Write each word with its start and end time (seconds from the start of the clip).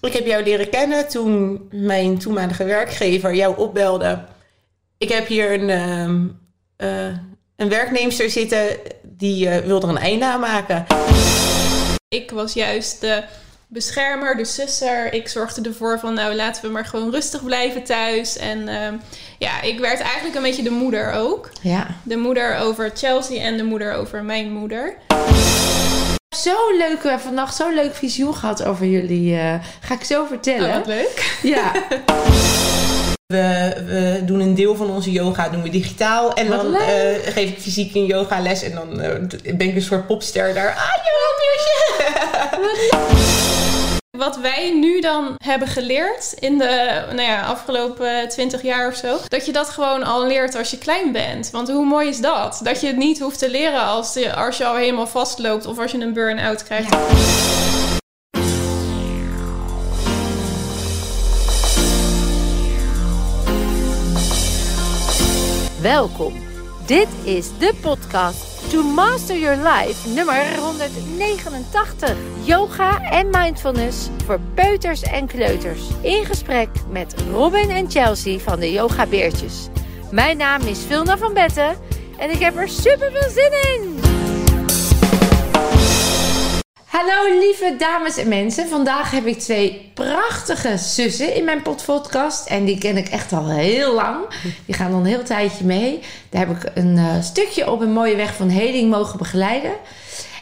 Ik 0.00 0.12
heb 0.12 0.26
jou 0.26 0.42
leren 0.42 0.70
kennen 0.70 1.08
toen 1.08 1.68
mijn 1.70 2.18
toenmalige 2.18 2.64
werkgever 2.64 3.34
jou 3.34 3.56
opbelde. 3.56 4.24
Ik 4.98 5.08
heb 5.08 5.26
hier 5.26 5.52
een, 5.52 5.70
ehm, 5.70 6.26
eh, 6.76 7.18
een 7.56 7.68
werknemster 7.68 8.30
zitten 8.30 8.66
die 9.02 9.46
uh, 9.46 9.56
wil 9.56 9.82
er 9.82 9.88
een 9.88 9.98
einde 9.98 10.24
aan 10.24 10.40
maken. 10.40 10.86
Ik 12.08 12.30
was 12.30 12.52
juist 12.52 13.00
de 13.00 13.24
beschermer, 13.66 14.36
de 14.36 14.44
susser. 14.44 15.12
Ik 15.12 15.28
zorgde 15.28 15.68
ervoor 15.68 15.98
van, 15.98 16.14
nou 16.14 16.34
laten 16.34 16.62
we 16.62 16.68
maar 16.68 16.84
gewoon 16.84 17.10
rustig 17.10 17.44
blijven 17.44 17.84
thuis. 17.84 18.36
En 18.36 18.68
ehm, 18.68 18.94
ja, 19.38 19.62
ik 19.62 19.78
werd 19.78 20.00
eigenlijk 20.00 20.34
een 20.36 20.42
beetje 20.42 20.62
de 20.62 20.70
moeder 20.70 21.12
ook. 21.12 21.50
Ja. 21.62 21.86
De 22.02 22.16
moeder 22.16 22.56
over 22.56 22.90
Chelsea 22.94 23.42
en 23.42 23.56
de 23.56 23.64
moeder 23.64 23.92
over 23.92 24.24
mijn 24.24 24.52
moeder. 24.52 24.96
Zo 26.42 26.54
leuk, 26.78 27.02
we 27.02 27.08
hebben 27.08 27.26
vannacht 27.26 27.56
zo'n 27.56 27.74
leuk 27.74 27.94
visioen 27.94 28.34
gehad 28.34 28.64
over 28.64 28.86
jullie. 28.86 29.36
eh, 29.38 29.54
ga 29.80 29.94
ik 29.94 30.04
zo 30.04 30.24
vertellen. 30.26 30.68
Oh, 30.68 30.74
wat 30.74 30.86
leuk. 30.86 31.38
Ja, 31.42 31.72
We, 33.26 33.72
we 33.86 34.22
doen 34.24 34.40
een 34.40 34.54
deel 34.54 34.76
van 34.76 34.90
onze 34.90 35.12
yoga 35.12 35.48
doen 35.48 35.62
we 35.62 35.68
digitaal. 35.68 36.34
En 36.34 36.48
Wat 36.48 36.62
dan 36.62 36.74
eh, 36.74 37.32
geef 37.32 37.48
ik 37.50 37.58
fysiek 37.60 37.94
een 37.94 38.06
yogales. 38.06 38.62
En 38.62 38.74
dan 38.74 39.00
eh, 39.00 39.12
ben 39.56 39.68
ik 39.68 39.74
een 39.74 39.82
soort 39.82 40.06
popster 40.06 40.54
daar. 40.54 40.68
Ah, 40.74 40.94
yoga 41.04 41.36
Wat 44.18 44.36
wij 44.36 44.72
nu 44.74 45.00
dan 45.00 45.34
hebben 45.36 45.68
geleerd 45.68 46.32
in 46.38 46.58
de 46.58 47.04
nou 47.08 47.22
ja, 47.22 47.42
afgelopen 47.42 48.28
twintig 48.28 48.62
jaar 48.62 48.88
of 48.88 48.94
zo, 48.94 49.18
dat 49.28 49.46
je 49.46 49.52
dat 49.52 49.68
gewoon 49.68 50.02
al 50.02 50.26
leert 50.26 50.54
als 50.54 50.70
je 50.70 50.78
klein 50.78 51.12
bent. 51.12 51.50
Want 51.50 51.68
hoe 51.68 51.84
mooi 51.84 52.08
is 52.08 52.20
dat? 52.20 52.60
Dat 52.62 52.80
je 52.80 52.86
het 52.86 52.96
niet 52.96 53.18
hoeft 53.18 53.38
te 53.38 53.50
leren 53.50 53.80
als 53.80 54.14
je, 54.14 54.34
als 54.34 54.56
je 54.56 54.66
al 54.66 54.76
helemaal 54.76 55.06
vastloopt 55.06 55.66
of 55.66 55.78
als 55.78 55.90
je 55.90 55.98
een 55.98 56.12
burn-out 56.12 56.64
krijgt. 56.64 56.96
Welkom. 65.82 66.57
Dit 66.88 67.08
is 67.22 67.48
de 67.58 67.74
podcast 67.80 68.70
To 68.70 68.82
Master 68.82 69.38
Your 69.38 69.56
Life 69.56 70.08
nummer 70.08 70.56
189. 70.58 72.16
Yoga 72.44 73.00
en 73.00 73.30
mindfulness 73.30 74.08
voor 74.24 74.40
peuters 74.54 75.02
en 75.02 75.26
kleuters. 75.26 75.80
In 76.00 76.24
gesprek 76.24 76.68
met 76.90 77.14
Robin 77.32 77.70
en 77.70 77.90
Chelsea 77.90 78.38
van 78.38 78.60
de 78.60 78.72
Yoga 78.72 79.06
Beertjes. 79.06 79.68
Mijn 80.10 80.36
naam 80.36 80.62
is 80.62 80.84
Vilna 80.86 81.18
van 81.18 81.34
Betten 81.34 81.76
en 82.18 82.30
ik 82.30 82.38
heb 82.38 82.56
er 82.56 82.68
super 82.68 83.10
veel 83.12 83.30
zin 83.30 83.52
in. 83.52 84.27
Hallo 86.88 87.38
lieve 87.38 87.74
dames 87.78 88.16
en 88.16 88.28
mensen. 88.28 88.68
Vandaag 88.68 89.10
heb 89.10 89.26
ik 89.26 89.38
twee 89.38 89.90
prachtige 89.94 90.76
zussen 90.78 91.34
in 91.34 91.44
mijn 91.44 91.62
podcast. 91.62 92.46
En 92.46 92.64
die 92.64 92.78
ken 92.78 92.96
ik 92.96 93.08
echt 93.08 93.32
al 93.32 93.50
heel 93.50 93.94
lang. 93.94 94.16
Die 94.66 94.74
gaan 94.74 94.92
al 94.92 94.98
een 94.98 95.04
heel 95.04 95.22
tijdje 95.22 95.64
mee. 95.64 96.00
Daar 96.30 96.46
heb 96.46 96.56
ik 96.56 96.70
een 96.74 96.96
eh, 96.96 97.22
stukje 97.22 97.70
op 97.70 97.80
een 97.80 97.92
mooie 97.92 98.16
weg 98.16 98.34
van 98.34 98.48
heling 98.48 98.90
mogen 98.90 99.18
begeleiden. 99.18 99.72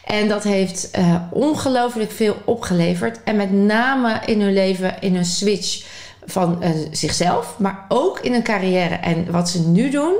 En 0.04 0.28
dat 0.28 0.42
heeft 0.42 0.90
eh, 0.90 1.16
ongelooflijk 1.30 2.12
veel 2.12 2.36
opgeleverd. 2.44 3.20
En 3.24 3.36
met 3.36 3.52
name 3.52 4.20
in 4.26 4.40
hun 4.40 4.52
leven 4.52 5.00
in 5.00 5.16
een 5.16 5.24
switch 5.24 5.86
van 6.24 6.62
eh, 6.62 6.70
zichzelf. 6.90 7.54
Maar 7.58 7.84
ook 7.88 8.20
in 8.20 8.32
hun 8.32 8.42
carrière. 8.42 8.94
En 8.94 9.30
wat 9.30 9.48
ze 9.48 9.68
nu 9.68 9.90
doen 9.90 10.14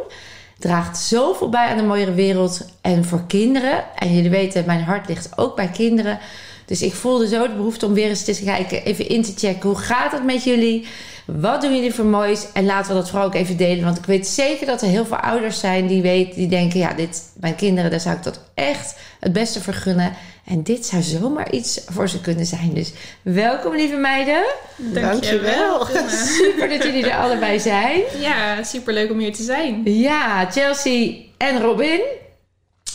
draagt 0.59 0.99
zoveel 0.99 1.49
bij 1.49 1.67
aan 1.67 1.79
een 1.79 1.87
mooiere 1.87 2.15
wereld 2.15 2.69
en 2.81 3.05
voor 3.05 3.27
kinderen. 3.27 3.85
En 3.99 4.15
jullie 4.15 4.31
weten, 4.31 4.67
mijn 4.67 4.83
hart 4.83 5.09
ligt 5.09 5.39
ook 5.39 5.57
bij 5.57 5.69
kinderen. 5.69 6.19
Dus 6.67 6.83
ik 6.83 6.95
voelde 6.95 7.29
zo 7.29 7.49
de 7.49 7.55
behoefte 7.55 7.87
om 7.87 7.93
weer 7.93 8.09
eens 8.09 8.25
te 8.25 8.43
kijken, 8.45 8.85
even 8.85 9.09
in 9.09 9.23
te 9.23 9.33
checken. 9.37 9.69
Hoe 9.69 9.79
gaat 9.79 10.13
het 10.13 10.25
met 10.25 10.45
jullie? 10.45 10.87
Wat 11.27 11.61
doen 11.61 11.75
jullie 11.75 11.95
voor 11.95 12.05
moois? 12.05 12.47
En 12.53 12.65
laten 12.65 12.89
we 12.89 12.99
dat 12.99 13.11
vooral 13.11 13.27
ook 13.27 13.35
even 13.35 13.57
delen. 13.57 13.85
Want 13.85 13.99
ik 13.99 14.05
weet 14.05 14.27
zeker 14.27 14.67
dat 14.67 14.83
er 14.83 14.89
heel 14.89 15.07
veel 15.07 15.17
ouders 15.17 15.61
zijn 15.61 15.87
die 15.87 16.03
weten, 16.03 16.37
die 16.37 16.49
denken: 16.49 16.79
ja, 16.79 16.93
dit, 16.93 17.23
mijn 17.41 17.55
kinderen, 17.55 17.91
daar 17.91 18.01
zou 18.01 18.17
ik 18.17 18.23
dat 18.23 18.41
echt 18.55 18.97
het 19.21 19.33
beste 19.33 19.63
voor 19.63 19.73
gunnen. 19.73 20.13
En 20.45 20.63
dit 20.63 20.87
zou 20.87 21.03
zomaar 21.03 21.53
iets 21.53 21.81
voor 21.87 22.09
ze 22.09 22.21
kunnen 22.21 22.47
zijn. 22.47 22.75
Dus 22.75 22.93
welkom, 23.23 23.75
lieve 23.75 23.97
meiden. 23.97 24.45
Dankjewel. 24.77 25.87
Vilna. 25.87 26.09
Super 26.09 26.69
dat 26.69 26.83
jullie 26.83 27.11
er 27.11 27.19
allebei 27.19 27.61
zijn. 27.61 28.01
Ja, 28.21 28.63
superleuk 28.63 29.11
om 29.11 29.19
hier 29.19 29.33
te 29.33 29.43
zijn. 29.43 29.81
Ja, 29.85 30.51
Chelsea 30.51 31.15
en 31.37 31.61
Robin. 31.61 32.01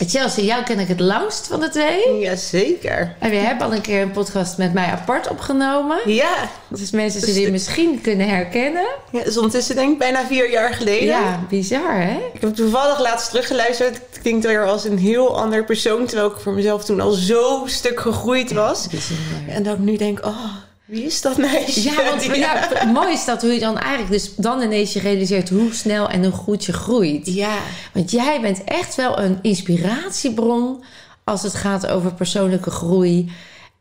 Chelsea, 0.08 0.44
jou 0.44 0.64
ken 0.64 0.80
ik 0.80 0.88
het 0.88 1.00
langst 1.00 1.48
van 1.48 1.60
de 1.60 1.70
twee. 1.70 2.20
Jazeker. 2.20 3.16
En 3.20 3.30
we 3.30 3.36
hebben 3.36 3.68
al 3.68 3.74
een 3.74 3.82
keer 3.82 4.02
een 4.02 4.12
podcast 4.12 4.58
met 4.58 4.74
mij 4.74 4.86
apart 4.86 5.30
opgenomen. 5.30 5.98
Ja. 6.06 6.50
Dus 6.68 6.92
mensen 6.92 7.22
zullen 7.22 7.42
je 7.42 7.52
misschien 7.52 8.02
kunnen 8.02 8.30
herkennen. 8.30 8.86
ja, 9.12 9.18
dat 9.20 9.28
is 9.28 9.38
ondertussen 9.38 9.76
denk 9.76 9.92
ik 9.92 9.98
bijna 9.98 10.26
vier 10.26 10.52
jaar 10.52 10.74
geleden. 10.74 11.08
Ja, 11.08 11.40
bizar 11.50 12.02
hè? 12.02 12.20
Ik 12.34 12.42
heb 12.42 12.56
toevallig 12.56 13.00
laatst 13.00 13.30
teruggeluisterd. 13.30 13.96
Het 13.96 14.20
klinkt 14.22 14.46
weer 14.46 14.66
als 14.66 14.86
een 14.86 14.98
heel 14.98 15.40
ander 15.40 15.64
persoon. 15.64 16.06
Terwijl 16.06 16.32
ik 16.32 16.38
voor 16.40 16.54
mezelf 16.54 16.86
toen 16.86 17.02
al 17.02 17.12
zo 17.12 17.64
stuk 17.66 18.00
gegroeid 18.00 18.52
was. 18.52 18.88
Bijzonder. 18.88 19.56
En 19.56 19.64
dat 19.64 19.74
ik 19.74 19.80
nu 19.80 19.98
denk, 19.98 20.26
oh, 20.26 20.46
wie 20.92 21.04
is 21.04 21.22
dat 21.22 21.38
meisje? 21.38 21.84
Ja, 21.84 22.04
want 22.04 22.24
ja. 22.36 22.86
mooi 22.94 23.14
is 23.14 23.26
dat 23.26 23.42
hoe 23.42 23.54
je 23.54 23.60
dan 23.60 23.78
eigenlijk 23.78 24.12
dus 24.12 24.36
dan 24.36 24.62
ineens 24.62 24.94
je 24.94 25.00
realiseert 25.00 25.50
hoe 25.50 25.74
snel 25.74 26.10
en 26.10 26.24
hoe 26.24 26.32
goed 26.32 26.66
je 26.66 26.74
groeit. 26.74 27.28
Ja. 27.34 27.58
Want 27.94 28.12
jij 28.12 28.42
bent 28.42 28.64
echt 28.64 28.96
wel 28.96 29.20
een 29.20 29.40
inspiratiebron 29.42 30.84
als 31.24 31.44
het 31.44 31.54
gaat 31.54 31.88
over 31.88 32.14
persoonlijke 32.14 32.72
groei. 32.72 33.32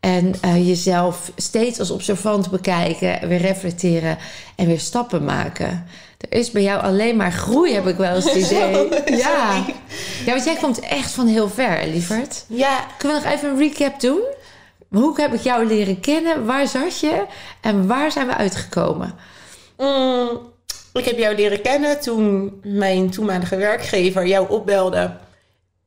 En 0.00 0.34
eh, 0.40 0.68
jezelf 0.68 1.32
steeds 1.36 1.78
als 1.78 1.90
observant 1.90 2.50
bekijken, 2.50 3.28
weer 3.28 3.40
reflecteren 3.40 4.18
en 4.56 4.66
weer 4.66 4.80
stappen 4.80 5.24
maken. 5.24 5.86
Er 6.18 6.38
is 6.38 6.50
bij 6.50 6.62
jou 6.62 6.82
alleen 6.82 7.16
maar 7.16 7.32
groei, 7.32 7.72
heb 7.74 7.86
ik 7.86 7.96
wel 7.96 8.14
eens 8.14 8.32
het 8.32 8.34
idee. 8.44 8.88
Ja. 9.16 9.64
ja, 10.26 10.32
want 10.32 10.44
jij 10.44 10.56
komt 10.56 10.80
echt 10.80 11.10
van 11.10 11.26
heel 11.26 11.48
ver, 11.48 11.86
lieverd. 11.86 12.44
Ja, 12.46 12.86
Kunnen 12.98 13.22
we 13.22 13.24
nog 13.24 13.34
even 13.34 13.50
een 13.50 13.58
recap 13.58 14.00
doen? 14.00 14.20
Hoe 14.90 15.20
heb 15.20 15.34
ik 15.34 15.40
jou 15.40 15.66
leren 15.66 16.00
kennen? 16.00 16.46
Waar 16.46 16.66
zat 16.66 17.00
je? 17.00 17.24
En 17.60 17.86
waar 17.86 18.12
zijn 18.12 18.26
we 18.26 18.34
uitgekomen? 18.34 19.14
Mm, 19.76 20.38
ik 20.92 21.04
heb 21.04 21.18
jou 21.18 21.34
leren 21.34 21.62
kennen 21.62 22.00
toen 22.00 22.60
mijn 22.62 23.10
toenmalige 23.10 23.56
werkgever 23.56 24.26
jou 24.26 24.48
opbelde. 24.48 25.16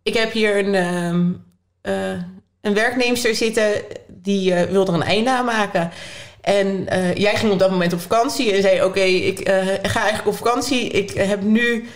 Ik 0.04 0.14
heb 0.14 0.32
hier 0.32 0.58
een, 0.58 0.76
ehm, 0.76 1.32
eh, 1.82 2.24
een 2.62 2.74
werknemster 2.74 3.36
zitten 3.36 3.72
die 4.08 4.54
eh, 4.54 4.70
wil 4.70 4.88
er 4.88 4.94
een 4.94 5.04
einde 5.04 5.30
aan 5.30 5.46
maken. 5.46 5.92
En 6.42 6.88
eh, 6.88 7.16
jij 7.16 7.36
ging 7.36 7.52
op 7.52 7.60
dat 7.60 7.72
moment 7.72 7.94
op 7.94 8.02
vakantie 8.02 8.52
en 8.54 8.62
zei: 8.62 8.84
Oké, 8.84 9.02
ik 9.02 9.50
ga 9.82 10.00
eigenlijk 10.00 10.28
op 10.28 10.36
vakantie. 10.36 10.88
Ik 10.88 11.12
heb 11.12 11.42
nu 11.42 11.88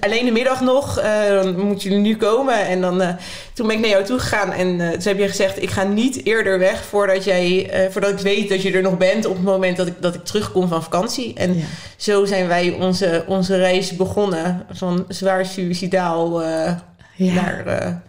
alleen 0.00 0.24
de 0.24 0.30
middag 0.32 0.60
nog. 0.60 0.98
eh, 0.98 1.26
dan 1.28 1.60
moeten 1.60 1.88
jullie 1.90 2.04
nu 2.04 2.16
komen. 2.16 2.66
En 2.66 2.80
dan, 2.80 3.00
eh, 3.02 3.08
toen 3.54 3.66
ben 3.66 3.76
ik 3.76 3.82
naar 3.82 3.90
jou 3.90 4.04
toe 4.04 4.18
gegaan 4.18 4.52
en 4.52 4.80
eh, 4.80 4.88
toen 4.90 5.02
heb 5.12 5.18
je 5.18 5.28
gezegd: 5.28 5.62
Ik 5.62 5.70
ga 5.70 5.82
niet 5.82 6.26
eerder 6.26 6.58
weg 6.58 6.84
voordat, 6.84 7.24
jij, 7.24 7.70
eh, 7.70 7.90
voordat 7.90 8.10
ik 8.10 8.18
weet 8.18 8.48
dat 8.48 8.62
je 8.62 8.72
er 8.72 8.82
nog 8.82 8.96
bent 8.96 9.26
op 9.26 9.34
het 9.34 9.44
moment 9.44 9.76
dat 9.76 9.86
ik, 9.86 9.94
dat 10.00 10.14
ik 10.14 10.24
terugkom 10.24 10.68
van 10.68 10.82
vakantie. 10.82 11.34
En 11.34 11.54
Ja. 11.58 11.64
zo 11.96 12.24
zijn 12.24 12.48
wij 12.48 12.76
onze, 12.80 13.24
onze 13.26 13.56
reis 13.56 13.96
begonnen. 13.96 14.66
Van 14.72 15.04
zwaar 15.08 15.46
suicidaal 15.46 16.42
eh, 16.42 16.72
Ja. 17.16 17.32
naar. 17.34 18.02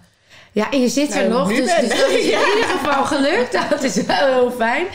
Ja, 0.53 0.71
en 0.71 0.81
je 0.81 0.87
zit 0.89 1.15
er 1.15 1.27
Nou, 1.27 1.31
nog, 1.31 1.47
dus, 1.47 1.57
dus 1.57 1.89
dat 1.99 2.09
is 2.09 2.15
in 2.19 2.23
ieder 2.23 2.69
geval 2.79 3.05
gelukt. 3.05 3.53
Nou, 3.53 3.69
dat 3.69 3.83
is 3.83 3.95
wel 3.95 4.25
heel 4.33 4.51
fijn. 4.51 4.85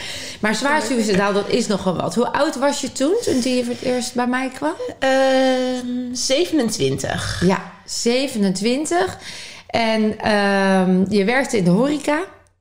Maar 0.40 0.54
zwaar 0.54 0.82
suicidaal, 0.82 1.32
dat 1.32 1.48
is 1.48 1.66
nogal 1.66 1.96
wat. 1.96 2.14
Hoe 2.14 2.32
oud 2.32 2.58
was 2.58 2.80
je 2.80 2.92
toen, 2.92 3.14
toen 3.24 3.40
die 3.40 3.56
je 3.56 3.64
voor 3.64 3.72
het 3.74 3.82
eerst 3.82 4.14
bij 4.14 4.26
mij 4.26 4.50
kwam? 4.54 4.74
ehm, 4.98 5.86
27. 6.12 7.42
Ja, 7.46 7.62
27. 7.84 9.18
En 9.66 10.18
ehm, 10.18 11.04
je 11.08 11.24
werkte 11.24 11.56
in 11.56 11.64
de 11.64 11.70
horeca 11.70 12.18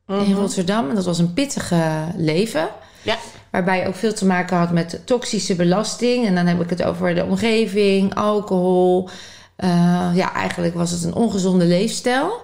in 0.07 0.16
Mhm. 0.16 0.34
Rotterdam. 0.34 0.90
En 0.90 0.96
dat 0.96 1.06
was 1.06 1.19
een 1.19 1.34
pittige 1.34 1.81
leven. 2.16 2.68
Ja. 3.02 3.16
Waarbij 3.52 3.80
je 3.80 3.88
ook 3.88 3.96
veel 3.96 4.13
te 4.13 4.25
maken 4.25 4.57
had 4.57 4.71
met 4.71 5.01
toxische 5.06 5.56
belasting. 5.56 6.25
En 6.25 6.36
dan 6.36 6.45
heb 6.45 6.62
ik 6.62 6.69
het 6.69 6.83
over 6.83 7.16
de 7.16 7.24
omgeving, 7.25 8.16
alcohol. 8.16 9.10
Eh, 9.56 10.10
ja, 10.13 10.33
eigenlijk 10.33 10.74
was 10.75 10.92
het 10.92 11.04
een 11.04 11.13
ongezonde 11.16 11.66
leefstijl. 11.66 12.42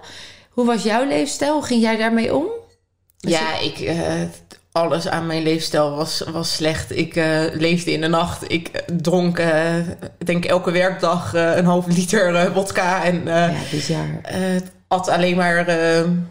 Hoe 0.54 0.66
was 0.66 0.82
jouw 0.82 1.06
leefstijl? 1.06 1.52
Hoe 1.52 1.64
ging 1.64 1.82
jij 1.82 1.96
daarmee 1.96 2.34
om? 2.34 2.46
Ja, 3.18 3.58
ik, 3.58 3.78
eh, 3.78 3.96
alles 4.72 5.08
aan 5.08 5.26
mijn 5.26 5.42
leefstijl 5.42 5.96
was, 5.96 6.24
was 6.32 6.54
slecht. 6.54 6.96
Ik 6.96 7.16
eh, 7.16 7.42
leefde 7.52 7.92
in 7.92 8.00
de 8.00 8.08
nacht. 8.08 8.52
Ik 8.52 8.68
eh, 8.68 8.96
dronk, 8.96 9.42
denk 10.24 10.44
elke 10.44 10.70
werkdag 10.70 11.34
een 11.34 11.64
half 11.64 11.86
liter 11.86 12.52
wodka. 12.52 13.04
En 13.04 13.22
ja, 13.24 13.52
bizar. 13.70 14.20
at 14.88 15.08
alleen 15.08 15.36
maar 15.36 15.66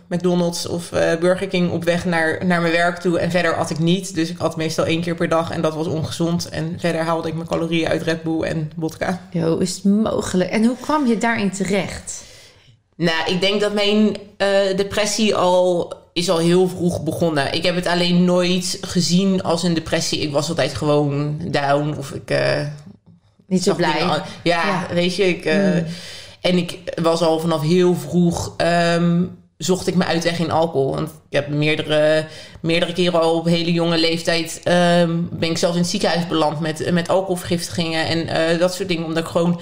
McDonald's 0.07 0.67
of 0.67 0.89
Burger 1.19 1.47
King 1.47 1.71
op 1.71 1.83
weg 1.83 2.05
naar, 2.05 2.45
naar 2.45 2.61
mijn 2.61 2.73
werk 2.73 2.97
toe. 2.97 3.19
En 3.19 3.31
verder 3.31 3.55
at 3.55 3.69
ik 3.69 3.79
niet. 3.79 4.15
Dus 4.15 4.29
ik 4.29 4.39
at 4.39 4.57
meestal 4.57 4.85
één 4.85 5.01
keer 5.01 5.15
per 5.15 5.29
dag 5.29 5.51
en 5.51 5.61
dat 5.61 5.75
was 5.75 5.87
ongezond. 5.87 6.49
En 6.49 6.75
verder 6.79 7.01
haalde 7.01 7.27
ik 7.27 7.33
mijn 7.33 7.47
calorieën 7.47 7.87
uit 7.87 8.01
Red 8.01 8.23
Bull 8.23 8.41
en 8.41 8.71
wodka. 8.75 9.21
Jo, 9.31 9.57
is 9.57 9.75
het 9.75 9.83
mogelijk? 9.83 10.49
En 10.49 10.65
hoe 10.65 10.77
kwam 10.81 11.07
je 11.07 11.17
daarin 11.17 11.51
terecht? 11.51 12.31
Nou, 12.97 13.31
ik 13.33 13.41
denk 13.41 13.61
dat 13.61 13.73
mijn 13.73 14.17
eh, 14.37 14.47
depressie 14.75 15.35
al 15.35 15.93
is 16.13 16.29
al 16.29 16.37
heel 16.37 16.67
vroeg 16.67 17.03
begonnen. 17.03 17.53
Ik 17.53 17.63
heb 17.63 17.75
het 17.75 17.87
alleen 17.87 18.23
nooit 18.23 18.77
gezien 18.81 19.43
als 19.43 19.63
een 19.63 19.73
depressie. 19.73 20.19
Ik 20.19 20.31
was 20.31 20.49
altijd 20.49 20.73
gewoon 20.75 21.39
down 21.45 21.95
of 21.97 22.11
ik... 22.11 22.29
eh, 22.29 22.67
Niet 23.47 23.63
zo 23.63 23.75
blij. 23.75 23.99
Ja, 23.99 24.23
Ja. 24.43 24.87
weet 24.93 25.15
je. 25.15 25.23
Ik, 25.27 25.45
eh, 25.45 25.57
Mm. 25.57 25.85
En 26.41 26.57
ik 26.57 26.77
was 27.01 27.21
al 27.21 27.39
vanaf 27.39 27.61
heel 27.61 27.95
vroeg... 27.95 28.53
ehm, 28.57 29.23
zocht 29.57 29.87
ik 29.87 29.95
me 29.95 30.05
uitweg 30.05 30.39
in 30.39 30.51
alcohol. 30.51 30.93
Want 30.95 31.09
ik 31.09 31.35
heb 31.35 31.47
meerdere, 31.47 32.25
meerdere 32.61 32.93
keren 32.93 33.21
al 33.21 33.35
op 33.35 33.45
hele 33.45 33.71
jonge 33.71 33.97
leeftijd... 33.97 34.61
ehm, 34.63 35.17
ben 35.31 35.49
ik 35.49 35.57
zelfs 35.57 35.75
in 35.75 35.81
het 35.81 35.91
ziekenhuis 35.91 36.27
beland 36.27 36.59
met, 36.59 36.91
met 36.91 37.09
alcoholvergiftigingen... 37.09 38.07
en 38.29 38.57
dat 38.59 38.73
soort 38.73 38.87
dingen. 38.87 39.05
Omdat 39.05 39.23
ik 39.23 39.29
gewoon 39.29 39.61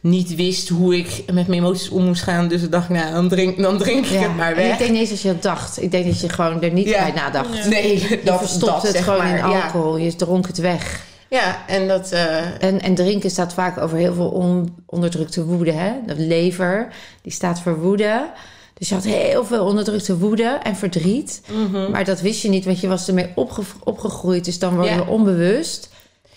niet 0.00 0.34
wist 0.34 0.68
hoe 0.68 0.96
ik 0.96 1.22
met 1.32 1.46
mijn 1.46 1.60
emoties 1.60 1.88
om 1.88 2.04
moest 2.04 2.22
gaan. 2.22 2.48
Dus 2.48 2.62
ik 2.62 2.70
dacht, 2.70 2.88
nou, 2.88 3.12
dan 3.12 3.28
drink, 3.28 3.58
dan 3.62 3.78
drink 3.78 4.06
ik 4.06 4.18
het 4.18 4.36
maar 4.36 4.50
en 4.50 4.56
weg. 4.56 4.72
ik 4.72 4.78
denk 4.78 4.90
niet 4.90 5.00
eens 5.00 5.10
dat 5.10 5.20
je 5.20 5.28
dat 5.28 5.42
dacht. 5.42 5.82
Ik 5.82 5.90
denk 5.90 6.06
dat 6.06 6.20
je 6.20 6.28
gewoon 6.28 6.62
er 6.62 6.72
niet 6.72 6.88
Ja. 6.88 7.02
bij 7.02 7.12
nadacht. 7.12 7.68
Nee, 7.68 8.08
Je 8.08 8.20
dat, 8.24 8.38
verstopt 8.38 8.72
dat, 8.72 8.82
het 8.82 8.92
zeg 8.92 9.04
gewoon 9.04 9.18
maar. 9.18 9.36
in 9.38 9.42
alcohol. 9.44 9.96
Je 9.96 10.16
dronk 10.16 10.46
het 10.46 10.58
weg. 10.58 11.00
Ja, 11.28 11.58
en 11.66 11.88
dat... 11.88 12.10
eh, 12.12 12.62
En, 12.62 12.80
en 12.80 12.94
drinken 12.94 13.30
staat 13.30 13.52
vaak 13.54 13.78
over 13.78 13.96
heel 13.98 14.14
veel 14.14 14.28
on- 14.28 14.74
onderdrukte 14.86 15.44
woede. 15.44 15.72
Hè? 15.72 15.92
De 16.06 16.16
lever, 16.16 16.88
die 17.22 17.32
staat 17.32 17.60
voor 17.60 17.80
woede. 17.80 18.30
Dus 18.74 18.88
je 18.88 18.94
had 18.94 19.04
heel 19.04 19.44
veel 19.44 19.64
onderdrukte 19.64 20.18
woede 20.18 20.58
en 20.62 20.76
verdriet. 20.76 21.42
mhm. 21.70 21.90
Maar 21.90 22.04
dat 22.04 22.20
wist 22.20 22.42
je 22.42 22.48
niet, 22.48 22.64
want 22.64 22.80
je 22.80 22.88
was 22.88 23.08
ermee 23.08 23.28
opge- 23.34 23.62
opgegroeid. 23.84 24.44
Dus 24.44 24.58
dan 24.58 24.74
word 24.74 24.88
je 24.88 24.94
Ja. 24.94 25.00
onbewust. 25.02 25.90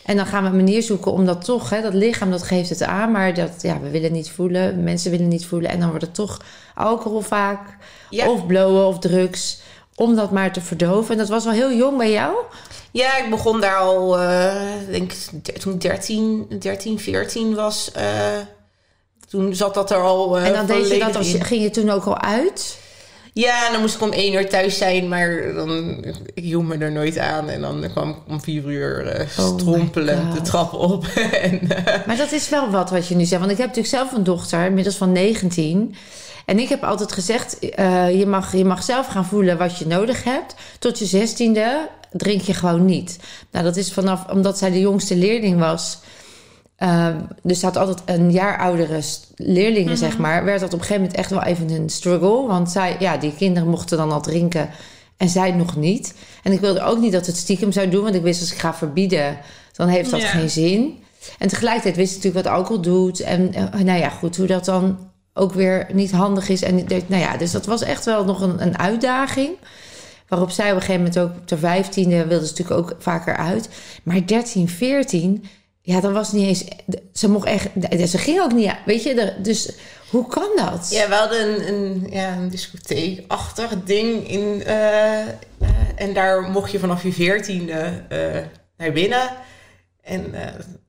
En 0.06 0.16
dan 0.16 0.26
gaan 0.26 0.44
we 0.44 0.50
een 0.50 0.56
manier 0.56 0.84
zoeken 0.84 1.12
om 1.12 1.26
dat 1.26 1.46
toch... 1.46 1.70
Hè, 1.70 1.82
dat 1.82 1.94
lichaam, 1.94 2.32
dat 2.32 2.44
geeft 2.44 2.70
het 2.70 2.84
aan. 2.84 3.12
Maar 3.12 3.34
dat, 3.34 3.52
ja, 3.62 3.80
we 3.80 3.90
willen 3.90 4.12
niet 4.12 4.30
voelen. 4.32 4.84
Mensen 4.84 5.12
willen 5.12 5.28
niet 5.28 5.46
voelen. 5.46 5.70
En 5.72 5.80
dan 5.80 5.90
wordt 5.90 6.06
het 6.06 6.16
toch 6.16 6.40
alcohol 6.76 7.22
vaak. 7.22 7.60
Ja. 8.10 8.30
Of 8.30 8.46
blowen 8.46 8.86
of 8.86 9.00
drugs. 9.00 9.62
Om 9.96 10.16
dat 10.16 10.32
maar 10.32 10.52
te 10.54 10.62
verdoven. 10.62 11.12
En 11.12 11.18
dat 11.18 11.30
was 11.30 11.44
wel 11.44 11.54
heel 11.54 11.74
jong 11.74 11.98
bij 11.98 12.12
jou. 12.12 12.36
Ja, 12.92 13.18
ik 13.18 13.30
begon 13.30 13.62
daar 13.62 13.78
al, 13.78 14.20
eh, 14.20 14.56
denk 14.90 15.12
ik, 15.44 15.58
toen 15.58 15.74
ik 15.74 15.82
13, 15.82 16.46
13, 16.60 17.00
14 17.00 17.56
was. 17.56 17.92
eh, 17.92 18.38
toen 19.30 19.56
zat 19.56 19.74
dat 19.74 19.92
er 19.92 19.98
al. 19.98 20.38
eh, 20.38 20.46
en 20.48 20.54
dan 20.54 20.66
deed 20.66 20.88
je 20.90 21.00
dat 21.00 21.16
als 21.16 21.34
ging 21.40 21.62
je 21.62 21.70
toen 21.70 21.90
ook 21.90 22.06
al 22.06 22.18
uit? 22.22 22.78
Ja, 23.34 23.72
dan 23.72 23.82
moest 23.82 23.96
ik 23.96 24.02
om 24.02 24.12
één 24.12 24.34
uur 24.34 24.50
thuis 24.50 24.78
zijn, 24.78 25.08
maar 25.08 25.54
dan, 25.54 26.04
ik 26.34 26.44
hield 26.44 26.68
me 26.68 26.78
er 26.78 26.92
nooit 26.92 27.18
aan. 27.18 27.50
En 27.50 27.62
dan 27.62 27.86
kwam 27.92 28.10
ik 28.10 28.16
om 28.28 28.42
vier 28.42 28.64
uur 28.64 29.08
eh, 29.08 29.40
Oh 29.40 29.58
strompelend 29.58 30.34
de 30.34 30.42
trap 30.42 30.74
op. 30.74 31.06
en, 31.42 31.70
eh, 31.70 32.06
Maar 32.08 32.18
dat 32.18 32.32
is 32.32 32.50
wel 32.50 32.70
wat 32.70 32.90
wat 32.90 33.08
je 33.08 33.16
nu 33.16 33.26
zegt. 33.26 33.40
Want 33.40 33.52
ik 33.52 33.58
heb 33.58 33.68
natuurlijk 33.68 33.96
zelf 33.96 34.12
een 34.12 34.24
dochter, 34.24 34.66
inmiddels 34.66 34.96
van 34.96 35.12
19. 35.12 35.96
En 36.46 36.60
ik 36.60 36.70
heb 36.70 36.84
altijd 36.84 37.12
gezegd, 37.12 37.60
eh, 37.60 38.20
je, 38.20 38.26
mag, 38.26 38.56
je 38.56 38.66
mag 38.66 38.84
zelf 38.84 39.08
gaan 39.08 39.26
voelen 39.26 39.58
wat 39.58 39.78
je 39.78 39.88
nodig 39.88 40.24
hebt. 40.24 40.56
Tot 40.80 41.00
je 41.00 41.06
zestiende 41.06 41.90
drink 42.12 42.42
je 42.42 42.54
gewoon 42.54 42.86
niet. 42.86 43.20
Nou, 43.52 43.66
dat 43.66 43.76
is 43.76 43.94
vanaf, 43.94 44.30
omdat 44.30 44.58
zij 44.58 44.72
de 44.72 44.80
jongste 44.80 45.16
leerling 45.16 45.60
was. 45.60 46.00
Eh, 46.84 47.08
dus 47.44 47.60
ze 47.60 47.66
had 47.66 47.78
altijd 47.78 48.02
een 48.06 48.32
jaar 48.32 48.58
oudere 48.58 49.02
leerlingen, 49.36 49.98
zeg 49.98 50.18
maar. 50.18 50.44
Werd 50.44 50.60
dat 50.60 50.74
op 50.74 50.80
een 50.80 50.86
gegeven 50.86 51.02
moment 51.02 51.20
echt 51.20 51.30
wel 51.30 51.44
even 51.44 51.70
een 51.70 51.90
struggle. 51.90 52.48
Want 52.48 52.72
zij, 52.72 52.96
ja, 53.00 53.18
die 53.18 53.34
kinderen 53.36 53.70
mochten 53.70 53.98
dan 53.98 54.12
al 54.12 54.22
drinken 54.22 54.70
en 55.18 55.30
zij 55.30 55.52
nog 55.52 55.76
niet. 55.76 56.14
En 56.44 56.52
ik 56.52 56.60
wilde 56.60 56.82
ook 56.82 57.00
niet 57.00 57.12
dat 57.12 57.26
het 57.26 57.38
stiekem 57.38 57.72
zou 57.72 57.90
doen. 57.90 58.04
Want 58.04 58.16
ik 58.16 58.22
wist 58.22 58.42
als 58.42 58.52
ik 58.52 58.58
ga 58.58 58.74
verbieden, 58.74 59.38
dan 59.72 59.88
heeft 59.88 60.12
dat 60.12 60.22
Ja. 60.22 60.28
geen 60.28 60.50
zin. 60.50 61.04
En 61.40 61.48
tegelijkertijd 61.48 61.96
wist 61.96 62.16
ik 62.16 62.24
natuurlijk 62.24 62.46
wat 62.46 62.56
alcohol 62.56 62.82
doet. 62.82 63.20
En 63.20 63.54
eh, 63.54 63.82
nou 63.82 64.00
ja, 64.00 64.10
goed, 64.10 64.38
hoe 64.38 64.48
dat 64.48 64.66
dan 64.66 64.98
ook 65.34 65.54
weer 65.54 65.88
niet 65.94 66.12
handig 66.12 66.50
is. 66.50 66.62
En 66.62 66.76
nou 67.08 67.22
ja, 67.22 67.38
dus 67.38 67.52
dat 67.52 67.66
was 67.66 67.82
echt 67.82 68.06
wel 68.06 68.26
nog 68.26 68.42
een, 68.42 68.62
een 68.62 68.78
uitdaging. 68.78 69.50
Waarop 70.28 70.50
zij 70.52 70.70
op 70.70 70.76
een 70.76 70.82
gegeven 70.82 71.02
moment 71.02 71.20
ook 71.20 71.32
op 71.42 71.48
de 71.48 71.58
vijftiende 71.58 72.28
wilde 72.28 72.46
ze 72.46 72.52
natuurlijk 72.52 72.80
ook 72.80 72.96
vaker 73.00 73.36
uit. 73.38 73.70
Maar 74.04 74.26
13, 74.26 74.70
14, 74.70 75.44
ja, 75.86 76.00
dan 76.00 76.14
was 76.14 76.28
het 76.28 76.36
niet 76.36 76.48
eens. 76.48 76.64
Ze 77.14 77.30
mocht 77.30 77.46
echt. 77.46 77.70
Ze 78.10 78.18
ging 78.18 78.42
ook 78.42 78.54
niet. 78.54 78.72
Weet 78.86 79.04
je, 79.04 79.34
dus 79.42 79.72
hoe 80.10 80.28
kan 80.28 80.50
dat? 80.56 80.88
ja, 80.92 81.08
we 81.08 81.14
hadden 81.16 81.48
een, 81.48 81.68
een, 81.74 82.08
ja, 82.12 82.34
een 82.36 82.50
discotheekachtig 82.50 83.84
ding 83.84 84.30
in. 84.30 84.64
eh, 84.66 85.20
eh, 85.22 85.28
en 85.96 86.14
daar 86.14 86.42
mocht 86.42 86.72
je 86.72 86.80
vanaf 86.80 87.04
je 87.04 87.14
veertiende 87.14 88.04
eh 88.10 88.42
naar 88.78 88.92
binnen. 88.92 89.30
En 90.02 90.34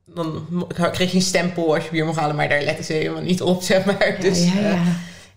dan 0.06 0.46
kreeg 0.92 1.10
je 1.10 1.16
een 1.16 1.22
stempel 1.22 1.74
als 1.74 1.84
je 1.84 1.90
bier 1.90 2.04
mocht 2.04 2.18
halen, 2.18 2.36
maar 2.36 2.48
daar 2.48 2.62
letten 2.62 2.84
ze 2.84 2.92
helemaal 2.92 3.22
niet 3.22 3.42
op, 3.42 3.62
zeg 3.72 3.84
maar. 3.84 4.16
Dus, 4.20 4.44
ja, 4.44 4.60
ja, 4.60 4.68
ja. 4.68 4.82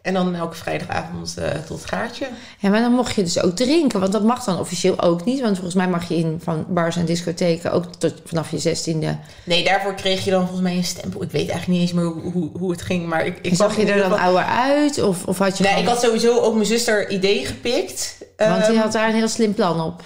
En 0.07 0.13
dan 0.13 0.35
elke 0.35 0.55
vrijdagavond 0.55 1.37
eh, 1.37 1.49
tot 1.67 1.85
gaatje. 1.85 2.27
Ja, 2.59 2.69
maar 2.69 2.79
dan 2.81 2.91
mocht 2.91 3.15
je 3.15 3.23
dus 3.23 3.41
ook 3.41 3.55
drinken. 3.55 3.99
Want 3.99 4.11
dat 4.11 4.23
mag 4.23 4.43
dan 4.43 4.59
officieel 4.59 5.01
ook 5.01 5.25
niet. 5.25 5.41
Want 5.41 5.53
volgens 5.55 5.75
mij 5.75 5.87
mag 5.87 6.07
je 6.09 6.15
in 6.15 6.39
van 6.43 6.65
bars 6.69 6.95
en 6.95 7.05
discotheken 7.05 7.71
ook 7.71 7.85
tot 7.95 8.13
vanaf 8.25 8.51
je 8.51 8.57
zestiende. 8.59 9.17
Nee, 9.43 9.63
daarvoor 9.63 9.93
kreeg 9.93 10.23
je 10.25 10.31
dan 10.31 10.39
volgens 10.41 10.61
mij 10.61 10.75
een 10.75 10.83
stempel. 10.83 11.23
Ik 11.23 11.31
weet 11.31 11.49
eigenlijk 11.49 11.67
niet 11.67 11.81
eens 11.81 11.93
meer 11.93 12.05
hoe, 12.05 12.31
hoe, 12.31 12.49
hoe 12.59 12.71
het 12.71 12.81
ging, 12.81 13.07
maar 13.07 13.25
ik, 13.25 13.39
ik 13.41 13.55
zag 13.55 13.77
je 13.77 13.85
er 13.91 14.09
dan 14.09 14.19
ouder 14.19 14.43
uit? 14.43 15.01
Of, 15.01 15.25
of 15.25 15.37
had 15.37 15.57
je 15.57 15.63
Nee, 15.63 15.71
gewoon- 15.71 15.87
ik 15.87 15.93
had 15.93 16.03
sowieso 16.03 16.39
ook 16.39 16.53
mijn 16.53 16.65
zuster 16.65 17.09
idee 17.09 17.45
gepikt. 17.45 18.17
Want 18.37 18.65
die 18.65 18.73
Ehm, 18.75 18.81
had 18.81 18.91
daar 18.91 19.09
een 19.09 19.15
heel 19.15 19.27
slim 19.27 19.53
plan 19.53 19.81
op. 19.81 20.01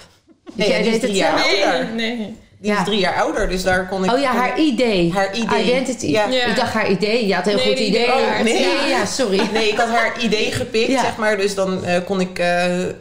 Nee, 0.54 0.68
jij 0.68 0.82
deed 0.82 1.02
het 1.02 1.16
zelf? 1.16 1.92
nee. 1.96 2.36
Die 2.62 2.70
Ja. 2.70 2.78
is 2.78 2.84
drie 2.84 2.98
jaar 2.98 3.14
ouder, 3.22 3.48
dus 3.48 3.62
daar 3.62 3.88
kon 3.88 4.04
ik... 4.04 4.10
Oh 4.12 4.20
ja, 4.20 4.32
haar 4.34 4.58
idee. 4.58 5.12
Haar 5.12 5.34
idee. 5.36 5.62
Identity. 5.64 6.06
Ja. 6.06 6.26
Ja. 6.28 6.44
Ik 6.46 6.56
dacht 6.56 6.72
haar 6.72 6.90
idee. 6.90 7.26
Je 7.26 7.34
had 7.34 7.46
een 7.46 7.56
heel 7.58 7.64
Nee, 7.64 7.76
goed 7.76 7.86
idee. 7.86 8.02
idee 8.04 8.24
Oh, 8.24 8.40
nee. 8.40 8.60
Ja, 8.62 8.86
ja, 8.86 9.04
sorry. 9.04 9.40
Nee, 9.52 9.68
ik 9.68 9.76
had 9.78 9.88
haar 9.88 10.20
idee 10.20 10.52
gepikt, 10.52 10.90
Ja. 10.90 11.00
zeg 11.02 11.16
maar. 11.16 11.36
Dus 11.36 11.54
dan 11.54 11.84
eh, 11.84 11.96
kon 12.06 12.20
ik... 12.20 12.38
eh, 12.38 12.82
eh, 12.88 12.92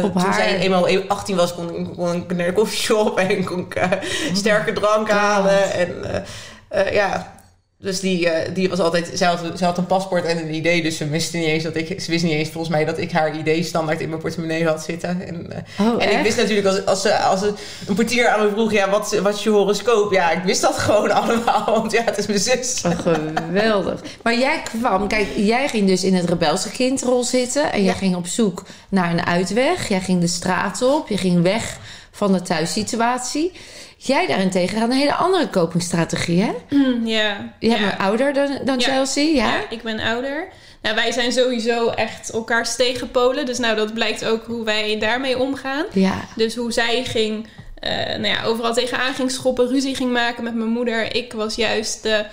toen 0.00 0.12
haar- 0.14 0.34
zij 0.34 0.58
eenmaal 0.58 0.88
18 1.08 1.36
was, 1.36 1.54
kon, 1.54 1.74
ik- 1.76 1.96
kon 1.96 2.14
ik 2.14 2.36
naar 2.36 2.46
de 2.46 2.52
koffieshop 2.52 3.18
en 3.28 3.44
kon 3.44 3.58
ik 3.58 3.98
sterke 4.34 4.72
drank 4.72 5.10
halen. 5.10 5.72
En 5.72 6.24
eh, 6.68 6.86
eh, 6.86 6.92
ja, 6.94 7.34
dus 7.78 8.00
die, 8.00 8.28
eh, 8.30 8.54
die 8.54 8.68
was 8.68 8.78
altijd... 8.78 9.10
Zij 9.14 9.28
had, 9.28 9.40
zij 9.54 9.66
had 9.66 9.78
een 9.78 9.86
paspoort 9.86 10.24
en 10.24 10.38
een 10.38 10.54
idee, 10.54 10.82
dus 10.82 10.96
ze 10.96 11.08
wist 11.08 11.32
niet 11.34 11.44
eens 11.44 11.62
dat 11.62 11.76
ik... 11.76 12.00
Ze 12.00 12.10
wist 12.10 12.24
niet 12.24 12.32
eens 12.32 12.48
volgens 12.48 12.72
mij 12.74 12.84
dat 12.84 12.98
ik 12.98 13.12
haar 13.12 13.38
idee 13.38 13.62
standaard 13.62 14.00
in 14.00 14.08
mijn 14.08 14.20
portemonnee 14.20 14.66
had 14.66 14.82
zitten. 14.84 15.26
En, 15.26 15.52
eh, 15.52 15.86
Oh, 15.86 16.02
En 16.02 16.10
ik 16.18 16.22
wist 16.22 16.36
natuurlijk, 16.36 16.66
als, 16.66 16.86
als, 16.86 17.02
ze, 17.02 17.18
als 17.18 17.40
ze 17.40 17.52
een 17.88 17.94
portier 17.94 18.28
aan 18.28 18.44
me 18.44 18.50
vroeg, 18.50 18.72
ja, 18.72 18.90
wat, 18.90 19.18
wat 19.22 19.34
is 19.34 19.42
je 19.42 19.50
horoscoop? 19.50 20.12
Ja, 20.12 20.30
ik 20.30 20.42
wist 20.42 20.60
dat 20.60 20.78
gewoon 20.86 21.10
allemaal, 21.10 21.64
want 21.66 21.92
ja, 21.92 22.02
het 22.04 22.18
is 22.18 22.26
mijn 22.26 22.38
zus. 22.38 22.82
Oh, 22.86 22.98
geweldig. 23.46 24.00
Maar 24.22 24.38
jij 24.38 24.62
kwam, 24.78 25.08
kijk, 25.08 25.26
jij 25.36 25.68
ging 25.68 25.86
dus 25.88 26.04
in 26.04 26.14
het 26.14 26.28
rebelse 26.28 26.70
kindrol 26.70 27.24
zitten. 27.24 27.72
En 27.72 27.78
jij 27.82 27.92
Ja. 27.92 27.98
ging 27.98 28.16
op 28.16 28.26
zoek 28.26 28.62
naar 28.88 29.10
een 29.10 29.26
uitweg. 29.26 29.88
Jij 29.88 30.00
ging 30.00 30.20
de 30.20 30.26
straat 30.26 30.82
op. 30.82 31.08
Je 31.08 31.18
ging 31.18 31.42
weg 31.42 31.78
van 32.10 32.32
de 32.32 32.42
thuissituatie. 32.42 33.52
Jij 33.96 34.26
daarentegen 34.26 34.78
had 34.78 34.90
een 34.90 34.96
hele 34.96 35.14
andere 35.14 35.50
copingstrategie, 35.50 36.42
hè? 36.42 36.52
Hm, 36.68 37.06
Ja. 37.06 37.54
Je 37.58 37.68
ja. 37.70 37.78
bent 37.78 37.98
ouder 37.98 38.32
dan, 38.32 38.58
dan 38.64 38.78
Ja. 38.78 38.84
Chelsea, 38.84 39.24
ja? 39.34 39.54
Ja, 39.56 39.70
ik 39.70 39.82
ben 39.82 40.00
ouder. 40.00 40.48
Nou, 40.82 40.94
wij 40.94 41.12
zijn 41.12 41.32
sowieso 41.32 41.88
echt 41.88 42.30
elkaars 42.30 42.76
tegenpolen. 42.76 43.46
Dus 43.46 43.58
nou, 43.58 43.76
dat 43.76 43.94
blijkt 43.94 44.24
ook 44.24 44.44
hoe 44.46 44.64
wij 44.64 44.98
daarmee 44.98 45.38
omgaan. 45.38 45.84
Ja. 45.92 46.24
Dus 46.36 46.54
hoe 46.56 46.72
zij 46.72 47.04
ging, 47.04 47.46
eh, 47.78 47.90
nou 48.06 48.26
ja, 48.26 48.44
overal 48.44 48.74
tegenaan 48.74 49.14
ging 49.14 49.30
schoppen, 49.30 49.68
ruzie 49.68 49.94
ging 49.94 50.12
maken 50.12 50.44
met 50.44 50.54
mijn 50.54 50.70
moeder. 50.70 51.14
Ik 51.14 51.32
was 51.32 51.54
juist 51.54 52.02
de 52.02 52.24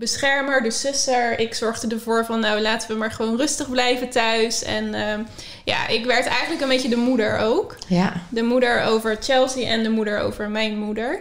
beschermer, 0.00 0.62
de 0.62 0.70
susser. 0.70 1.38
Ik 1.38 1.54
zorgde 1.54 1.88
ervoor 1.94 2.24
van, 2.24 2.40
nou, 2.40 2.60
laten 2.60 2.88
we 2.90 2.94
maar 2.96 3.10
gewoon 3.12 3.36
rustig 3.36 3.70
blijven 3.70 4.10
thuis. 4.10 4.62
En 4.62 4.94
ehm, 4.94 5.20
ja, 5.64 5.88
ik 5.88 6.04
werd 6.04 6.26
eigenlijk 6.26 6.60
een 6.62 6.68
beetje 6.68 6.88
de 6.88 6.96
moeder 6.96 7.38
ook. 7.38 7.76
Ja. 7.88 8.12
De 8.28 8.42
moeder 8.42 8.82
over 8.82 9.16
Chelsea 9.20 9.66
en 9.68 9.82
de 9.82 9.90
moeder 9.90 10.20
over 10.20 10.50
mijn 10.50 10.78
moeder. 10.78 11.20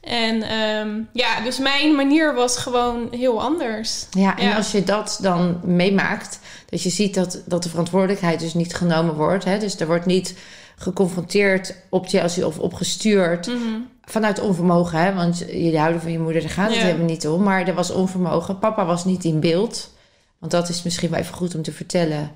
En 0.00 0.42
ehm, 0.42 1.00
ja, 1.12 1.40
dus 1.40 1.58
mijn 1.58 1.94
manier 1.94 2.34
was 2.34 2.56
gewoon 2.58 3.08
heel 3.10 3.40
anders. 3.42 4.06
Ja, 4.10 4.38
en 4.38 4.44
Ja. 4.48 4.56
als 4.56 4.70
je 4.72 4.84
dat 4.84 5.18
dan 5.22 5.60
meemaakt, 5.64 6.38
dat 6.68 6.82
je 6.82 6.90
ziet 6.90 7.14
dat, 7.14 7.42
dat 7.46 7.62
de 7.62 7.68
verantwoordelijkheid 7.68 8.40
dus 8.40 8.54
niet 8.54 8.74
genomen 8.74 9.14
wordt. 9.14 9.44
Hè? 9.44 9.58
Dus 9.58 9.80
er 9.80 9.86
wordt 9.86 10.06
niet 10.06 10.34
geconfronteerd 10.76 11.74
op 11.88 12.08
Chelsea 12.08 12.46
of 12.46 12.58
opgestuurd 12.58 13.46
Mhm. 13.46 13.80
Vanuit 14.10 14.40
onvermogen. 14.40 14.98
Hè? 14.98 15.14
Want 15.14 15.38
jullie 15.38 15.78
houden 15.78 16.00
van 16.00 16.12
je 16.12 16.18
moeder, 16.18 16.40
daar 16.42 16.50
gaat 16.50 16.68
het 16.68 16.76
Ja. 16.78 16.84
helemaal 16.84 17.06
niet 17.06 17.28
om. 17.28 17.42
Maar 17.42 17.66
er 17.68 17.74
was 17.74 17.90
onvermogen. 17.90 18.58
Papa 18.58 18.84
was 18.84 19.04
niet 19.04 19.24
in 19.24 19.40
beeld. 19.40 19.94
Want 20.38 20.52
dat 20.52 20.68
is 20.68 20.82
misschien 20.82 21.10
wel 21.10 21.18
even 21.20 21.34
goed 21.34 21.54
om 21.54 21.62
te 21.62 21.72
vertellen. 21.72 22.30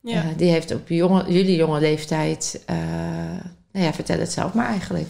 Ja. 0.00 0.16
Eh, 0.22 0.26
die 0.36 0.50
heeft 0.50 0.74
op 0.74 0.88
jonge, 0.88 1.24
jullie 1.32 1.56
jonge 1.56 1.80
leeftijd... 1.80 2.62
eh, 2.66 2.76
nou 3.72 3.86
ja, 3.86 3.92
vertel 3.92 4.18
het 4.18 4.32
zelf 4.32 4.52
maar 4.52 4.66
eigenlijk. 4.68 5.06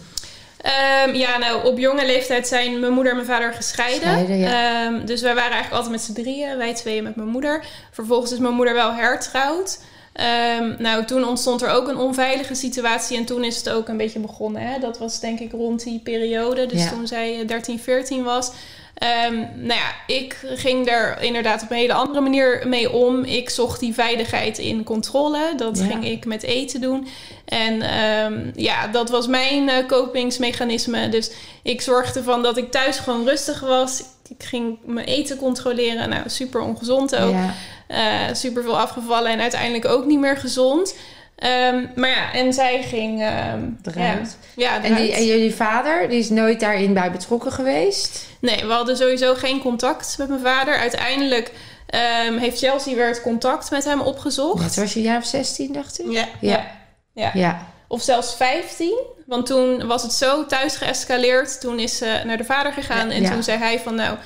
Ehm, 0.60 1.14
ja, 1.14 1.38
nou, 1.38 1.66
op 1.66 1.78
jonge 1.78 2.06
leeftijd 2.06 2.48
zijn 2.48 2.80
mijn 2.80 2.92
moeder 2.92 3.12
en 3.12 3.16
mijn 3.18 3.28
vader 3.30 3.52
gescheiden. 3.52 4.38
Ja. 4.38 4.84
Ehm, 4.86 5.06
dus 5.06 5.20
wij 5.22 5.34
waren 5.34 5.50
eigenlijk 5.52 5.82
altijd 5.82 5.92
met 5.92 6.02
z'n 6.16 6.22
drieën, 6.22 6.56
wij 6.56 6.74
tweeën 6.74 7.02
met 7.02 7.16
mijn 7.16 7.28
moeder. 7.28 7.64
Vervolgens 7.90 8.32
is 8.32 8.38
mijn 8.38 8.54
moeder 8.54 8.74
wel 8.74 8.94
hertrouwd. 8.94 9.80
Ehm, 10.12 10.74
nou, 10.78 11.04
toen 11.04 11.24
ontstond 11.28 11.62
er 11.62 11.70
ook 11.70 11.88
een 11.88 11.96
onveilige 11.96 12.54
situatie 12.54 13.16
en 13.16 13.24
toen 13.24 13.44
is 13.44 13.56
het 13.56 13.70
ook 13.70 13.88
een 13.88 13.96
beetje 13.96 14.18
begonnen. 14.18 14.62
Hè? 14.62 14.78
Dat 14.78 14.98
was 14.98 15.20
denk 15.20 15.38
ik 15.40 15.52
rond 15.52 15.82
die 15.84 15.98
periode, 15.98 16.66
dus 16.66 16.82
Ja. 16.82 16.90
toen 16.90 17.06
zij 17.06 17.40
eh, 17.40 17.46
13, 17.48 17.78
14 17.80 18.22
was. 18.22 18.50
Ehm, 18.94 19.34
nou 19.54 19.80
ja, 19.80 20.14
ik 20.14 20.36
ging 20.54 20.88
er 20.90 21.22
inderdaad 21.22 21.62
op 21.62 21.70
een 21.70 21.76
hele 21.76 21.92
andere 21.92 22.20
manier 22.20 22.62
mee 22.66 22.92
om. 22.92 23.24
Ik 23.24 23.50
zocht 23.50 23.80
die 23.80 23.94
veiligheid 23.94 24.58
in 24.58 24.84
controle. 24.84 25.52
Dat 25.56 25.78
Ja. 25.78 25.84
ging 25.84 26.04
ik 26.06 26.24
met 26.24 26.42
eten 26.42 26.80
doen. 26.80 27.08
En 27.44 27.82
ehm, 27.82 28.50
ja, 28.54 28.86
dat 28.86 29.10
was 29.10 29.26
mijn 29.26 29.68
eh, 29.68 29.86
kopingsmechanisme. 29.86 31.08
Dus 31.08 31.30
ik 31.62 31.80
zorgde 31.80 32.18
ervan 32.18 32.42
dat 32.42 32.56
ik 32.56 32.70
thuis 32.70 32.98
gewoon 32.98 33.24
rustig 33.28 33.60
was. 33.60 34.02
Ik 34.28 34.42
ging 34.44 34.78
mijn 34.84 35.06
eten 35.06 35.36
controleren. 35.36 36.08
Nou, 36.08 36.22
super 36.28 36.60
ongezond 36.60 37.16
ook. 37.16 37.30
Ja. 37.32 37.54
Eh, 37.90 38.22
super 38.32 38.62
veel 38.62 38.78
afgevallen 38.78 39.30
en 39.30 39.40
uiteindelijk 39.40 39.84
ook 39.84 40.04
niet 40.04 40.18
meer 40.18 40.36
gezond. 40.36 40.94
Ehm, 41.36 41.86
maar 41.94 42.08
ja, 42.08 42.32
en 42.32 42.52
zij 42.52 42.82
ging 42.82 43.20
Eruit. 43.82 44.36
Ja, 44.56 44.74
ja 44.74 44.82
En, 44.82 44.94
die, 44.94 45.12
en 45.12 45.26
jullie 45.26 45.54
vader, 45.54 46.08
die 46.08 46.18
is 46.18 46.28
nooit 46.30 46.60
daarin 46.60 46.94
bij 46.94 47.10
betrokken 47.10 47.52
geweest? 47.52 48.26
Nee, 48.40 48.66
we 48.66 48.72
hadden 48.72 48.96
sowieso 48.96 49.34
geen 49.34 49.60
contact 49.60 50.18
met 50.18 50.28
mijn 50.28 50.40
vader. 50.40 50.76
Uiteindelijk 50.76 51.52
ehm, 51.86 52.36
heeft 52.36 52.58
Chelsea 52.58 52.94
weer 52.94 53.06
het 53.06 53.22
contact 53.22 53.70
met 53.70 53.84
hem 53.84 54.00
opgezocht. 54.00 54.74
Toen 54.74 54.82
was 54.82 54.92
je 54.92 55.02
jaar 55.02 55.18
of 55.18 55.26
16, 55.26 55.72
dacht 55.72 56.00
ik? 56.00 56.10
Ja. 56.10 56.28
Ja. 56.40 56.66
Ja. 57.14 57.30
Ja. 57.34 57.66
Of 57.88 58.02
zelfs 58.02 58.34
15. 58.34 58.98
Want 59.26 59.46
toen 59.46 59.86
was 59.86 60.02
het 60.02 60.12
zo 60.12 60.46
thuis 60.46 60.76
geëscaleerd. 60.76 61.60
Toen 61.60 61.78
is 61.78 61.96
ze 61.96 62.22
naar 62.24 62.36
de 62.36 62.44
vader 62.44 62.72
gegaan. 62.72 63.08
Ja, 63.08 63.14
en 63.14 63.32
toen 63.32 63.42
zei 63.42 63.58
hij 63.58 63.80
van 63.80 63.94
nou, 63.94 64.16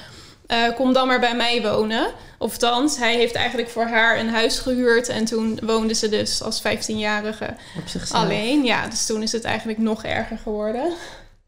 eh, 0.46 0.58
kom 0.76 0.92
dan 0.92 1.06
maar 1.06 1.20
bij 1.20 1.36
mij 1.36 1.62
wonen. 1.62 2.06
Of 2.38 2.56
thans, 2.56 2.98
hij 2.98 3.14
heeft 3.14 3.34
eigenlijk 3.34 3.68
voor 3.68 3.84
haar 3.86 4.18
een 4.18 4.28
huis 4.28 4.58
gehuurd. 4.58 5.08
En 5.08 5.24
toen 5.24 5.58
woonde 5.62 5.94
ze 5.94 6.08
dus 6.08 6.42
als 6.42 6.62
15-jarige 6.62 7.46
Op 7.78 7.86
zichzelf. 7.88 8.22
alleen. 8.22 8.64
Ja, 8.64 8.86
dus 8.88 9.06
toen 9.06 9.22
is 9.22 9.32
het 9.32 9.44
eigenlijk 9.44 9.78
nog 9.78 10.04
erger 10.04 10.38
geworden. 10.42 10.92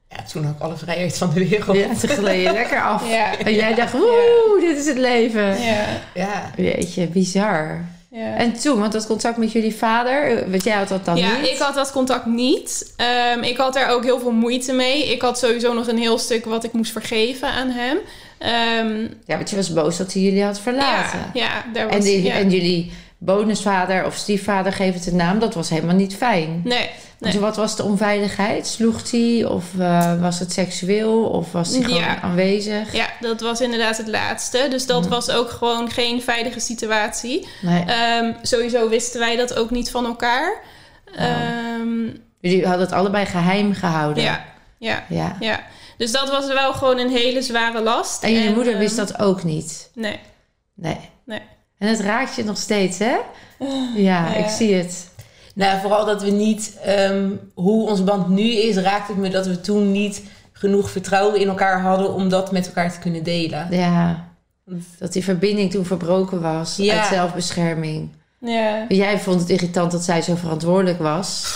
Ja, 0.09 0.17
toen 0.33 0.45
had 0.45 0.55
ik 0.55 0.61
alle 0.61 0.77
vrijheid 0.77 1.19
van 1.19 1.31
de 1.35 1.49
wereld. 1.49 1.77
Ja, 1.77 1.89
gleed 1.95 2.43
je 2.43 2.53
lekker 2.53 2.83
af. 2.83 3.09
Ja. 3.09 3.39
En 3.39 3.55
jij 3.55 3.75
dacht, 3.75 3.93
woe, 3.93 4.57
dit 4.61 4.79
is 4.79 4.87
het 4.87 4.99
leven. 4.99 5.63
Ja, 5.63 5.85
Ja. 6.15 6.51
Jeetje, 6.57 7.07
bizar. 7.07 7.85
ja. 8.11 8.35
En 8.37 8.53
toen, 8.53 8.81
want 8.81 8.93
dat 8.93 9.07
contact 9.07 9.37
met 9.37 9.53
jullie 9.53 9.75
vader, 9.75 10.51
want 10.51 10.65
jij 10.65 10.77
had 10.77 10.89
dat 10.89 11.05
dan 11.05 11.17
ja, 11.17 11.37
niet? 11.37 11.51
ik 11.51 11.59
had 11.59 11.75
dat 11.75 11.93
contact 11.93 12.27
niet. 12.27 12.93
Ehm, 12.97 13.43
ik 13.43 13.57
had 13.57 13.75
daar 13.75 13.91
ook 13.91 14.05
heel 14.05 14.19
veel 14.21 14.31
moeite 14.33 14.73
mee. 14.73 15.13
Ik 15.13 15.23
had 15.23 15.39
sowieso 15.39 15.75
nog 15.75 15.89
een 15.89 15.99
heel 15.99 16.19
stuk 16.19 16.45
wat 16.45 16.65
ik 16.65 16.73
moest 16.73 16.93
vergeven 16.93 17.49
aan 17.49 17.71
hem. 17.71 17.99
Ehm, 18.39 19.01
Ja, 19.27 19.37
want 19.37 19.51
je 19.51 19.57
was 19.57 19.73
boos 19.73 19.97
dat 19.97 20.13
hij 20.13 20.23
jullie 20.23 20.45
had 20.45 20.61
verlaten. 20.61 21.19
ja, 21.35 21.45
ja, 21.45 21.65
daar 21.73 21.87
was, 21.87 21.95
en, 21.95 22.01
die, 22.01 22.23
ja. 22.23 22.35
en 22.35 22.51
jullie 22.51 22.93
bonusvader 23.19 24.05
of 24.07 24.15
stiefvader, 24.15 24.73
geef 24.73 24.95
het 24.95 25.07
een 25.07 25.17
naam, 25.17 25.39
dat 25.39 25.55
was 25.55 25.69
helemaal 25.71 25.95
niet 25.95 26.17
fijn. 26.17 26.61
Nee, 26.65 26.79
nee. 27.19 27.33
Dus 27.33 27.37
wat 27.41 27.57
was 27.57 27.77
de 27.77 27.83
onveiligheid? 27.83 28.67
Sloeg 28.67 29.11
hij 29.11 29.45
of 29.45 29.65
eh, 29.79 30.21
was 30.21 30.39
het 30.39 30.53
seksueel 30.53 31.23
of 31.25 31.53
was 31.53 31.71
hij 31.75 31.83
gewoon 31.83 32.01
Ja. 32.01 32.21
aanwezig? 32.23 32.93
Ja, 32.93 33.07
dat 33.21 33.41
was 33.41 33.61
inderdaad 33.61 33.97
het 33.97 34.09
laatste. 34.09 34.67
Dus 34.71 34.87
dat 34.87 35.07
was 35.09 35.31
ook 35.31 35.51
gewoon 35.51 35.91
geen 35.91 36.23
veilige 36.23 36.61
situatie. 36.61 37.49
Nee. 37.63 37.85
Ehm, 37.85 38.33
sowieso 38.43 38.89
wisten 38.89 39.21
wij 39.21 39.37
dat 39.37 39.55
ook 39.57 39.71
niet 39.71 39.91
van 39.91 40.05
elkaar. 40.07 40.61
Ehm, 41.15 42.05
Jullie 42.41 42.67
hadden 42.67 42.87
het 42.87 42.95
allebei 42.95 43.27
geheim 43.27 43.75
gehouden. 43.75 44.23
ja, 44.23 44.45
ja, 44.79 45.05
ja. 45.09 45.37
ja. 45.41 45.61
Dus 45.97 46.13
dat 46.13 46.29
was 46.31 46.47
wel 46.47 46.73
gewoon 46.73 46.99
een 46.99 47.11
hele 47.11 47.43
zware 47.43 47.83
last. 47.83 48.23
En 48.23 48.33
jullie 48.33 48.55
moeder 48.55 48.73
ehm, 48.73 48.81
wist 48.83 48.97
dat 48.97 49.19
ook 49.19 49.45
niet? 49.45 49.91
Nee, 49.95 50.19
Nee. 50.75 50.99
nee. 51.25 51.41
En 51.79 51.89
het 51.89 52.01
raakt 52.01 52.35
je 52.35 52.45
nog 52.45 52.57
steeds, 52.57 52.99
hè? 52.99 53.17
Ja, 53.59 53.87
Ja. 53.95 54.35
ik 54.35 54.49
zie 54.49 54.75
het. 54.75 55.09
Nou, 55.55 55.81
vooral 55.81 56.05
dat 56.05 56.23
we 56.23 56.31
niet, 56.31 56.77
ehm, 56.85 57.31
hoe 57.55 57.89
ons 57.89 58.05
band 58.05 58.29
nu 58.29 58.43
is, 58.53 58.77
raakt 58.77 59.09
het 59.09 59.17
me 59.17 59.29
dat 59.29 59.47
we 59.47 59.61
toen 59.61 59.93
niet 59.93 60.23
genoeg 60.53 60.91
vertrouwen 60.91 61.41
in 61.41 61.49
elkaar 61.49 61.81
hadden 61.81 62.15
om 62.15 62.29
dat 62.29 62.53
met 62.53 62.67
elkaar 62.67 62.93
te 62.93 62.99
kunnen 62.99 63.23
delen. 63.23 63.67
Ja. 63.71 64.29
Dat 64.99 65.13
die 65.13 65.25
verbinding 65.25 65.71
toen 65.71 65.85
verbroken 65.85 66.41
was 66.43 66.77
Ja. 66.77 66.99
uit 66.99 67.07
zelfbescherming. 67.07 68.11
Ja, 68.41 68.85
Jij 68.89 69.19
vond 69.21 69.41
het 69.41 69.51
irritant 69.51 69.91
dat 69.91 70.03
zij 70.03 70.23
zo 70.23 70.35
verantwoordelijk 70.35 70.99
was. 70.99 71.55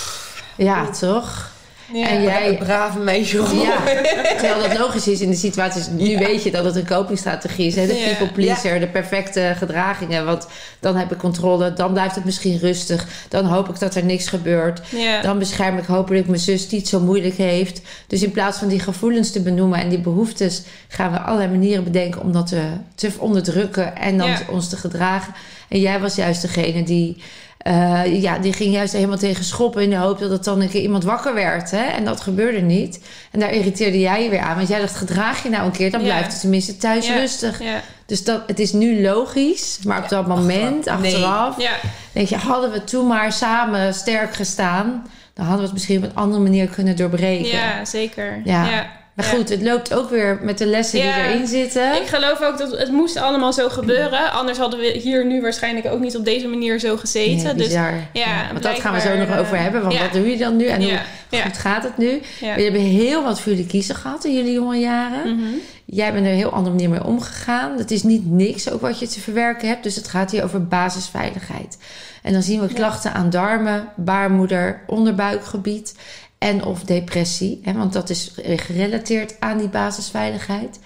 Ja, 0.56 0.90
toch? 0.90 1.50
Ja. 1.92 2.08
En 2.08 2.22
jij- 2.22 2.48
Een 2.48 2.58
brave 2.58 2.98
meisje. 2.98 3.36
Ja, 3.36 3.76
terwijl 4.40 4.68
dat 4.68 4.78
logisch 4.78 5.08
is 5.08 5.20
in 5.20 5.30
de 5.30 5.36
situaties. 5.36 5.86
Nu 5.88 6.18
weet 6.18 6.42
je 6.42 6.50
dat 6.50 6.64
het 6.64 6.76
een 6.76 6.86
copingstrategie 6.86 7.66
is. 7.66 7.74
Hè? 7.76 7.86
De 7.86 8.02
people 8.08 8.32
pleaser, 8.34 8.80
de 8.80 8.86
perfecte 8.86 9.52
gedragingen. 9.56 10.24
Want 10.24 10.46
dan 10.80 10.96
heb 10.96 11.12
ik 11.12 11.18
controle, 11.18 11.72
dan 11.72 11.92
blijft 11.92 12.14
het 12.14 12.24
misschien 12.24 12.58
rustig. 12.58 13.06
Dan 13.28 13.44
hoop 13.44 13.68
ik 13.68 13.78
dat 13.78 13.94
er 13.94 14.04
niks 14.04 14.28
gebeurt. 14.28 14.80
ja. 14.96 15.22
Dan 15.22 15.38
bescherm 15.38 15.78
ik 15.78 15.84
hopelijk 15.84 16.26
mijn 16.26 16.40
zus 16.40 16.68
die 16.68 16.78
het 16.78 16.88
zo 16.88 17.00
moeilijk 17.00 17.36
heeft. 17.36 17.80
Dus 18.06 18.22
in 18.22 18.30
plaats 18.30 18.58
van 18.58 18.68
die 18.68 18.80
gevoelens 18.80 19.30
te 19.32 19.40
benoemen 19.42 19.78
en 19.80 19.88
die 19.88 20.00
behoeftes... 20.00 20.62
gaan 20.88 21.12
we 21.12 21.18
allerlei 21.20 21.50
manieren 21.50 21.84
bedenken 21.84 22.20
om 22.20 22.32
dat 22.32 22.46
te, 22.46 22.62
te 22.94 23.10
onderdrukken 23.18 23.96
en 23.96 24.18
dan 24.18 24.28
Ja. 24.28 24.38
ons 24.50 24.68
te 24.68 24.76
gedragen. 24.76 25.34
En 25.68 25.80
jij 25.80 26.00
was 26.00 26.14
juist 26.14 26.42
degene 26.42 26.82
die... 26.82 27.22
eh, 27.60 28.22
ja, 28.22 28.38
die 28.38 28.52
ging 28.52 28.72
juist 28.74 28.92
helemaal 28.92 29.16
tegen 29.18 29.44
schoppen 29.44 29.82
in 29.82 29.90
de 29.90 29.96
hoop 29.96 30.18
dat 30.18 30.30
het 30.30 30.44
dan 30.44 30.60
een 30.60 30.68
keer 30.68 30.82
iemand 30.82 31.04
wakker 31.04 31.34
werd. 31.34 31.70
Hè? 31.70 31.82
En 31.82 32.04
dat 32.04 32.20
gebeurde 32.20 32.60
niet. 32.60 33.00
En 33.30 33.40
daar 33.40 33.52
irriteerde 33.52 34.00
jij 34.00 34.22
je 34.22 34.30
weer 34.30 34.40
aan. 34.40 34.56
Want 34.56 34.68
jij 34.68 34.80
dacht, 34.80 34.96
gedraag 34.96 35.42
je 35.42 35.48
nou 35.48 35.64
een 35.64 35.70
keer, 35.70 35.90
dan 35.90 36.00
Ja. 36.00 36.06
blijft 36.06 36.32
het 36.32 36.40
tenminste 36.40 36.76
thuis 36.76 37.06
Ja. 37.06 37.14
rustig. 37.14 37.62
ja. 37.62 37.80
Dus 38.06 38.24
dat, 38.24 38.42
het 38.46 38.58
is 38.58 38.72
nu 38.72 39.02
logisch. 39.02 39.78
Maar 39.84 40.02
op 40.02 40.08
dat 40.08 40.26
moment, 40.26 40.86
achteraf, 40.88 41.56
nee. 41.56 41.68
denk 42.12 42.28
je, 42.28 42.36
hadden 42.36 42.70
we 42.72 42.84
toen 42.84 43.06
maar 43.06 43.32
samen 43.32 43.94
sterk 43.94 44.34
gestaan, 44.34 45.06
dan 45.34 45.44
hadden 45.44 45.56
we 45.56 45.62
het 45.64 45.72
misschien 45.72 45.96
op 45.96 46.02
een 46.02 46.14
andere 46.14 46.42
manier 46.42 46.66
kunnen 46.68 46.96
doorbreken. 46.96 47.48
Ja, 47.50 47.84
zeker. 47.84 48.40
Ja. 48.44 48.90
Maar 49.14 49.24
goed, 49.24 49.48
het 49.48 49.62
loopt 49.62 49.94
ook 49.94 50.10
weer 50.10 50.38
met 50.42 50.58
de 50.58 50.66
lessen 50.66 51.00
die 51.00 51.12
erin 51.14 51.46
zitten. 51.46 52.02
Ik 52.02 52.06
geloof 52.06 52.42
ook 52.42 52.58
dat 52.58 52.78
het 52.78 52.90
moest 52.90 53.16
allemaal 53.16 53.52
zo 53.52 53.68
gebeuren. 53.68 54.32
Anders 54.32 54.58
hadden 54.58 54.80
we 54.80 54.86
hier 54.86 55.26
nu 55.26 55.40
waarschijnlijk 55.40 55.86
ook 55.86 56.00
niet 56.00 56.16
op 56.16 56.24
deze 56.24 56.48
manier 56.48 56.78
zo 56.78 56.96
gezeten. 56.96 57.56
Dus 57.56 57.72
ja, 58.12 58.48
want 58.50 58.62
dat 58.62 58.80
gaan 58.80 58.94
we 58.94 59.00
zo 59.00 59.16
nog 59.16 59.38
over 59.38 59.54
eh, 59.54 59.62
hebben. 59.62 59.82
Want 59.82 59.98
wat 59.98 60.12
doe 60.12 60.30
je 60.30 60.36
dan 60.36 60.56
nu 60.56 60.66
en 60.66 60.82
hoe 60.82 61.40
goed 61.42 61.58
gaat 61.58 61.82
het 61.82 61.96
nu? 61.96 62.20
We 62.40 62.62
hebben 62.62 62.80
heel 62.80 63.22
wat 63.22 63.40
voor 63.40 63.52
jullie 63.52 63.66
kiezen 63.66 63.94
gehad 63.94 64.24
in 64.24 64.34
jullie 64.34 64.52
jonge 64.52 64.78
jaren. 64.78 65.36
Mhm. 65.36 65.54
Jij 65.84 66.12
bent 66.12 66.24
er 66.24 66.30
een 66.30 66.38
heel 66.38 66.52
andere 66.52 66.74
manier 66.74 66.90
mee 66.90 67.04
omgegaan. 67.04 67.78
Het 67.78 67.90
is 67.90 68.02
niet 68.02 68.30
niks 68.30 68.70
ook 68.70 68.80
wat 68.80 68.98
je 68.98 69.06
te 69.06 69.20
verwerken 69.20 69.68
hebt. 69.68 69.82
Dus 69.82 69.96
het 69.96 70.08
gaat 70.08 70.30
hier 70.30 70.44
over 70.44 70.66
basisveiligheid. 70.66 71.78
En 72.22 72.32
dan 72.32 72.42
zien 72.42 72.60
we 72.60 72.72
klachten 72.72 73.12
aan 73.12 73.30
darmen, 73.30 73.88
baarmoeder, 73.96 74.80
onderbuikgebied 74.86 75.94
en 76.40 76.64
of 76.64 76.82
depressie. 76.82 77.60
Hè, 77.64 77.72
want 77.72 77.92
dat 77.92 78.10
is 78.10 78.32
gerelateerd 78.56 79.36
aan 79.40 79.58
die 79.58 79.68
basisveiligheid. 79.68 80.78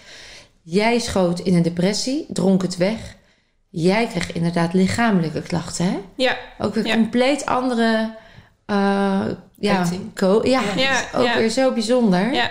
Jij 0.62 0.98
schoot 0.98 1.40
in 1.40 1.54
een 1.54 1.62
depressie, 1.62 2.26
dronk 2.28 2.62
het 2.62 2.76
weg. 2.76 2.98
Jij 3.68 4.06
kreeg 4.06 4.32
inderdaad 4.32 4.72
lichamelijke 4.74 5.42
klachten. 5.42 5.84
Hè? 5.86 5.98
ja, 6.16 6.36
Ook 6.58 6.74
weer 6.74 6.86
Ja. 6.86 6.94
compleet 6.94 7.46
andere... 7.46 8.14
eh, 8.66 8.76
ja, 8.76 9.26
ja, 9.58 9.84
Ja, 10.44 10.60
dat 10.60 10.76
is 10.78 11.14
ook 11.14 11.24
ja. 11.24 11.36
weer 11.38 11.48
zo 11.50 11.72
bijzonder. 11.72 12.32
ja. 12.32 12.50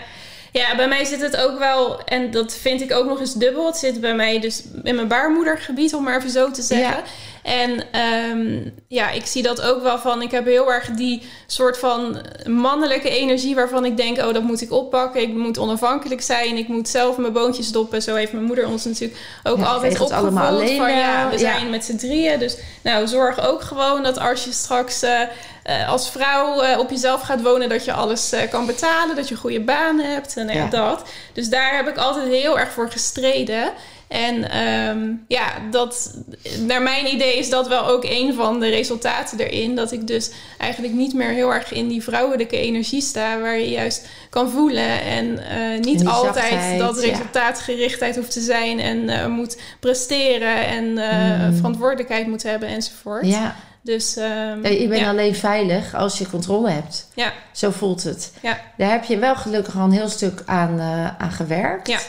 Ja, 0.51 0.75
bij 0.75 0.87
mij 0.87 1.05
zit 1.05 1.21
het 1.21 1.37
ook 1.37 1.59
wel, 1.59 2.03
en 2.03 2.31
dat 2.31 2.53
vind 2.55 2.81
ik 2.81 2.93
ook 2.93 3.05
nog 3.05 3.19
eens 3.19 3.33
dubbel. 3.33 3.65
Het 3.65 3.77
zit 3.77 4.01
bij 4.01 4.15
mij 4.15 4.39
dus 4.39 4.63
in 4.83 4.95
mijn 4.95 5.07
baarmoedergebied, 5.07 5.93
om 5.93 6.03
maar 6.03 6.17
even 6.17 6.29
zo 6.29 6.51
te 6.51 6.61
zeggen. 6.61 6.97
Ja. 6.97 7.03
En 7.43 7.83
ehm, 7.91 8.69
ja, 8.87 9.09
ik 9.09 9.25
zie 9.25 9.43
dat 9.43 9.61
ook 9.61 9.81
wel 9.83 9.99
van. 9.99 10.21
Ik 10.21 10.31
heb 10.31 10.45
heel 10.45 10.71
erg 10.73 10.89
die 10.89 11.21
soort 11.47 11.77
van 11.77 12.17
mannelijke 12.47 13.09
energie 13.09 13.55
waarvan 13.55 13.85
ik 13.85 13.97
denk: 13.97 14.17
oh, 14.17 14.33
dat 14.33 14.43
moet 14.43 14.61
ik 14.61 14.71
oppakken. 14.71 15.21
Ik 15.21 15.33
moet 15.33 15.57
onafhankelijk 15.57 16.21
zijn. 16.21 16.57
Ik 16.57 16.67
moet 16.67 16.87
zelf 16.89 17.17
mijn 17.17 17.33
boontjes 17.33 17.67
stoppen. 17.67 18.01
Zo 18.01 18.15
heeft 18.15 18.31
mijn 18.33 18.45
moeder 18.45 18.67
ons 18.67 18.85
natuurlijk 18.85 19.19
ook 19.43 19.57
Ja, 19.57 19.63
altijd 19.65 19.99
opgevoed. 19.99 20.39
van 20.77 20.91
ja, 20.97 21.25
we 21.29 21.31
Ja. 21.31 21.37
zijn 21.37 21.69
met 21.69 21.85
z'n 21.85 21.95
drieën. 21.97 22.39
Dus 22.39 22.57
nou, 22.81 23.07
zorg 23.07 23.47
ook 23.47 23.61
gewoon 23.61 24.03
dat 24.03 24.19
als 24.19 24.43
je 24.43 24.51
straks 24.51 25.01
eh, 25.01 25.21
eh, 25.63 25.89
als 25.89 26.09
vrouw 26.09 26.61
eh, 26.61 26.79
op 26.79 26.89
jezelf 26.89 27.21
gaat 27.21 27.41
wonen, 27.41 27.69
dat 27.69 27.85
je 27.85 27.93
alles 27.93 28.31
eh, 28.31 28.49
kan 28.49 28.65
betalen. 28.65 29.15
Dat 29.15 29.27
je 29.27 29.33
een 29.33 29.39
goede 29.41 29.61
baan 29.61 29.99
hebt. 29.99 30.37
En 30.37 30.47
Ja. 30.47 30.67
dat. 30.67 31.03
Dus 31.33 31.49
daar 31.49 31.75
heb 31.75 31.87
ik 31.87 31.97
altijd 31.97 32.27
heel 32.27 32.59
erg 32.59 32.71
voor 32.71 32.91
gestreden. 32.91 33.71
En 34.13 34.49
ehm, 34.49 35.11
ja, 35.27 35.45
dat, 35.71 36.17
naar 36.59 36.81
mijn 36.81 37.13
idee 37.13 37.37
is 37.37 37.49
dat 37.49 37.67
wel 37.67 37.87
ook 37.87 38.03
een 38.03 38.33
van 38.33 38.59
de 38.59 38.69
resultaten 38.69 39.39
erin. 39.39 39.75
Dat 39.75 39.91
ik 39.91 40.07
dus 40.07 40.31
eigenlijk 40.57 40.93
niet 40.93 41.13
meer 41.13 41.29
heel 41.29 41.53
erg 41.53 41.71
in 41.71 41.87
die 41.87 42.03
vrouwelijke 42.03 42.57
energie 42.57 43.01
sta. 43.01 43.39
Waar 43.39 43.57
je 43.59 43.69
juist 43.69 44.07
kan 44.29 44.49
voelen. 44.49 45.01
En 45.01 45.49
eh, 45.49 45.79
niet 45.79 46.05
altijd 46.07 46.35
zachtheid, 46.35 46.79
dat 46.79 47.01
ja. 47.03 47.09
resultaatgerichtheid 47.09 48.15
hoeft 48.15 48.31
te 48.31 48.39
zijn. 48.41 48.79
En 48.79 49.09
eh, 49.09 49.27
moet 49.27 49.57
presteren. 49.79 50.67
En 50.67 50.97
eh, 50.97 51.21
Mm. 51.47 51.55
verantwoordelijkheid 51.55 52.27
moet 52.27 52.43
hebben 52.43 52.69
enzovoort. 52.69 53.25
Ja. 53.27 53.55
Dus 53.81 54.13
Ja, 54.13 54.55
je 54.69 54.87
bent 54.87 55.01
ja. 55.01 55.09
alleen 55.09 55.35
veilig 55.35 55.95
als 55.95 56.17
je 56.17 56.29
controle 56.29 56.69
hebt. 56.69 57.07
Ja. 57.13 57.33
Zo 57.51 57.71
voelt 57.71 58.03
het. 58.03 58.31
Ja. 58.41 58.59
Daar 58.77 58.91
heb 58.91 59.03
je 59.03 59.17
wel 59.17 59.35
gelukkig 59.35 59.77
al 59.77 59.83
een 59.83 59.91
heel 59.91 60.09
stuk 60.09 60.41
aan, 60.45 60.79
aan 61.17 61.31
gewerkt. 61.31 61.87
Ja, 61.87 61.99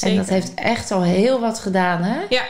En 0.00 0.16
dat 0.16 0.28
heeft 0.28 0.54
echt 0.54 0.90
al 0.90 1.02
heel 1.02 1.40
wat 1.40 1.58
gedaan, 1.58 2.02
hè? 2.02 2.20
Ja, 2.28 2.42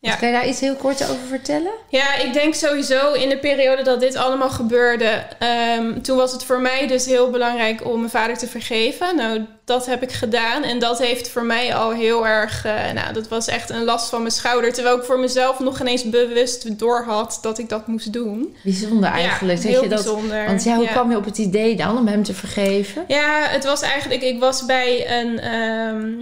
Ja. 0.00 0.14
Kan 0.14 0.28
je 0.28 0.34
daar 0.34 0.48
iets 0.48 0.60
heel 0.60 0.74
kort 0.74 1.02
over 1.02 1.26
vertellen? 1.28 1.72
Ja, 1.88 2.14
ik 2.16 2.32
denk 2.32 2.54
sowieso 2.54 3.12
in 3.12 3.28
de 3.28 3.38
periode 3.38 3.82
dat 3.82 4.00
dit 4.00 4.16
allemaal 4.16 4.50
gebeurde. 4.50 5.22
ehm, 5.38 6.00
toen 6.00 6.16
was 6.16 6.32
het 6.32 6.44
voor 6.44 6.60
mij 6.60 6.86
dus 6.86 7.06
heel 7.06 7.30
belangrijk 7.30 7.84
om 7.86 7.98
mijn 7.98 8.10
vader 8.10 8.38
te 8.38 8.46
vergeven. 8.46 9.16
Nou, 9.16 9.44
dat 9.64 9.86
heb 9.86 10.02
ik 10.02 10.12
gedaan. 10.12 10.62
En 10.62 10.78
dat 10.78 10.98
heeft 10.98 11.28
voor 11.30 11.42
mij 11.44 11.74
al 11.74 11.90
heel 11.90 12.26
erg. 12.26 12.64
eh, 12.64 12.92
nou, 12.94 13.12
dat 13.12 13.28
was 13.28 13.46
echt 13.46 13.70
een 13.70 13.84
last 13.84 14.08
van 14.08 14.20
mijn 14.20 14.32
schouder. 14.32 14.72
Terwijl 14.72 14.96
ik 14.96 15.04
voor 15.04 15.18
mezelf 15.18 15.58
nog 15.58 15.80
ineens 15.80 16.10
bewust 16.10 16.78
doorhad 16.78 17.38
dat 17.42 17.58
ik 17.58 17.68
dat 17.68 17.86
moest 17.86 18.12
doen. 18.12 18.56
Bijzonder 18.64 19.10
eigenlijk. 19.10 19.58
ja, 19.58 19.62
dat 19.64 19.72
heel 19.72 19.82
je 19.82 19.88
dat, 19.88 20.04
bijzonder. 20.04 20.46
Want 20.46 20.64
ja, 20.64 20.74
hoe 20.74 20.84
Ja. 20.84 20.90
kwam 20.90 21.10
je 21.10 21.16
op 21.16 21.24
het 21.24 21.38
idee 21.38 21.76
dan 21.76 21.98
om 21.98 22.06
hem 22.06 22.22
te 22.22 22.34
vergeven? 22.34 23.04
Ja, 23.08 23.42
het 23.48 23.64
was 23.64 23.80
eigenlijk. 23.82 24.22
Ik 24.22 24.40
was 24.40 24.64
bij 24.64 25.20
een, 25.20 25.38
ehm, 25.40 26.12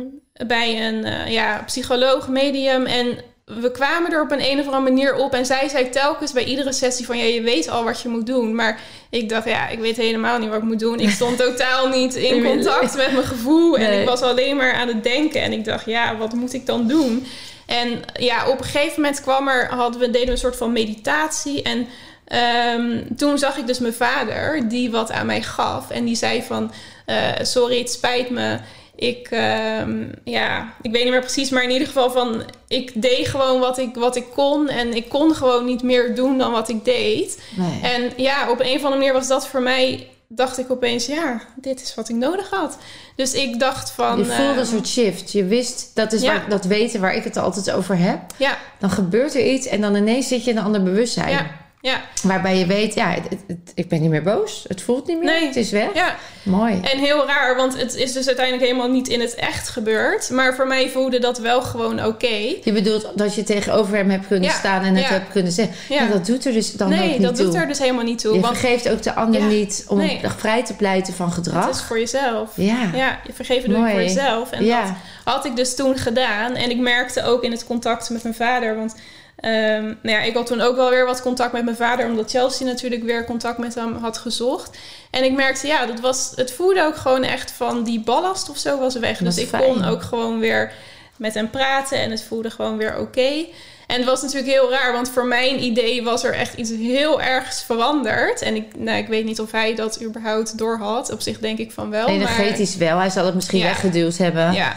bij 0.46 0.86
een 0.86 1.04
eh, 1.04 1.32
ja, 1.32 1.62
psycholoog, 1.66 2.28
medium. 2.28 2.86
En 2.86 3.18
we 3.44 3.70
kwamen 3.70 4.12
er 4.12 4.22
op 4.22 4.30
een, 4.30 4.50
een 4.50 4.58
of 4.60 4.64
andere 4.66 4.82
manier 4.82 5.14
op. 5.14 5.32
En 5.32 5.46
zij 5.46 5.68
zei 5.68 5.88
telkens 5.88 6.32
bij 6.32 6.44
iedere 6.44 6.72
sessie: 6.72 7.06
van 7.06 7.18
ja, 7.18 7.24
je 7.24 7.42
weet 7.42 7.68
al 7.68 7.84
wat 7.84 8.00
je 8.00 8.08
moet 8.08 8.26
doen. 8.26 8.54
Maar 8.54 8.80
ik 9.10 9.28
dacht, 9.28 9.48
ja, 9.48 9.68
ik 9.68 9.78
weet 9.78 9.96
helemaal 9.96 10.38
niet 10.38 10.48
wat 10.48 10.58
ik 10.58 10.64
moet 10.64 10.78
doen. 10.80 11.00
Ik 11.00 11.10
stond 11.10 11.38
totaal 11.38 11.88
niet 11.98 12.14
in 12.14 12.44
contact 12.44 12.96
met 12.96 13.12
mijn 13.12 13.24
gevoel. 13.24 13.76
En 13.76 13.88
Nee. 13.90 14.00
ik 14.00 14.08
was 14.08 14.22
alleen 14.22 14.56
maar 14.56 14.72
aan 14.72 14.88
het 14.88 15.02
denken. 15.02 15.42
En 15.42 15.52
ik 15.52 15.64
dacht, 15.64 15.86
ja, 15.86 16.16
wat 16.16 16.32
moet 16.32 16.52
ik 16.52 16.66
dan 16.66 16.86
doen? 16.88 17.26
En 17.66 18.02
ja, 18.18 18.48
op 18.48 18.58
een 18.58 18.64
gegeven 18.64 19.00
moment 19.02 19.20
kwam 19.20 19.48
er, 19.48 19.68
hadden 19.68 20.00
we, 20.00 20.10
deden 20.10 20.26
we 20.26 20.32
een 20.32 20.38
soort 20.38 20.56
van 20.56 20.72
meditatie. 20.72 21.62
En 21.62 21.86
ehm, 22.24 23.02
toen 23.16 23.38
zag 23.38 23.56
ik 23.56 23.66
dus 23.66 23.78
mijn 23.78 23.94
vader, 23.94 24.68
die 24.68 24.90
wat 24.90 25.10
aan 25.12 25.26
mij 25.26 25.42
gaf. 25.42 25.90
En 25.90 26.04
die 26.04 26.16
zei 26.16 26.42
van, 26.42 26.72
eh, 27.06 27.16
sorry, 27.42 27.78
het 27.78 27.90
spijt 27.90 28.30
me. 28.30 28.58
Ik, 28.96 29.28
ehm, 29.30 30.04
ja, 30.24 30.72
ik 30.82 30.90
weet 30.90 31.02
niet 31.02 31.12
meer 31.12 31.20
precies, 31.20 31.50
maar 31.50 31.62
in 31.62 31.70
ieder 31.70 31.86
geval 31.86 32.10
van... 32.10 32.42
Ik 32.68 33.02
deed 33.02 33.28
gewoon 33.28 33.60
wat 33.60 33.78
ik, 33.78 33.94
wat 33.94 34.16
ik 34.16 34.24
kon. 34.34 34.68
En 34.68 34.94
ik 34.94 35.08
kon 35.08 35.34
gewoon 35.34 35.64
niet 35.64 35.82
meer 35.82 36.14
doen 36.14 36.38
dan 36.38 36.52
wat 36.52 36.68
ik 36.68 36.84
deed. 36.84 37.42
Nee. 37.56 37.80
En 37.82 38.12
ja, 38.16 38.50
op 38.50 38.60
een 38.60 38.66
of 38.76 38.82
andere 38.82 38.96
manier 38.96 39.12
was 39.12 39.28
dat 39.28 39.48
voor 39.48 39.62
mij... 39.62 40.08
Dacht 40.28 40.58
ik 40.58 40.70
opeens, 40.70 41.06
ja, 41.06 41.40
dit 41.56 41.82
is 41.82 41.94
wat 41.94 42.08
ik 42.08 42.16
nodig 42.16 42.50
had. 42.50 42.78
Dus 43.16 43.32
ik 43.34 43.58
dacht 43.60 43.90
van... 43.90 44.18
je 44.18 44.24
voelde 44.24 44.42
ehm, 44.42 44.58
een 44.58 44.66
soort 44.66 44.88
shift. 44.88 45.32
Je 45.32 45.44
wist, 45.44 45.90
dat 45.94 46.12
is 46.12 46.22
Ja. 46.22 46.32
waar, 46.32 46.48
dat 46.48 46.64
weten 46.64 47.00
waar 47.00 47.14
ik 47.14 47.24
het 47.24 47.36
altijd 47.36 47.70
over 47.70 47.98
heb. 47.98 48.20
Ja, 48.36 48.58
Dan 48.78 48.90
gebeurt 48.90 49.34
er 49.34 49.46
iets 49.46 49.66
en 49.66 49.80
dan 49.80 49.94
ineens 49.94 50.28
zit 50.28 50.44
je 50.44 50.50
in 50.50 50.56
een 50.56 50.64
ander 50.64 50.82
bewustzijn. 50.82 51.28
ja, 51.30 51.46
ja, 51.86 52.00
Waarbij 52.22 52.58
je 52.58 52.66
weet, 52.66 52.94
ja, 52.94 53.08
het, 53.10 53.22
het- 53.28 53.44
het- 53.46 53.72
ik 53.74 53.88
ben 53.88 54.00
niet 54.00 54.10
meer 54.10 54.22
boos. 54.22 54.64
Het 54.68 54.82
voelt 54.82 55.06
niet 55.06 55.16
meer. 55.18 55.26
Nee. 55.32 55.46
Het 55.46 55.56
is 55.56 55.70
weg. 55.70 55.94
ja. 55.94 56.16
Mooi. 56.42 56.80
En 56.92 56.98
heel 56.98 57.26
raar, 57.26 57.56
want 57.56 57.76
het 57.80 57.94
is 57.94 58.12
dus 58.12 58.26
uiteindelijk 58.26 58.66
helemaal 58.66 58.88
niet 58.90 59.08
in 59.08 59.20
het 59.20 59.34
echt 59.34 59.68
gebeurd. 59.68 60.30
Maar 60.30 60.54
voor 60.54 60.66
mij 60.66 60.88
voelde 60.90 61.18
dat 61.18 61.38
wel 61.38 61.62
gewoon 61.62 62.04
oké. 62.04 62.26
Je 62.62 62.72
bedoelt 62.72 63.10
dat 63.14 63.34
je 63.34 63.42
tegenover 63.42 63.96
hem 63.96 64.10
hebt 64.10 64.26
kunnen 64.26 64.48
Ja, 64.48 64.54
staan 64.56 64.82
en 64.84 64.94
het 64.94 65.08
hebt 65.08 65.32
kunnen 65.32 65.52
zeggen. 65.52 65.74
Ja. 65.88 66.02
Ja. 66.02 66.08
dat 66.08 66.26
doet 66.26 66.44
er 66.46 66.52
dus 66.52 66.72
dan 66.72 66.92
ook 66.92 66.98
nee, 66.98 67.08
niet 67.12 67.22
dat 67.22 67.36
toe. 67.36 67.44
doet 67.44 67.54
er 67.54 67.66
dus 67.66 67.78
helemaal 67.78 68.04
niet 68.04 68.18
toe. 68.18 68.34
je 68.34 68.40
want 68.40 68.58
vergeeft 68.58 68.88
ook 68.88 69.02
de 69.02 69.14
ander 69.14 69.42
niet 69.42 69.84
om 69.88 69.98
nee. 69.98 70.20
vrij 70.36 70.64
te 70.64 70.74
pleiten 70.74 71.14
van 71.14 71.32
gedrag. 71.32 71.66
het 71.66 71.74
is 71.74 71.82
voor 71.82 71.98
jezelf. 71.98 72.50
Ja. 72.56 72.90
Ja, 72.94 73.20
je 73.26 73.32
vergeven 73.32 73.68
doe 73.68 73.78
je 73.78 73.84
Mooi. 73.84 73.92
voor 73.94 74.02
jezelf. 74.02 74.50
En 74.50 74.66
dat 74.66 74.92
had 75.24 75.44
ik 75.44 75.56
dus 75.56 75.74
toen 75.74 75.96
gedaan. 75.98 76.54
En 76.54 76.70
ik 76.70 76.78
merkte 76.78 77.24
ook 77.24 77.42
in 77.44 77.50
het 77.50 77.64
contact 77.64 78.10
met 78.10 78.22
mijn 78.22 78.34
vader. 78.34 78.76
Want 78.76 78.94
ehm, 79.36 79.84
nou 79.84 79.96
ja, 80.16 80.20
ik 80.20 80.34
had 80.34 80.46
toen 80.46 80.60
ook 80.60 80.76
wel 80.76 80.90
weer 80.90 81.06
wat 81.06 81.22
contact 81.22 81.52
met 81.52 81.64
mijn 81.64 81.76
vader. 81.76 82.06
Omdat 82.06 82.30
Chelsea 82.30 82.66
natuurlijk 82.66 83.02
weer 83.02 83.24
contact 83.24 83.58
met 83.58 83.74
hem 83.74 83.94
had 83.96 84.18
gezocht. 84.18 84.76
En 85.10 85.24
ik 85.24 85.32
merkte, 85.32 85.66
ja, 85.66 85.86
dat 85.86 86.00
was, 86.00 86.32
het 86.34 86.52
voelde 86.52 86.82
ook 86.82 86.96
gewoon 86.96 87.22
echt 87.22 87.50
van 87.50 87.84
die 87.84 88.00
ballast 88.00 88.50
of 88.50 88.58
zo 88.58 88.78
was 88.78 88.94
weg. 88.98 89.18
Dus 89.18 89.38
ik 89.38 89.48
fijn. 89.48 89.62
kon 89.62 89.84
ook 89.84 90.02
gewoon 90.02 90.38
weer 90.38 90.72
met 91.16 91.34
hem 91.34 91.50
praten. 91.50 91.98
En 91.98 92.10
het 92.10 92.22
voelde 92.22 92.50
gewoon 92.50 92.76
weer 92.76 92.98
oké. 92.98 93.44
En 93.86 93.96
het 93.96 94.04
was 94.04 94.22
natuurlijk 94.22 94.52
heel 94.52 94.70
raar, 94.70 94.92
want 94.92 95.10
voor 95.10 95.26
mijn 95.26 95.62
idee 95.62 96.02
was 96.04 96.24
er 96.24 96.32
echt 96.34 96.54
iets 96.54 96.70
heel 96.70 97.20
ergs 97.22 97.62
veranderd. 97.62 98.42
En 98.42 98.54
ik, 98.56 98.76
nou, 98.76 98.98
ik 98.98 99.06
weet 99.08 99.24
niet 99.24 99.40
of 99.40 99.50
hij 99.50 99.74
dat 99.74 100.02
überhaupt 100.02 100.58
doorhad. 100.58 101.12
Op 101.12 101.20
zich 101.20 101.38
denk 101.38 101.58
ik 101.58 101.72
van 101.72 101.90
wel. 101.90 102.06
Energetisch 102.08 102.76
wel. 102.76 102.98
Hij 102.98 103.10
zal 103.10 103.24
het 103.24 103.34
misschien 103.34 103.58
Ja. 103.58 103.64
weggeduwd 103.66 104.16
hebben. 104.16 104.52
Ja, 104.52 104.76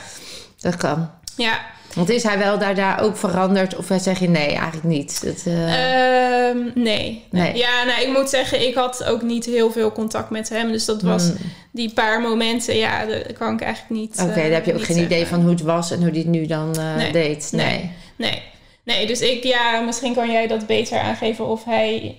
Dat 0.60 0.76
kan. 0.76 1.10
ja. 1.36 1.60
Want 1.96 2.10
is 2.10 2.24
hij 2.24 2.38
wel 2.38 2.58
daarna 2.60 3.00
ook 3.00 3.18
veranderd? 3.18 3.76
Of 3.76 3.86
zeg 3.98 4.20
je 4.20 4.30
nee, 4.30 4.48
eigenlijk 4.48 4.84
niet? 4.84 5.24
Dat, 5.24 5.44
eh, 5.46 6.48
Ehm, 6.50 6.58
nee. 6.76 7.24
Nee. 7.32 7.58
Ja, 7.58 7.84
nou, 7.84 8.02
ik 8.02 8.18
moet 8.18 8.30
zeggen, 8.30 8.68
ik 8.68 8.76
had 8.76 9.04
ook 9.04 9.22
niet 9.22 9.46
heel 9.46 9.72
veel 9.72 9.92
contact 9.92 10.30
met 10.30 10.50
hem. 10.50 10.72
Dus 10.72 10.86
dat 10.86 11.02
was 11.02 11.24
hmm. 11.24 11.38
die 11.72 11.94
paar 11.94 12.22
momenten, 12.22 12.76
ja, 12.76 13.06
dat 13.06 13.34
kan 13.34 13.54
ik 13.54 13.62
eigenlijk 13.62 14.02
niet. 14.02 14.20
Oké, 14.22 14.30
eh, 14.30 14.36
daar 14.36 14.52
heb 14.52 14.66
je 14.66 14.74
ook 14.74 14.84
geen 14.84 15.04
idee 15.04 15.26
van 15.26 15.42
hoe 15.42 15.50
het 15.50 15.62
was 15.62 15.92
en 15.92 16.00
hoe 16.00 16.10
hij 16.10 16.20
het 16.20 16.28
nu 16.28 16.46
dan 16.46 16.76
eh, 16.78 16.96
Nee. 16.96 17.12
deed. 17.12 17.50
Nee. 17.52 17.66
Nee. 17.68 17.92
Nee. 18.18 18.42
Nee, 18.84 19.08
dus 19.08 19.22
ik, 19.22 19.44
ja, 19.44 19.80
misschien 19.80 20.14
kan 20.14 20.32
jij 20.32 20.48
dat 20.48 20.68
beter 20.68 21.00
aangeven 21.00 21.46
of 21.46 21.64
hij. 21.66 22.18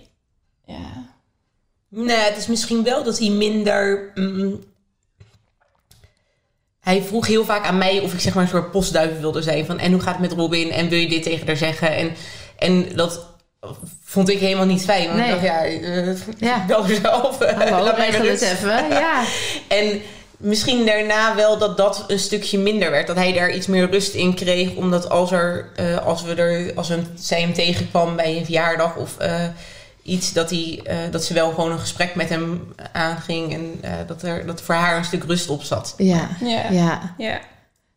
Ja. 0.67 1.09
Nee, 1.89 2.17
het 2.17 2.37
is 2.37 2.47
misschien 2.47 2.83
wel 2.83 3.05
dat 3.05 3.19
hij 3.19 3.29
minder. 3.29 4.11
mm, 4.15 4.61
hij 6.81 7.03
vroeg 7.03 7.27
heel 7.27 7.45
vaak 7.45 7.65
aan 7.65 7.79
mij 7.79 8.01
of 8.01 8.13
ik 8.13 8.21
zeg 8.21 8.35
maar 8.35 8.43
een 8.43 8.49
soort 8.49 8.71
postduiven 8.71 9.21
wilde 9.21 9.43
zijn. 9.43 9.67
Van, 9.67 9.79
en 9.79 9.93
hoe 9.93 10.01
gaat 10.01 10.19
het 10.19 10.29
met 10.29 10.39
Robin? 10.39 10.71
En 10.73 10.89
wil 10.89 10.99
je 10.99 11.09
dit 11.09 11.23
tegen 11.23 11.47
haar 11.47 11.57
zeggen? 11.57 11.97
En, 11.97 12.13
en 12.59 12.87
dat 12.95 13.27
vond 14.05 14.29
ik 14.29 14.39
helemaal 14.39 14.67
niet 14.67 14.85
fijn. 14.85 15.07
Want 15.07 15.19
Nee. 15.19 15.27
ik 15.27 15.33
dacht, 15.33 15.45
ja, 15.45 15.65
eh, 15.65 16.17
Ja. 16.39 16.65
bel 16.69 16.85
zelf. 17.03 17.39
Hallo, 17.39 17.85
laat 17.85 17.97
mij 18.09 18.11
het 18.11 18.41
even. 18.43 18.89
Ja. 18.89 19.23
En 19.69 20.01
misschien 20.37 20.87
daarna 20.87 21.35
wel 21.35 21.59
dat 21.59 21.77
dat 21.77 22.05
een 22.07 22.19
stukje 22.19 22.59
minder 22.59 22.91
werd. 22.91 23.07
Dat 23.07 23.17
hij 23.17 23.33
daar 23.33 23.51
iets 23.53 23.67
meer 23.67 23.91
rust 23.91 24.15
in 24.15 24.35
kreeg. 24.35 24.75
Omdat 24.75 25.09
als, 25.09 25.33
er, 25.33 25.71
eh, 25.77 26.07
als, 26.07 26.23
we 26.23 26.35
er, 26.35 26.73
als 26.75 26.89
we, 26.89 27.03
zij 27.15 27.41
hem 27.41 27.53
tegenkwam 27.53 28.17
bij 28.17 28.37
een 28.37 28.45
verjaardag 28.45 28.97
of 28.97 29.19
eh, 29.19 29.45
iets... 30.03 30.33
Dat, 30.33 30.51
hij, 30.51 30.81
eh, 30.85 30.97
dat 31.11 31.25
ze 31.25 31.35
wel 31.35 31.51
gewoon 31.51 31.73
een 31.73 31.79
gesprek 31.79 32.15
met 32.15 32.29
hem 32.29 32.73
aanging. 32.93 33.53
En 33.53 33.79
eh, 33.81 33.93
dat 34.07 34.23
er 34.23 34.47
dat 34.47 34.63
voor 34.63 34.75
haar 34.75 34.97
een 34.97 35.05
stuk 35.05 35.25
rust 35.25 35.49
op 35.49 35.63
zat. 35.63 35.95
Ja. 35.97 36.29
Ja. 36.41 36.71
Ja. 36.71 37.15
Ja. 37.19 37.41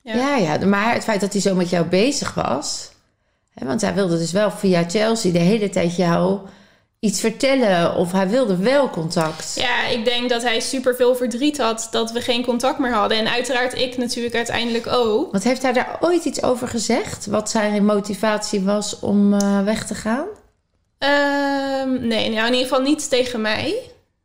Ja. 0.02 0.16
Ja, 0.16 0.36
ja. 0.38 0.66
Maar 0.66 0.94
het 0.94 1.04
feit 1.04 1.22
dat 1.22 1.34
hij 1.34 1.42
zo 1.42 1.56
met 1.56 1.70
jou 1.70 1.86
bezig 1.86 2.34
was. 2.34 2.92
Hè, 3.54 3.66
want 3.66 3.82
hij 3.82 3.94
wilde 3.94 4.18
dus 4.18 4.32
wel 4.32 4.52
via 4.52 4.84
Chelsea 4.90 5.32
de 5.32 5.40
hele 5.40 5.70
tijd 5.70 5.96
jou 5.96 6.40
iets 7.00 7.20
vertellen. 7.20 7.96
Of 7.96 8.12
hij 8.12 8.30
wilde 8.30 8.58
wel 8.58 8.90
contact. 8.90 9.54
Ja, 9.56 9.88
ik 9.88 10.06
denk 10.06 10.30
dat 10.30 10.42
hij 10.42 10.60
super 10.60 10.96
veel 10.96 11.16
verdriet 11.16 11.58
had 11.58 11.88
dat 11.92 12.12
we 12.12 12.22
geen 12.22 12.46
contact 12.46 12.80
meer 12.80 12.94
hadden. 12.94 13.18
En 13.18 13.32
uiteraard 13.32 13.78
ik 13.78 13.98
natuurlijk 13.98 14.36
uiteindelijk 14.36 14.88
ook. 14.88 15.32
Want 15.32 15.44
heeft 15.44 15.62
hij 15.62 15.74
daar 15.74 15.98
ooit 16.00 16.26
iets 16.26 16.44
over 16.44 16.68
gezegd? 16.68 17.26
Wat 17.26 17.50
zijn 17.50 17.86
motivatie 17.86 18.62
was 18.62 19.00
om 19.00 19.34
eh, 19.34 19.64
weg 19.64 19.86
te 19.86 19.96
gaan? 19.96 20.26
Ehm, 21.04 22.08
nee, 22.08 22.30
nou 22.30 22.48
in 22.48 22.54
ieder 22.54 22.68
geval 22.68 22.82
niet 22.82 23.10
tegen 23.10 23.42
mij. 23.42 23.76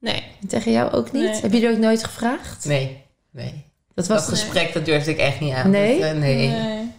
Nee. 0.01 0.23
Tegen 0.49 0.73
jou 0.73 0.93
ook 0.93 1.13
niet? 1.13 1.23
Nee. 1.23 1.41
Heb 1.41 1.53
je 1.53 1.67
er 1.67 1.73
ook 1.73 1.79
nooit 1.79 2.05
gevraagd? 2.05 2.65
Nee, 2.65 3.05
nee. 3.31 3.65
Dat 3.95 4.07
was 4.07 4.27
Dat 4.27 4.29
gesprek, 4.29 4.73
dat 4.73 4.85
durfde 4.85 5.11
ik 5.11 5.19
echt 5.19 5.41
niet 5.41 5.55
aan. 5.55 5.71
Nee? 5.71 6.01
Dat, 6.01 6.11
eh, 6.11 6.17
nee. 6.17 6.49
Nee. 6.49 6.91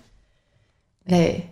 Nee. 1.03 1.49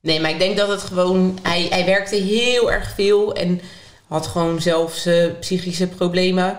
Nee, 0.00 0.20
maar 0.20 0.30
ik 0.30 0.38
denk 0.38 0.56
dat 0.56 0.68
het 0.68 0.82
gewoon... 0.82 1.38
Hij, 1.42 1.66
hij 1.70 1.84
werkte 1.84 2.16
heel 2.16 2.72
erg 2.72 2.94
veel 2.94 3.34
en 3.34 3.60
had 4.06 4.26
gewoon 4.26 4.60
zelfs 4.60 5.06
eh, 5.06 5.30
psychische 5.40 5.88
problemen. 5.88 6.58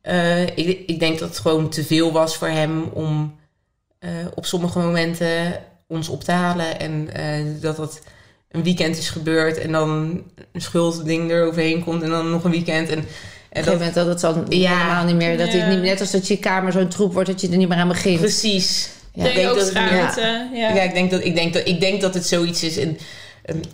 Eh, 0.00 0.42
ik, 0.42 0.82
ik 0.86 0.98
denk 0.98 1.18
dat 1.18 1.28
het 1.28 1.38
gewoon 1.38 1.68
te 1.68 1.84
veel 1.84 2.12
was 2.12 2.36
voor 2.36 2.48
hem 2.48 2.82
om 2.82 3.38
eh, 3.98 4.10
op 4.34 4.46
sommige 4.46 4.78
momenten 4.78 5.62
ons 5.86 6.08
op 6.08 6.24
te 6.24 6.32
halen. 6.32 6.78
En 6.78 7.10
eh, 7.12 7.44
dat 7.60 7.76
dat 7.76 8.00
een 8.56 8.62
weekend 8.62 8.98
is 8.98 9.08
gebeurd 9.10 9.58
en 9.58 9.72
dan 9.72 9.90
een 10.52 10.60
schuldding 10.60 11.30
eroverheen 11.30 11.84
komt 11.84 12.02
en 12.02 12.10
dan 12.10 12.30
nog 12.30 12.44
een 12.44 12.50
weekend. 12.50 12.88
En, 12.88 12.98
Op 12.98 13.04
en 13.04 13.08
een 13.50 13.64
gegeven 13.64 13.72
moment 13.72 13.94
dat 13.94 14.06
het 14.06 14.20
dan 14.20 14.46
Ja. 14.48 14.76
helemaal 14.78 15.04
niet 15.04 15.14
meer... 15.16 15.38
Dat 15.38 15.52
Ja. 15.52 15.58
het 15.58 15.68
niet, 15.74 15.82
net 15.82 16.00
als 16.00 16.10
dat 16.10 16.26
je 16.28 16.36
kamer 16.38 16.72
zo'n 16.72 16.88
troep 16.88 17.12
wordt... 17.12 17.28
dat 17.28 17.40
je 17.40 17.48
er 17.48 17.56
niet 17.56 17.68
meer 17.68 17.78
aan 17.78 17.88
begint. 17.88 18.20
precies. 18.20 18.88
Ja. 19.14 19.24
Ik 19.28 19.34
denk 19.34 19.54
dat- 19.54 19.66
schaamte. 19.66 20.48
Ja. 20.54 20.74
Ja, 20.74 20.82
ik, 20.82 20.94
denk 20.94 21.10
dat, 21.10 21.24
ik, 21.24 21.34
denk 21.34 21.52
dat, 21.52 21.62
ik 21.68 21.80
denk 21.80 22.00
dat 22.00 22.14
het 22.14 22.26
zoiets 22.26 22.62
is. 22.62 22.76
En 22.76 22.98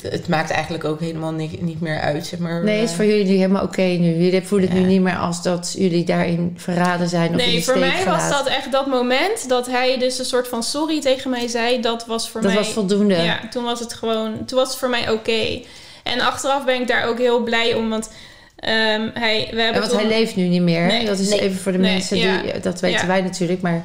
het 0.03 0.29
maakt 0.29 0.51
eigenlijk 0.51 0.85
ook 0.85 1.01
helemaal 1.01 1.33
niet, 1.33 1.63
niet 1.63 1.81
meer 1.81 2.01
uit, 2.01 2.27
zeg 2.27 2.39
maar. 2.39 2.65
Nee, 2.65 2.83
is 2.83 2.91
Eh, 2.91 2.97
voor 2.97 3.05
jullie 3.05 3.25
nu 3.25 3.31
helemaal 3.35 3.63
oké 3.63 3.83
nu. 3.83 4.15
Jullie 4.25 4.43
voelen 4.43 4.69
het 4.69 4.79
Ja. 4.79 4.85
nu 4.85 4.91
niet 4.91 5.01
meer 5.01 5.17
als 5.17 5.43
dat 5.43 5.75
jullie 5.79 6.05
daarin 6.05 6.55
verraden 6.57 7.09
zijn 7.09 7.35
of 7.35 7.41
in 7.41 7.47
Nee, 7.49 7.65
voor 7.65 7.79
mij 7.79 8.05
was 8.05 8.29
dat 8.29 8.47
echt 8.47 8.73
dat 8.73 8.87
moment 8.87 9.49
dat 9.49 9.67
hij 9.67 9.99
dus 9.99 10.19
een 10.19 10.25
soort 10.25 10.49
van 10.49 10.63
sorry 10.63 11.01
tegen 11.01 11.31
mij 11.31 11.49
zei. 11.49 11.81
Dat 11.81 12.07
was 12.07 12.29
voor 12.31 12.41
Dat 12.41 12.51
mij. 12.53 12.59
was 12.61 12.69
voldoende. 12.73 13.15
Ja, 13.17 13.41
toen 13.51 13.65
was 13.65 13.81
het 13.81 13.93
gewoon, 13.95 14.45
toen 14.45 14.59
was 14.59 14.69
het 14.69 14.79
voor 14.79 14.89
mij 14.89 15.11
oké. 15.11 15.61
En 16.03 16.21
achteraf 16.21 16.65
ben 16.65 16.81
ik 16.81 16.89
daar 16.89 17.07
ook 17.09 17.19
heel 17.19 17.43
blij 17.43 17.75
om, 17.75 17.89
want 17.91 18.11
ehm, 18.57 19.09
hij, 19.15 19.49
we 19.53 19.61
hebben 19.63 19.81
want 19.81 19.93
toen- 19.93 20.01
hij 20.01 20.09
leeft 20.09 20.37
nu 20.37 20.49
niet 20.49 20.63
meer. 20.63 20.87
Nee. 20.87 21.05
dat 21.07 21.19
is 21.19 21.29
Nee. 21.29 21.41
even 21.41 21.59
voor 21.61 21.73
de 21.73 21.79
Nee, 21.79 21.93
mensen 21.93 22.17
ja. 22.19 22.43
die... 22.43 22.61
Dat 22.61 22.81
weten 22.81 23.01
Ja. 23.01 23.07
wij 23.07 23.21
natuurlijk, 23.21 23.61
maar... 23.61 23.85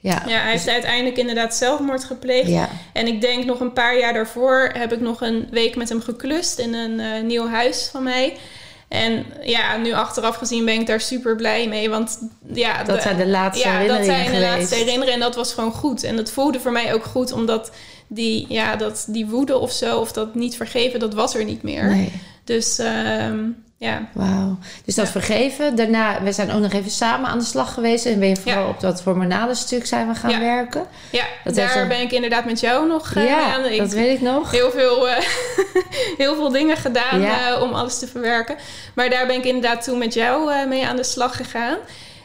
Ja, 0.00 0.22
Ja, 0.26 0.40
hij 0.40 0.50
heeft 0.50 0.68
uiteindelijk 0.68 1.16
inderdaad 1.16 1.54
zelfmoord 1.54 2.04
gepleegd. 2.04 2.48
ja. 2.48 2.68
En 2.92 3.06
ik 3.06 3.20
denk 3.20 3.44
nog 3.44 3.60
een 3.60 3.72
paar 3.72 3.98
jaar 3.98 4.12
daarvoor 4.12 4.70
heb 4.72 4.92
ik 4.92 5.00
nog 5.00 5.20
een 5.20 5.48
week 5.50 5.76
met 5.76 5.88
hem 5.88 6.00
geklust 6.00 6.58
in 6.58 6.74
een 6.74 7.00
eh, 7.00 7.22
nieuw 7.22 7.48
huis 7.48 7.88
van 7.92 8.02
mij. 8.02 8.36
En 8.88 9.26
ja, 9.42 9.76
nu 9.76 9.92
achteraf 9.92 10.36
gezien 10.36 10.64
ben 10.64 10.80
ik 10.80 10.86
daar 10.86 11.00
super 11.00 11.36
blij 11.36 11.68
mee. 11.68 11.90
Want 11.90 12.18
ja, 12.52 12.84
Dat 12.84 12.96
de- 12.96 13.02
zijn 13.02 13.16
de 13.16 13.26
laatste 13.26 13.68
ja, 13.68 13.72
dat 13.72 13.80
herinneringen 13.80 14.04
zijn 14.14 14.24
de 14.24 14.38
geweest. 14.46 14.56
laatste 14.58 14.74
herinneringen. 14.74 15.14
En 15.14 15.20
dat 15.20 15.34
was 15.34 15.54
gewoon 15.54 15.72
goed. 15.72 16.02
En 16.04 16.16
dat 16.16 16.30
voelde 16.30 16.60
voor 16.60 16.72
mij 16.72 16.94
ook 16.94 17.04
goed, 17.04 17.32
omdat 17.32 17.70
die, 18.06 18.46
ja, 18.48 18.76
dat, 18.76 19.04
die 19.08 19.26
woede 19.26 19.58
of 19.58 19.72
zo, 19.72 19.98
of 19.98 20.12
dat 20.12 20.34
niet 20.34 20.56
vergeven, 20.56 21.00
dat 21.00 21.14
was 21.14 21.34
er 21.34 21.44
niet 21.44 21.62
meer. 21.62 21.84
Nee. 21.84 22.12
Dus 22.44 22.78
ehm, 22.78 23.38
ja. 23.80 24.08
Wauw. 24.12 24.58
Dus 24.84 24.94
dat 24.94 25.04
Ja. 25.06 25.10
vergeven. 25.12 25.76
Daarna, 25.76 26.22
we 26.22 26.32
zijn 26.32 26.50
ook 26.52 26.60
nog 26.60 26.72
even 26.72 26.90
samen 26.90 27.30
aan 27.30 27.38
de 27.38 27.44
slag 27.44 27.74
geweest. 27.74 28.06
En 28.06 28.18
ben 28.18 28.28
je 28.28 28.36
vooral 28.36 28.62
Ja. 28.62 28.68
op 28.68 28.80
dat 28.80 29.02
hormonale 29.02 29.54
stuk 29.54 29.86
zijn 29.86 30.08
we 30.08 30.14
gaan 30.14 30.30
Ja. 30.30 30.40
werken. 30.40 30.86
Ja, 31.10 31.24
Dat 31.44 31.54
daar 31.54 31.76
een- 31.76 31.88
ben 31.88 32.00
ik 32.00 32.12
inderdaad 32.12 32.44
met 32.44 32.60
jou 32.60 32.88
nog 32.88 33.14
eh, 33.14 33.24
ja, 33.26 33.54
aan 33.54 33.62
dat 33.78 33.92
weet 33.92 34.14
ik 34.14 34.20
nog. 34.20 34.50
heel 34.50 34.70
veel, 34.70 35.08
eh, 35.08 35.16
heel 36.22 36.34
veel 36.34 36.48
dingen 36.50 36.76
gedaan 36.76 37.22
eh, 37.22 37.62
om 37.62 37.72
alles 37.72 37.98
te 37.98 38.06
verwerken. 38.06 38.56
Maar 38.94 39.10
daar 39.10 39.26
ben 39.26 39.36
ik 39.36 39.44
inderdaad 39.44 39.82
toen 39.84 39.98
met 39.98 40.14
jou 40.14 40.66
mee 40.66 40.86
aan 40.86 40.96
de 40.96 41.04
slag 41.04 41.36
gegaan. 41.36 41.76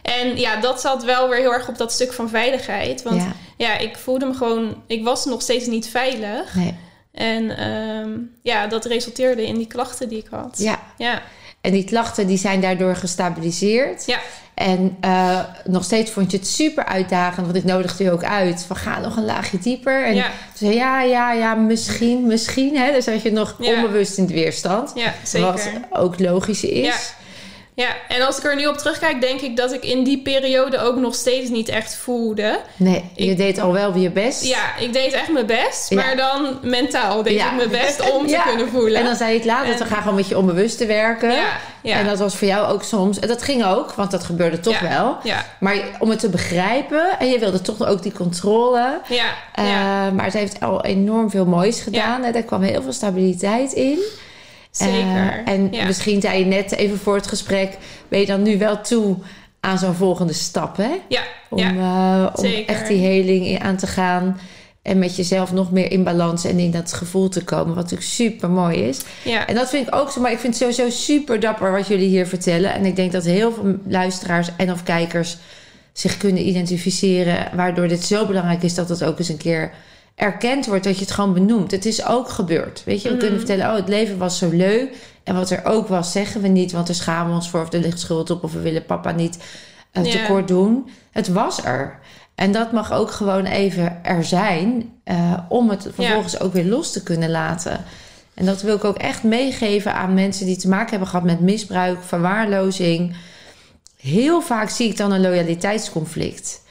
En 0.02 0.38
ja, 0.38 0.56
dat 0.56 0.82
zat 0.82 1.04
wel 1.04 1.30
weer 1.30 1.40
heel 1.40 1.54
erg 1.54 1.68
op 1.68 1.78
dat 1.78 1.92
stuk 1.92 2.14
van 2.14 2.30
veiligheid. 2.30 3.02
Want 3.04 3.22
ja. 3.22 3.32
Ja, 3.58 3.78
ik 3.78 3.98
voelde 3.98 4.26
me 4.26 4.34
gewoon... 4.34 4.84
Ik 4.88 5.04
was 5.04 5.26
nog 5.26 5.42
steeds 5.42 5.66
niet 5.66 5.88
veilig. 5.90 6.56
nee. 6.56 6.78
En 7.14 7.58
ehm, 7.58 8.10
ja, 8.42 8.68
dat 8.68 8.86
resulteerde 8.86 9.46
in 9.48 9.58
die 9.58 9.68
klachten 9.68 10.10
die 10.10 10.18
ik 10.18 10.28
had. 10.32 10.56
ja. 10.58 10.80
Ja, 10.98 11.22
En 11.64 11.72
die 11.72 11.84
klachten 11.84 12.28
die 12.28 12.38
zijn 12.38 12.62
daardoor 12.62 12.96
gestabiliseerd. 12.96 14.06
ja, 14.06 14.20
En 14.54 14.98
eh, 15.02 15.40
nog 15.66 15.84
steeds 15.84 16.12
vond 16.12 16.32
je 16.32 16.38
het 16.38 16.48
super 16.48 16.86
uitdagend, 16.86 17.46
want 17.46 17.58
ik 17.58 17.64
nodigde 17.64 18.04
je 18.04 18.12
ook 18.12 18.24
uit. 18.24 18.64
Van 18.68 18.76
ga 18.76 19.00
nog 19.00 19.18
een 19.18 19.26
laagje 19.26 19.58
dieper. 19.60 20.06
En 20.06 20.16
ja, 20.16 20.26
toen 20.26 20.68
zei 20.68 20.74
ja, 20.76 21.02
ja, 21.02 21.32
ja, 21.34 21.56
misschien, 21.56 22.28
misschien. 22.28 22.78
Hè? 22.78 22.92
Dus 22.92 23.06
dat 23.06 23.22
je 23.22 23.32
nog 23.32 23.56
Ja. 23.60 23.76
onbewust 23.76 24.18
in 24.18 24.26
de 24.26 24.34
weerstand. 24.34 24.92
ja, 24.96 25.14
zeker. 25.24 25.48
Wat 25.52 25.70
ook 25.90 26.20
logisch 26.20 26.64
is. 26.64 27.14
Ja. 27.76 27.88
En 28.08 28.22
als 28.26 28.38
ik 28.38 28.44
er 28.44 28.56
nu 28.56 28.66
op 28.68 28.78
terugkijk, 28.78 29.22
denk 29.22 29.42
ik 29.42 29.58
dat 29.58 29.74
ik 29.74 29.84
in 29.84 30.04
die 30.04 30.22
periode 30.22 30.80
ook 30.80 30.96
nog 30.96 31.16
steeds 31.16 31.50
niet 31.50 31.70
echt 31.70 31.96
voelde. 31.96 32.60
Nee, 32.76 33.10
je 33.16 33.26
Ik- 33.26 33.38
deed 33.38 33.60
al 33.60 33.74
wel 33.74 33.96
je 33.98 34.10
best. 34.12 34.44
Ja, 34.46 34.78
ik 34.80 34.94
deed 34.94 35.14
echt 35.14 35.32
mijn 35.32 35.46
best, 35.46 35.90
Ja. 35.90 35.96
maar 35.96 36.16
dan 36.16 36.60
mentaal 36.62 37.24
deed 37.24 37.34
Ja. 37.34 37.50
ik 37.50 37.56
mijn 37.56 37.70
best 37.70 38.02
om 38.14 38.28
te 38.28 38.42
kunnen 38.48 38.70
voelen. 38.70 39.00
En 39.00 39.06
dan 39.06 39.16
zei 39.16 39.36
ik 39.36 39.46
later, 39.46 39.78
we 39.78 39.86
gaan 39.86 40.02
gewoon 40.02 40.16
met 40.16 40.28
je 40.28 40.38
onbewust 40.38 40.78
te 40.78 40.86
werken. 40.86 41.32
ja, 41.32 41.58
ja, 41.82 41.98
En 41.98 42.06
dat 42.06 42.20
was 42.20 42.36
voor 42.36 42.48
jou 42.48 42.72
ook 42.74 42.84
soms... 42.84 43.20
En 43.20 43.28
dat 43.28 43.42
ging 43.44 43.66
ook, 43.66 43.92
want 43.94 44.12
dat 44.12 44.24
gebeurde 44.24 44.60
toch 44.60 44.80
wel. 44.80 45.18
ja, 45.24 45.46
Maar 45.60 45.76
om 46.00 46.10
het 46.10 46.20
te 46.20 46.30
begrijpen... 46.30 47.20
En 47.20 47.28
je 47.30 47.40
wilde 47.40 47.62
toch 47.62 47.88
ook 47.88 48.02
die 48.04 48.12
controle... 48.14 49.00
ja, 49.10 49.26
Eh, 49.56 49.64
Maar 50.14 50.26
het 50.26 50.34
heeft 50.34 50.60
al 50.60 50.84
enorm 50.84 51.30
veel 51.30 51.46
moois 51.46 51.82
gedaan. 51.82 52.24
Hè? 52.24 52.32
Daar 52.32 52.44
kwam 52.44 52.62
heel 52.62 52.82
veel 52.82 52.94
stabiliteit 52.94 53.72
in. 53.74 54.00
Zeker. 54.78 55.44
Eh, 55.46 55.54
en 55.54 55.68
ja. 55.72 55.86
misschien 55.86 56.22
zei 56.22 56.40
je 56.40 56.46
net 56.46 56.72
even 56.72 57.00
voor 57.00 57.16
het 57.16 57.28
gesprek... 57.28 57.78
ben 58.08 58.20
je 58.20 58.26
dan 58.26 58.42
nu 58.42 58.58
wel 58.58 58.82
toe 58.82 59.16
aan 59.60 59.78
zo'n 59.78 59.94
volgende 59.94 60.34
stap, 60.34 60.78
hè? 60.78 60.92
ja, 61.08 61.22
Om, 61.50 61.60
ja, 61.60 62.26
eh, 62.26 62.44
om 62.44 62.52
echt 62.66 62.88
die 62.88 62.98
heling 62.98 63.46
in 63.46 63.60
aan 63.60 63.78
te 63.78 63.88
gaan... 63.88 64.40
en 64.82 65.00
met 65.00 65.16
jezelf 65.16 65.52
nog 65.52 65.72
meer 65.72 65.92
in 65.92 66.04
balans 66.04 66.46
en 66.46 66.60
in 66.60 66.72
dat 66.72 66.94
gevoel 66.94 67.30
te 67.30 67.44
komen... 67.44 67.76
wat 67.76 67.84
natuurlijk 67.84 68.10
super 68.10 68.50
mooi 68.50 68.78
is. 68.78 69.02
ja, 69.24 69.48
En 69.48 69.56
dat 69.56 69.70
vind 69.70 69.88
ik 69.88 69.96
ook 69.96 70.12
zo, 70.12 70.22
maar 70.22 70.32
ik 70.32 70.40
vind 70.40 70.60
het 70.60 70.76
sowieso 70.76 70.98
super 70.98 71.40
dapper 71.40 71.72
wat 71.72 71.88
jullie 71.88 72.10
hier 72.10 72.28
vertellen. 72.28 72.74
En 72.74 72.86
ik 72.86 72.96
denk 72.96 73.12
dat 73.12 73.24
heel 73.24 73.54
veel 73.54 73.76
luisteraars 73.88 74.50
en 74.58 74.72
of 74.72 74.84
kijkers 74.84 75.38
zich 75.94 76.18
kunnen 76.18 76.48
identificeren. 76.48 77.50
Waardoor 77.56 77.88
dit 77.88 78.04
zo 78.04 78.26
belangrijk 78.26 78.64
is 78.64 78.76
dat 78.76 78.90
het 78.90 79.04
ook 79.04 79.20
eens 79.20 79.30
een 79.30 79.38
keer 79.38 79.72
erkend 80.16 80.66
wordt. 80.66 80.84
Dat 80.84 80.96
je 80.96 81.02
het 81.06 81.12
gewoon 81.14 81.34
benoemt. 81.34 81.72
Het 81.72 81.86
is 81.86 82.06
ook 82.06 82.30
gebeurd. 82.30 82.84
Weet 82.86 83.02
je, 83.02 83.08
we 83.08 83.14
Mhm. 83.14 83.24
kunnen 83.24 83.40
vertellen, 83.40 83.70
oh 83.70 83.76
het 83.76 83.88
leven 83.88 84.18
was 84.18 84.38
zo 84.38 84.50
leuk. 84.50 84.96
En 85.24 85.36
wat 85.36 85.50
er 85.50 85.66
ook 85.66 85.88
was, 85.88 86.12
zeggen 86.12 86.42
we 86.42 86.48
niet. 86.48 86.72
Want 86.72 86.88
daar 86.88 86.96
schamen 86.96 87.28
we 87.30 87.36
ons 87.36 87.50
voor 87.50 87.62
of 87.62 87.74
er 87.74 87.80
ligt 87.80 88.00
schuld 88.00 88.30
op. 88.30 88.44
Of 88.44 88.54
we 88.54 88.60
willen 88.60 88.86
papa 88.86 89.12
niet 89.12 89.38
eh, 89.92 90.04
tekort 90.04 90.48
doen. 90.48 90.90
Het 91.12 91.28
was 91.28 91.64
er. 91.64 92.00
En 92.36 92.52
dat 92.52 92.72
mag 92.72 92.92
ook 92.94 93.12
gewoon 93.12 93.46
even 93.46 94.00
er 94.04 94.24
zijn. 94.24 94.92
eh, 95.04 95.34
om 95.50 95.70
het 95.70 95.88
vervolgens 95.94 96.40
ook 96.40 96.54
weer 96.54 96.66
los 96.66 96.92
te 96.92 97.04
kunnen 97.04 97.30
laten. 97.30 97.84
En 98.34 98.46
dat 98.46 98.62
wil 98.62 98.76
ik 98.76 98.84
ook 98.84 98.98
echt 98.98 99.24
meegeven 99.24 99.94
aan 99.94 100.14
mensen 100.14 100.46
die 100.46 100.58
te 100.58 100.68
maken 100.68 100.90
hebben 100.90 101.08
gehad 101.08 101.26
met 101.26 101.40
misbruik, 101.40 102.04
verwaarlozing. 102.04 103.16
Heel 103.98 104.42
vaak 104.42 104.70
zie 104.70 104.90
ik 104.90 104.98
dan 104.98 105.12
een 105.12 105.22
loyaliteitsconflict. 105.22 106.62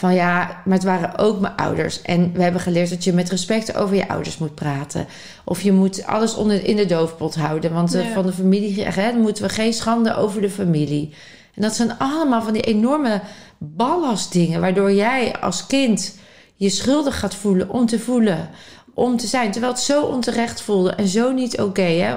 Van 0.00 0.14
ja, 0.14 0.62
maar 0.64 0.74
het 0.74 0.84
waren 0.84 1.18
ook 1.18 1.40
mijn 1.40 1.56
ouders. 1.56 2.02
En 2.02 2.32
we 2.32 2.42
hebben 2.42 2.60
geleerd 2.60 2.90
dat 2.90 3.04
je 3.04 3.12
met 3.12 3.30
respect 3.30 3.76
over 3.76 3.96
je 3.96 4.08
ouders 4.08 4.38
moet 4.38 4.54
praten. 4.54 5.06
Of 5.44 5.62
je 5.62 5.72
moet 5.72 6.06
alles 6.06 6.34
onder, 6.34 6.64
in 6.64 6.76
de 6.76 6.86
doofpot 6.86 7.34
houden. 7.34 7.72
Want 7.72 7.94
eh, 7.94 8.04
Ja. 8.08 8.12
van 8.12 8.26
de 8.26 8.32
familie 8.32 8.84
hè, 8.84 9.12
dan 9.12 9.20
moeten 9.20 9.42
we 9.44 9.48
geen 9.48 9.72
schande 9.72 10.14
over 10.16 10.40
de 10.40 10.50
familie. 10.50 11.14
En 11.54 11.62
dat 11.62 11.74
zijn 11.74 11.98
allemaal 11.98 12.42
van 12.42 12.52
die 12.52 12.62
enorme 12.62 13.20
ballastdingen. 13.58 14.60
Waardoor 14.60 14.92
jij 14.92 15.36
als 15.40 15.66
kind 15.66 16.18
je 16.56 16.68
schuldig 16.68 17.18
gaat 17.18 17.34
voelen 17.34 17.68
om 17.70 17.86
te 17.86 17.98
voelen. 17.98 18.48
Om 18.94 19.16
te 19.16 19.26
zijn. 19.26 19.50
Terwijl 19.50 19.72
het 19.72 19.82
zo 19.82 20.02
onterecht 20.02 20.60
voelde 20.60 20.90
en 20.90 21.08
zo 21.08 21.32
niet 21.32 21.60
oké. 21.60 21.82
hè? 21.82 22.14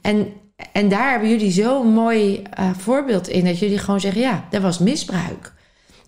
En, 0.00 0.28
en 0.72 0.88
daar 0.88 1.10
hebben 1.10 1.28
jullie 1.28 1.50
zo'n 1.52 1.88
mooi 1.92 2.42
eh, 2.42 2.70
voorbeeld 2.78 3.28
in. 3.28 3.44
Dat 3.44 3.58
jullie 3.58 3.78
gewoon 3.78 4.00
zeggen, 4.00 4.20
ja, 4.20 4.44
dat 4.50 4.62
was 4.62 4.78
misbruik. 4.78 5.54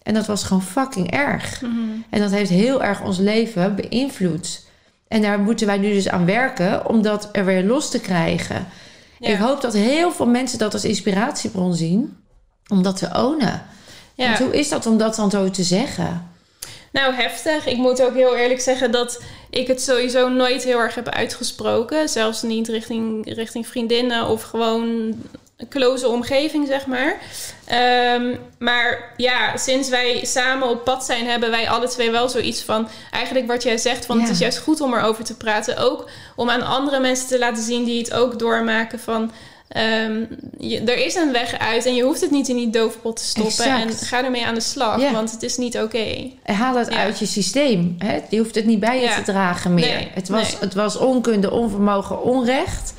En 0.09 0.14
dat 0.14 0.27
was 0.27 0.44
gewoon 0.44 0.62
fucking 0.62 1.11
erg. 1.11 1.61
Mhm. 1.61 1.73
En 2.11 2.21
dat 2.21 2.31
heeft 2.31 2.51
heel 2.51 2.83
erg 2.83 3.03
ons 3.03 3.18
leven 3.18 3.75
beïnvloed. 3.77 4.66
En 5.09 5.23
daar 5.23 5.38
moeten 5.38 5.66
wij 5.66 5.79
nu 5.79 5.92
dus 5.92 6.09
aan 6.09 6.27
werken 6.27 6.87
om 6.88 7.03
dat 7.03 7.29
er 7.33 7.44
weer 7.44 7.64
los 7.64 7.90
te 7.90 8.01
krijgen. 8.01 8.66
Ja. 9.18 9.29
Ik 9.29 9.37
hoop 9.37 9.61
dat 9.61 9.73
heel 9.73 10.12
veel 10.12 10.27
mensen 10.27 10.59
dat 10.59 10.73
als 10.73 10.85
inspiratiebron 10.85 11.75
zien. 11.75 12.16
Om 12.68 12.83
dat 12.83 12.97
te 12.97 13.09
ownen. 13.16 13.62
ja. 14.14 14.27
Want 14.27 14.38
hoe 14.38 14.57
is 14.57 14.68
dat 14.68 14.87
om 14.87 14.99
dat 14.99 15.14
dan 15.14 15.31
zo 15.31 15.51
te 15.51 15.62
zeggen? 15.62 16.31
Nou, 16.92 17.14
heftig. 17.14 17.66
Ik 17.66 17.77
moet 17.77 18.03
ook 18.03 18.14
heel 18.14 18.37
eerlijk 18.37 18.61
zeggen 18.61 18.90
dat 18.90 19.23
ik 19.51 19.66
het 19.66 19.83
sowieso 19.83 20.29
nooit 20.29 20.64
heel 20.64 20.79
erg 20.79 20.94
heb 20.94 21.09
uitgesproken. 21.09 22.09
Zelfs 22.09 22.42
niet 22.42 22.68
richting, 22.68 23.35
richting 23.35 23.66
vriendinnen 23.66 24.29
of 24.29 24.42
gewoon 24.42 25.14
een 25.59 25.68
close 25.68 26.09
omgeving, 26.09 26.66
zeg 26.66 26.87
maar. 26.87 27.16
Ehm, 27.64 28.37
maar 28.59 29.12
ja, 29.16 29.57
sinds 29.57 29.88
wij 29.88 30.21
samen 30.25 30.68
op 30.68 30.85
pad 30.85 31.05
zijn, 31.05 31.27
hebben 31.27 31.51
wij 31.51 31.68
alle 31.68 31.88
twee 31.88 32.11
wel 32.11 32.29
zoiets 32.29 32.62
van... 32.62 32.88
Eigenlijk 33.11 33.47
wat 33.47 33.62
jij 33.62 33.79
zegt, 33.79 34.07
van 34.07 34.21
het 34.21 34.31
is 34.31 34.38
juist 34.38 34.59
goed 34.59 34.81
om 34.81 34.94
erover 34.94 35.25
te 35.25 35.37
praten. 35.37 35.77
Ook 35.79 36.11
om 36.37 36.51
aan 36.51 36.62
andere 36.66 37.01
mensen 37.01 37.29
te 37.29 37.38
laten 37.38 37.62
zien 37.62 37.85
die 37.85 37.99
het 37.99 38.12
ook 38.12 38.38
doormaken 38.38 39.01
van... 39.01 39.31
ehm, 39.68 40.25
je- 40.59 40.81
er 40.81 40.97
is 41.07 41.14
een 41.14 41.33
weg 41.33 41.59
uit 41.59 41.87
en 41.87 41.94
je 41.94 42.03
hoeft 42.03 42.21
het 42.21 42.31
niet 42.31 42.49
in 42.49 42.57
die 42.57 42.71
doofpot 42.71 43.16
te 43.16 43.25
stoppen. 43.25 43.53
Exact. 43.64 44.01
En 44.01 44.07
ga 44.07 44.25
ermee 44.25 44.47
aan 44.47 44.55
de 44.55 44.61
slag, 44.61 45.11
want 45.11 45.31
het 45.31 45.42
is 45.42 45.57
niet 45.57 45.79
oké. 45.79 46.31
Haal 46.44 46.77
het 46.77 46.92
Ja. 46.92 46.99
uit 46.99 47.18
je 47.18 47.27
systeem. 47.27 47.94
Hè? 47.99 48.18
Je 48.31 48.38
hoeft 48.38 48.55
het 48.55 48.64
niet 48.66 48.81
bij 48.81 48.97
je 49.01 49.03
Ja. 49.07 49.14
te 49.14 49.23
dragen 49.23 49.75
meer. 49.75 49.94
Nee, 49.94 50.11
het, 50.14 50.29
was, 50.29 50.51
nee. 50.51 50.61
het 50.61 50.75
was 50.75 50.97
onkunde, 50.97 51.51
onvermogen, 51.51 52.23
onrecht. 52.23 52.92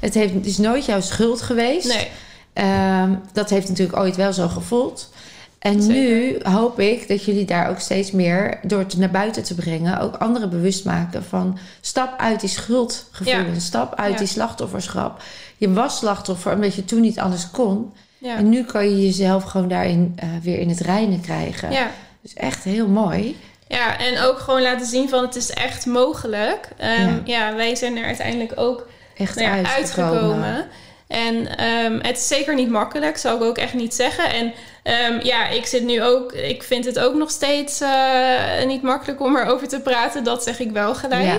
Het, 0.00 0.14
heeft, 0.14 0.34
het 0.34 0.46
is 0.46 0.58
nooit 0.58 0.84
jouw 0.84 1.00
schuld 1.00 1.42
geweest. 1.42 1.88
Nee. 1.88 2.08
Ehm, 2.52 3.14
dat 3.32 3.50
heeft 3.50 3.68
natuurlijk 3.68 3.98
ooit 3.98 4.16
wel 4.16 4.32
zo 4.32 4.48
gevoeld. 4.48 5.12
En 5.58 5.82
Zeker. 5.82 5.96
nu 6.02 6.38
hoop 6.42 6.80
ik 6.80 7.08
dat 7.08 7.24
jullie 7.24 7.44
daar 7.44 7.68
ook 7.68 7.78
steeds 7.78 8.10
meer, 8.10 8.58
door 8.62 8.78
het 8.78 8.96
naar 8.96 9.10
buiten 9.10 9.42
te 9.42 9.54
brengen, 9.54 10.00
ook 10.00 10.16
anderen 10.16 10.50
bewust 10.50 10.84
maken 10.84 11.24
van 11.24 11.58
stap 11.80 12.18
uit 12.20 12.40
die 12.40 12.48
schuldgevoelens, 12.48 13.64
stap 13.64 13.94
uit 13.94 14.12
Ja. 14.12 14.18
die 14.18 14.26
slachtofferschap. 14.26 15.22
Je 15.56 15.72
was 15.72 15.96
slachtoffer 15.98 16.54
omdat 16.54 16.74
je 16.74 16.84
toen 16.84 17.00
niet 17.00 17.18
anders 17.18 17.50
kon. 17.50 17.92
Ja. 18.18 18.36
En 18.36 18.48
nu 18.48 18.64
kan 18.64 18.90
je 18.90 19.06
jezelf 19.06 19.44
gewoon 19.44 19.68
daarin 19.68 20.12
eh, 20.16 20.28
weer 20.42 20.58
in 20.58 20.68
het 20.68 20.80
reinen 20.80 21.20
krijgen. 21.20 21.70
Ja. 21.72 21.90
Dus 22.22 22.34
echt 22.34 22.64
heel 22.64 22.88
mooi. 22.88 23.36
ja, 23.68 23.98
en 23.98 24.20
ook 24.20 24.38
gewoon 24.38 24.62
laten 24.62 24.86
zien 24.86 25.08
van 25.08 25.22
het 25.22 25.36
is 25.36 25.50
echt 25.50 25.86
mogelijk. 25.86 26.68
Ehm, 26.76 27.18
ja. 27.24 27.54
wij 27.56 27.74
zijn 27.74 27.96
er 27.96 28.04
uiteindelijk 28.04 28.52
ook 28.54 28.88
Echt 29.20 29.34
nou 29.36 29.48
ja, 29.48 29.74
uitgekomen. 29.74 30.12
uitgekomen. 30.12 30.66
En 31.08 31.56
ehm, 31.58 31.98
het 32.06 32.16
is 32.16 32.26
zeker 32.26 32.54
niet 32.54 32.70
makkelijk, 32.70 33.16
zou 33.16 33.36
ik 33.36 33.42
ook 33.42 33.58
echt 33.58 33.74
niet 33.74 33.94
zeggen. 33.94 34.30
En 34.32 34.52
ehm, 34.82 35.18
ja, 35.26 35.48
ik 35.48 35.66
zit 35.66 35.82
nu 35.82 36.02
ook, 36.02 36.32
ik 36.32 36.62
vind 36.62 36.84
het 36.84 36.98
ook 36.98 37.14
nog 37.14 37.30
steeds 37.30 37.80
eh, 37.80 38.64
niet 38.66 38.82
makkelijk 38.82 39.20
om 39.20 39.36
erover 39.36 39.68
te 39.68 39.80
praten. 39.80 40.24
Dat 40.24 40.42
zeg 40.42 40.58
ik 40.60 40.70
wel 40.70 40.94
gelijk. 40.94 41.24
Ja. 41.24 41.38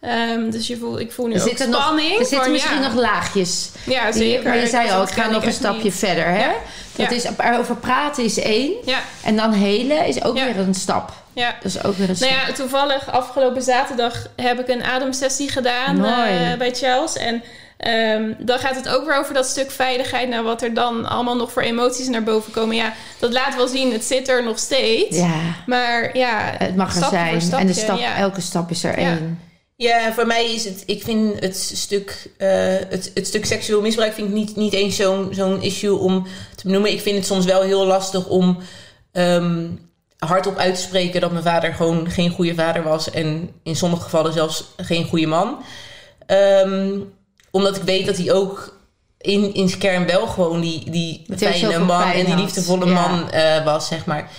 Ehm, 0.00 0.50
dus 0.50 0.66
je 0.66 0.76
voel, 0.76 1.00
ik 1.00 1.12
voel 1.12 1.26
nu 1.26 1.34
Er 1.34 1.40
ook 1.42 1.48
zitten, 1.48 1.70
nog, 1.70 1.82
spanning. 1.82 2.10
er 2.12 2.18
zitten 2.18 2.38
van, 2.38 2.50
misschien 2.52 2.80
ja, 2.80 2.88
nog 2.88 2.94
laagjes. 2.94 3.70
Ja, 3.86 4.12
zeker. 4.12 4.48
maar 4.48 4.58
je 4.58 4.66
zei 4.66 4.90
al, 4.90 5.02
ik 5.02 5.08
ga 5.08 5.30
nog 5.30 5.44
een 5.44 5.52
stapje 5.52 5.82
niet. 5.82 5.94
verder. 5.94 6.24
Hè? 6.26 6.38
Ja. 6.44 6.54
Dat 6.96 7.10
Ja. 7.10 7.16
is, 7.16 7.58
over 7.58 7.76
praten 7.76 8.24
is 8.24 8.38
één. 8.38 8.72
En 9.24 9.36
dan 9.36 9.52
helen 9.52 10.06
is 10.06 10.24
ook 10.24 10.34
weer 10.34 10.58
een 10.58 10.74
stap. 10.74 11.12
Ja. 11.34 11.54
Dat 11.62 11.74
is 11.74 11.84
ook 11.84 11.94
weer 11.96 12.08
een. 12.10 12.16
Nou 12.20 12.32
ja, 12.32 12.52
toevallig 12.52 13.10
afgelopen 13.12 13.62
zaterdag 13.62 14.26
heb 14.36 14.58
ik 14.60 14.68
een 14.68 14.82
ademsessie 14.82 15.48
gedaan 15.50 16.04
eh, 16.04 16.58
bij 16.58 16.74
Charles. 16.74 17.16
En 17.16 17.42
ehm, 17.76 18.32
dan 18.38 18.58
gaat 18.58 18.76
het 18.76 18.88
ook 18.88 19.06
weer 19.06 19.18
over 19.18 19.34
dat 19.34 19.46
stuk 19.46 19.70
veiligheid. 19.70 20.28
Nou, 20.28 20.44
wat 20.44 20.62
er 20.62 20.74
dan 20.74 21.06
allemaal 21.06 21.36
nog 21.36 21.52
voor 21.52 21.62
emoties 21.62 22.08
naar 22.08 22.22
boven 22.22 22.52
komen. 22.52 22.76
Ja, 22.76 22.92
dat 23.18 23.32
laat 23.32 23.56
wel 23.56 23.68
zien, 23.68 23.92
het 23.92 24.04
zit 24.04 24.28
er 24.28 24.44
nog 24.44 24.58
steeds. 24.58 25.16
Ja, 25.16 25.34
Maar 25.66 26.16
ja, 26.16 26.54
het 26.58 26.76
mag 26.76 26.96
er 26.96 27.08
zijn. 27.08 27.40
stapje, 27.40 27.60
en 27.60 27.66
de 27.66 27.72
stap, 27.80 27.98
ja. 27.98 28.16
elke 28.16 28.40
stap 28.40 28.70
is 28.70 28.84
er 28.84 29.00
Ja. 29.00 29.06
één. 29.06 29.40
Ja, 29.76 30.12
voor 30.12 30.26
mij 30.26 30.52
is 30.54 30.64
het, 30.64 30.82
ik 30.86 31.02
vind 31.02 31.40
het 31.40 31.56
stuk, 31.56 32.30
eh, 32.38 32.48
het, 32.88 33.10
het 33.14 33.26
stuk 33.26 33.44
seksueel 33.46 33.80
misbruik 33.80 34.12
vind 34.12 34.28
ik 34.28 34.34
niet, 34.34 34.56
niet 34.56 34.72
eens 34.72 34.96
zo'n 34.96 35.28
zo'n 35.30 35.62
issue 35.62 35.96
om 35.98 36.26
te 36.56 36.62
benoemen. 36.66 36.90
Ik 36.92 37.00
vind 37.00 37.16
het 37.16 37.26
soms 37.26 37.44
wel 37.44 37.62
heel 37.62 37.86
lastig 37.86 38.26
om, 38.28 38.58
ehm, 39.12 39.66
hardop 40.26 40.56
uit 40.56 40.74
te 40.74 40.80
spreken 40.80 41.20
dat 41.20 41.32
mijn 41.32 41.44
vader 41.44 41.74
gewoon 41.74 42.10
geen 42.10 42.30
goede 42.30 42.54
vader 42.54 42.82
was. 42.82 43.10
En 43.10 43.50
in 43.62 43.76
sommige 43.76 44.02
gevallen 44.02 44.32
zelfs 44.32 44.64
geen 44.76 45.04
goede 45.08 45.26
man. 45.26 45.58
Ehm, 46.26 46.98
omdat 47.50 47.76
ik 47.76 47.82
weet 47.82 48.06
dat 48.06 48.16
hij 48.16 48.32
ook 48.32 48.76
in, 49.18 49.54
in 49.54 49.68
zijn 49.68 49.80
kern 49.80 50.06
wel 50.06 50.26
gewoon 50.26 50.60
die, 50.60 50.90
die 50.90 51.24
Dat 51.26 51.38
fijne 51.38 51.78
man 51.78 52.02
en 52.10 52.24
die 52.24 52.34
liefdevolle 52.36 52.86
Ja. 52.86 52.92
man 53.08 53.30
eh, 53.30 53.64
was, 53.64 53.86
zeg 53.86 54.06
maar. 54.06 54.30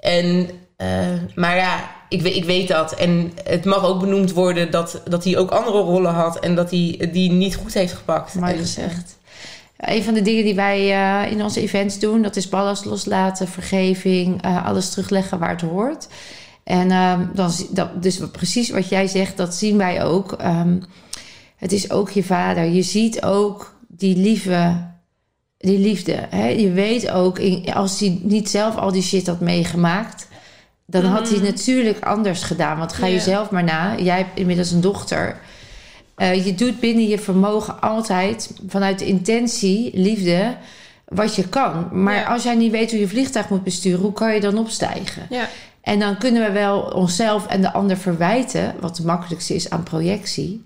En, 0.00 0.50
eh, 0.76 0.88
maar 1.34 1.56
ja, 1.56 1.90
ik, 2.08 2.22
weet- 2.22 2.34
ik 2.36 2.44
weet 2.44 2.68
dat. 2.68 2.92
En 2.94 3.32
het 3.44 3.64
mag 3.64 3.84
ook 3.84 4.00
benoemd 4.00 4.32
worden 4.32 4.70
dat, 4.70 5.00
dat 5.08 5.24
hij 5.24 5.36
ook 5.38 5.50
andere 5.50 5.78
rollen 5.78 6.12
had 6.14 6.38
en 6.38 6.54
dat 6.54 6.70
hij 6.70 7.08
die 7.12 7.30
niet 7.32 7.56
goed 7.56 7.74
heeft 7.74 7.92
gepakt. 7.92 8.34
Mooi 8.34 8.52
En, 8.52 8.58
gezegd. 8.58 9.17
Een 9.78 10.02
van 10.02 10.14
de 10.14 10.22
dingen 10.22 10.44
die 10.44 10.54
wij 10.54 10.78
eh, 10.92 11.32
in 11.32 11.42
onze 11.42 11.60
events 11.60 11.98
doen, 11.98 12.22
dat 12.22 12.36
is 12.36 12.48
ballast 12.48 12.84
loslaten, 12.84 13.48
vergeving, 13.48 14.42
eh, 14.42 14.66
alles 14.66 14.90
terugleggen 14.90 15.38
waar 15.38 15.50
het 15.50 15.60
hoort. 15.60 16.08
En 16.64 16.90
ehm, 16.90 17.26
dan, 17.34 17.50
dat, 17.70 18.02
dus 18.02 18.20
precies 18.32 18.70
wat 18.70 18.88
jij 18.88 19.06
zegt, 19.06 19.36
dat 19.36 19.54
zien 19.54 19.76
wij 19.76 20.04
ook. 20.04 20.32
Ehm, 20.32 20.80
het 21.56 21.72
is 21.72 21.90
ook 21.90 22.10
je 22.10 22.22
vader. 22.24 22.64
Je 22.64 22.82
ziet 22.82 23.22
ook 23.22 23.74
die 23.88 24.16
lieve, 24.16 24.86
die 25.58 25.78
liefde. 25.78 26.26
Hè? 26.30 26.48
Je 26.48 26.70
weet 26.70 27.10
ook, 27.10 27.38
in- 27.38 27.74
als 27.74 28.00
hij 28.00 28.18
niet 28.22 28.50
zelf 28.50 28.76
al 28.76 28.92
die 28.92 29.02
shit 29.02 29.26
had 29.26 29.40
meegemaakt, 29.40 30.28
dan 30.86 31.04
had 31.04 31.28
hij 31.30 31.38
natuurlijk 31.40 32.04
anders 32.04 32.42
gedaan. 32.42 32.78
Want 32.78 32.92
ga 32.92 33.06
je 33.06 33.20
zelf 33.20 33.50
maar 33.50 33.64
na. 33.64 33.96
Jij 33.98 34.16
hebt 34.16 34.38
inmiddels 34.38 34.70
een 34.70 34.80
dochter. 34.80 35.40
Eh, 36.18 36.46
je 36.46 36.54
doet 36.54 36.80
binnen 36.80 37.08
je 37.08 37.18
vermogen 37.18 37.80
altijd 37.80 38.50
vanuit 38.68 38.98
de 38.98 39.06
intentie, 39.06 39.90
liefde, 39.98 40.56
wat 41.08 41.34
je 41.34 41.48
kan. 41.48 41.88
Maar 41.92 42.14
Ja. 42.14 42.24
als 42.24 42.42
jij 42.42 42.54
niet 42.54 42.70
weet 42.70 42.90
hoe 42.90 43.00
je 43.00 43.08
vliegtuig 43.08 43.48
moet 43.48 43.64
besturen, 43.64 44.00
hoe 44.00 44.12
kan 44.12 44.34
je 44.34 44.40
dan 44.40 44.58
opstijgen? 44.58 45.26
Ja. 45.30 45.48
En 45.80 45.98
dan 45.98 46.18
kunnen 46.18 46.42
we 46.46 46.52
wel 46.52 46.80
onszelf 46.80 47.46
en 47.46 47.60
de 47.60 47.72
ander 47.72 47.96
verwijten, 47.96 48.74
wat 48.80 48.96
het 48.96 49.06
makkelijkste 49.06 49.54
is 49.54 49.70
aan 49.70 49.82
projectie. 49.82 50.64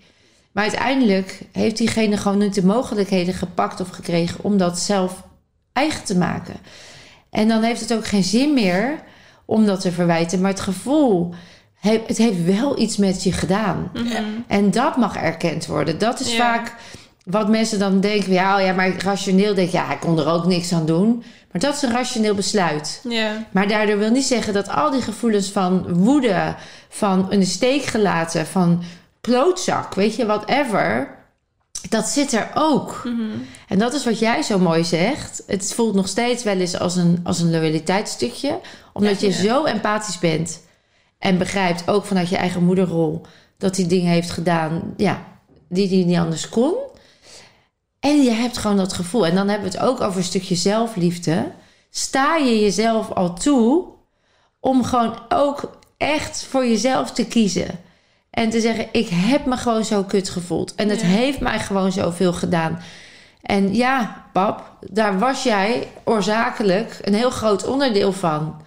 Maar 0.52 0.62
uiteindelijk 0.64 1.40
heeft 1.52 1.76
diegene 1.76 2.16
gewoon 2.16 2.38
niet 2.38 2.54
de 2.54 2.64
mogelijkheden 2.66 3.34
gepakt 3.34 3.80
of 3.80 3.88
gekregen 3.88 4.44
om 4.44 4.56
dat 4.56 4.78
zelf 4.78 5.22
eigen 5.72 6.04
te 6.04 6.16
maken. 6.18 6.54
En 7.30 7.48
dan 7.48 7.62
heeft 7.62 7.80
het 7.80 7.94
ook 7.94 8.06
geen 8.06 8.24
zin 8.24 8.54
meer 8.54 9.02
om 9.44 9.66
dat 9.66 9.80
te 9.80 9.92
verwijten. 9.92 10.40
Maar 10.40 10.50
het 10.50 10.60
gevoel, 10.60 11.34
he- 11.82 12.02
het 12.06 12.16
heeft 12.18 12.44
wel 12.44 12.78
iets 12.78 12.96
met 12.96 13.22
je 13.22 13.32
gedaan. 13.32 13.90
En 14.46 14.70
dat 14.70 14.96
mag 14.96 15.16
erkend 15.16 15.66
worden. 15.66 15.98
Dat 15.98 16.20
is 16.20 16.30
Ja. 16.32 16.36
vaak 16.38 16.74
wat 17.24 17.48
mensen 17.48 17.78
dan 17.78 18.00
denken. 18.00 18.32
Ja, 18.32 18.56
oh 18.58 18.64
ja, 18.64 18.72
maar 18.72 19.02
rationeel 19.02 19.54
denk 19.54 19.70
je, 19.70 19.76
ja, 19.76 19.92
ik 19.92 20.00
kon 20.00 20.18
er 20.18 20.28
ook 20.28 20.46
niks 20.46 20.72
aan 20.72 20.86
doen. 20.86 21.22
Maar 21.52 21.60
dat 21.60 21.74
is 21.74 21.82
een 21.82 21.92
rationeel 21.92 22.34
besluit. 22.34 23.00
Ja. 23.08 23.46
Maar 23.52 23.68
daardoor 23.68 23.98
wil 23.98 24.10
niet 24.10 24.24
zeggen 24.24 24.52
dat 24.52 24.68
al 24.70 24.90
die 24.90 25.02
gevoelens 25.02 25.48
van 25.50 25.94
woede, 25.94 26.54
van 26.88 27.26
een 27.30 27.46
steek 27.46 27.82
gelaten, 27.82 28.46
van 28.46 28.82
klootzak, 29.20 29.94
weet 29.94 30.16
je, 30.16 30.26
whatever, 30.26 31.14
dat 31.88 32.06
zit 32.08 32.32
er 32.32 32.50
ook. 32.54 33.02
En 33.68 33.78
dat 33.78 33.92
is 33.94 34.04
wat 34.04 34.18
jij 34.18 34.42
zo 34.42 34.58
mooi 34.58 34.84
zegt. 34.84 35.42
Het 35.46 35.72
voelt 35.74 35.94
nog 35.94 36.08
steeds 36.08 36.42
wel 36.42 36.56
eens 36.56 36.78
als 36.78 36.96
een, 36.96 37.20
als 37.24 37.40
een 37.40 37.50
loyaliteitsstukje, 37.50 38.60
omdat 38.92 39.20
je 39.20 39.26
Ja. 39.26 39.32
zo 39.32 39.64
empathisch 39.64 40.18
bent 40.18 40.60
en 41.22 41.38
begrijpt 41.38 41.88
ook 41.88 42.04
vanuit 42.04 42.28
je 42.28 42.36
eigen 42.36 42.64
moederrol 42.64 43.20
dat 43.58 43.76
hij 43.76 43.86
dingen 43.86 44.12
heeft 44.12 44.30
gedaan, 44.30 44.94
ja, 44.96 45.22
die 45.68 45.88
hij 45.88 46.04
niet 46.04 46.18
anders 46.18 46.48
kon. 46.48 46.74
En 48.00 48.22
je 48.22 48.30
hebt 48.30 48.58
gewoon 48.58 48.76
dat 48.76 48.92
gevoel. 48.92 49.26
En 49.26 49.34
dan 49.34 49.48
hebben 49.48 49.70
we 49.70 49.78
het 49.78 49.86
ook 49.86 50.00
over 50.00 50.18
een 50.18 50.24
stukje 50.24 50.54
zelfliefde. 50.54 51.50
Sta 51.90 52.36
je 52.36 52.60
jezelf 52.60 53.10
al 53.10 53.34
toe 53.34 53.84
om 54.60 54.84
gewoon 54.84 55.18
ook 55.28 55.78
echt 55.96 56.44
voor 56.44 56.66
jezelf 56.66 57.10
te 57.12 57.26
kiezen. 57.26 57.80
En 58.30 58.50
te 58.50 58.60
zeggen, 58.60 58.86
ik 58.92 59.08
heb 59.10 59.46
me 59.46 59.56
gewoon 59.56 59.84
zo 59.84 60.02
kut 60.04 60.28
gevoeld. 60.30 60.74
En 60.74 60.88
het 60.88 61.00
Ja. 61.00 61.06
heeft 61.06 61.40
mij 61.40 61.60
gewoon 61.60 61.92
zoveel 61.92 62.32
gedaan. 62.32 62.80
En 63.42 63.74
ja, 63.74 64.24
pap, 64.32 64.76
daar 64.90 65.18
was 65.18 65.42
jij 65.42 65.88
oorzakelijk 66.04 66.98
een 67.02 67.14
heel 67.14 67.30
groot 67.30 67.66
onderdeel 67.66 68.12
van. 68.12 68.62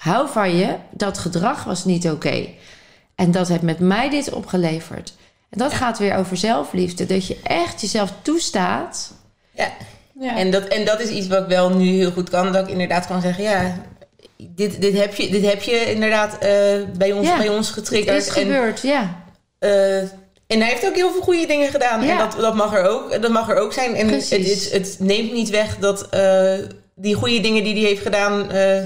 Hou 0.00 0.28
van 0.28 0.56
je, 0.56 0.74
dat 0.90 1.18
gedrag 1.18 1.64
was 1.64 1.84
niet 1.84 2.08
oké. 2.10 2.46
En 3.14 3.30
dat 3.30 3.48
heeft 3.48 3.62
met 3.62 3.78
mij 3.78 4.10
dit 4.10 4.32
opgeleverd. 4.32 5.12
En 5.50 5.58
dat 5.58 5.72
gaat 5.72 5.98
weer 5.98 6.16
over 6.16 6.36
zelfliefde. 6.36 7.06
Dat 7.06 7.26
je 7.26 7.38
echt 7.42 7.80
jezelf 7.80 8.12
toestaat. 8.22 9.12
Ja. 9.54 9.68
Ja. 10.20 10.36
En, 10.36 10.50
dat, 10.50 10.64
en 10.64 10.84
dat 10.84 11.00
is 11.00 11.08
iets 11.08 11.26
wat 11.26 11.42
ik 11.42 11.48
wel 11.48 11.70
nu 11.70 11.86
heel 11.88 12.10
goed 12.10 12.30
kan. 12.30 12.52
Dat 12.52 12.64
ik 12.66 12.72
inderdaad 12.72 13.06
kan 13.06 13.20
zeggen, 13.20 13.44
ja, 13.44 13.74
dit, 14.36 14.80
dit, 14.80 14.98
heb, 14.98 15.14
je, 15.14 15.30
dit 15.30 15.44
heb 15.44 15.62
je 15.62 15.92
inderdaad 15.92 16.32
eh, 16.38 16.50
bij, 16.96 17.12
ons, 17.12 17.26
Ja, 17.26 17.36
bij 17.36 17.48
ons 17.48 17.66
Het 17.66 17.76
getriggerd. 17.78 18.16
is 18.16 18.26
En, 18.28 18.32
gebeurd, 18.32 18.80
ja. 18.82 19.22
eh, 19.58 19.98
en 20.46 20.60
hij 20.60 20.68
heeft 20.68 20.86
ook 20.86 20.94
heel 20.94 21.10
veel 21.12 21.22
goede 21.22 21.46
dingen 21.46 21.70
gedaan. 21.70 22.04
Ja. 22.04 22.10
En 22.12 22.18
dat, 22.18 22.36
dat, 22.40 22.54
mag 22.54 22.74
er 22.74 22.88
ook, 22.88 23.22
dat 23.22 23.30
mag 23.30 23.48
er 23.50 23.56
ook 23.56 23.72
zijn. 23.72 23.94
En 23.94 24.08
het, 24.08 24.30
het, 24.30 24.68
het 24.72 24.96
neemt 24.98 25.32
niet 25.32 25.50
weg 25.50 25.76
dat 25.78 26.08
eh, 26.08 26.52
die 26.94 27.14
goede 27.14 27.40
dingen 27.40 27.64
die 27.64 27.74
hij 27.74 27.82
heeft 27.82 28.02
gedaan... 28.02 28.50
eh, 28.50 28.82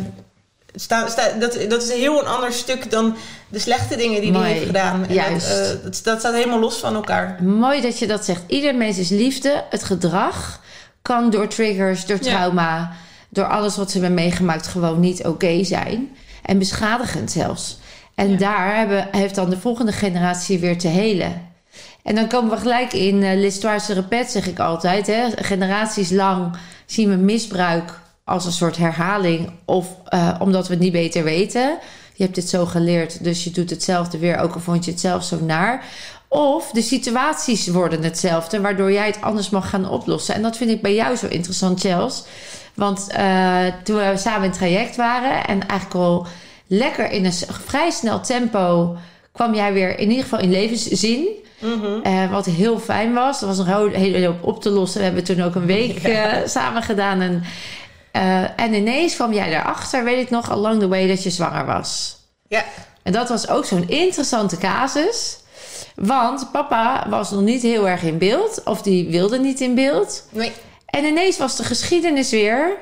sta, 0.74 1.08
sta, 1.08 1.28
dat, 1.38 1.58
dat 1.68 1.82
is 1.82 1.90
een 1.90 1.98
heel 1.98 2.20
een 2.20 2.26
ander 2.28 2.52
stuk 2.52 2.90
dan 2.90 3.16
de 3.48 3.58
slechte 3.58 3.96
dingen 3.96 4.20
die 4.20 4.32
Mooi. 4.32 4.44
hij 4.44 4.52
heeft 4.52 4.66
gedaan. 4.66 5.06
En 5.06 5.14
Juist. 5.14 5.48
Dat, 5.48 5.58
eh, 5.58 5.82
dat, 5.82 6.00
dat 6.04 6.18
staat 6.18 6.34
helemaal 6.34 6.58
los 6.60 6.76
van 6.76 6.94
elkaar. 6.94 7.42
Mooi 7.42 7.80
dat 7.80 7.98
je 7.98 8.06
dat 8.06 8.24
zegt. 8.24 8.42
Ieder 8.46 8.74
mens 8.74 8.98
is 8.98 9.08
liefde. 9.08 9.64
Het 9.70 9.82
gedrag 9.84 10.60
kan 11.02 11.30
door 11.30 11.48
triggers, 11.48 12.06
door 12.06 12.18
Ja. 12.20 12.30
trauma, 12.30 12.92
door 13.28 13.44
alles 13.46 13.76
wat 13.76 13.90
ze 13.90 13.98
hebben 13.98 14.14
meegemaakt 14.16 14.66
gewoon 14.66 15.00
niet 15.00 15.24
oké 15.26 15.64
zijn. 15.64 16.16
En 16.42 16.58
beschadigend 16.58 17.30
zelfs. 17.30 17.78
En 18.14 18.30
Ja. 18.30 18.36
daar 18.36 18.76
hebben, 18.76 19.08
heeft 19.10 19.34
dan 19.34 19.50
de 19.50 19.58
volgende 19.58 19.92
generatie 19.92 20.58
weer 20.58 20.78
te 20.78 20.88
helen. 20.88 21.52
En 22.02 22.14
dan 22.14 22.28
komen 22.28 22.50
we 22.50 22.56
gelijk 22.56 22.92
in 22.92 23.22
uh, 23.22 23.34
l'histoire 23.34 23.78
se 23.80 23.92
répète, 23.94 24.30
zeg 24.30 24.46
ik 24.46 24.58
altijd. 24.58 25.06
Hè? 25.06 25.24
Generaties 25.36 26.10
lang 26.10 26.56
zien 26.86 27.08
we 27.10 27.16
misbruik 27.16 28.00
als 28.24 28.44
een 28.44 28.52
soort 28.52 28.76
herhaling. 28.76 29.50
Of 29.64 29.86
eh, 30.08 30.34
omdat 30.38 30.66
we 30.66 30.72
het 30.74 30.82
niet 30.82 30.92
beter 30.92 31.24
weten. 31.24 31.78
Je 32.14 32.22
hebt 32.22 32.34
dit 32.34 32.48
zo 32.48 32.66
geleerd, 32.66 33.24
dus 33.24 33.44
je 33.44 33.50
doet 33.50 33.70
hetzelfde 33.70 34.18
weer. 34.18 34.38
Ook 34.38 34.54
al 34.54 34.60
vond 34.60 34.84
je 34.84 34.90
het 34.90 35.00
zelf 35.00 35.24
zo 35.24 35.38
naar. 35.40 35.84
Of 36.28 36.70
de 36.70 36.82
situaties 36.82 37.68
worden 37.68 38.02
hetzelfde, 38.02 38.60
waardoor 38.60 38.92
jij 38.92 39.06
het 39.06 39.20
anders 39.20 39.50
mag 39.50 39.70
gaan 39.70 39.88
oplossen. 39.88 40.34
En 40.34 40.42
dat 40.42 40.56
vind 40.56 40.70
ik 40.70 40.82
bij 40.82 40.94
jou 40.94 41.16
zo 41.16 41.26
interessant, 41.26 41.80
Chels. 41.80 42.24
Want 42.74 43.06
eh, 43.10 43.64
toen 43.84 43.96
we 43.96 44.12
samen 44.16 44.42
in 44.42 44.48
het 44.48 44.58
traject 44.58 44.96
waren 44.96 45.44
en 45.46 45.66
eigenlijk 45.68 46.00
al 46.00 46.26
lekker 46.66 47.10
in 47.10 47.24
een 47.24 47.32
vrij 47.66 47.90
snel 47.90 48.20
tempo 48.20 48.96
kwam 49.32 49.54
jij 49.54 49.72
weer 49.72 49.98
in 49.98 50.08
ieder 50.08 50.22
geval 50.22 50.38
in 50.40 50.50
levenszin. 50.50 51.26
Eh, 52.02 52.30
wat 52.30 52.44
heel 52.46 52.78
fijn 52.78 53.12
was. 53.12 53.40
Er 53.40 53.46
was 53.46 53.58
een 53.58 53.66
ho- 53.72 53.88
hele 53.90 54.26
hoop 54.26 54.42
op 54.44 54.62
te 54.62 54.70
lossen. 54.70 54.98
We 54.98 55.04
hebben 55.06 55.24
toen 55.24 55.40
ook 55.42 55.54
een 55.54 55.66
week 55.66 56.00
samen 56.46 56.82
gedaan. 56.82 57.20
En, 57.20 57.42
eh, 58.14 58.60
en 58.60 58.74
ineens 58.74 59.14
kwam 59.14 59.32
jij 59.32 59.52
erachter, 59.52 60.04
weet 60.04 60.20
ik 60.20 60.30
nog, 60.30 60.50
along 60.50 60.80
the 60.80 60.88
way 60.88 61.06
dat 61.06 61.22
je 61.22 61.30
zwanger 61.30 61.66
was. 61.66 62.16
Ja, 62.48 62.64
En 63.02 63.12
dat 63.12 63.28
was 63.28 63.48
ook 63.48 63.64
zo'n 63.64 63.88
interessante 63.88 64.58
casus. 64.58 65.38
Want 65.94 66.48
papa 66.52 67.06
was 67.08 67.30
nog 67.30 67.40
niet 67.40 67.62
heel 67.62 67.88
erg 67.88 68.02
in 68.02 68.18
beeld. 68.18 68.62
Of 68.64 68.82
die 68.82 69.08
wilde 69.08 69.38
niet 69.38 69.60
in 69.60 69.74
beeld. 69.74 70.24
nee. 70.30 70.52
En 70.86 71.04
ineens 71.04 71.38
was 71.38 71.56
de 71.56 71.64
geschiedenis 71.64 72.30
weer... 72.30 72.76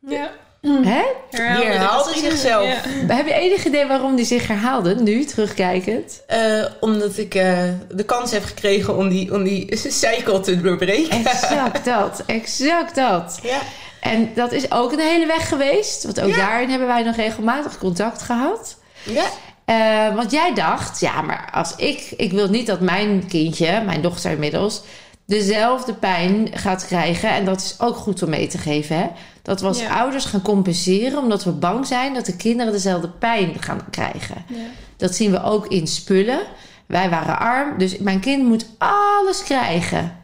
ja. 0.00 0.30
Hè? 0.60 1.02
Herhaalde 1.30 1.60
Die 1.60 1.70
herhaalde 1.70 2.18
zichzelf. 2.18 2.66
Ja. 2.66 3.14
Heb 3.14 3.26
je 3.26 3.34
enig 3.34 3.64
idee 3.64 3.86
waarom 3.86 4.16
die 4.16 4.24
zich 4.24 4.46
herhaalde, 4.46 4.94
nu 4.94 5.24
terugkijkend? 5.24 6.22
Eh, 6.26 6.64
omdat 6.80 7.18
ik 7.18 7.34
eh, 7.34 7.62
de 7.90 8.04
kans 8.04 8.30
heb 8.30 8.44
gekregen 8.44 8.96
om 8.96 9.08
die, 9.08 9.34
om 9.34 9.42
die 9.42 9.76
cycle 10.02 10.40
te 10.40 10.60
doorbreken. 10.60 11.24
Exact 11.24 11.84
dat, 11.84 12.22
exact 12.26 12.94
dat. 12.94 13.38
Ja. 13.42 13.58
En 14.02 14.30
dat 14.34 14.52
is 14.52 14.70
ook 14.72 14.92
een 14.92 14.98
hele 14.98 15.26
weg 15.26 15.48
geweest. 15.48 16.04
Want 16.04 16.20
ook 16.20 16.28
Ja. 16.28 16.36
daarin 16.36 16.70
hebben 16.70 16.88
wij 16.88 17.02
nog 17.02 17.16
regelmatig 17.16 17.78
contact 17.78 18.22
gehad. 18.22 18.78
Ja. 19.02 19.24
Eh, 19.64 20.14
want 20.16 20.30
jij 20.30 20.54
dacht, 20.54 21.00
ja, 21.00 21.22
maar 21.22 21.48
als 21.52 21.76
ik... 21.76 22.12
Ik 22.16 22.32
wil 22.32 22.48
niet 22.48 22.66
dat 22.66 22.80
mijn 22.80 23.26
kindje, 23.28 23.82
mijn 23.84 24.02
dochter 24.02 24.30
inmiddels... 24.30 24.82
dezelfde 25.26 25.94
pijn 25.94 26.48
gaat 26.52 26.86
krijgen. 26.86 27.28
En 27.30 27.44
dat 27.44 27.60
is 27.60 27.74
ook 27.78 27.96
goed 27.96 28.22
om 28.22 28.30
mee 28.30 28.46
te 28.46 28.58
geven, 28.58 28.96
hè? 28.96 29.06
Dat 29.42 29.60
we 29.60 29.66
als 29.66 29.80
Ja. 29.80 29.98
ouders 29.98 30.24
gaan 30.24 30.42
compenseren... 30.42 31.18
omdat 31.18 31.44
we 31.44 31.50
bang 31.50 31.86
zijn 31.86 32.14
dat 32.14 32.26
de 32.26 32.36
kinderen 32.36 32.72
dezelfde 32.72 33.08
pijn 33.08 33.54
gaan 33.60 33.80
krijgen. 33.90 34.44
Ja. 34.48 34.56
Dat 34.96 35.14
zien 35.14 35.30
we 35.30 35.42
ook 35.42 35.66
in 35.66 35.86
spullen. 35.86 36.40
Wij 36.86 37.10
waren 37.10 37.38
arm, 37.38 37.78
dus 37.78 37.98
mijn 37.98 38.20
kind 38.20 38.44
moet 38.44 38.66
alles 38.78 39.42
krijgen. 39.42 40.16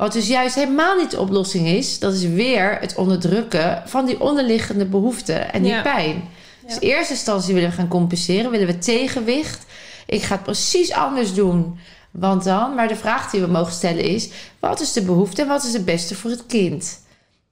Wat 0.00 0.12
dus 0.12 0.26
juist 0.26 0.54
helemaal 0.54 0.96
niet 0.96 1.10
de 1.10 1.20
oplossing 1.20 1.66
is, 1.66 1.98
dat 1.98 2.14
is 2.14 2.24
weer 2.24 2.76
het 2.80 2.94
onderdrukken 2.94 3.82
van 3.86 4.06
die 4.06 4.20
onderliggende 4.20 4.84
behoeften 4.86 5.52
en 5.52 5.62
die 5.62 5.72
Ja. 5.72 5.82
pijn. 5.82 6.14
Ja. 6.14 6.66
Dus 6.66 6.78
in 6.78 6.88
eerste 6.88 7.12
instantie 7.12 7.54
willen 7.54 7.68
we 7.68 7.74
gaan 7.74 7.88
compenseren, 7.88 8.50
willen 8.50 8.66
we 8.66 8.78
tegenwicht. 8.78 9.66
Ik 10.06 10.22
ga 10.22 10.34
het 10.34 10.42
precies 10.42 10.92
anders 10.92 11.34
doen. 11.34 11.78
Want 12.10 12.44
dan, 12.44 12.74
maar 12.74 12.88
de 12.88 12.96
vraag 12.96 13.30
die 13.30 13.40
we 13.40 13.46
mogen 13.46 13.72
stellen 13.72 14.04
is: 14.04 14.28
wat 14.58 14.80
is 14.80 14.92
de 14.92 15.02
behoefte 15.02 15.42
en 15.42 15.48
wat 15.48 15.64
is 15.64 15.72
het 15.72 15.84
beste 15.84 16.14
voor 16.14 16.30
het 16.30 16.46
kind? 16.46 17.00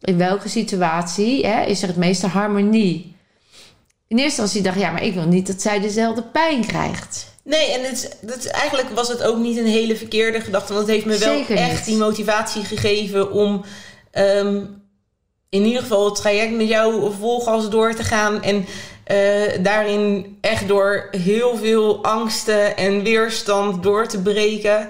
In 0.00 0.16
welke 0.16 0.48
situatie 0.48 1.46
hè, 1.46 1.64
is 1.64 1.82
er 1.82 1.88
het 1.88 1.96
meeste 1.96 2.26
harmonie? 2.26 3.16
in 4.06 4.18
eerste 4.18 4.40
instantie 4.42 4.62
dacht 4.62 4.78
ja, 4.78 4.90
maar 4.90 5.04
ik 5.04 5.14
wil 5.14 5.26
niet 5.26 5.46
dat 5.46 5.62
zij 5.62 5.80
dezelfde 5.80 6.22
pijn 6.22 6.66
krijgt. 6.66 7.27
Nee, 7.48 7.70
en 7.72 7.84
het, 7.84 8.16
dat, 8.20 8.36
is- 8.38 8.46
eigenlijk 8.46 8.88
was 8.90 9.08
het 9.08 9.22
ook 9.22 9.36
niet 9.38 9.58
een 9.58 9.66
hele 9.66 9.96
verkeerde 9.96 10.40
gedachte. 10.40 10.72
Want 10.72 10.86
het 10.86 10.94
heeft 10.94 11.06
me 11.06 11.18
wel 11.18 11.34
echt 11.56 11.84
die 11.84 11.96
motivatie 11.96 12.64
gegeven 12.64 13.32
om 13.32 13.64
ehm, 14.10 14.56
in 15.48 15.64
ieder 15.64 15.82
geval 15.82 16.04
het 16.04 16.14
traject 16.14 16.52
met 16.52 16.68
jou 16.68 17.12
vol 17.18 17.40
gas 17.40 17.70
door 17.70 17.94
te 17.94 18.02
gaan. 18.04 18.42
En 18.42 18.66
eh, 19.04 19.62
daarin 19.62 20.38
echt 20.40 20.68
door 20.68 21.08
heel 21.10 21.56
veel 21.56 22.04
angsten 22.04 22.76
en 22.76 23.02
weerstand 23.02 23.82
door 23.82 24.06
te 24.06 24.22
breken. 24.22 24.88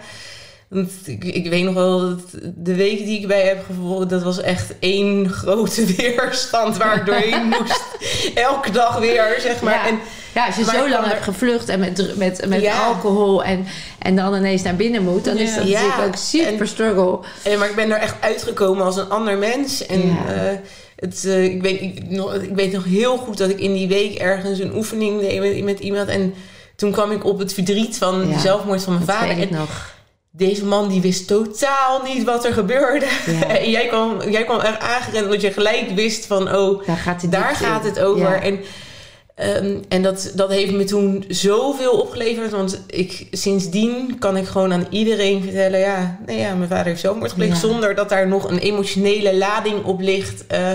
Want 0.69 0.91
ik, 1.05 1.25
ik 1.25 1.49
weet 1.51 1.65
nog 1.65 1.75
wel 1.75 1.99
dat 2.01 2.21
de 2.55 2.75
week 2.75 2.99
die 2.99 3.21
ik 3.21 3.27
bij 3.27 3.43
heb 3.43 3.65
gevolgd, 3.67 4.09
dat 4.11 4.23
was 4.23 4.41
echt 4.41 4.73
één 4.79 5.29
grote 5.29 5.85
weerstand 5.97 6.77
waar 6.77 6.97
ik 6.97 7.07
doorheen 7.07 7.47
moest. 7.59 7.85
Elke 8.35 8.71
dag 8.71 8.99
weer, 8.99 9.37
zeg 9.41 9.61
maar. 9.63 9.73
Ja. 9.75 9.87
En 9.87 9.99
Ja, 10.35 10.47
als 10.47 10.57
je 10.57 10.65
zo 10.65 10.73
lang 10.73 10.91
kan 10.91 11.05
hebt 11.05 11.17
er- 11.19 11.23
gevlucht 11.33 11.69
en 11.69 11.81
met, 11.81 12.17
met, 12.17 12.45
met 12.49 12.61
Ja. 12.61 12.87
alcohol 12.87 13.45
en, 13.45 13.67
en 13.99 14.17
dan 14.17 14.35
ineens 14.35 14.63
naar 14.63 14.77
binnen 14.77 15.03
moet, 15.03 15.25
dan 15.25 15.37
is 15.37 15.55
dat 15.55 15.65
natuurlijk 15.65 16.07
ook 16.07 16.17
super 16.17 16.61
En- 16.61 16.69
struggle. 16.69 17.19
Eh, 17.43 17.59
maar 17.59 17.69
ik 17.69 17.75
ben 17.75 17.91
er 17.91 17.99
echt 17.99 18.15
uitgekomen 18.21 18.85
als 18.85 18.97
een 18.97 19.09
ander 19.11 19.39
mens. 19.39 19.87
En 19.87 20.01
eh, 20.29 20.51
het, 20.97 21.25
eh, 21.25 21.45
ik, 21.45 21.63
weet, 21.63 21.81
ik, 21.81 22.11
nog, 22.11 22.35
ik 22.35 22.55
weet 22.55 22.73
nog 22.73 22.85
heel 22.85 23.17
goed 23.17 23.39
dat 23.39 23.51
ik 23.51 23.61
in 23.61 23.73
die 23.73 23.89
week 23.89 24.15
ergens 24.19 24.59
een 24.59 24.75
oefening 24.75 25.21
deed 25.21 25.41
met, 25.41 25.65
met 25.65 25.79
iemand. 25.81 26.09
En 26.09 26.35
toen 26.77 26.91
kwam 26.93 27.11
ik 27.11 27.25
op 27.25 27.39
het 27.39 27.55
verdriet 27.55 27.99
van 27.99 28.27
de 28.33 28.39
zelfmoord 28.39 28.83
van 28.83 28.93
mijn 28.93 29.07
vader. 29.07 29.39
En 29.41 29.49
nog. 29.51 29.97
Deze 30.39 30.65
man 30.65 30.89
die 30.89 31.01
wist 31.01 31.27
totaal 31.27 32.03
niet 32.03 32.25
wat 32.25 32.45
er 32.45 32.53
gebeurde. 32.53 33.07
Ja. 33.27 33.49
en 33.59 33.71
jij 33.71 33.87
kwam, 33.87 34.31
jij 34.31 34.45
kwam 34.45 34.61
echt 34.61 34.81
aangerend 34.81 35.25
omdat 35.25 35.41
je 35.41 35.53
gelijk 35.53 35.91
wist 35.95 36.27
van... 36.27 36.55
oh, 36.55 36.87
Daar 36.87 36.97
gaat 36.97 37.23
het, 37.23 37.33
daar 37.33 37.55
gaat 37.55 37.85
het 37.85 38.01
over. 38.01 38.21
Ja. 38.21 38.43
En, 38.43 38.61
ehm, 39.35 39.77
en 39.89 40.03
dat, 40.03 40.33
dat 40.35 40.51
heeft 40.51 40.73
me 40.73 40.85
toen 40.85 41.25
zoveel 41.29 41.93
opgeleverd. 41.93 42.51
Want 42.51 42.81
ik, 42.87 43.27
sindsdien 43.31 44.19
kan 44.19 44.37
ik 44.37 44.47
gewoon 44.47 44.73
aan 44.73 44.87
iedereen 44.91 45.43
vertellen... 45.43 45.81
ja, 45.81 46.19
nee, 46.27 46.39
ja 46.39 46.55
mijn 46.55 46.69
vader 46.69 46.87
heeft 46.87 47.01
zelfmoord 47.01 47.31
gepleegd... 47.31 47.53
Ja. 47.53 47.69
zonder 47.69 47.95
dat 47.95 48.09
daar 48.09 48.29
nog 48.29 48.51
een 48.51 48.59
emotionele 48.59 49.37
lading 49.37 49.85
op 49.85 50.01
ligt. 50.01 50.47
Eh, 50.47 50.73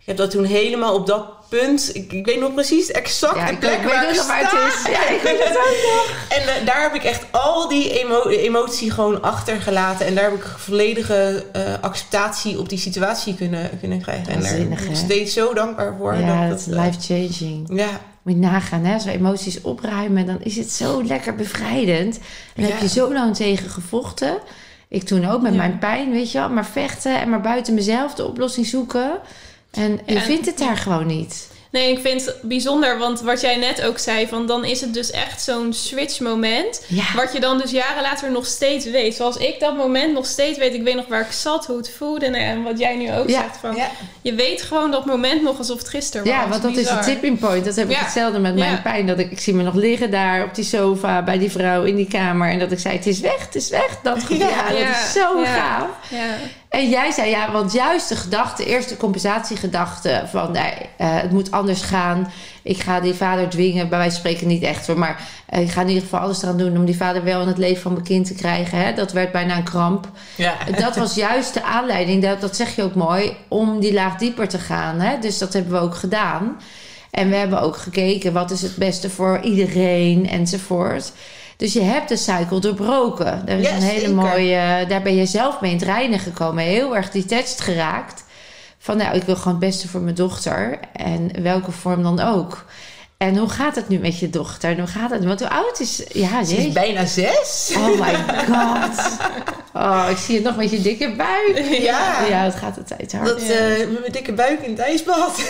ik 0.00 0.06
heb 0.06 0.16
dat 0.16 0.30
toen 0.30 0.44
helemaal 0.44 0.94
op 0.94 1.06
dat 1.06 1.26
punt... 1.48 1.90
Ik, 1.94 2.12
ik 2.12 2.26
weet 2.26 2.40
nog 2.40 2.54
precies 2.54 2.90
exact 2.90 3.36
Ja, 3.36 3.46
de 3.46 3.52
ik 3.52 3.58
plek 3.58 3.82
waar 3.82 4.10
ik 4.10 4.20
waar 4.20 4.38
het 4.40 4.48
sta. 4.48 4.66
is. 4.66 4.92
Ja, 4.96 5.08
ik 5.08 5.20
weet 5.22 5.38
het 5.44 5.56
ook 5.56 5.76
nog. 5.94 6.26
En 6.28 6.42
eh, 6.60 6.66
daar 6.66 6.82
heb 6.82 6.94
ik 6.94 7.04
echt 7.04 7.24
al 7.30 7.68
die 7.68 8.00
emo- 8.04 8.28
emotie 8.28 8.90
gewoon 8.90 9.22
achtergelaten. 9.22 10.06
En 10.06 10.14
daar 10.14 10.24
heb 10.24 10.34
ik 10.34 10.44
volledige 10.56 11.44
eh, 11.52 11.62
acceptatie 11.80 12.58
op 12.58 12.68
die 12.68 12.78
situatie 12.78 13.34
kunnen, 13.34 13.78
kunnen 13.80 14.00
krijgen. 14.02 14.32
En 14.32 14.40
daar 14.42 14.56
ben 14.56 14.72
ik 14.72 14.96
steeds 14.96 15.32
zo 15.32 15.54
dankbaar 15.54 15.94
voor. 15.98 16.14
Ja, 16.14 16.48
dat, 16.48 16.64
dat 16.66 16.74
eh, 16.76 16.84
life-changing. 16.84 17.68
ja, 17.74 17.88
Moet 18.22 18.34
je 18.34 18.40
nagaan, 18.40 18.84
hè? 18.84 18.94
Als 18.94 19.04
we 19.04 19.10
emoties 19.12 19.60
opruimen, 19.60 20.26
dan 20.26 20.38
is 20.42 20.56
het 20.56 20.70
zo 20.72 21.02
lekker 21.04 21.34
bevrijdend. 21.34 22.16
En 22.54 22.62
daar 22.62 22.70
heb 22.70 22.80
Ja. 22.80 22.84
je 22.84 22.88
zo 22.88 23.12
lang 23.12 23.36
tegen 23.36 23.70
gevochten. 23.70 24.38
Ik 24.88 25.02
toen 25.02 25.28
ook 25.30 25.42
met 25.42 25.52
Ja. 25.52 25.56
mijn 25.58 25.78
pijn, 25.78 26.10
weet 26.10 26.32
je 26.32 26.38
wel. 26.38 26.48
Maar 26.48 26.66
vechten 26.66 27.20
en 27.20 27.28
maar 27.30 27.40
buiten 27.40 27.74
mezelf 27.74 28.14
de 28.14 28.26
oplossing 28.26 28.66
zoeken. 28.66 29.18
En 29.70 30.00
je 30.06 30.20
vindt 30.20 30.46
het 30.46 30.58
daar 30.58 30.76
gewoon 30.76 31.06
niet. 31.06 31.48
Nee, 31.72 31.90
ik 31.92 31.98
vind 31.98 32.24
het 32.26 32.36
bijzonder, 32.42 32.98
want 32.98 33.20
wat 33.20 33.40
jij 33.40 33.56
net 33.56 33.82
ook 33.82 33.98
zei, 33.98 34.26
van 34.28 34.46
dan 34.46 34.64
is 34.64 34.80
het 34.80 34.94
dus 34.94 35.10
echt 35.10 35.42
zo'n 35.42 35.72
switch 35.72 36.20
moment. 36.20 36.84
Ja. 36.88 37.04
Wat 37.14 37.32
je 37.32 37.40
dan 37.40 37.58
dus 37.58 37.70
jaren 37.70 38.02
later 38.02 38.30
nog 38.30 38.46
steeds 38.46 38.84
weet. 38.84 39.14
Zoals 39.14 39.36
ik 39.36 39.60
dat 39.60 39.76
moment 39.76 40.12
nog 40.12 40.26
steeds 40.26 40.58
weet. 40.58 40.74
Ik 40.74 40.82
weet 40.82 40.94
nog 40.94 41.06
waar 41.08 41.20
ik 41.20 41.32
zat, 41.32 41.66
hoe 41.66 41.76
het 41.76 41.90
voelde. 41.90 42.26
En, 42.26 42.34
en 42.34 42.62
wat 42.62 42.78
jij 42.78 42.96
nu 42.96 43.12
ook 43.12 43.28
Ja. 43.28 43.40
zegt. 43.42 43.56
Van, 43.60 43.76
ja. 43.76 43.90
Je 44.22 44.34
weet 44.34 44.62
gewoon 44.62 44.90
dat 44.90 45.06
moment 45.06 45.42
nog 45.42 45.58
alsof 45.58 45.78
het 45.78 45.88
gisteren 45.88 46.26
was. 46.26 46.34
Ja, 46.34 46.48
want 46.48 46.62
dat 46.62 46.76
is 46.76 46.88
de 46.88 46.98
tipping 46.98 47.38
point. 47.38 47.64
Dat 47.64 47.76
heb 47.76 47.88
ik 47.90 47.96
Ja. 47.96 48.02
hetzelfde 48.02 48.38
met 48.38 48.54
mijn 48.54 48.70
Ja. 48.72 48.80
pijn. 48.80 49.06
Dat 49.06 49.18
ik, 49.18 49.30
ik 49.30 49.40
zie 49.40 49.54
me 49.54 49.62
nog 49.62 49.74
liggen 49.74 50.10
daar 50.10 50.44
op 50.44 50.54
die 50.54 50.64
sofa 50.64 51.22
bij 51.22 51.38
die 51.38 51.50
vrouw 51.50 51.82
in 51.84 51.96
die 51.96 52.08
kamer. 52.08 52.50
En 52.50 52.58
dat 52.58 52.72
ik 52.72 52.78
zei, 52.78 52.96
het 52.96 53.06
is 53.06 53.20
weg, 53.20 53.44
het 53.44 53.54
is 53.54 53.68
weg. 53.68 53.98
Dat 54.02 54.18
gevoel, 54.24 54.38
ja, 54.48 54.68
dat 54.68 54.78
Ja. 54.78 54.90
is 55.04 55.12
zo 55.12 55.40
Ja. 55.40 55.54
gaaf. 55.54 55.86
En 56.70 56.88
jij 56.88 57.10
zei 57.10 57.30
ja, 57.30 57.52
want 57.52 57.72
juist 57.72 58.08
de 58.08 58.16
gedachte, 58.16 58.64
eerst 58.64 58.88
de 58.88 58.96
compensatiegedachte 58.96 60.22
van 60.26 60.52
nee, 60.52 60.72
eh, 60.96 61.20
het 61.20 61.30
moet 61.30 61.50
anders 61.50 61.82
gaan. 61.82 62.32
Ik 62.62 62.80
ga 62.80 63.00
die 63.00 63.14
vader 63.14 63.48
dwingen, 63.48 63.88
bij 63.88 63.98
wijze 63.98 64.20
van 64.20 64.20
spreken 64.20 64.46
niet 64.46 64.62
echt 64.62 64.86
hoor, 64.86 64.98
maar 64.98 65.28
eh, 65.46 65.60
ik 65.60 65.70
ga 65.70 65.80
in 65.80 65.88
ieder 65.88 66.02
geval 66.02 66.20
alles 66.20 66.42
eraan 66.42 66.58
doen 66.58 66.76
om 66.76 66.84
die 66.84 66.96
vader 66.96 67.24
wel 67.24 67.40
in 67.40 67.48
het 67.48 67.58
leven 67.58 67.82
van 67.82 67.92
mijn 67.92 68.04
kind 68.04 68.26
te 68.26 68.34
krijgen. 68.34 68.78
Hè? 68.78 68.94
Dat 68.94 69.12
werd 69.12 69.32
bijna 69.32 69.56
een 69.56 69.62
kramp. 69.62 70.08
ja. 70.36 70.54
Dat 70.76 70.96
was 70.96 71.14
juist 71.14 71.54
de 71.54 71.62
aanleiding, 71.62 72.22
dat, 72.22 72.40
dat 72.40 72.56
zeg 72.56 72.76
je 72.76 72.82
ook 72.82 72.94
mooi, 72.94 73.36
om 73.48 73.80
die 73.80 73.92
laag 73.92 74.16
dieper 74.16 74.48
te 74.48 74.58
gaan. 74.58 75.00
Hè? 75.00 75.18
Dus 75.18 75.38
dat 75.38 75.52
hebben 75.52 75.72
we 75.72 75.78
ook 75.78 75.94
gedaan. 75.94 76.60
En 77.10 77.30
we 77.30 77.36
hebben 77.36 77.60
ook 77.60 77.76
gekeken 77.76 78.32
wat 78.32 78.50
is 78.50 78.62
het 78.62 78.76
beste 78.76 79.10
voor 79.10 79.40
iedereen 79.40 80.28
enzovoort. 80.28 81.12
Dus 81.60 81.72
je 81.72 81.80
hebt 81.80 82.08
de 82.08 82.16
cycle 82.16 82.60
doorbroken. 82.60 83.48
Er 83.48 83.58
is 83.58 83.70
een 83.70 83.82
hele 83.82 84.00
zeker. 84.00 84.14
mooie. 84.14 84.84
Daar 84.88 85.02
ben 85.02 85.14
je 85.14 85.26
zelf 85.26 85.60
mee 85.60 85.70
in 85.70 85.76
het 85.76 85.86
reinen 85.86 86.18
gekomen. 86.18 86.64
Heel 86.64 86.96
erg 86.96 87.10
detached 87.10 87.60
geraakt. 87.60 88.24
Van 88.78 88.96
nou, 88.96 89.16
ik 89.16 89.22
wil 89.22 89.36
gewoon 89.36 89.52
het 89.52 89.68
beste 89.68 89.88
voor 89.88 90.00
mijn 90.00 90.14
dochter. 90.14 90.78
En 90.92 91.42
welke 91.42 91.70
vorm 91.70 92.02
dan 92.02 92.20
ook. 92.20 92.64
En 93.20 93.36
hoe 93.36 93.48
gaat 93.48 93.74
het 93.74 93.88
nu 93.88 93.98
met 93.98 94.18
je 94.18 94.30
dochter? 94.30 94.70
En 94.70 94.78
hoe 94.78 94.86
gaat 94.86 95.10
het? 95.10 95.24
Want 95.24 95.40
hoe 95.40 95.48
oud 95.50 95.80
is. 95.80 96.02
Ja, 96.08 96.44
Ze 96.44 96.56
is 96.56 96.72
bijna 96.72 97.06
zes. 97.06 97.72
Oh 97.76 98.00
my 98.00 98.14
god. 98.46 99.18
Oh, 99.74 100.06
ik 100.10 100.16
zie 100.16 100.34
het 100.34 100.44
nog 100.44 100.56
met 100.56 100.70
je 100.70 100.80
dikke 100.80 101.14
buik. 101.16 101.66
Ja. 101.82 102.24
Ja, 102.28 102.42
het 102.44 102.54
gaat 102.54 102.74
de 102.74 102.84
tijd 102.84 103.12
hard. 103.12 103.26
Dat, 103.26 103.40
eh, 103.40 103.76
met 103.78 104.00
mijn 104.00 104.12
dikke 104.12 104.32
buik 104.32 104.60
in 104.62 104.70
het 104.70 104.78
ijsbad. 104.78 105.40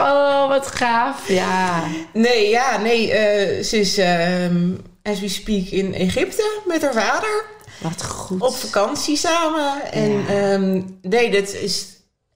Oh, 0.00 0.48
wat 0.48 0.66
gaaf. 0.66 1.28
Ja. 1.28 1.82
nee, 2.12 2.48
ja, 2.48 2.78
nee. 2.78 3.12
eh, 3.12 3.64
ze 3.64 3.78
is, 3.80 3.98
ehm, 3.98 4.70
as 5.02 5.20
we 5.20 5.28
speak, 5.28 5.66
in 5.66 5.94
Egypte 5.94 6.60
met 6.64 6.82
haar 6.82 6.92
vader. 6.92 7.44
Wat 7.78 8.04
goed. 8.04 8.40
Op 8.42 8.54
vakantie 8.56 9.16
samen. 9.16 9.92
En 9.92 10.10
Ja. 10.10 10.26
ehm, 10.28 10.82
nee, 11.02 11.30
dat 11.30 11.52
is... 11.52 11.86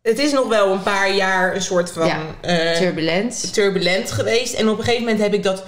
Het 0.03 0.19
is 0.19 0.33
nog 0.33 0.49
wel 0.49 0.73
een 0.73 0.83
paar 0.83 1.15
jaar 1.15 1.55
een 1.55 1.62
soort 1.62 1.91
van... 1.91 2.07
Ja, 2.07 2.21
eh, 2.41 2.77
Turbulent. 2.77 3.53
turbulent 3.53 4.11
geweest. 4.11 4.55
En 4.55 4.69
op 4.69 4.79
een 4.79 4.85
gegeven 4.85 5.05
moment 5.05 5.23
heb 5.23 5.35
ik 5.35 5.43
dat 5.43 5.65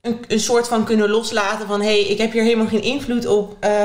een, 0.00 0.18
een 0.28 0.40
soort 0.40 0.68
van 0.68 0.84
kunnen 0.84 1.10
loslaten 1.10 1.66
van... 1.66 1.80
hé, 1.80 1.86
hey, 1.86 2.00
ik 2.00 2.18
heb 2.18 2.32
hier 2.32 2.42
helemaal 2.42 2.66
geen 2.66 2.82
invloed 2.82 3.26
op. 3.26 3.56
Eh, 3.60 3.84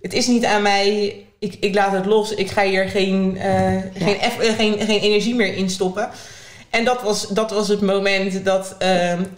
het 0.00 0.12
is 0.12 0.26
niet 0.26 0.44
aan 0.44 0.62
mij. 0.62 1.16
Ik, 1.38 1.56
ik 1.60 1.74
laat 1.74 1.92
het 1.92 2.06
los. 2.06 2.34
Ik 2.34 2.50
ga 2.50 2.62
hier 2.64 2.88
geen, 2.88 3.36
eh, 3.38 3.76
geen, 3.94 4.18
eff- 4.20 4.56
geen, 4.56 4.80
geen 4.80 5.00
energie 5.00 5.34
meer 5.34 5.54
in 5.54 5.70
stoppen. 5.70 6.10
En 6.70 6.84
dat 6.84 7.02
was, 7.02 7.28
dat 7.28 7.50
was 7.50 7.68
het 7.68 7.80
moment 7.80 8.44
dat 8.44 8.76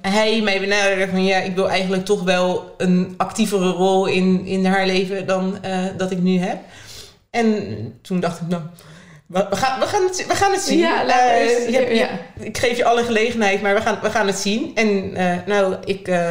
hij 0.01 0.41
mij 0.43 0.61
benaderde 0.61 1.09
van... 1.09 1.25
ja, 1.25 1.39
ik 1.39 1.55
wil 1.55 1.69
eigenlijk 1.71 2.05
toch 2.05 2.23
wel 2.23 2.75
een 2.79 3.15
actievere 3.17 3.71
rol 3.71 4.07
in, 4.07 4.47
in 4.47 4.67
haar 4.67 4.87
leven 4.87 5.27
dan 5.27 5.59
dat 5.97 6.11
ik 6.11 6.19
nu 6.19 6.39
heb. 6.39 6.59
En 7.31 7.65
toen 8.03 8.21
dacht 8.21 8.41
ik, 8.41 8.49
nou... 8.49 8.63
We 9.27 9.47
we 9.51 9.57
gaan, 9.57 9.81
we, 9.81 9.87
gaan 9.87 10.03
het, 10.03 10.27
we 10.27 10.35
gaan 10.35 10.53
het 10.53 10.61
zien. 10.61 10.79
Ja, 10.79 11.07
Eh, 11.09 11.69
je 11.69 11.95
ja. 11.95 12.09
ik 12.41 12.59
geef 12.59 12.77
je 12.77 12.85
alle 12.85 13.05
gelegenheid, 13.05 13.63
maar 13.63 13.75
we 13.75 13.81
gaan, 13.81 13.99
we 14.03 14.11
gaan 14.11 14.27
het 14.27 14.39
zien. 14.39 14.73
En 14.75 15.15
eh, 15.15 15.37
nou, 15.47 15.77
ik 15.85 16.09
eh, 16.09 16.31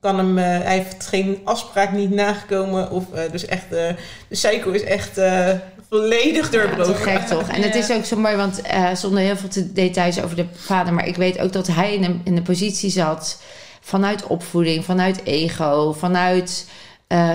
kan 0.00 0.18
hem... 0.18 0.38
eh, 0.38 0.44
hij 0.44 0.74
heeft 0.76 1.06
geen 1.06 1.40
afspraak 1.44 1.92
niet 1.92 2.10
nagekomen. 2.10 2.90
Of, 2.90 3.04
eh, 3.12 3.30
dus 3.30 3.46
echt, 3.46 3.72
eh, 3.72 3.88
de 4.28 4.36
cycle 4.36 4.74
is 4.74 4.82
echt 4.84 5.18
eh, 5.18 5.48
volledig 5.90 6.52
Ja, 6.52 6.58
doorbroken. 6.58 6.94
te 6.94 7.00
gek 7.00 7.20
toch? 7.26 7.48
En 7.48 7.62
het 7.62 7.74
Ja. 7.74 7.80
is 7.80 7.90
ook 7.90 8.04
zo 8.04 8.16
mooi, 8.16 8.36
want 8.36 8.62
eh, 8.62 8.94
zonder 8.94 9.22
heel 9.22 9.36
veel 9.36 9.48
te 9.48 9.72
details 9.72 10.22
over 10.22 10.36
de 10.36 10.46
vader, 10.54 10.92
maar 10.92 11.06
ik 11.06 11.16
weet 11.16 11.38
ook 11.38 11.52
dat 11.52 11.66
hij 11.66 11.94
in 11.94 12.20
in 12.24 12.36
een 12.36 12.42
positie 12.42 12.90
zat 12.90 13.40
vanuit 13.80 14.26
opvoeding, 14.26 14.84
vanuit 14.84 15.24
ego, 15.24 15.92
vanuit. 15.92 16.66
Eh, 17.08 17.34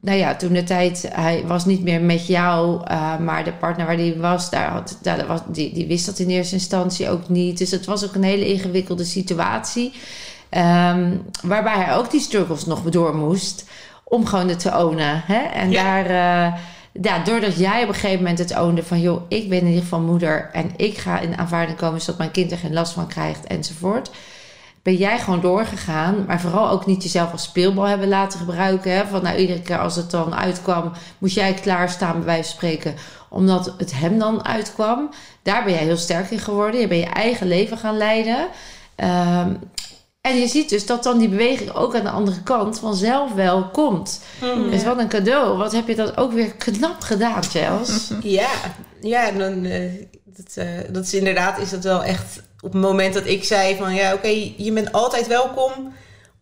nou 0.00 0.18
ja, 0.18 0.36
toen 0.36 0.52
de 0.52 0.64
tijd, 0.64 1.08
hij 1.12 1.44
was 1.46 1.64
niet 1.64 1.82
meer 1.82 2.00
met 2.00 2.26
jou, 2.26 2.82
eh, 2.84 3.18
maar 3.18 3.44
de 3.44 3.52
partner 3.52 3.86
waar 3.86 3.96
hij 3.96 4.16
was, 4.18 4.50
daar 4.50 4.70
had, 4.70 4.98
daar 5.02 5.26
was 5.26 5.40
die, 5.46 5.74
die 5.74 5.86
wist 5.86 6.06
dat 6.06 6.18
in 6.18 6.28
eerste 6.28 6.54
instantie 6.54 7.10
ook 7.10 7.28
niet. 7.28 7.58
Dus 7.58 7.70
het 7.70 7.86
was 7.86 8.04
ook 8.04 8.14
een 8.14 8.22
hele 8.22 8.52
ingewikkelde 8.52 9.04
situatie. 9.04 9.92
Ehm, 10.48 11.16
waarbij 11.42 11.74
hij 11.74 11.96
ook 11.96 12.10
die 12.10 12.20
struggles 12.20 12.66
nog 12.66 12.82
door 12.82 13.16
moest 13.16 13.64
om 14.04 14.26
gewoon 14.26 14.48
het 14.48 14.60
te 14.60 14.78
ownen. 14.78 15.22
Hè? 15.26 15.42
En 15.42 15.70
Ja. 15.70 15.82
daar, 15.82 16.06
eh, 16.06 16.58
ja, 17.02 17.18
doordat 17.24 17.58
jij 17.58 17.82
op 17.82 17.88
een 17.88 17.94
gegeven 17.94 18.18
moment 18.18 18.38
het 18.38 18.58
ownde 18.58 18.82
van... 18.82 19.00
joh, 19.00 19.22
ik 19.28 19.48
ben 19.48 19.58
in 19.58 19.66
ieder 19.66 19.82
geval 19.82 20.00
moeder 20.00 20.50
en 20.52 20.70
ik 20.76 20.98
ga 20.98 21.20
in 21.20 21.38
aanvaarding 21.38 21.78
komen... 21.78 22.00
zodat 22.00 22.18
mijn 22.18 22.30
kind 22.30 22.50
er 22.50 22.58
geen 22.58 22.72
last 22.72 22.92
van 22.92 23.06
krijgt 23.06 23.46
enzovoort... 23.46 24.10
ben 24.82 24.94
jij 24.94 25.18
gewoon 25.18 25.40
doorgegaan. 25.40 26.24
Maar 26.26 26.40
vooral 26.40 26.70
ook 26.70 26.86
niet 26.86 27.02
jezelf 27.02 27.32
als 27.32 27.42
speelbal 27.42 27.84
hebben 27.84 28.08
laten 28.08 28.38
gebruiken. 28.38 28.96
Hè? 28.96 29.06
Van 29.06 29.22
nou, 29.22 29.36
iedere 29.36 29.62
keer 29.62 29.78
als 29.78 29.96
het 29.96 30.10
dan 30.10 30.34
uitkwam... 30.34 30.92
moest 31.18 31.34
jij 31.34 31.54
klaarstaan 31.54 32.12
bij 32.12 32.24
wijze 32.24 32.42
van 32.42 32.52
spreken... 32.52 32.94
omdat 33.28 33.74
het 33.78 33.92
hem 33.94 34.18
dan 34.18 34.44
uitkwam. 34.44 35.10
Daar 35.42 35.64
ben 35.64 35.72
jij 35.72 35.82
heel 35.82 35.96
sterk 35.96 36.30
in 36.30 36.38
geworden. 36.38 36.80
Je 36.80 36.88
bent 36.88 37.04
je 37.04 37.10
eigen 37.10 37.46
leven 37.46 37.78
gaan 37.78 37.96
leiden... 37.96 38.48
Ehm, 38.94 39.54
En 40.22 40.36
je 40.38 40.46
ziet 40.46 40.68
dus 40.68 40.86
dat 40.86 41.02
dan 41.02 41.18
die 41.18 41.28
beweging 41.28 41.74
ook 41.74 41.94
aan 41.94 42.02
de 42.04 42.10
andere 42.10 42.42
kant 42.42 42.78
vanzelf 42.78 43.32
wel 43.32 43.68
komt. 43.68 44.20
Mm. 44.40 44.70
Dus 44.70 44.84
wat 44.84 44.98
een 44.98 45.08
cadeau. 45.08 45.56
Wat 45.58 45.72
heb 45.72 45.88
je 45.88 45.94
dat 45.94 46.16
ook 46.16 46.32
weer 46.32 46.52
knap 46.54 47.00
gedaan, 47.00 47.42
Chels. 47.42 48.10
Ja, 48.22 48.48
ja 49.00 49.28
en 49.28 49.38
dan, 49.38 49.64
eh, 49.64 49.80
dat, 50.24 50.52
eh, 50.54 50.66
dat 50.90 51.04
is 51.04 51.14
inderdaad, 51.14 51.58
is 51.58 51.70
dat 51.70 51.84
wel 51.84 52.04
echt 52.04 52.42
op 52.60 52.72
het 52.72 52.82
moment 52.82 53.14
dat 53.14 53.26
ik 53.26 53.44
zei 53.44 53.76
van 53.76 53.94
ja, 53.94 54.12
oké, 54.14 54.52
je 54.56 54.72
bent 54.72 54.92
altijd 54.92 55.26
welkom 55.26 55.92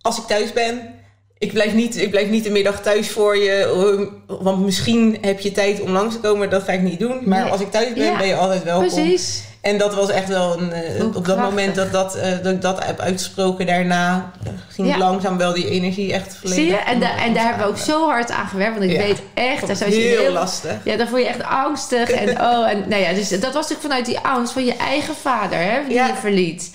als 0.00 0.18
ik 0.18 0.24
thuis 0.24 0.52
ben. 0.52 0.94
Ik 1.38 1.52
blijf, 1.52 1.74
niet, 1.74 1.96
ik 1.96 2.10
blijf 2.10 2.28
niet 2.28 2.44
de 2.44 2.50
middag 2.50 2.82
thuis 2.82 3.10
voor 3.10 3.36
je, 3.36 4.14
want 4.26 4.64
misschien 4.64 5.18
heb 5.20 5.40
je 5.40 5.52
tijd 5.52 5.80
om 5.80 5.90
langs 5.90 6.14
te 6.14 6.20
komen, 6.20 6.50
dat 6.50 6.62
ga 6.62 6.72
ik 6.72 6.82
niet 6.82 6.98
doen. 6.98 7.20
Maar 7.28 7.42
Nee. 7.42 7.52
als 7.52 7.60
ik 7.60 7.70
thuis 7.70 7.92
ben, 7.92 8.04
Ja, 8.04 8.18
ben 8.18 8.26
je 8.26 8.36
altijd 8.36 8.64
welkom. 8.64 8.88
Precies. 8.88 9.42
En 9.60 9.78
dat 9.78 9.94
was 9.94 10.08
echt 10.08 10.28
wel 10.28 10.58
een, 10.60 10.72
eh, 10.72 11.04
op 11.04 11.12
dat 11.12 11.22
krachtig. 11.22 11.44
moment 11.44 11.74
dat, 11.74 11.92
dat, 11.92 12.14
eh, 12.14 12.30
dat 12.42 12.52
ik 12.52 12.62
dat 12.62 12.84
heb 12.84 13.00
uitgesproken, 13.00 13.66
daarna 13.66 14.30
eh, 14.44 14.50
ging 14.68 14.88
Ja. 14.88 14.98
langzaam 14.98 15.36
wel 15.36 15.52
die 15.54 15.68
energie 15.70 16.12
echt 16.12 16.36
volledig. 16.36 16.62
Zie 16.64 16.70
je? 16.72 16.76
En, 16.78 17.00
da- 17.00 17.16
en 17.16 17.34
daar 17.34 17.44
hebben 17.44 17.62
we 17.66 17.70
ook 17.72 17.78
zo 17.78 18.08
hard 18.08 18.30
aan 18.30 18.46
gewerkt. 18.48 18.78
Want 18.78 18.90
ik 18.90 18.96
Ja. 18.96 19.02
weet 19.02 19.22
echt, 19.34 19.60
Dat 19.66 19.70
is 19.70 19.80
heel 19.80 20.18
heel 20.20 20.32
lastig. 20.32 20.72
Ja, 20.84 20.96
dan 20.96 21.08
voel 21.08 21.18
je 21.18 21.26
echt 21.26 21.42
angstig. 21.42 22.10
En, 22.10 22.28
oh, 22.50 22.70
en, 22.70 22.84
nou 22.88 23.02
ja, 23.02 23.12
dus 23.12 23.28
dat 23.28 23.40
was 23.42 23.52
natuurlijk 23.54 23.80
vanuit 23.82 24.06
die 24.06 24.18
angst 24.18 24.52
van 24.52 24.64
je 24.64 24.76
eigen 24.76 25.14
vader, 25.14 25.58
hè, 25.58 25.78
die 25.84 25.94
Ja. 25.94 26.06
je 26.06 26.14
verliet. 26.14 26.70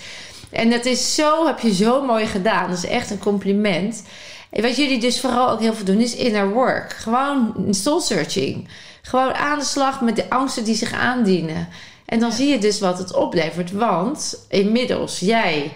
En 0.52 0.70
dat 0.70 0.86
is 0.86 1.16
zo, 1.16 1.46
heb 1.46 1.60
je 1.60 1.74
zo 1.74 2.06
mooi 2.06 2.26
gedaan. 2.26 2.70
Dat 2.70 2.78
is 2.78 2.86
echt 2.90 3.10
een 3.12 3.20
compliment. 3.20 4.04
En 4.50 4.62
wat 4.62 4.76
jullie 4.76 5.00
dus 5.00 5.20
vooral 5.20 5.50
ook 5.50 5.60
heel 5.60 5.74
veel 5.74 5.86
doen, 5.86 6.00
is 6.02 6.16
inner 6.16 6.50
work. 6.50 6.94
Gewoon 6.94 7.54
soul 7.70 8.00
searching. 8.02 8.68
Gewoon 9.02 9.34
aan 9.34 9.60
de 9.60 9.66
slag 9.66 10.02
met 10.02 10.16
de 10.16 10.30
angsten 10.30 10.64
die 10.64 10.76
zich 10.76 10.94
aandienen. 10.94 11.68
En 12.06 12.20
dan 12.20 12.32
zie 12.32 12.48
je 12.50 12.58
dus 12.58 12.80
wat 12.80 12.98
het 12.98 13.14
oplevert. 13.14 13.72
Want 13.72 14.46
inmiddels, 14.50 15.20
jij 15.20 15.72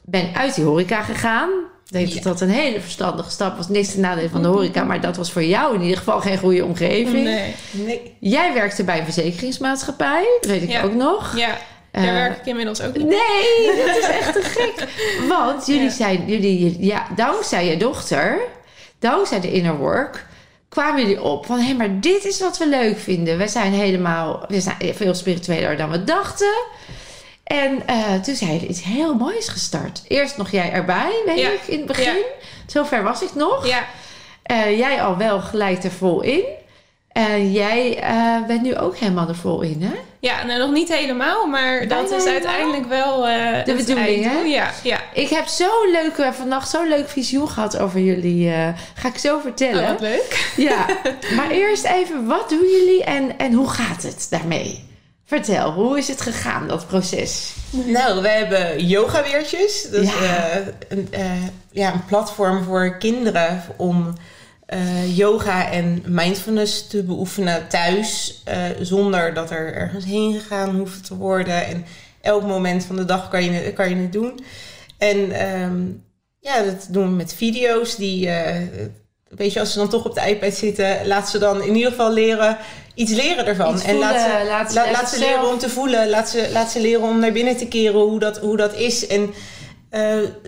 bent 0.00 0.36
uit 0.36 0.54
die 0.54 0.64
horeca 0.64 1.02
gegaan. 1.02 1.48
Ik 1.86 1.92
denk 1.94 2.08
Ja. 2.08 2.14
dat 2.14 2.22
dat 2.22 2.40
een 2.40 2.50
hele 2.50 2.80
verstandige 2.80 3.30
stap 3.30 3.56
was. 3.56 3.68
Niks 3.68 3.90
te 3.92 4.00
nadelen 4.00 4.30
van 4.30 4.42
de 4.42 4.48
horeca, 4.48 4.84
maar 4.84 5.00
dat 5.00 5.16
was 5.16 5.32
voor 5.32 5.44
jou 5.44 5.74
in 5.74 5.80
ieder 5.82 5.96
geval 5.98 6.20
geen 6.20 6.38
goede 6.38 6.64
omgeving. 6.64 7.24
Nee. 7.24 7.54
Nee. 7.70 8.16
Jij 8.20 8.52
werkte 8.54 8.84
bij 8.84 8.98
een 8.98 9.04
verzekeringsmaatschappij, 9.04 10.24
dat 10.40 10.50
weet 10.50 10.62
ik 10.62 10.70
Ja. 10.70 10.82
ook 10.82 10.94
nog. 10.94 11.36
Ja, 11.36 11.58
daar 11.90 12.04
Eh, 12.04 12.12
werk 12.12 12.38
ik 12.38 12.46
inmiddels 12.46 12.80
ook 12.82 12.96
niet. 12.96 13.06
Nee, 13.06 13.76
dat 13.86 13.96
is 13.96 14.08
echt 14.08 14.32
te 14.32 14.42
gek. 14.42 14.88
Want 15.28 15.66
jullie 15.66 15.82
Ja. 15.82 15.90
zijn, 15.90 16.24
jullie, 16.26 16.76
ja, 16.80 17.06
dankzij 17.16 17.66
je 17.66 17.76
dochter, 17.76 18.38
dankzij 18.98 19.40
de 19.40 19.52
inner 19.52 19.76
work, 19.76 20.26
kwamen 20.68 21.00
jullie 21.00 21.22
op 21.22 21.46
van 21.46 21.58
hé, 21.58 21.74
maar 21.74 22.00
dit 22.00 22.24
is 22.24 22.40
wat 22.40 22.58
we 22.58 22.68
leuk 22.68 22.98
vinden. 22.98 23.38
We 23.38 23.48
zijn 23.48 23.72
helemaal, 23.72 24.44
we 24.48 24.60
zijn 24.60 24.76
veel 24.94 25.14
spiritueler 25.14 25.76
dan 25.76 25.90
we 25.90 26.04
dachten. 26.04 26.54
En 27.44 27.86
eh, 27.86 28.14
toen 28.22 28.34
zijn 28.34 28.52
jullie 28.52 28.68
iets 28.68 28.82
heel 28.82 29.14
moois 29.14 29.48
gestart. 29.48 30.02
Eerst 30.08 30.36
nog 30.36 30.50
jij 30.50 30.72
erbij, 30.72 31.12
weet 31.26 31.38
Ja. 31.38 31.48
ik, 31.50 31.60
in 31.66 31.78
het 31.78 31.86
begin. 31.86 32.04
Ja. 32.16 32.22
Zover 32.66 33.02
was 33.02 33.22
ik 33.22 33.34
nog. 33.34 33.66
Ja, 33.66 33.84
Eh, 34.42 34.78
jij 34.78 35.02
al 35.02 35.16
wel 35.16 35.40
gelijk 35.40 35.84
er 35.84 35.90
vol 35.90 36.20
in. 36.20 36.42
En 37.12 37.52
jij 37.52 37.98
eh, 38.02 38.46
bent 38.46 38.62
nu 38.62 38.76
ook 38.76 38.96
helemaal 38.96 39.28
er 39.28 39.36
vol 39.36 39.60
in, 39.60 39.82
hè? 39.82 39.92
ja 40.20 40.44
nou, 40.44 40.58
nog 40.58 40.70
niet 40.70 40.94
helemaal, 40.94 41.46
maar 41.46 41.88
dat 41.88 42.04
is 42.04 42.24
helemaal? 42.24 42.32
uiteindelijk 42.32 42.86
wel 42.88 43.28
eh 43.28 43.64
De 43.64 43.74
bedoeling, 43.74 44.24
hè? 44.24 44.38
Ja, 44.40 44.70
ja. 44.82 45.00
Ik 45.14 45.28
heb 45.28 45.46
zo'n 45.46 45.90
leuke, 45.92 46.30
vannacht 46.32 46.70
zo'n 46.70 46.88
leuk 46.88 47.08
visioen 47.08 47.48
gehad 47.48 47.78
over 47.78 48.00
jullie. 48.00 48.50
eh, 48.52 48.68
ga 48.94 49.08
ik 49.08 49.18
zo 49.18 49.38
vertellen. 49.40 49.82
Oh, 49.82 49.88
wat 49.88 50.00
leuk. 50.00 50.52
Ja, 50.56 50.86
maar 51.36 51.50
eerst 51.50 51.84
even, 51.84 52.26
wat 52.26 52.48
doen 52.48 52.66
jullie 52.78 53.04
en, 53.04 53.38
en 53.38 53.52
hoe 53.52 53.68
gaat 53.68 54.02
het 54.02 54.26
daarmee? 54.30 54.86
Vertel, 55.24 55.72
hoe 55.72 55.98
is 55.98 56.08
het 56.08 56.20
gegaan, 56.20 56.68
dat 56.68 56.86
proces? 56.86 57.52
Nou, 57.70 58.22
we 58.22 58.28
hebben 58.28 58.86
yogaweertjes. 58.86 59.86
Dat 59.90 60.02
is 60.02 60.08
Ja. 60.10 60.48
eh, 60.50 60.66
een, 60.88 61.08
eh, 61.10 61.22
ja, 61.70 61.92
een 61.92 62.04
platform 62.04 62.64
voor 62.64 62.96
kinderen 62.98 63.62
om 63.76 64.14
eh, 64.68 65.16
yoga 65.16 65.70
en 65.70 66.02
mindfulness 66.06 66.86
te 66.88 67.02
beoefenen 67.02 67.68
thuis. 67.68 68.40
eh, 68.44 68.64
zonder 68.80 69.34
dat 69.34 69.50
er 69.50 69.74
ergens 69.74 70.04
heen 70.04 70.40
gegaan 70.40 70.76
hoeft 70.76 71.04
te 71.06 71.16
worden. 71.16 71.66
En 71.66 71.84
elk 72.20 72.42
moment 72.42 72.84
van 72.84 72.96
de 72.96 73.04
dag 73.04 73.28
kan 73.28 73.44
je, 73.44 73.50
het- 73.50 73.74
kan 73.74 73.88
je 73.90 73.96
het 73.96 74.12
doen. 74.12 74.40
En 74.98 75.30
ehm, 75.32 75.80
ja, 76.40 76.62
dat 76.62 76.86
doen 76.90 77.04
we 77.04 77.10
met 77.14 77.34
video's 77.34 77.96
die... 77.96 78.28
eh, 78.30 78.62
Weet 79.28 79.52
je, 79.52 79.60
als 79.60 79.72
ze 79.72 79.78
dan 79.78 79.88
toch 79.88 80.04
op 80.04 80.14
de 80.14 80.28
iPad 80.28 80.54
zitten, 80.54 81.06
laat 81.06 81.28
ze 81.28 81.38
dan 81.38 81.62
in 81.62 81.74
ieder 81.76 81.90
geval 81.90 82.12
leren, 82.12 82.56
iets 82.94 83.12
leren 83.12 83.46
ervan. 83.46 83.74
Iets 83.74 83.84
en 83.84 83.96
laat 83.96 84.14
ze, 84.20 84.26
voelen, 84.28 84.46
laat 84.46 84.70
ze 84.70 84.74
laat 84.92 85.10
leren 85.18 85.48
om 85.48 85.58
te 85.58 85.68
voelen. 85.68 86.08
Laat 86.08 86.28
ze, 86.28 86.48
laat 86.52 86.70
ze 86.70 86.80
leren 86.80 87.02
om 87.02 87.18
naar 87.20 87.32
binnen 87.32 87.56
te 87.56 87.66
keren 87.68 88.00
hoe 88.00 88.18
dat, 88.18 88.38
hoe 88.38 88.56
dat 88.56 88.74
is. 88.74 89.06
En 89.06 89.30
eh, 89.90 90.00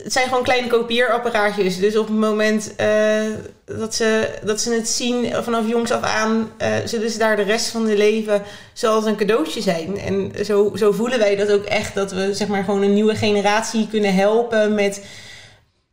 het 0.03 0.13
zijn 0.13 0.29
gewoon 0.29 0.43
kleine 0.43 0.67
kopieerapparaatjes. 0.69 1.79
Dus 1.79 1.97
op 1.97 2.07
het 2.07 2.17
moment 2.17 2.77
eh, 2.77 3.23
dat, 3.65 3.95
ze, 3.95 4.29
dat 4.45 4.61
ze 4.61 4.73
het 4.73 4.89
zien 4.89 5.33
vanaf 5.43 5.69
jongs 5.69 5.91
af 5.91 6.03
aan... 6.03 6.51
eh, 6.59 6.73
zullen 6.85 7.11
ze 7.11 7.19
daar 7.19 7.37
de 7.37 7.43
rest 7.43 7.69
van 7.69 7.83
hun 7.87 7.97
leven 7.97 8.43
zoals 8.73 9.05
een 9.05 9.17
cadeautje 9.17 9.61
zijn. 9.63 9.99
En 9.99 10.33
zo, 10.45 10.73
zo 10.75 10.93
voelen 10.93 11.19
wij 11.19 11.37
dat 11.37 11.51
ook 11.53 11.65
echt. 11.65 11.95
Dat 11.95 12.13
we 12.13 12.35
zeg 12.35 12.49
maar 12.49 12.65
gewoon 12.65 12.83
een 12.83 12.95
nieuwe 12.95 13.15
generatie 13.17 13.89
kunnen 13.91 14.15
helpen 14.15 14.75
met... 14.75 15.05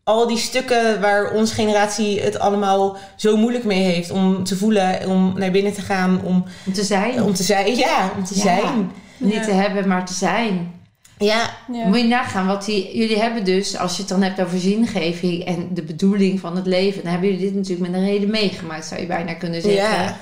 Al 0.03 0.27
die 0.27 0.37
stukken 0.37 1.01
waar 1.01 1.31
onze 1.31 1.53
generatie 1.53 2.21
het 2.21 2.39
allemaal 2.39 2.97
zo 3.15 3.37
moeilijk 3.37 3.63
mee 3.63 3.81
heeft 3.83 4.11
om 4.11 4.43
te 4.43 4.55
voelen, 4.57 5.07
om 5.07 5.33
naar 5.37 5.51
binnen 5.51 5.73
te 5.73 5.81
gaan, 5.81 6.21
om, 6.23 6.45
Om 6.65 6.73
te 6.73 6.83
zijn. 6.83 7.23
om 7.23 7.33
te 7.33 7.43
zijn. 7.43 7.75
Ja, 7.75 8.11
om 8.17 8.25
te 8.25 8.35
Ja. 8.35 8.41
zijn. 8.41 8.91
Niet 9.17 9.33
Ja. 9.33 9.41
te 9.43 9.51
hebben, 9.51 9.87
maar 9.87 10.05
te 10.05 10.13
zijn. 10.13 10.76
Ja, 11.17 11.49
Ja. 11.71 11.85
Moet 11.87 11.97
je 11.97 12.03
nagaan 12.03 12.47
wat 12.47 12.65
die, 12.65 12.97
jullie 12.97 13.19
hebben 13.19 13.43
dus, 13.43 13.77
als 13.77 13.93
je 13.95 13.99
het 13.99 14.09
dan 14.09 14.21
hebt 14.21 14.41
over 14.41 14.59
zingeving 14.59 15.45
en 15.45 15.67
de 15.73 15.81
bedoeling 15.81 16.39
van 16.39 16.55
het 16.55 16.65
leven, 16.65 17.01
dan 17.03 17.11
hebben 17.11 17.29
jullie 17.29 17.45
dit 17.45 17.55
natuurlijk 17.55 17.89
met 17.91 17.99
een 17.99 18.05
reden 18.07 18.29
meegemaakt, 18.29 18.85
zou 18.85 19.01
je 19.01 19.07
bijna 19.07 19.33
kunnen 19.33 19.61
zeggen. 19.61 20.03
Ja. 20.03 20.17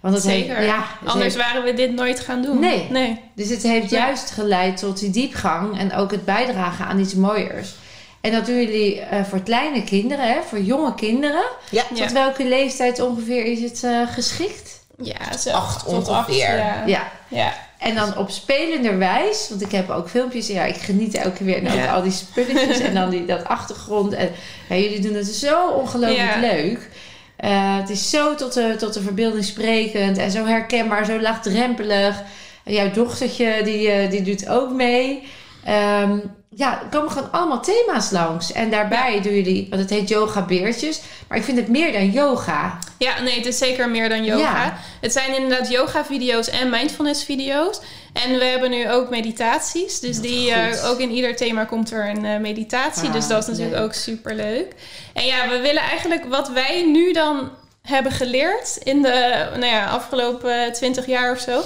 Want 0.00 0.14
het 0.14 0.24
Zeker. 0.24 0.56
Heeft, 0.56 0.68
ja, 0.68 0.84
het 1.00 1.08
Anders 1.10 1.34
heeft- 1.34 1.46
waren 1.48 1.64
we 1.64 1.74
dit 1.74 1.92
nooit 1.94 2.20
gaan 2.20 2.42
doen. 2.42 2.58
Nee. 2.60 2.86
nee. 2.90 3.20
dus 3.34 3.48
het 3.48 3.62
heeft 3.62 3.90
Nee. 3.90 4.00
juist 4.00 4.30
geleid 4.30 4.76
tot 4.76 4.98
die 4.98 5.10
diepgang 5.10 5.78
en 5.78 5.94
ook 5.94 6.10
het 6.10 6.24
bijdragen 6.24 6.86
aan 6.86 6.98
iets 7.00 7.14
mooiers. 7.14 7.74
En 8.20 8.32
dat 8.32 8.46
doen 8.46 8.54
jullie 8.56 9.00
eh, 9.00 9.24
voor 9.24 9.40
kleine 9.42 9.84
kinderen, 9.84 10.26
hè, 10.32 10.38
voor 10.48 10.60
jonge 10.60 10.94
kinderen. 10.94 11.44
ja. 11.70 11.82
Ja. 11.94 12.02
Tot 12.02 12.12
welke 12.12 12.44
leeftijd 12.44 13.00
ongeveer 13.00 13.44
is 13.44 13.60
het 13.60 13.84
eh, 13.84 14.00
geschikt? 14.12 14.82
Ja, 15.02 15.36
zo 15.38 15.50
Acht 15.50 15.84
tot 15.88 16.08
acht. 16.08 16.28
ongeveer. 16.28 16.56
Ja. 16.56 16.82
Ja. 16.86 17.02
ja. 17.28 17.54
En 17.84 17.94
dan 17.94 18.16
op 18.16 18.30
spelenderwijs, 18.30 19.46
want 19.48 19.62
ik 19.62 19.72
heb 19.72 19.90
ook 19.90 20.08
filmpjes, 20.08 20.46
ja, 20.46 20.64
ik 20.64 20.76
geniet 20.76 21.14
elke 21.14 21.44
keer 21.44 21.62
naar 21.62 21.76
Ja. 21.76 21.94
al 21.94 22.02
die 22.02 22.12
spulletjes 22.12 22.78
en 22.80 22.94
dan 22.94 23.10
die, 23.10 23.24
dat 23.24 23.44
achtergrond. 23.44 24.12
En 24.12 24.30
ja, 24.68 24.76
jullie 24.76 25.00
doen 25.00 25.14
het 25.14 25.26
zo 25.26 25.68
ongelooflijk 25.68 26.36
leuk. 26.40 26.88
Eh, 27.36 27.76
het 27.76 27.90
is 27.90 28.10
zo 28.10 28.34
tot 28.34 28.52
de, 28.52 28.74
tot 28.78 28.94
de 28.94 29.00
verbeelding 29.02 29.44
sprekend 29.44 30.18
en 30.18 30.30
zo 30.30 30.44
herkenbaar, 30.46 31.04
zo 31.04 31.20
laagdrempelig. 31.20 32.22
En 32.64 32.72
jouw 32.72 32.90
dochtertje, 32.90 33.60
die, 33.64 33.90
eh, 33.90 34.10
die 34.10 34.22
doet 34.22 34.48
ook 34.48 34.72
mee. 34.72 35.22
Ehm, 35.64 36.18
ja, 36.56 36.80
er 36.80 36.88
komen 36.90 37.10
gewoon 37.10 37.32
allemaal 37.32 37.60
thema's 37.60 38.10
langs. 38.10 38.52
En 38.52 38.70
daarbij 38.70 39.20
doen 39.22 39.34
jullie, 39.34 39.66
want 39.70 39.82
het 39.82 39.90
heet 39.90 40.08
yoga 40.08 40.44
beertjes. 40.44 41.00
Maar 41.28 41.38
ik 41.38 41.44
vind 41.44 41.58
het 41.58 41.68
meer 41.68 41.92
dan 41.92 42.10
yoga. 42.10 42.78
Ja, 42.98 43.20
nee, 43.20 43.36
het 43.36 43.46
is 43.46 43.58
zeker 43.58 43.88
meer 43.88 44.08
dan 44.08 44.24
yoga. 44.24 44.64
Ja. 44.64 44.78
Het 45.00 45.12
zijn 45.12 45.36
inderdaad 45.36 45.70
yoga-video's 45.70 46.48
en 46.48 46.70
mindfulness-video's. 46.70 47.80
En 48.12 48.38
we 48.38 48.44
hebben 48.44 48.70
nu 48.70 48.90
ook 48.90 49.10
meditaties. 49.10 50.00
Dus 50.00 50.20
die, 50.20 50.50
eh, 50.52 50.90
ook 50.90 50.98
in 50.98 51.10
ieder 51.10 51.36
thema 51.36 51.64
komt 51.64 51.92
er 51.92 52.08
een 52.08 52.24
eh, 52.24 52.40
meditatie. 52.40 53.08
Ah, 53.08 53.12
dus 53.12 53.28
dat 53.28 53.42
is 53.42 53.48
natuurlijk 53.48 53.76
leuk. 53.76 53.84
ook 53.84 53.92
super 53.92 54.34
leuk. 54.34 54.72
En 55.12 55.26
ja, 55.26 55.48
we 55.48 55.60
willen 55.60 55.82
eigenlijk 55.82 56.24
wat 56.24 56.48
wij 56.48 56.84
nu 56.86 57.12
dan 57.12 57.50
hebben 57.82 58.12
geleerd 58.12 58.78
in 58.82 59.02
de 59.02 59.46
nou 59.52 59.66
ja, 59.66 59.86
afgelopen 59.86 60.72
twintig 60.72 61.06
jaar 61.06 61.32
of 61.32 61.40
zo. 61.40 61.62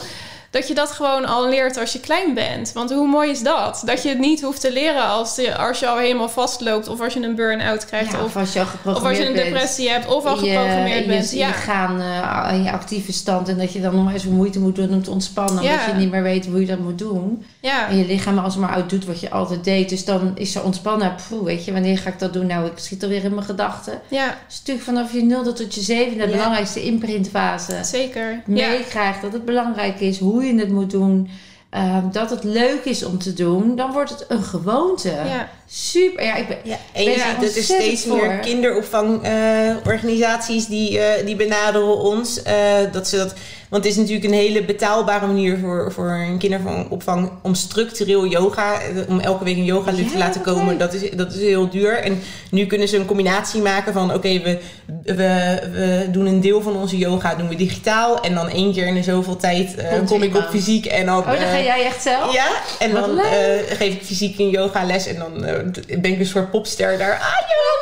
Dat 0.50 0.68
je 0.68 0.74
dat 0.74 0.90
gewoon 0.90 1.26
al 1.26 1.48
leert 1.48 1.76
als 1.78 1.92
je 1.92 2.00
klein 2.00 2.34
bent. 2.34 2.72
Want 2.72 2.90
hoe 2.92 3.06
mooi 3.08 3.30
is 3.30 3.40
dat? 3.42 3.82
Dat 3.84 4.02
je 4.02 4.08
het 4.08 4.18
niet 4.18 4.40
hoeft 4.42 4.60
te 4.60 4.72
leren 4.72 5.04
als, 5.04 5.36
je- 5.36 5.56
als 5.56 5.78
je 5.78 5.88
al 5.88 5.98
helemaal 5.98 6.28
vastloopt. 6.28 6.88
Of 6.88 7.00
als 7.00 7.12
je 7.14 7.22
een 7.22 7.34
burn-out 7.34 7.84
krijgt. 7.86 8.12
Ja, 8.12 8.18
of, 8.18 8.24
of 8.24 8.36
als 8.36 8.52
je 8.52 8.58
al 8.58 8.64
of 8.64 8.70
geprogrammeerd 8.70 9.08
als 9.18 9.22
je 9.22 9.26
een 9.28 9.32
bent. 9.34 9.46
depressie 9.54 9.88
hebt. 9.90 10.06
Of 10.06 10.24
al 10.24 10.44
je- 10.44 10.50
geprogrammeerd 10.50 11.04
je, 11.04 11.06
bent. 11.10 11.32
in 11.32 11.38
Ja. 11.38 11.46
je 11.46 11.52
gaan 11.52 12.00
eh, 12.00 12.54
in 12.56 12.62
je 12.62 12.70
actieve 12.72 13.12
stand. 13.12 13.48
En 13.48 13.58
dat 13.58 13.72
je 13.72 13.80
dan 13.80 13.94
nog 14.04 14.12
eens 14.12 14.24
moeite 14.24 14.58
moet 14.60 14.74
doen 14.76 14.92
om 14.92 15.02
te 15.02 15.10
ontspannen. 15.10 15.62
Ja. 15.64 15.70
Omdat 15.72 15.86
je 15.86 15.92
niet 15.92 16.10
meer 16.10 16.22
weet 16.22 16.46
hoe 16.46 16.60
je 16.60 16.66
dat 16.66 16.78
moet 16.78 16.98
doen. 16.98 17.44
ja. 17.60 17.88
En 17.88 17.98
je 17.98 18.06
lichaam 18.06 18.38
alsmaar 18.38 18.74
oud 18.74 18.90
doet 18.90 19.04
wat 19.06 19.20
je 19.20 19.30
altijd 19.30 19.64
deed. 19.64 19.88
Dus 19.88 20.04
dan 20.04 20.32
is 20.34 20.52
ze 20.52 20.62
ontspannen. 20.62 21.14
Poeh, 21.28 21.44
weet 21.44 21.64
je, 21.64 21.72
wanneer 21.72 21.98
ga 21.98 22.08
ik 22.08 22.18
dat 22.18 22.32
doen? 22.32 22.46
Nou, 22.46 22.66
ik 22.66 22.72
schiet 22.74 23.02
alweer 23.02 23.24
in 23.24 23.34
mijn 23.34 23.46
gedachten. 23.46 24.00
Ja, 24.08 24.26
is 24.48 24.58
natuurlijk 24.58 24.86
vanaf 24.86 25.12
je 25.12 25.22
nulde 25.22 25.52
tot 25.52 25.74
je 25.74 25.80
zevende 25.80 26.24
de 26.26 26.30
belangrijkste 26.32 26.84
imprintfase. 26.84 27.74
zeker. 27.82 28.42
Meekrijgt 28.46 29.22
dat 29.22 29.32
het 29.32 29.44
belangrijk 29.44 30.00
is 30.00 30.18
hoe 30.18 30.37
je 30.44 30.58
het 30.58 30.70
moet 30.70 30.90
doen. 30.90 31.28
ehm, 31.70 32.10
dat 32.12 32.30
het 32.30 32.44
leuk 32.44 32.84
is 32.84 33.04
om 33.04 33.18
te 33.18 33.32
doen. 33.32 33.76
Dan 33.76 33.92
wordt 33.92 34.10
het 34.10 34.24
een 34.28 34.42
gewoonte. 34.42 35.10
Super. 35.70 36.24
Ja, 36.24 36.36
ik 36.36 36.48
ben, 36.48 36.56
Ja, 36.64 36.76
en 36.92 37.04
je 37.04 37.10
ziet 37.12 37.40
dat 37.40 37.56
er 37.56 37.62
steeds 37.62 38.04
meer 38.04 38.38
kinderopvangorganisaties 38.38 40.66
die, 40.66 40.98
eh, 40.98 41.26
die 41.26 41.36
benaderen 41.36 41.98
ons. 41.98 42.42
eh, 42.42 42.54
dat 42.92 43.08
ze 43.08 43.16
dat, 43.16 43.34
want 43.68 43.84
het 43.84 43.92
is 43.92 43.98
natuurlijk 43.98 44.26
een 44.26 44.32
hele 44.38 44.64
betaalbare 44.64 45.26
manier 45.26 45.58
voor, 45.58 45.92
voor 45.92 46.10
een 46.10 46.38
kinderopvang 46.38 47.30
om 47.42 47.54
structureel 47.54 48.26
yoga, 48.26 48.80
eh, 48.80 48.88
om 49.08 49.20
elke 49.20 49.44
week 49.44 49.56
een 49.56 49.64
yoga 49.64 49.90
lid 49.90 50.04
Ja, 50.04 50.10
te 50.10 50.18
laten 50.18 50.40
komen. 50.40 50.78
Dat 50.78 50.92
is, 50.94 51.10
dat 51.10 51.34
is 51.34 51.40
heel 51.40 51.68
duur. 51.70 51.98
En 52.02 52.20
nu 52.50 52.66
kunnen 52.66 52.88
ze 52.88 52.96
een 52.96 53.06
combinatie 53.06 53.60
maken 53.62 53.92
van 53.92 54.14
oké, 54.14 54.40
we, 54.40 54.58
we, 55.04 55.14
we 55.72 56.06
doen 56.10 56.26
een 56.26 56.40
deel 56.40 56.62
van 56.62 56.76
onze 56.76 56.98
yoga 56.98 57.34
doen 57.34 57.48
we 57.48 57.54
digitaal. 57.54 58.20
En 58.20 58.34
dan 58.34 58.48
één 58.48 58.72
keer 58.72 58.86
in 58.86 58.94
de 58.94 59.02
zoveel 59.02 59.36
tijd 59.36 59.74
kom 60.06 60.22
ik 60.22 60.36
op 60.36 60.46
fysiek 60.50 60.86
en 60.86 61.06
dan. 61.06 61.18
oh, 61.18 61.26
dan 61.26 61.36
ga 61.36 61.60
jij 61.60 61.84
echt 61.84 62.02
zelf? 62.02 62.32
ja, 62.32 62.46
en 62.78 62.92
Wat 62.92 63.06
dan 63.06 63.18
geef 63.68 63.94
ik 63.94 64.02
fysiek 64.04 64.38
een 64.38 64.50
yogales 64.50 65.06
en 65.06 65.16
dan 65.18 65.44
ben 66.00 66.12
ik 66.12 66.18
een 66.18 66.26
soort 66.26 66.50
popster 66.50 66.98
daar. 66.98 67.12
Ah, 67.14 67.48
yoga 67.48 67.76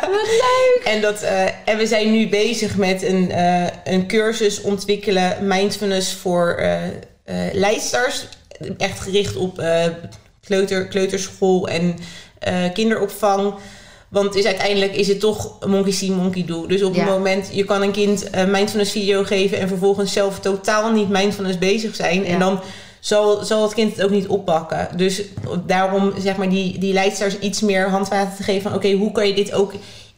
Wat 0.16 0.26
leuk. 0.26 0.80
En, 0.84 1.00
dat, 1.00 1.22
eh, 1.22 1.44
en 1.64 1.76
we 1.78 1.86
zijn 1.86 2.12
nu 2.12 2.28
bezig 2.28 2.76
met 2.76 3.02
een, 3.02 3.30
eh, 3.30 3.66
een 3.84 4.06
cursus 4.06 4.60
ontwikkelen, 4.60 5.36
mindfulness 5.46 6.12
voor 6.12 6.54
eh 6.58 6.76
eh, 7.24 7.36
leidsters. 7.52 8.26
Echt 8.78 9.00
gericht 9.00 9.36
op 9.36 9.58
eh, 9.58 9.84
kleuter, 10.46 10.86
kleuterschool 10.86 11.68
en 11.68 11.96
eh, 12.38 12.72
kinderopvang. 12.72 13.54
Want 14.08 14.34
is, 14.34 14.44
uiteindelijk 14.44 14.96
is 14.96 15.08
het 15.08 15.20
toch 15.20 15.66
monkey 15.66 15.92
see, 15.92 16.10
monkey 16.10 16.44
do. 16.44 16.66
Dus 16.66 16.82
op 16.82 16.94
Ja. 16.94 17.00
het 17.00 17.10
moment, 17.10 17.48
je 17.52 17.64
kan 17.64 17.82
een 17.82 17.92
kind 17.92 18.24
een 18.30 18.50
mindfulness 18.50 18.92
video 18.92 19.24
geven... 19.24 19.58
en 19.58 19.68
vervolgens 19.68 20.12
zelf 20.12 20.40
totaal 20.40 20.90
niet 20.92 21.08
mindfulness 21.08 21.58
bezig 21.58 21.94
zijn. 21.94 22.22
Ja. 22.22 22.28
En 22.28 22.38
dan 22.38 22.60
zal, 23.04 23.44
zal 23.44 23.62
het 23.62 23.74
kind 23.74 23.96
het 23.96 24.04
ook 24.04 24.10
niet 24.10 24.26
oppakken. 24.26 24.88
Dus 24.96 25.22
daarom 25.66 26.12
zeg 26.18 26.36
maar 26.36 26.48
die, 26.48 26.78
die 26.78 26.92
leidsters 26.92 27.38
iets 27.38 27.60
meer 27.60 27.88
handvaten 27.90 28.36
te 28.36 28.42
geven... 28.42 28.62
van 28.62 28.74
oké, 28.74 28.92
hoe 28.92 29.12
kan 29.12 29.26
je 29.26 29.34
dit 29.34 29.52
ook 29.52 29.72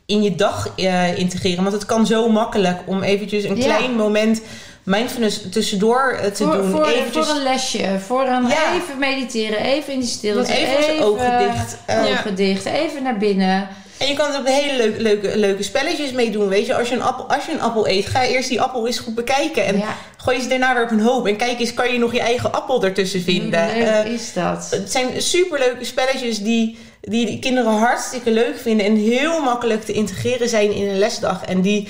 in 0.06 0.22
je 0.22 0.34
dag 0.34 0.68
eh, 0.76 1.18
integreren? 1.18 1.62
Want 1.62 1.74
het 1.74 1.86
kan 1.86 2.06
zo 2.06 2.28
makkelijk 2.28 2.78
om 2.86 3.02
eventjes 3.02 3.44
een 3.44 3.56
Ja. 3.56 3.64
klein 3.64 3.94
moment... 3.96 4.40
mindfulness 4.82 5.40
tussendoor 5.50 6.18
eh, 6.22 6.30
te 6.30 6.42
Voor, 6.44 6.52
doen. 6.52 6.70
voor, 6.70 6.86
eventjes 6.86 7.26
voor 7.26 7.36
een 7.36 7.42
lesje, 7.42 7.98
voor 8.06 8.26
een 8.26 8.46
Ja. 8.48 8.74
even 8.74 8.98
mediteren, 8.98 9.58
even 9.60 9.92
in 9.92 10.00
die 10.00 10.08
stilte. 10.08 10.52
even 10.52 10.82
zijn 10.84 11.02
ogen 11.02 11.38
dicht. 11.38 11.76
eh, 11.86 12.02
ogen 12.04 12.34
dicht, 12.34 12.64
even 12.64 13.02
naar 13.02 13.18
binnen. 13.18 13.68
En 13.98 14.06
je 14.06 14.14
kan 14.14 14.32
er 14.32 14.38
ook 14.38 14.48
hele 14.48 14.76
leuke, 14.76 15.02
leuke, 15.02 15.38
leuke 15.38 15.62
spelletjes 15.62 16.12
mee 16.12 16.30
doen. 16.30 16.48
Weet 16.48 16.66
je, 16.66 16.76
als 16.76 16.88
je, 16.88 16.94
een 16.94 17.02
appel, 17.02 17.28
als 17.28 17.46
je 17.46 17.52
een 17.52 17.60
appel 17.60 17.88
eet, 17.88 18.06
ga 18.06 18.24
eerst 18.24 18.48
die 18.48 18.60
appel 18.60 18.86
eens 18.86 18.98
goed 18.98 19.14
bekijken. 19.14 19.64
En 19.66 19.78
ja, 19.78 19.96
gooi 20.16 20.40
ze 20.40 20.48
daarna 20.48 20.74
weer 20.74 20.82
op 20.82 20.90
een 20.90 21.00
hoop. 21.00 21.26
En 21.26 21.36
kijk 21.36 21.60
eens, 21.60 21.74
kan 21.74 21.92
je 21.92 21.98
nog 21.98 22.12
je 22.12 22.20
eigen 22.20 22.52
appel 22.52 22.84
ertussen 22.84 23.22
vinden? 23.22 23.64
hoe 23.64 23.78
leuk 23.78 24.04
Eh, 24.04 24.12
is 24.12 24.32
dat? 24.32 24.66
het 24.70 24.92
zijn 24.92 25.22
superleuke 25.22 25.84
spelletjes 25.84 26.38
die, 26.42 26.78
die 27.00 27.26
de 27.26 27.38
kinderen 27.38 27.72
hartstikke 27.72 28.30
leuk 28.30 28.58
vinden. 28.58 28.86
En 28.86 28.96
heel 28.96 29.42
makkelijk 29.42 29.84
te 29.84 29.92
integreren 29.92 30.48
zijn 30.48 30.72
in 30.72 30.88
een 30.88 30.98
lesdag. 30.98 31.44
En 31.44 31.60
die, 31.60 31.88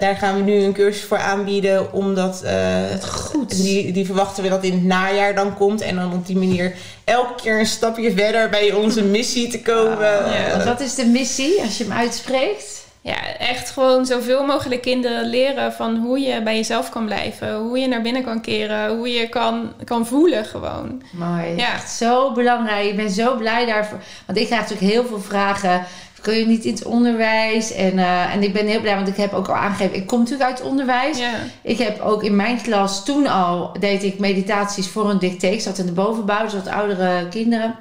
daar 0.00 0.16
gaan 0.16 0.36
we 0.36 0.42
nu 0.42 0.62
een 0.62 0.72
cursus 0.72 1.04
voor 1.04 1.18
aanbieden. 1.18 1.92
Omdat 1.92 2.42
eh, 2.42 2.82
goed. 3.02 3.62
die, 3.62 3.92
die 3.92 4.06
verwachten 4.06 4.42
we 4.42 4.48
dat 4.48 4.64
in 4.64 4.72
het 4.72 4.84
najaar 4.84 5.34
dan 5.34 5.54
komt. 5.54 5.80
En 5.80 5.96
dan 5.96 6.12
op 6.12 6.26
die 6.26 6.36
manier 6.36 6.74
elke 7.04 7.42
keer 7.42 7.58
een 7.58 7.66
stapje 7.66 8.12
verder 8.12 8.48
bij 8.48 8.72
onze 8.72 9.02
missie 9.02 9.48
te 9.48 9.62
komen. 9.62 10.30
Ja. 10.30 10.50
Want 10.50 10.64
wat 10.64 10.80
is 10.80 10.94
de 10.94 11.06
missie 11.06 11.60
als 11.60 11.78
je 11.78 11.84
hem 11.84 11.92
uitspreekt? 11.92 12.82
Ja, 13.04 13.36
echt 13.38 13.70
gewoon 13.70 14.06
zoveel 14.06 14.44
mogelijk 14.44 14.82
kinderen 14.82 15.26
leren 15.26 15.72
van 15.72 15.96
hoe 15.96 16.18
je 16.20 16.42
bij 16.42 16.56
jezelf 16.56 16.90
kan 16.90 17.04
blijven. 17.04 17.56
Hoe 17.56 17.78
je 17.78 17.88
naar 17.88 18.02
binnen 18.02 18.24
kan 18.24 18.40
keren. 18.40 18.96
Hoe 18.96 19.08
je 19.08 19.28
kan, 19.28 19.72
kan 19.84 20.06
voelen 20.06 20.44
gewoon. 20.44 21.02
Mooi. 21.12 21.56
Ja. 21.56 21.72
Echt 21.72 21.90
zo 21.90 22.32
belangrijk. 22.32 22.86
Ik 22.86 22.96
ben 22.96 23.10
zo 23.10 23.36
blij 23.36 23.66
daarvoor. 23.66 23.98
Want 24.26 24.38
ik 24.38 24.46
krijg 24.46 24.60
natuurlijk 24.60 24.92
heel 24.92 25.06
veel 25.06 25.20
vragen. 25.20 25.84
Kun 26.24 26.34
je 26.36 26.46
niet 26.46 26.64
in 26.64 26.72
het 26.74 26.84
onderwijs? 26.84 27.72
En, 27.72 27.98
eh, 27.98 28.34
en 28.34 28.42
ik 28.42 28.52
ben 28.52 28.66
heel 28.66 28.80
blij, 28.80 28.94
want 28.94 29.08
ik 29.08 29.16
heb 29.16 29.32
ook 29.32 29.48
al 29.48 29.54
aangegeven. 29.54 29.96
Ik 29.96 30.06
kom 30.06 30.18
natuurlijk 30.18 30.48
uit 30.50 30.58
het 30.58 30.68
onderwijs. 30.68 31.18
Ik 31.62 31.78
heb 31.78 32.00
ook 32.00 32.22
in 32.22 32.36
mijn 32.36 32.62
klas 32.62 33.04
toen 33.04 33.26
al 33.26 33.72
deed 33.80 34.02
ik 34.02 34.18
meditaties 34.18 34.88
voor 34.88 35.10
een 35.10 35.18
dicté. 35.18 35.46
Ik 35.46 35.60
zat 35.60 35.78
in 35.78 35.86
de 35.86 35.92
bovenbouw, 35.92 36.42
dus 36.44 36.52
wat 36.54 36.68
oudere 36.68 37.28
kinderen. 37.28 37.74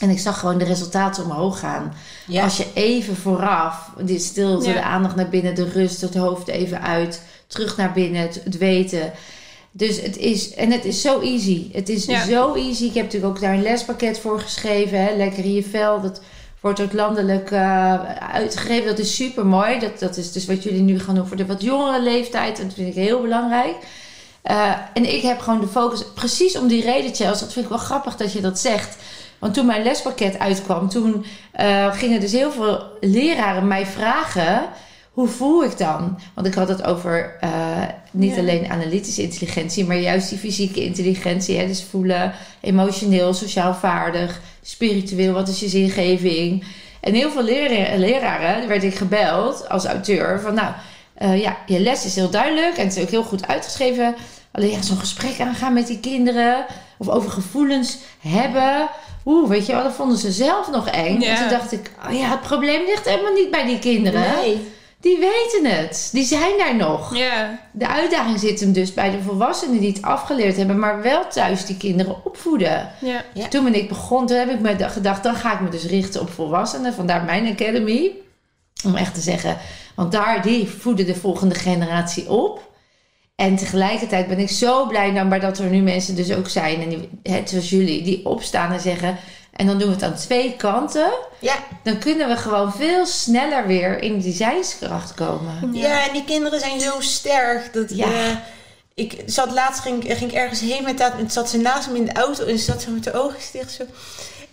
En 0.00 0.10
ik 0.10 0.18
zag 0.18 0.38
gewoon 0.38 0.58
de 0.58 0.64
resultaten 0.64 1.24
omhoog 1.24 1.58
gaan. 1.58 1.94
Ja. 2.26 2.42
Als 2.44 2.56
je 2.56 2.66
even 2.74 3.16
vooraf, 3.16 3.90
die 4.00 4.18
stilte, 4.18 4.68
Ja. 4.68 4.72
de 4.72 4.82
aandacht 4.82 5.16
naar 5.16 5.28
binnen, 5.28 5.54
de 5.54 5.68
rust, 5.68 6.00
het 6.00 6.14
hoofd 6.14 6.48
even 6.48 6.82
uit, 6.82 7.22
terug 7.46 7.76
naar 7.76 7.92
binnen, 7.92 8.20
het, 8.20 8.40
het 8.44 8.58
weten. 8.58 9.12
Dus 9.72 10.00
het 10.00 10.16
is, 10.16 10.54
en 10.54 10.70
het 10.70 10.84
is 10.84 11.00
zo 11.00 11.20
easy. 11.20 11.68
Het 11.72 11.88
is 11.88 12.04
Ja. 12.04 12.24
zo 12.24 12.54
easy. 12.54 12.84
Ik 12.84 12.94
heb 12.94 13.04
natuurlijk 13.04 13.34
ook 13.34 13.40
daar 13.40 13.54
een 13.54 13.62
lespakket 13.62 14.18
voor 14.18 14.40
geschreven. 14.40 15.04
Hè? 15.04 15.16
Lekker 15.16 15.44
in 15.44 15.54
je 15.54 15.62
vel. 15.62 16.00
Dat 16.00 16.20
wordt 16.62 16.80
ook 16.80 16.92
landelijk 16.92 17.50
eh, 17.50 18.02
uitgegeven. 18.32 18.86
Dat 18.86 18.98
is 18.98 19.14
super 19.14 19.46
mooi. 19.46 19.78
Dat, 19.78 19.98
dat 19.98 20.16
is 20.16 20.32
dus 20.32 20.46
wat 20.46 20.62
jullie 20.62 20.82
nu 20.82 21.00
gaan 21.00 21.14
doen 21.14 21.26
voor 21.26 21.36
de 21.36 21.46
wat 21.46 21.62
jongere 21.62 22.02
leeftijd. 22.02 22.58
En 22.58 22.64
dat 22.66 22.74
vind 22.74 22.88
ik 22.88 22.94
heel 22.94 23.20
belangrijk. 23.20 23.76
Eh, 24.42 24.72
en 24.94 25.14
ik 25.14 25.22
heb 25.22 25.40
gewoon 25.40 25.60
de 25.60 25.66
focus, 25.66 26.04
precies 26.14 26.58
om 26.58 26.68
die 26.68 26.82
reden, 26.82 27.14
Chelsea. 27.14 27.44
Dat 27.44 27.52
vind 27.52 27.64
ik 27.64 27.70
wel 27.70 27.80
grappig 27.80 28.16
dat 28.16 28.32
je 28.32 28.40
dat 28.40 28.58
zegt. 28.58 28.96
Want 29.38 29.54
toen 29.54 29.66
mijn 29.66 29.82
lespakket 29.82 30.38
uitkwam, 30.38 30.88
toen 30.88 31.24
eh, 31.52 31.92
gingen 31.92 32.20
dus 32.20 32.32
heel 32.32 32.52
veel 32.52 32.82
leraren 33.00 33.66
mij 33.66 33.86
vragen: 33.86 34.62
hoe 35.12 35.28
voel 35.28 35.64
ik 35.64 35.78
dan? 35.78 36.18
Want 36.34 36.46
ik 36.46 36.54
had 36.54 36.68
het 36.68 36.84
over 36.84 37.36
eh, 37.40 37.50
niet 38.10 38.34
Ja. 38.34 38.40
alleen 38.40 38.70
analytische 38.70 39.22
intelligentie, 39.22 39.84
maar 39.86 39.96
juist 39.98 40.28
die 40.28 40.38
fysieke 40.38 40.84
intelligentie. 40.84 41.58
Hè? 41.58 41.66
Dus 41.66 41.84
voelen, 41.90 42.32
emotioneel, 42.60 43.34
sociaal 43.34 43.74
vaardig, 43.74 44.40
spiritueel, 44.62 45.32
wat 45.32 45.48
is 45.48 45.60
je 45.60 45.68
zingeving? 45.68 46.64
En 47.00 47.14
heel 47.14 47.30
veel 47.30 47.42
lera- 47.42 47.96
leraren, 47.96 48.68
werd 48.68 48.82
ik 48.82 48.94
gebeld 48.94 49.68
als 49.68 49.84
auteur 49.84 50.40
van 50.40 50.54
nou. 50.54 50.72
eh, 51.14 51.40
ja, 51.40 51.56
je 51.66 51.80
les 51.80 52.04
is 52.04 52.14
heel 52.14 52.30
duidelijk 52.30 52.76
en 52.76 52.86
het 52.86 52.96
is 52.96 53.02
ook 53.02 53.10
heel 53.10 53.22
goed 53.24 53.46
uitgeschreven. 53.46 54.14
Alleen 54.52 54.70
ja, 54.70 54.82
zo'n 54.82 54.96
gesprek 54.96 55.40
aangaan 55.40 55.72
met 55.72 55.86
die 55.86 56.00
kinderen 56.00 56.64
of 56.98 57.08
over 57.08 57.30
gevoelens 57.30 57.98
hebben. 58.20 58.88
Oeh, 59.26 59.48
weet 59.48 59.66
je 59.66 59.72
wel, 59.72 59.82
dat 59.82 59.92
vonden 59.94 60.18
ze 60.18 60.32
zelf 60.32 60.70
nog 60.70 60.88
eng. 60.88 61.20
Ja. 61.20 61.28
En 61.30 61.36
toen 61.38 61.48
dacht 61.58 61.72
ik, 61.72 61.90
oh 62.08 62.14
ja, 62.18 62.28
het 62.30 62.40
probleem 62.40 62.84
ligt 62.86 63.08
helemaal 63.08 63.32
niet 63.32 63.50
bij 63.50 63.64
die 63.66 63.78
kinderen. 63.78 64.24
Nee. 64.42 64.66
Die 65.02 65.18
weten 65.18 65.76
het. 65.78 66.08
Die 66.12 66.24
zijn 66.24 66.58
daar 66.58 66.76
nog. 66.76 67.16
ja, 67.16 67.58
De 67.72 67.88
uitdaging 67.88 68.38
zit 68.40 68.60
hem 68.60 68.72
dus 68.72 68.94
bij 68.94 69.10
de 69.10 69.22
volwassenen 69.22 69.80
die 69.80 69.92
het 69.92 70.02
afgeleerd 70.02 70.56
hebben, 70.56 70.78
maar 70.78 71.02
wel 71.02 71.28
thuis 71.28 71.66
die 71.66 71.76
kinderen 71.76 72.24
opvoeden. 72.24 72.90
ja. 73.00 73.24
Ja. 73.34 73.48
Toen 73.48 73.64
ben 73.64 73.74
ik 73.74 73.88
begon, 73.88 74.26
toen 74.26 74.36
heb 74.36 74.50
ik 74.50 74.60
me 74.60 74.88
gedacht, 74.88 75.22
dan 75.22 75.34
ga 75.34 75.52
ik 75.54 75.60
me 75.60 75.68
dus 75.68 75.84
richten 75.84 76.20
op 76.20 76.30
volwassenen. 76.30 76.94
Vandaar 76.94 77.24
mijn 77.24 77.46
academy. 77.46 78.10
Om 78.84 78.94
echt 78.96 79.14
te 79.14 79.20
zeggen, 79.20 79.56
want 79.94 80.12
daar, 80.12 80.42
die 80.42 80.68
voeden 80.68 81.06
de 81.06 81.14
volgende 81.14 81.54
generatie 81.54 82.30
op. 82.30 82.70
En 83.34 83.56
tegelijkertijd 83.56 84.28
ben 84.28 84.38
ik 84.38 84.50
zo 84.50 84.86
blij 84.86 85.12
dan, 85.12 85.28
maar 85.28 85.40
dat 85.40 85.58
er 85.58 85.70
nu 85.70 85.80
mensen 85.80 86.16
dus 86.16 86.32
ook 86.32 86.48
zijn, 86.48 86.82
en 86.82 86.88
die, 86.88 87.08
hè, 87.22 87.42
zoals 87.44 87.70
jullie, 87.70 88.02
die 88.02 88.26
opstaan 88.26 88.72
en 88.72 88.80
zeggen, 88.80 89.16
en 89.52 89.66
dan 89.66 89.78
doen 89.78 89.88
we 89.88 89.94
het 89.94 90.02
aan 90.02 90.14
twee 90.14 90.54
kanten. 90.56 91.10
Ja. 91.38 91.54
Dan 91.82 91.98
kunnen 91.98 92.28
we 92.28 92.36
gewoon 92.36 92.72
veel 92.72 93.06
sneller 93.06 93.66
weer 93.66 94.02
in 94.02 94.18
die 94.18 94.34
zijnskracht 94.34 95.14
komen. 95.14 95.70
Ja. 95.72 96.06
en 96.06 96.12
die 96.12 96.24
kinderen 96.24 96.60
zijn 96.60 96.80
zo 96.80 97.00
sterk. 97.00 97.72
Dat, 97.72 97.90
Ja. 97.96 98.06
eh, 98.06 98.36
ik 98.94 99.16
zat 99.26 99.50
laatst, 99.52 99.80
ging, 99.80 100.04
ging 100.06 100.30
ik 100.30 100.36
ergens 100.36 100.60
heen 100.60 100.84
met 100.84 100.98
dat. 100.98 101.12
En 101.18 101.30
zat 101.30 101.50
ze 101.50 101.58
naast 101.58 101.90
me 101.90 101.96
in 101.96 102.04
de 102.04 102.12
auto 102.12 102.44
en 102.44 102.58
ze 102.58 102.64
zat 102.64 102.82
zo 102.82 102.90
met 102.90 103.04
de 103.04 103.12
ogen 103.12 103.38
dicht. 103.52 103.72
Zo. 103.72 103.82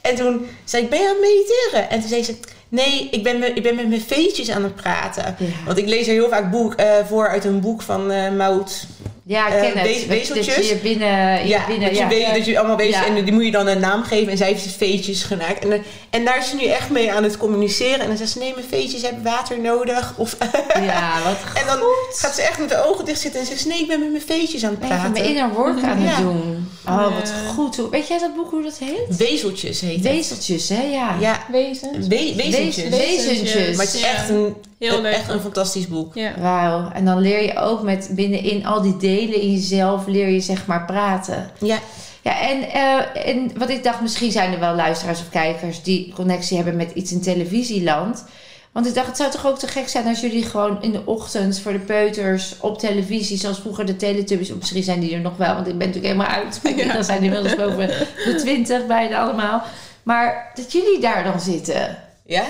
En 0.02 0.16
toen 0.16 0.48
zei 0.64 0.84
ik, 0.84 0.90
ben 0.90 1.00
je 1.00 1.06
aan 1.08 1.16
het 1.16 1.22
mediteren? 1.22 1.90
En 1.90 2.00
toen 2.00 2.10
zei 2.10 2.24
ze, 2.24 2.38
nee, 2.70 3.08
ik 3.12 3.24
ben, 3.24 3.40
me, 3.40 3.54
ik 3.54 3.64
ben 3.64 3.76
met 3.76 3.88
mijn 3.90 4.02
veetjes 4.02 4.50
aan 4.50 4.64
het 4.64 4.76
praten. 4.76 5.36
Ja. 5.40 5.46
Want 5.66 5.78
ik 5.78 5.88
lees 5.88 6.08
er 6.08 6.14
heel 6.14 6.30
vaak 6.30 6.52
boek, 6.52 6.74
eh, 6.74 6.92
voor 7.08 7.28
uit 7.30 7.46
een 7.46 7.60
boek 7.60 7.82
van 7.82 8.12
eh 8.12 8.32
Mout. 8.32 8.86
Ja, 9.30 9.48
ik 9.48 9.54
Eh, 9.54 9.62
ken 9.62 9.78
het. 9.82 9.88
we- 9.88 9.98
Dat- 10.00 10.06
wezeltjes? 10.08 10.56
Dat 10.56 10.68
je 10.68 10.74
je 10.74 10.80
binnen... 10.82 11.42
Je 11.42 11.48
Ja, 11.48 11.66
binnen 11.68 11.88
dat, 11.88 11.98
je 11.98 12.04
ja. 12.04 12.08
weet, 12.10 12.34
dat 12.36 12.46
je 12.46 12.60
allemaal. 12.60 12.78
En 12.80 13.24
die 13.24 13.34
moet 13.34 13.44
je 13.46 13.52
dan 13.52 13.68
een 13.68 13.80
naam 13.80 14.04
geven. 14.04 14.32
En 14.32 14.38
zij 14.38 14.48
heeft 14.48 14.64
ze 14.64 14.70
veetjes 14.70 15.24
gemaakt. 15.24 15.64
En, 15.64 15.72
eh, 15.72 15.80
en 16.10 16.26
daar 16.26 16.38
is 16.38 16.50
ze 16.50 16.56
nu 16.56 16.64
echt 16.66 16.90
mee 16.90 17.12
aan 17.12 17.24
het 17.24 17.38
communiceren. 17.38 18.00
En 18.00 18.08
dan 18.08 18.18
zegt 18.18 18.30
ze, 18.32 18.38
nee, 18.40 18.54
mijn 18.56 18.66
veetjes 18.70 19.02
hebben 19.02 19.24
water 19.24 19.60
nodig. 19.60 20.14
Of, 20.18 20.38
Ja, 20.82 21.12
wat 21.24 21.38
en 21.62 21.68
dan 21.68 21.80
gaat 22.12 22.36
ze 22.36 22.42
echt 22.42 22.60
met 22.60 22.70
de 22.70 22.86
ogen 22.86 23.06
dicht 23.06 23.20
zitten 23.22 23.40
en 23.40 23.46
zegt 23.46 23.60
ze, 23.60 23.68
nee, 23.68 23.80
ik 23.80 23.88
ben 23.88 24.00
met 24.00 24.12
mijn 24.12 24.24
veetjes 24.28 24.64
aan 24.64 24.70
het 24.70 24.80
Ben 24.80 24.88
je 24.90 24.94
praten. 24.94 25.12
mijn 25.12 25.26
inner 25.26 25.54
work 25.54 25.84
aan 25.84 25.98
het 25.98 26.16
Ja. 26.18 26.22
doen. 26.22 26.68
Oh, 26.88 27.04
wat 27.20 27.34
goed. 27.56 27.90
Weet 27.92 28.08
jij 28.08 28.18
dat 28.20 28.36
boek 28.36 28.50
hoe 28.52 28.64
dat 28.64 28.78
heet? 28.78 29.18
Wezeltjes 29.18 29.82
heet 29.82 29.94
het. 30.04 30.04
Wezeltjes, 30.14 30.70
hè? 30.70 30.82
Ja. 30.82 31.16
Ja, 31.20 31.46
Wezens. 31.52 32.08
we- 32.08 32.34
wezentjes. 32.36 32.90
Wezentjes. 32.90 33.76
Maar 33.78 33.86
het 33.86 33.94
is 33.96 34.02
Ja. 34.02 34.08
echt 34.12 34.30
een, 34.30 34.56
Heel 34.80 34.96
een- 34.96 35.02
leuk. 35.02 35.14
echt 35.14 35.30
een 35.30 35.40
fantastisch 35.40 35.88
boek. 35.88 36.16
Ja. 36.16 36.32
Wauw. 36.40 36.92
En 36.94 37.06
dan 37.06 37.18
leer 37.20 37.44
je 37.44 37.58
ook 37.58 37.82
met 37.84 38.10
binnenin 38.12 38.66
al 38.66 38.82
die 38.82 38.98
delen 38.98 39.42
in 39.42 39.52
jezelf, 39.52 40.08
leer 40.08 40.28
je 40.30 40.40
zeg 40.40 40.66
maar 40.66 40.86
praten. 40.86 41.50
Ja, 41.60 41.78
Ja, 42.22 42.40
en, 42.50 42.70
eh, 42.72 43.28
en 43.30 43.52
wat 43.58 43.70
ik 43.70 43.84
dacht, 43.84 44.02
misschien 44.02 44.32
zijn 44.32 44.54
er 44.54 44.60
wel 44.60 44.76
luisteraars 44.76 45.20
of 45.20 45.30
kijkers 45.30 45.84
die 45.84 46.14
connectie 46.16 46.56
hebben 46.58 46.76
met 46.76 46.92
iets 46.94 47.12
in 47.12 47.22
televisieland. 47.22 48.26
Want 48.72 48.88
ik 48.88 48.94
dacht, 48.94 49.08
het 49.08 49.18
zou 49.18 49.32
toch 49.32 49.48
ook 49.48 49.60
te 49.60 49.68
gek 49.68 49.88
zijn 49.90 50.08
als 50.08 50.20
jullie 50.20 50.44
gewoon 50.44 50.82
in 50.82 50.92
de 50.92 51.02
ochtend 51.06 51.60
voor 51.60 51.72
de 51.72 51.80
peuters 51.80 52.56
op 52.60 52.80
televisie, 52.80 53.38
zoals 53.38 53.60
vroeger 53.60 53.86
de 53.86 53.96
Teletubbies, 53.96 54.52
of 54.52 54.58
misschien 54.58 54.84
zijn 54.84 55.00
die 55.00 55.14
er 55.14 55.20
nog 55.20 55.38
wel, 55.38 55.54
want 55.54 55.68
ik 55.68 55.78
ben 55.78 55.88
natuurlijk 55.88 56.14
helemaal 56.14 56.36
uit. 56.44 56.60
Mijn 56.64 56.76
kinderen 56.76 57.04
zijn 57.06 57.24
inmiddels 57.24 57.56
boven 57.56 57.88
de 58.26 58.36
twintig, 58.38 58.86
bijna 58.86 59.20
allemaal. 59.24 59.62
Maar 60.04 60.52
dat 60.56 60.72
jullie 60.72 61.00
daar 61.00 61.24
dan 61.24 61.40
zitten. 61.40 61.98
Ja. 62.26 62.44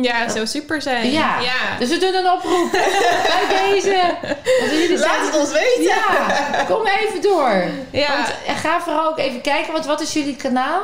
Ja, 0.00 0.14
het 0.14 0.32
zou 0.32 0.46
super 0.46 0.82
zijn. 0.82 1.10
Ja. 1.10 1.40
ja. 1.40 1.78
Dus 1.78 1.88
we 1.88 1.98
doen 1.98 2.14
een 2.14 2.30
oproep 2.30 2.70
bij 3.32 3.70
deze. 3.70 4.16
Want 4.60 4.72
jullie 4.72 4.98
Laat 4.98 5.26
het 5.26 5.38
ons 5.38 5.52
weten. 5.52 5.82
Ja, 5.82 6.64
kom 6.68 6.86
even 6.86 7.22
door. 7.22 7.64
Ja. 7.90 8.16
Want, 8.16 8.34
en 8.46 8.56
ga 8.56 8.80
vooral 8.80 9.10
ook 9.10 9.18
even 9.18 9.40
kijken, 9.40 9.72
want 9.72 9.86
wat 9.86 10.00
is 10.00 10.12
jullie 10.12 10.36
kanaal? 10.36 10.82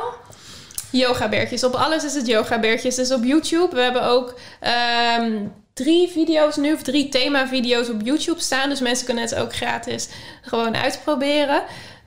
Yoga 0.89 1.29
beertjes. 1.29 1.63
Op 1.63 1.73
alles 1.73 2.03
is 2.03 2.13
het 2.13 2.27
yoga 2.27 2.59
beertjes. 2.59 2.95
Dus 2.95 3.11
op 3.11 3.23
YouTube. 3.23 3.75
We 3.75 3.81
hebben 3.81 4.03
ook 4.03 4.39
ehm, 4.59 5.31
drie 5.73 6.09
video's 6.09 6.55
nu, 6.55 6.73
of 6.73 6.81
drie 6.81 7.09
thema-video's 7.09 7.89
op 7.89 8.01
YouTube 8.03 8.41
staan. 8.41 8.69
Dus 8.69 8.79
mensen 8.79 9.05
kunnen 9.05 9.23
het 9.23 9.35
ook 9.35 9.55
gratis 9.55 10.07
gewoon 10.41 10.75
uitproberen. 10.75 11.63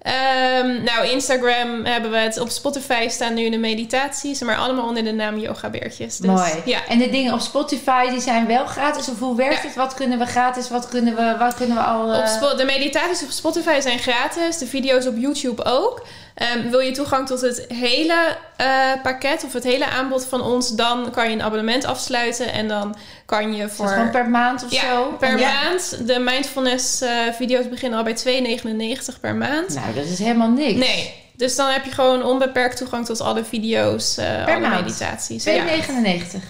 Ehm, 0.08 0.82
nou, 0.82 1.06
Instagram 1.06 1.84
hebben 1.84 2.10
we 2.10 2.16
het. 2.16 2.38
Op 2.40 2.48
Spotify 2.50 3.06
staan 3.10 3.34
nu 3.34 3.50
de 3.50 3.58
meditaties. 3.58 4.40
Maar 4.40 4.56
allemaal 4.56 4.86
onder 4.86 5.04
de 5.04 5.12
naam 5.12 5.38
Yoga 5.38 5.68
Beertjes. 5.70 6.16
Dus, 6.16 6.30
Mooi. 6.30 6.50
Ja. 6.64 6.78
En 6.88 6.98
de 6.98 7.08
dingen 7.10 7.32
op 7.32 7.40
Spotify, 7.40 8.10
die 8.10 8.20
zijn 8.20 8.46
wel 8.46 8.66
gratis? 8.66 9.08
Of 9.08 9.18
hoe 9.18 9.36
werkt 9.36 9.54
Ja. 9.62 9.66
het? 9.68 9.74
Wat 9.74 9.94
kunnen 9.94 10.18
we 10.18 10.24
gratis? 10.26 10.68
Wat 10.68 10.88
kunnen 10.88 11.14
we, 11.16 11.36
wat 11.38 11.54
kunnen 11.54 11.76
we 11.76 11.82
al... 11.82 12.12
eh, 12.12 12.18
Op 12.20 12.26
Spo- 12.26 12.56
de 12.56 12.64
meditaties 12.64 13.22
op 13.22 13.30
Spotify 13.30 13.80
zijn 13.80 13.98
gratis. 13.98 14.58
De 14.58 14.66
video's 14.66 15.06
op 15.06 15.16
YouTube 15.16 15.64
ook. 15.64 16.06
Ehm, 16.34 16.70
wil 16.70 16.80
je 16.80 16.90
toegang 16.92 17.26
tot 17.26 17.40
het 17.40 17.64
hele 17.68 18.14
eh, 18.56 18.66
pakket 19.02 19.44
of 19.44 19.52
het 19.52 19.64
hele 19.64 19.86
aanbod 19.86 20.24
van 20.26 20.42
ons, 20.42 20.68
dan 20.74 21.10
kan 21.10 21.28
je 21.28 21.32
een 21.34 21.42
abonnement 21.42 21.84
afsluiten 21.84 22.52
en 22.52 22.68
dan 22.68 22.96
kan 23.26 23.54
je 23.54 23.68
voor 23.68 23.84
dat 23.84 23.94
gewoon 23.94 24.10
per 24.10 24.28
maand 24.30 24.64
of 24.64 24.72
ja, 24.72 24.80
zo? 24.80 25.14
per 25.18 25.38
Ja. 25.38 25.52
maand. 25.62 26.06
De 26.06 26.18
mindfulness 26.18 27.00
eh, 27.00 27.10
video's 27.32 27.68
beginnen 27.68 27.98
al 27.98 28.04
bij 28.04 28.16
2,99 28.16 29.20
per 29.20 29.34
maand. 29.34 29.74
Nou, 29.74 29.94
dat 30.02 30.12
is 30.12 30.18
helemaal 30.18 30.50
niks. 30.50 30.78
Nee, 30.78 31.14
dus 31.36 31.56
dan 31.56 31.70
heb 31.70 31.84
je 31.84 31.90
gewoon 31.90 32.24
onbeperkt 32.24 32.76
toegang 32.76 33.06
tot 33.06 33.20
alle 33.20 33.44
video's, 33.44 34.16
eh 34.16 34.46
alle 34.46 34.58
maand? 34.60 34.84
meditaties. 34.84 35.44
2,99. 35.48 35.52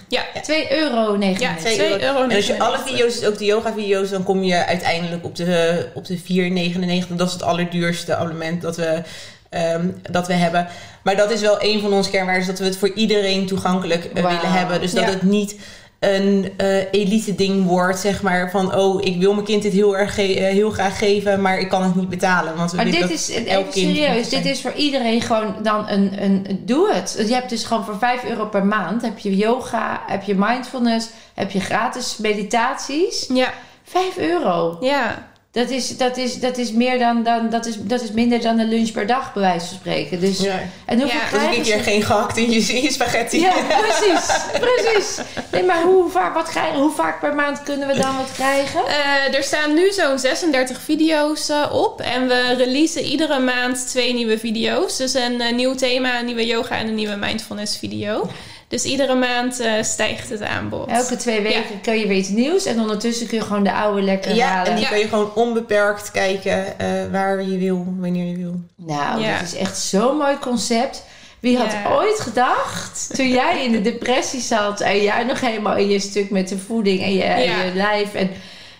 Ja. 0.07 0.23
2,99 0.35 0.71
euro. 0.71 1.17
Ja, 1.19 1.55
2 1.55 1.75
2 1.75 2.03
euro. 2.03 2.23
En 2.23 2.35
als 2.35 2.47
je 2.47 2.59
alle 2.59 2.77
video's, 2.85 3.23
ook 3.23 3.37
de 3.37 3.45
yoga-video's, 3.45 4.09
dan 4.09 4.23
kom 4.23 4.43
je 4.43 4.65
uiteindelijk 4.65 5.25
op 5.25 5.35
de, 5.35 5.87
op 5.93 6.05
de 6.05 6.17
4,99. 6.17 7.15
Dat 7.15 7.27
is 7.27 7.33
het 7.33 7.43
allerduurste 7.43 8.15
abonnement 8.15 8.61
dat 8.61 8.75
we, 8.77 9.01
ehm, 9.49 9.87
dat 10.11 10.27
we 10.27 10.33
hebben. 10.33 10.67
Maar 11.03 11.15
dat 11.15 11.31
is 11.31 11.41
wel 11.41 11.63
een 11.63 11.81
van 11.81 11.93
onze 11.93 12.09
kernwaarden, 12.09 12.47
dat 12.47 12.59
we 12.59 12.65
het 12.65 12.77
voor 12.77 12.93
iedereen 12.93 13.45
toegankelijk 13.45 14.05
eh, 14.05 14.13
willen 14.13 14.51
hebben. 14.51 14.81
Dus 14.81 14.91
dat 14.91 15.03
Ja. 15.03 15.09
het 15.09 15.21
niet 15.21 15.55
een 15.99 16.51
eh, 16.57 16.77
elite 16.91 17.35
ding 17.35 17.65
wordt, 17.65 17.99
zeg 17.99 18.21
maar, 18.21 18.51
van 18.51 18.75
oh, 18.75 19.05
ik 19.05 19.19
wil 19.19 19.33
mijn 19.33 19.45
kind 19.45 19.61
dit 19.61 19.73
heel 19.73 19.97
erg 19.97 20.13
ge- 20.15 20.35
eh, 20.39 20.51
heel 20.53 20.69
graag 20.71 20.97
geven, 20.97 21.41
maar 21.41 21.59
ik 21.59 21.69
kan 21.69 21.83
het 21.83 21.95
niet 21.95 22.09
betalen. 22.09 22.55
Want 22.55 22.71
we 22.71 22.75
Maar 22.77 22.85
dit 22.85 23.09
is, 23.09 23.29
elk 23.31 23.45
even 23.47 23.63
kind 23.71 23.95
serieus, 23.95 24.29
dit 24.29 24.45
is 24.45 24.61
voor 24.61 24.73
iedereen 24.73 25.21
gewoon 25.21 25.55
dan 25.63 25.89
een, 25.89 26.23
een 26.23 26.61
doe 26.65 26.93
het. 26.93 27.23
Je 27.27 27.33
hebt 27.33 27.49
dus 27.49 27.63
gewoon 27.63 27.85
voor 27.85 27.97
5 27.97 28.23
euro 28.23 28.45
per 28.45 28.65
maand, 28.65 29.01
heb 29.01 29.17
je 29.19 29.35
yoga, 29.35 30.01
heb 30.07 30.23
je 30.23 30.35
mindfulness, 30.37 31.09
heb 31.33 31.51
je 31.51 31.59
gratis 31.59 32.17
meditaties. 32.17 33.27
Ja, 33.33 33.53
5 33.83 34.17
euro. 34.17 34.77
ja. 34.81 35.27
Dat 35.51 35.69
is, 35.69 35.97
dat 35.97 36.17
is, 36.17 36.39
dat 36.39 36.57
is 36.57 36.71
meer 36.71 36.99
dan, 36.99 37.23
dan 37.23 37.49
dat, 37.49 37.65
is, 37.65 37.75
dat 37.79 38.01
is 38.01 38.11
minder 38.11 38.41
dan 38.41 38.59
een 38.59 38.69
lunch 38.69 38.91
per 38.91 39.07
dag, 39.07 39.33
bij 39.33 39.41
wijze 39.41 39.67
van 39.67 39.75
spreken. 39.75 40.19
Dus, 40.19 40.39
Ja. 40.39 40.59
En 40.85 40.99
hoeveel 41.01 41.19
Ja, 41.19 41.47
Dus 41.47 41.57
een 41.57 41.63
keer 41.63 41.77
ze? 41.77 41.83
geen 41.83 42.01
gehakt 42.03 42.37
in 42.37 42.51
je, 42.51 42.59
in 42.59 42.81
je 42.83 42.91
spaghetti. 42.91 43.39
Ja, 43.39 43.53
precies, 43.81 44.35
precies. 44.59 45.17
Nee, 45.51 45.63
maar 45.63 45.81
hoe 45.81 46.09
vaak, 46.09 46.33
wat 46.33 46.49
krijgen, 46.49 46.79
hoe 46.79 46.91
vaak 46.91 47.19
per 47.19 47.35
maand 47.35 47.63
kunnen 47.63 47.87
we 47.87 47.93
dan 47.93 48.17
wat 48.17 48.31
krijgen? 48.33 48.81
Eh, 48.87 49.35
er 49.35 49.43
staan 49.43 49.73
nu 49.73 49.91
zo'n 49.91 50.19
36 50.19 50.81
video's 50.81 51.49
eh, 51.49 51.69
op. 51.71 52.01
En 52.01 52.27
we 52.27 52.53
releasen 52.57 53.03
iedere 53.03 53.39
maand 53.39 53.87
twee 53.87 54.13
nieuwe 54.13 54.39
video's. 54.39 54.97
Dus 54.97 55.13
een 55.13 55.41
eh, 55.41 55.53
nieuw 55.55 55.75
thema, 55.75 56.19
een 56.19 56.25
nieuwe 56.25 56.45
yoga 56.45 56.77
en 56.77 56.87
een 56.87 56.95
nieuwe 56.95 57.15
mindfulness 57.15 57.77
video. 57.77 58.29
Dus 58.69 58.83
iedere 58.83 59.15
maand 59.15 59.59
eh, 59.59 59.71
stijgt 59.81 60.29
het 60.29 60.41
aanbod. 60.41 60.87
Elke 60.87 61.15
twee 61.15 61.41
weken 61.41 61.81
kun 61.81 61.99
je 61.99 62.07
weer 62.07 62.17
iets 62.17 62.29
nieuws 62.29 62.65
en 62.65 62.79
ondertussen 62.79 63.27
kun 63.27 63.37
je 63.37 63.43
gewoon 63.43 63.63
de 63.63 63.71
oude 63.73 64.01
lekker 64.01 64.35
Ja, 64.35 64.47
halen. 64.47 64.67
en 64.69 64.75
die 64.75 64.83
Ja. 64.83 64.89
kan 64.89 64.99
je 64.99 65.07
gewoon 65.07 65.31
onbeperkt 65.35 66.11
kijken 66.11 66.79
eh, 66.79 66.87
waar 67.11 67.43
je 67.43 67.57
wil, 67.57 67.85
wanneer 67.99 68.25
je 68.25 68.37
wil. 68.37 68.59
Nou, 68.75 69.21
Ja. 69.21 69.39
dat 69.39 69.47
is 69.47 69.55
echt 69.55 69.77
zo'n 69.77 70.17
mooi 70.17 70.37
concept. 70.39 71.03
Wie 71.39 71.57
had 71.57 71.71
Ja. 71.71 71.91
ooit 71.95 72.19
gedacht, 72.19 73.09
toen 73.15 73.27
jij 73.29 73.63
in 73.63 73.71
de 73.71 73.81
depressie 73.81 74.41
zat 74.41 74.81
en 74.81 75.01
jij 75.03 75.23
nog 75.23 75.41
helemaal 75.41 75.75
in 75.75 75.89
je 75.89 75.99
stuk 75.99 76.29
met 76.29 76.47
de 76.49 76.57
voeding 76.57 77.01
en 77.01 77.13
je, 77.13 77.23
en 77.23 77.41
je 77.41 77.71
lijf 77.73 78.13
en 78.13 78.29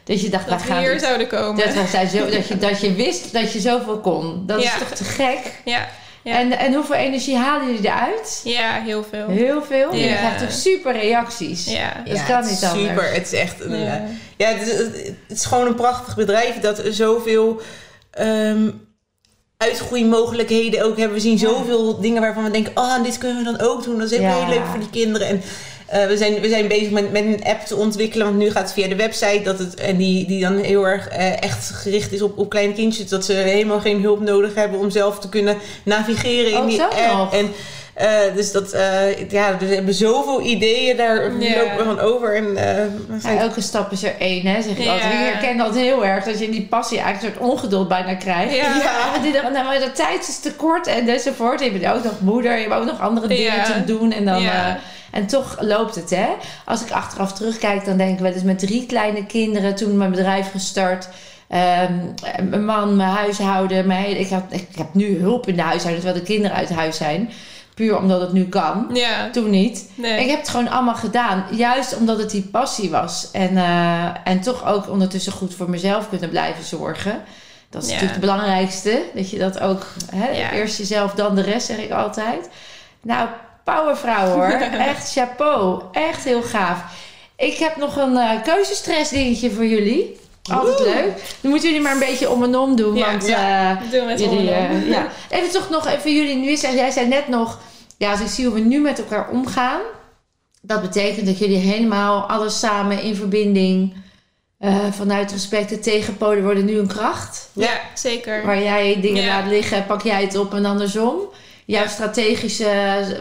dat 0.04 0.22
je 0.22 0.30
dacht, 0.30 0.50
dat 0.50 0.62
we 0.62 0.68
gaan 0.68 0.80
hier 0.80 1.00
zouden 1.00 1.28
komen. 1.28 1.66
dat, 1.66 1.76
was, 1.76 1.92
zo, 2.12 2.30
dat, 2.30 2.48
je, 2.48 2.58
dat 2.58 2.82
je 2.82 2.94
wist 2.94 3.34
dat 3.34 3.54
je 3.54 3.60
zoveel 3.60 4.00
kon. 4.00 4.44
Dat 4.46 4.62
Ja. 4.64 4.74
is 4.74 4.80
toch 4.80 4.90
te 4.90 5.04
gek? 5.04 5.40
Ja. 5.66 5.88
Ja. 6.24 6.40
En, 6.40 6.58
en 6.58 6.74
hoeveel 6.74 6.96
energie 6.96 7.36
halen 7.36 7.68
jullie 7.68 7.90
eruit? 7.90 8.42
ja, 8.44 8.82
heel 8.82 9.04
veel. 9.04 9.28
Heel 9.28 9.64
veel. 9.64 9.94
Je 9.96 10.16
krijgt 10.16 10.44
ook 10.44 10.50
super 10.50 10.94
reacties. 10.94 11.66
Ja. 11.66 12.04
Dat 12.06 12.26
kan 12.26 12.46
niet 12.46 12.64
anders. 12.64 12.88
Super, 12.88 13.14
het 13.14 13.26
is 13.26 13.40
echt... 13.40 13.62
een, 13.64 13.80
Ja. 13.80 14.04
Ja, 14.38 14.48
het 14.48 14.68
is, 14.68 14.78
het 14.78 15.16
is 15.28 15.46
gewoon 15.46 15.68
een 15.68 15.76
prachtig 15.76 16.16
bedrijf 16.16 16.60
dat 16.60 16.82
zoveel 16.90 17.62
ehm 18.12 18.70
uitgroeimogelijkheden 19.58 20.86
ook 20.86 20.98
hebben. 20.98 21.16
We 21.16 21.22
zien 21.22 21.38
zoveel 21.38 22.00
dingen 22.00 22.22
waarvan 22.22 22.44
we 22.44 22.52
denken, 22.52 22.72
oh, 22.76 23.04
dit 23.04 23.18
kunnen 23.18 23.38
we 23.38 23.44
dan 23.44 23.60
ook 23.68 23.84
doen. 23.84 24.00
Dat 24.00 24.12
is 24.12 24.20
Ja. 24.20 24.36
heel 24.36 24.48
leuk 24.48 24.66
voor 24.66 24.80
die 24.80 24.90
kinderen. 24.90 25.28
En 25.28 25.42
eh, 25.90 26.06
we, 26.06 26.18
zijn, 26.18 26.40
we 26.40 26.50
zijn 26.50 26.68
bezig 26.68 26.90
met, 26.90 27.12
met 27.12 27.24
een 27.24 27.44
app 27.44 27.62
te 27.66 27.76
ontwikkelen, 27.76 28.26
want 28.26 28.38
nu 28.38 28.52
gaat 28.52 28.64
het 28.64 28.74
via 28.74 28.88
de 28.88 28.96
website. 28.96 29.42
Dat 29.44 29.60
het, 29.60 29.76
en 29.76 29.98
die, 29.98 30.28
die 30.28 30.42
dan 30.42 30.58
heel 30.58 30.88
erg 30.88 31.08
eh, 31.08 31.44
echt 31.44 31.70
gericht 31.70 32.12
is 32.12 32.22
op, 32.22 32.38
op 32.38 32.50
kleine 32.50 32.74
kindjes. 32.74 33.10
Dat 33.10 33.26
ze 33.26 33.34
helemaal 33.34 33.80
geen 33.80 34.02
hulp 34.02 34.20
nodig 34.20 34.56
hebben 34.56 34.80
om 34.80 34.90
zelf 34.90 35.20
te 35.20 35.30
kunnen 35.30 35.58
navigeren 35.84 36.52
in 36.52 36.58
Oh, 36.58 36.68
die 36.68 36.82
app. 36.84 37.34
En 37.34 37.52
eh, 37.94 38.36
dus 38.36 38.52
dat, 38.52 38.76
ja, 39.30 39.58
we 39.58 39.66
hebben 39.66 39.94
zoveel 39.94 40.42
ideeën 40.42 40.98
daar 40.98 41.22
lopen 41.32 41.78
we 41.78 41.84
van 41.84 42.00
over. 42.00 42.36
En, 42.36 42.54
Ja, 43.24 43.38
elke 43.40 43.62
stap 43.62 43.92
is 43.92 44.04
er 44.04 44.16
één, 44.20 44.46
hè, 44.46 44.62
zeg 44.62 44.72
ik 44.78 44.84
Ja. 44.84 44.92
altijd. 44.94 45.14
Ik 45.14 45.20
herken 45.20 45.58
dat 45.58 45.76
heel 45.76 46.06
erg, 46.06 46.24
dat 46.24 46.40
je 46.40 46.46
in 46.46 46.52
die 46.52 46.68
passie 46.70 47.00
eigenlijk 47.00 47.36
een 47.36 47.42
soort 47.42 47.52
ongeduld 47.52 47.88
bijna 47.88 48.16
krijgt. 48.16 48.56
Ja. 48.56 48.76
Ja. 48.76 49.22
Die 49.22 49.32
nou, 49.32 49.54
maar 49.66 49.80
de 49.80 49.92
tijd 49.92 50.28
is 50.28 50.40
te 50.40 50.54
kort 50.54 50.88
en 50.88 51.08
enzovoort. 51.08 51.64
Je 51.64 51.72
bent 51.72 51.94
ook 51.94 52.04
nog 52.04 52.20
moeder, 52.22 52.56
je 52.56 52.62
hebt 52.62 52.74
ook 52.74 52.86
nog 52.86 53.02
andere 53.02 53.28
dingen 53.28 53.64
te 53.64 53.84
doen. 53.86 54.12
En, 54.12 54.26
dan, 54.26 54.42
Ja. 54.42 54.80
En 55.12 55.28
toch 55.28 55.58
loopt 55.60 55.96
het, 55.96 56.10
hè. 56.10 56.28
Als 56.66 56.82
ik 56.82 56.92
achteraf 56.92 57.34
terugkijk, 57.34 57.86
dan 57.86 57.98
denk 57.98 58.14
ik 58.14 58.20
wel 58.20 58.32
eens 58.32 58.44
met 58.44 58.60
drie 58.60 58.86
kleine 58.86 59.26
kinderen... 59.26 59.76
toen 59.76 59.98
mijn 59.98 60.12
bedrijf 60.12 60.52
gestart... 60.52 61.08
Ehm, 61.48 61.94
mijn 62.50 62.66
man, 62.66 62.96
mijn 62.96 63.10
huishouden. 63.10 63.88
Mijn, 63.88 64.20
ik, 64.20 64.30
heb, 64.30 64.44
ik 64.50 64.68
heb 64.76 64.94
nu 64.94 65.20
hulp 65.20 65.48
in 65.48 65.56
de 65.56 65.62
huishouden, 65.62 66.02
terwijl 66.04 66.24
de 66.26 66.32
kinderen 66.34 66.58
uit 66.58 66.70
huis 66.70 66.98
zijn. 66.98 67.30
Puur 67.76 67.98
omdat 67.98 68.22
het 68.22 68.34
nu 68.34 68.46
kan. 68.48 68.90
Ja. 68.94 69.30
Toen 69.30 69.50
niet. 69.50 69.90
Nee. 69.96 70.22
Ik 70.24 70.30
heb 70.30 70.40
het 70.40 70.50
gewoon 70.50 70.70
allemaal 70.70 70.96
gedaan. 70.96 71.44
Juist 71.52 71.98
omdat 71.98 72.18
het 72.18 72.32
die 72.32 72.42
passie 72.52 72.90
was. 72.90 73.30
En, 73.32 73.58
eh, 73.58 74.06
en 74.24 74.42
toch 74.42 74.66
ook 74.68 74.90
ondertussen 74.90 75.32
goed 75.32 75.54
voor 75.56 75.70
mezelf 75.70 76.10
kunnen 76.10 76.30
blijven 76.30 76.64
zorgen. 76.64 77.22
Dat 77.70 77.82
is 77.84 77.88
Ja. 77.90 77.94
natuurlijk 77.94 78.22
het 78.22 78.30
belangrijkste. 78.30 79.02
Dat 79.16 79.30
je 79.30 79.38
dat 79.38 79.60
ook... 79.60 79.86
Hè, 80.16 80.30
Ja. 80.30 80.52
Eerst 80.52 80.78
jezelf, 80.78 81.12
dan 81.14 81.36
de 81.36 81.42
rest, 81.42 81.66
zeg 81.68 81.78
ik 81.78 81.92
altijd. 81.92 82.50
Nou, 83.02 83.30
powervrouw 83.76 84.28
hoor. 84.28 84.46
Echt 84.92 85.12
chapeau. 85.12 85.82
Echt 85.92 86.24
heel 86.24 86.42
gaaf. 86.42 86.80
Ik 87.38 87.58
heb 87.58 87.76
nog 87.78 87.96
een 87.96 88.18
eh 88.18 88.42
keuzestress 88.44 89.10
dingetje 89.10 89.52
voor 89.52 89.66
jullie. 89.66 90.18
Altijd 90.52 90.80
leuk. 90.80 91.36
Dan 91.42 91.52
moeten 91.52 91.70
jullie 91.70 91.84
maar 91.84 91.94
een 91.94 92.00
beetje 92.00 92.30
om 92.30 92.44
en 92.44 92.56
om 92.58 92.76
doen. 92.76 92.96
Ja. 92.96 93.10
want 93.12 93.28
Ja. 93.28 93.72
eh, 93.72 93.92
Doen 93.92 94.06
we 94.06 94.12
het 94.12 94.20
Jullie, 94.20 94.52
eh, 94.52 94.90
ja. 94.90 95.08
Even 95.30 95.50
toch 95.52 95.70
nog 95.70 95.88
even 95.88 96.16
jullie 96.16 96.36
nu 96.36 96.56
zeggen. 96.56 96.80
Jij 96.80 96.92
zei 96.92 97.08
net 97.08 97.28
nog, 97.28 97.60
ja, 97.98 98.12
als 98.12 98.20
ik 98.20 98.28
zie 98.28 98.46
hoe 98.46 98.54
we 98.54 98.60
nu 98.60 98.80
met 98.80 98.98
elkaar 99.00 99.30
omgaan. 99.30 99.82
Dat 100.62 100.82
betekent 100.82 101.26
dat 101.26 101.38
jullie 101.40 101.58
helemaal 101.58 102.22
alles 102.30 102.60
samen 102.60 103.02
in 103.02 103.16
verbinding. 103.16 103.94
vanuit 104.92 105.32
respect 105.32 105.70
de 105.70 105.80
tegenpolen 105.80 106.44
worden 106.44 106.66
nu 106.66 106.78
een 106.78 106.88
kracht. 106.88 107.50
Ja, 107.54 107.80
zeker. 107.94 108.46
Waar 108.46 108.62
jij 108.64 108.98
dingen 109.02 109.24
Ja. 109.24 109.40
laat 109.40 109.50
liggen, 109.50 109.86
pak 109.86 110.02
jij 110.02 110.22
het 110.22 110.38
op 110.38 110.54
en 110.54 110.66
andersom. 110.66 111.16
Jouw 111.70 111.88
strategische, 111.88 112.72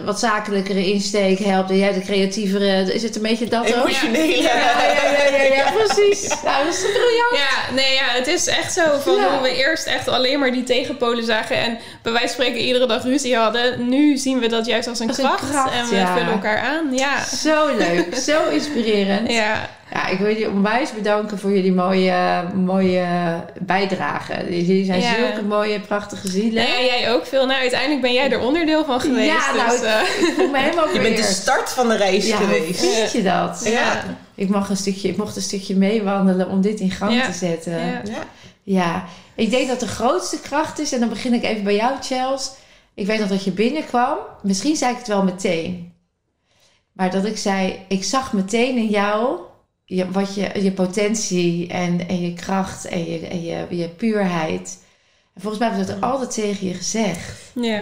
wat 0.04 0.18
zakelijkere 0.18 0.92
insteek 0.92 1.38
helpt. 1.38 1.70
En 1.70 1.76
jij 1.76 1.92
de 1.92 2.00
creatievere. 2.00 2.94
Is 2.94 3.02
het 3.02 3.16
een 3.16 3.22
beetje 3.22 3.46
dat 3.48 3.60
ook? 3.74 3.74
Emotionele. 3.88 4.42
Ja, 4.42 4.54
ja, 4.54 4.92
ja, 4.92 5.36
ja, 5.36 5.54
ja, 5.54 5.72
precies. 5.72 6.28
Nou, 6.44 6.64
dat 6.64 6.74
is 6.74 6.80
briljant. 6.80 7.36
Ja, 7.36 7.74
nee, 7.74 7.94
ja, 7.94 8.04
het 8.08 8.26
is 8.26 8.46
echt 8.46 8.72
zo 8.72 8.82
van 9.02 9.14
Ja. 9.14 9.28
hoe 9.32 9.42
we 9.42 9.56
eerst 9.56 9.86
echt 9.86 10.08
alleen 10.08 10.38
maar 10.38 10.52
die 10.52 10.62
tegenpolen 10.64 11.24
zagen 11.24 11.56
en 11.56 11.78
bij 12.02 12.12
wijze 12.12 12.26
van 12.34 12.44
spreken 12.44 12.60
iedere 12.66 12.86
dag 12.86 13.02
ruzie 13.02 13.36
hadden. 13.36 13.88
Nu 13.88 14.16
zien 14.16 14.38
we 14.38 14.48
dat 14.48 14.66
juist 14.66 14.88
als 14.88 14.98
een, 15.00 15.08
Als 15.08 15.18
een 15.18 15.24
kracht, 15.24 15.50
kracht, 15.50 15.72
en 15.72 15.88
we 15.88 15.96
ja. 15.96 16.16
vullen 16.16 16.32
elkaar 16.32 16.58
aan. 16.58 16.94
Ja, 16.96 17.24
Zo 17.24 17.76
leuk, 17.76 18.14
zo 18.16 18.48
inspirerend. 18.48 19.32
ja, 19.32 19.70
Ja, 19.92 20.06
ik 20.06 20.18
wil 20.18 20.28
jullie 20.28 20.50
onwijs 20.50 20.92
bedanken 20.92 21.38
voor 21.38 21.50
jullie 21.52 21.72
mooie, 21.72 22.44
mooie 22.54 23.06
bijdrage. 23.60 24.44
Jullie 24.48 24.84
zijn 24.84 25.00
Ja. 25.00 25.14
zulke 25.14 25.42
mooie, 25.42 25.80
prachtige 25.80 26.28
zielen. 26.28 26.64
Nee, 26.64 26.84
jij 26.86 27.12
ook 27.12 27.26
veel. 27.26 27.46
Nou, 27.46 27.60
uiteindelijk 27.60 28.00
ben 28.00 28.12
jij 28.12 28.30
er 28.30 28.40
onderdeel 28.40 28.84
van 28.84 29.00
geweest. 29.00 29.26
Ja, 29.32 29.54
nou, 29.54 29.70
dus, 29.70 29.80
eh, 29.82 30.00
Ik 30.00 30.32
voel 30.36 30.48
me 30.50 30.58
helemaal 30.58 30.88
Je 30.94 31.00
bent 31.00 31.16
de 31.16 31.22
start 31.22 31.70
van 31.70 31.88
de 31.88 31.96
reis 31.96 32.26
ja, 32.26 32.36
geweest. 32.36 32.80
vind 32.80 33.12
je 33.12 33.22
dat? 33.22 33.60
Ja. 33.64 34.04
Ik, 34.34 34.48
mag 34.48 34.68
een 34.70 34.76
stukje, 34.76 35.08
ik 35.08 35.16
mocht 35.16 35.36
een 35.36 35.42
stukje 35.42 35.76
meewandelen 35.76 36.48
om 36.48 36.60
dit 36.60 36.80
in 36.80 36.90
gang 36.90 37.12
Ja. 37.14 37.26
te 37.26 37.32
zetten. 37.32 37.72
Ja. 37.72 38.00
Ja. 38.04 38.22
Ja. 38.62 39.04
ik 39.34 39.50
denk 39.50 39.68
dat 39.68 39.80
de 39.80 39.86
grootste 39.88 40.40
kracht 40.40 40.78
is, 40.78 40.92
en 40.92 41.00
dan 41.00 41.08
begin 41.08 41.32
ik 41.34 41.44
even 41.44 41.64
bij 41.64 41.74
jou, 41.74 41.92
Chels. 42.00 42.50
Ik 42.94 43.06
weet 43.06 43.18
nog 43.18 43.28
dat 43.28 43.44
je 43.44 43.50
binnenkwam. 43.50 44.16
Misschien 44.42 44.76
zei 44.76 44.92
ik 44.92 44.98
het 44.98 45.06
wel 45.08 45.22
meteen. 45.22 45.92
Maar 46.92 47.10
dat 47.10 47.24
ik 47.24 47.36
zei, 47.38 47.84
ik 47.88 48.04
zag 48.04 48.32
meteen 48.32 48.76
in 48.76 48.86
jou 48.88 49.38
je, 49.88 50.10
wat 50.10 50.34
je, 50.34 50.62
je 50.62 50.72
potentie 50.72 51.68
en, 51.68 52.08
en 52.08 52.20
je 52.20 52.32
kracht 52.34 52.84
en, 52.84 53.10
je, 53.10 53.26
en 53.26 53.42
je, 53.42 53.66
je 53.70 53.88
puurheid. 53.88 54.78
En 55.34 55.40
volgens 55.40 55.62
mij 55.62 55.80
ik 55.80 55.86
dat 55.86 56.00
altijd 56.00 56.30
tegen 56.30 56.66
je 56.66 56.74
gezegd. 56.74 57.47
Ja, 57.60 57.80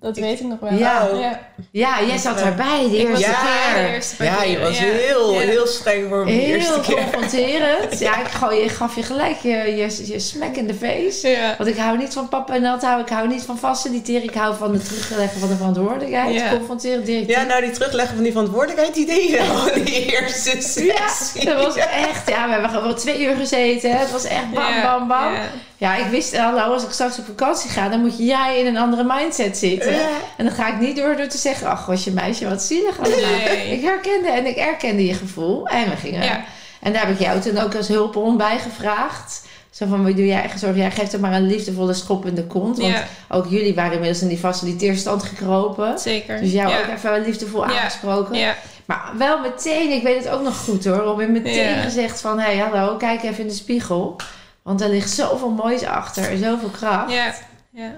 dat 0.00 0.16
weet 0.16 0.40
ik 0.40 0.46
nog 0.46 0.58
wel. 0.60 0.72
Ja. 0.72 1.08
ja. 1.20 1.40
Ja, 1.70 2.02
jij 2.06 2.18
zat 2.18 2.40
erbij 2.40 2.86
de 2.90 2.96
eerste 2.96 3.26
Ja, 3.26 3.40
keer. 3.74 3.82
de 3.82 3.88
eerste 3.94 4.16
paar 4.16 4.26
Ja, 4.26 4.42
je 4.42 4.58
was 4.58 4.78
ja. 4.78 4.84
heel, 4.84 5.32
Ja. 5.32 5.40
heel 5.40 5.66
streng 5.66 6.08
voor 6.08 6.18
me 6.18 6.24
de 6.24 6.42
eerste 6.46 6.72
Heel 6.72 6.80
keer. 6.80 6.94
confronterend. 6.94 7.98
Ja, 8.06 8.20
ik, 8.20 8.26
gooi, 8.28 8.60
ik 8.60 8.70
gaf 8.70 8.94
je 8.96 9.02
gelijk 9.02 9.36
je, 9.42 9.48
je, 9.50 10.06
je 10.12 10.18
smack 10.20 10.56
in 10.56 10.66
de 10.66 10.74
face. 10.74 11.28
Ja. 11.28 11.54
Want 11.58 11.70
ik 11.70 11.76
hou 11.76 11.98
niet 11.98 12.12
van 12.12 12.28
papa 12.28 12.54
en 12.54 12.62
nat 12.62 12.82
houden. 12.82 13.06
Ik 13.06 13.12
hou 13.12 13.28
niet 13.28 13.42
van 13.42 13.58
faciliteren. 13.58 14.22
Ik 14.22 14.34
hou 14.34 14.56
van 14.56 14.72
het 14.72 14.84
terugleggen 14.84 15.40
van 15.40 15.48
de 15.48 15.56
verantwoordelijkheid. 15.56 16.34
Ja. 16.34 16.50
Confronteren 16.50 17.04
direct. 17.04 17.28
Ja, 17.30 17.42
nou 17.42 17.60
die 17.62 17.70
terugleggen 17.70 18.14
van 18.14 18.22
die 18.24 18.32
verantwoordelijkheid, 18.32 18.94
die 18.94 19.06
deed 19.06 19.28
je 19.28 19.40
al 19.42 19.84
die 19.84 20.12
eerste 20.20 20.50
sessie. 20.60 21.44
dat 21.44 21.64
was 21.64 21.76
echt... 21.76 22.28
Ja, 22.28 22.46
we 22.46 22.52
hebben 22.52 22.70
gewoon 22.70 22.94
twee 22.94 23.24
uur 23.24 23.36
gezeten. 23.36 23.98
Het 23.98 24.10
was 24.10 24.24
echt 24.24 24.50
bam, 24.54 24.72
Ja, 24.74 24.82
bam, 24.98 25.08
bam. 25.08 25.32
ja. 25.32 25.40
Ja, 25.78 25.96
ik 25.96 26.06
wist, 26.10 26.36
hallo, 26.36 26.58
als 26.60 26.84
ik 26.84 26.90
straks 26.90 27.18
op 27.18 27.24
vakantie 27.26 27.70
ga, 27.70 27.88
dan 27.88 28.00
moet 28.00 28.18
jij 28.18 28.58
in 28.60 28.66
een 28.66 28.76
andere 28.76 29.04
mindset 29.16 29.56
zitten. 29.56 29.92
Ja. 29.92 30.08
En 30.36 30.44
dan 30.44 30.54
ga 30.54 30.68
ik 30.68 30.80
niet 30.80 30.96
door 30.96 31.16
door 31.16 31.26
te 31.26 31.38
zeggen, 31.38 31.66
ach, 31.66 31.86
was 31.86 32.04
je 32.04 32.10
meisje 32.10 32.48
wat 32.48 32.62
zielig. 32.62 32.98
Nee. 33.00 33.70
Ik 33.70 33.82
herkende 33.84 34.28
en 34.30 34.46
ik 34.46 34.56
erkende 34.56 35.06
je 35.06 35.14
gevoel. 35.14 35.66
En 35.66 35.90
we 35.90 35.96
gingen. 35.96 36.22
Ja. 36.24 36.44
En 36.80 36.92
daar 36.92 37.06
heb 37.06 37.14
ik 37.14 37.20
jou 37.20 37.40
toen 37.40 37.58
ook 37.58 37.74
als 37.74 37.88
hulpbron 37.88 38.36
bij 38.36 38.58
gevraagd. 38.58 39.44
Zo 39.70 39.86
van, 39.86 40.04
wat 40.04 40.16
doe 40.16 40.26
jij 40.26 40.40
eigen 40.40 40.58
zorg? 40.58 40.76
Jij 40.76 40.90
geeft 40.90 41.12
er 41.12 41.20
maar 41.20 41.32
een 41.32 41.46
liefdevolle 41.46 41.94
schop 41.94 42.26
in 42.26 42.34
de 42.34 42.44
kont. 42.46 42.78
Want 42.78 42.92
Ja, 42.92 43.04
ook 43.28 43.46
jullie 43.48 43.74
waren 43.74 43.92
inmiddels 43.92 44.22
in 44.22 44.28
die 44.28 44.38
faciliteerstand 44.38 45.22
gekropen. 45.22 45.98
zeker. 45.98 46.40
Dus 46.40 46.52
jou 46.52 46.68
ja. 46.70 46.78
ook 46.80 46.86
even 46.96 47.22
liefdevol 47.24 47.64
aangesproken. 47.64 48.34
Ja, 48.38 48.54
Maar 48.84 49.12
wel 49.18 49.38
meteen, 49.40 49.90
ik 49.90 50.02
weet 50.02 50.24
het 50.24 50.32
ook 50.32 50.42
nog 50.42 50.56
goed 50.58 50.84
hoor. 50.84 50.96
Robin, 50.96 51.32
meteen 51.32 51.68
Ja. 51.76 51.82
gezegd 51.82 52.20
van, 52.20 52.38
hé, 52.38 52.44
hey, 52.54 52.56
hallo, 52.56 52.96
kijk 52.96 53.22
even 53.22 53.38
in 53.40 53.48
de 53.48 53.54
spiegel. 53.54 54.16
Want 54.62 54.80
er 54.80 54.88
ligt 54.88 55.10
zoveel 55.10 55.50
moois 55.50 55.84
achter, 55.84 56.30
en 56.30 56.38
zoveel 56.38 56.68
kracht. 56.68 57.12
ja, 57.12 57.34
ja. 57.70 57.94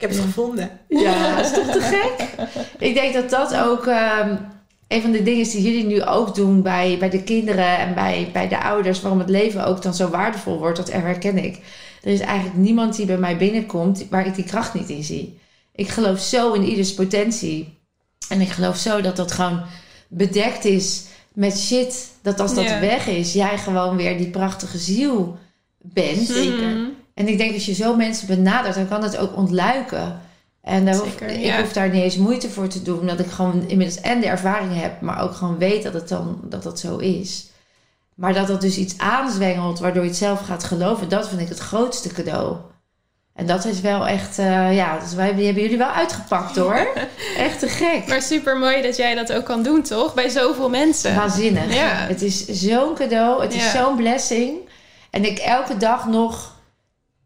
Ik 0.00 0.06
heb 0.08 0.16
het 0.16 0.24
gevonden. 0.24 0.70
Ja, 0.88 1.36
dat 1.36 1.44
is 1.44 1.52
toch 1.52 1.66
te 1.66 1.80
gek? 1.80 2.28
Ik 2.78 2.94
denk 2.94 3.14
dat 3.14 3.30
dat 3.30 3.56
ook 3.56 3.86
ehm, 3.86 4.36
een 4.88 5.02
van 5.02 5.10
de 5.10 5.22
dingen 5.22 5.40
is 5.40 5.50
die 5.50 5.62
jullie 5.62 5.84
nu 5.84 6.02
ook 6.04 6.34
doen 6.34 6.62
bij, 6.62 6.96
bij 6.98 7.10
de 7.10 7.22
kinderen 7.22 7.78
en 7.78 7.94
bij, 7.94 8.30
bij 8.32 8.48
de 8.48 8.62
ouders. 8.62 9.00
Waarom 9.00 9.18
het 9.18 9.28
leven 9.28 9.66
ook 9.66 9.82
dan 9.82 9.94
zo 9.94 10.08
waardevol 10.08 10.58
wordt, 10.58 10.76
dat 10.76 10.92
herken 10.92 11.44
ik. 11.44 11.58
Er 12.02 12.12
is 12.12 12.20
eigenlijk 12.20 12.56
niemand 12.58 12.96
die 12.96 13.06
bij 13.06 13.16
mij 13.18 13.36
binnenkomt 13.36 14.06
waar 14.10 14.26
ik 14.26 14.34
die 14.34 14.44
kracht 14.44 14.74
niet 14.74 14.88
in 14.88 15.02
zie. 15.04 15.38
Ik 15.74 15.88
geloof 15.88 16.20
zo 16.20 16.52
in 16.52 16.64
ieders 16.64 16.94
potentie. 16.94 17.78
En 18.28 18.40
ik 18.40 18.48
geloof 18.48 18.76
zo 18.76 19.00
dat 19.00 19.16
dat 19.16 19.32
gewoon 19.32 19.62
bedekt 20.08 20.64
is 20.64 21.04
met 21.32 21.58
shit. 21.58 22.10
Dat 22.22 22.40
als 22.40 22.54
dat 22.54 22.64
Ja. 22.64 22.80
weg 22.80 23.06
is, 23.06 23.32
jij 23.32 23.58
gewoon 23.58 23.96
weer 23.96 24.18
die 24.18 24.30
prachtige 24.30 24.78
ziel 24.78 25.38
bent. 25.78 26.28
Mhm. 26.28 26.84
En 27.20 27.28
ik 27.28 27.38
denk 27.38 27.54
als 27.54 27.66
je 27.66 27.74
zo 27.74 27.96
mensen 27.96 28.26
benadert, 28.26 28.74
dan 28.74 28.88
kan 28.88 29.02
het 29.02 29.16
ook 29.16 29.36
ontluiken. 29.36 30.20
En 30.62 30.84
daar 30.84 30.94
hoef, 30.94 31.08
Zeker, 31.08 31.28
ik 31.28 31.44
ja. 31.44 31.60
hoef 31.60 31.72
daar 31.72 31.88
niet 31.88 32.02
eens 32.02 32.16
moeite 32.16 32.50
voor 32.50 32.68
te 32.68 32.82
doen, 32.82 32.98
omdat 32.98 33.20
ik 33.20 33.30
gewoon 33.30 33.68
inmiddels 33.68 34.00
en 34.00 34.20
de 34.20 34.26
ervaring 34.26 34.80
heb, 34.80 35.00
maar 35.00 35.22
ook 35.22 35.34
gewoon 35.34 35.58
weet 35.58 35.82
dat 35.82 35.92
het 35.92 36.08
dan 36.08 36.40
dat 36.42 36.62
dat 36.62 36.80
zo 36.80 36.96
is. 36.96 37.46
Maar 38.14 38.34
dat 38.34 38.46
dat 38.46 38.60
dus 38.60 38.76
iets 38.76 38.98
aanzwengelt, 38.98 39.78
waardoor 39.78 40.02
je 40.02 40.08
het 40.08 40.18
zelf 40.18 40.40
gaat 40.40 40.64
geloven, 40.64 41.08
dat 41.08 41.28
vind 41.28 41.40
ik 41.40 41.48
het 41.48 41.58
grootste 41.58 42.08
cadeau. 42.08 42.56
En 43.34 43.46
dat 43.46 43.64
is 43.64 43.80
wel 43.80 44.06
echt, 44.06 44.38
eh, 44.38 44.76
ja, 44.76 44.98
dus 44.98 45.14
wij 45.14 45.34
die 45.34 45.44
hebben 45.44 45.62
jullie 45.62 45.78
wel 45.78 45.90
uitgepakt 45.90 46.56
hoor. 46.62 46.88
Echt 47.36 47.58
te 47.58 47.68
gek. 47.68 48.06
Maar 48.06 48.22
super 48.22 48.58
mooi 48.58 48.82
dat 48.82 48.96
jij 48.96 49.14
dat 49.14 49.32
ook 49.32 49.44
kan 49.44 49.62
doen, 49.62 49.82
toch? 49.82 50.14
Bij 50.14 50.28
zoveel 50.28 50.68
mensen. 50.68 51.14
Waanzinnig. 51.14 51.74
Ja. 51.74 51.92
Het 51.94 52.22
is 52.22 52.46
zo'n 52.46 52.94
cadeau. 52.94 53.42
Het 53.42 53.54
is 53.54 53.70
zo'n 53.70 53.96
blessing. 53.96 54.58
En 55.10 55.24
ik 55.24 55.38
elke 55.38 55.76
dag 55.76 56.06
nog... 56.06 56.58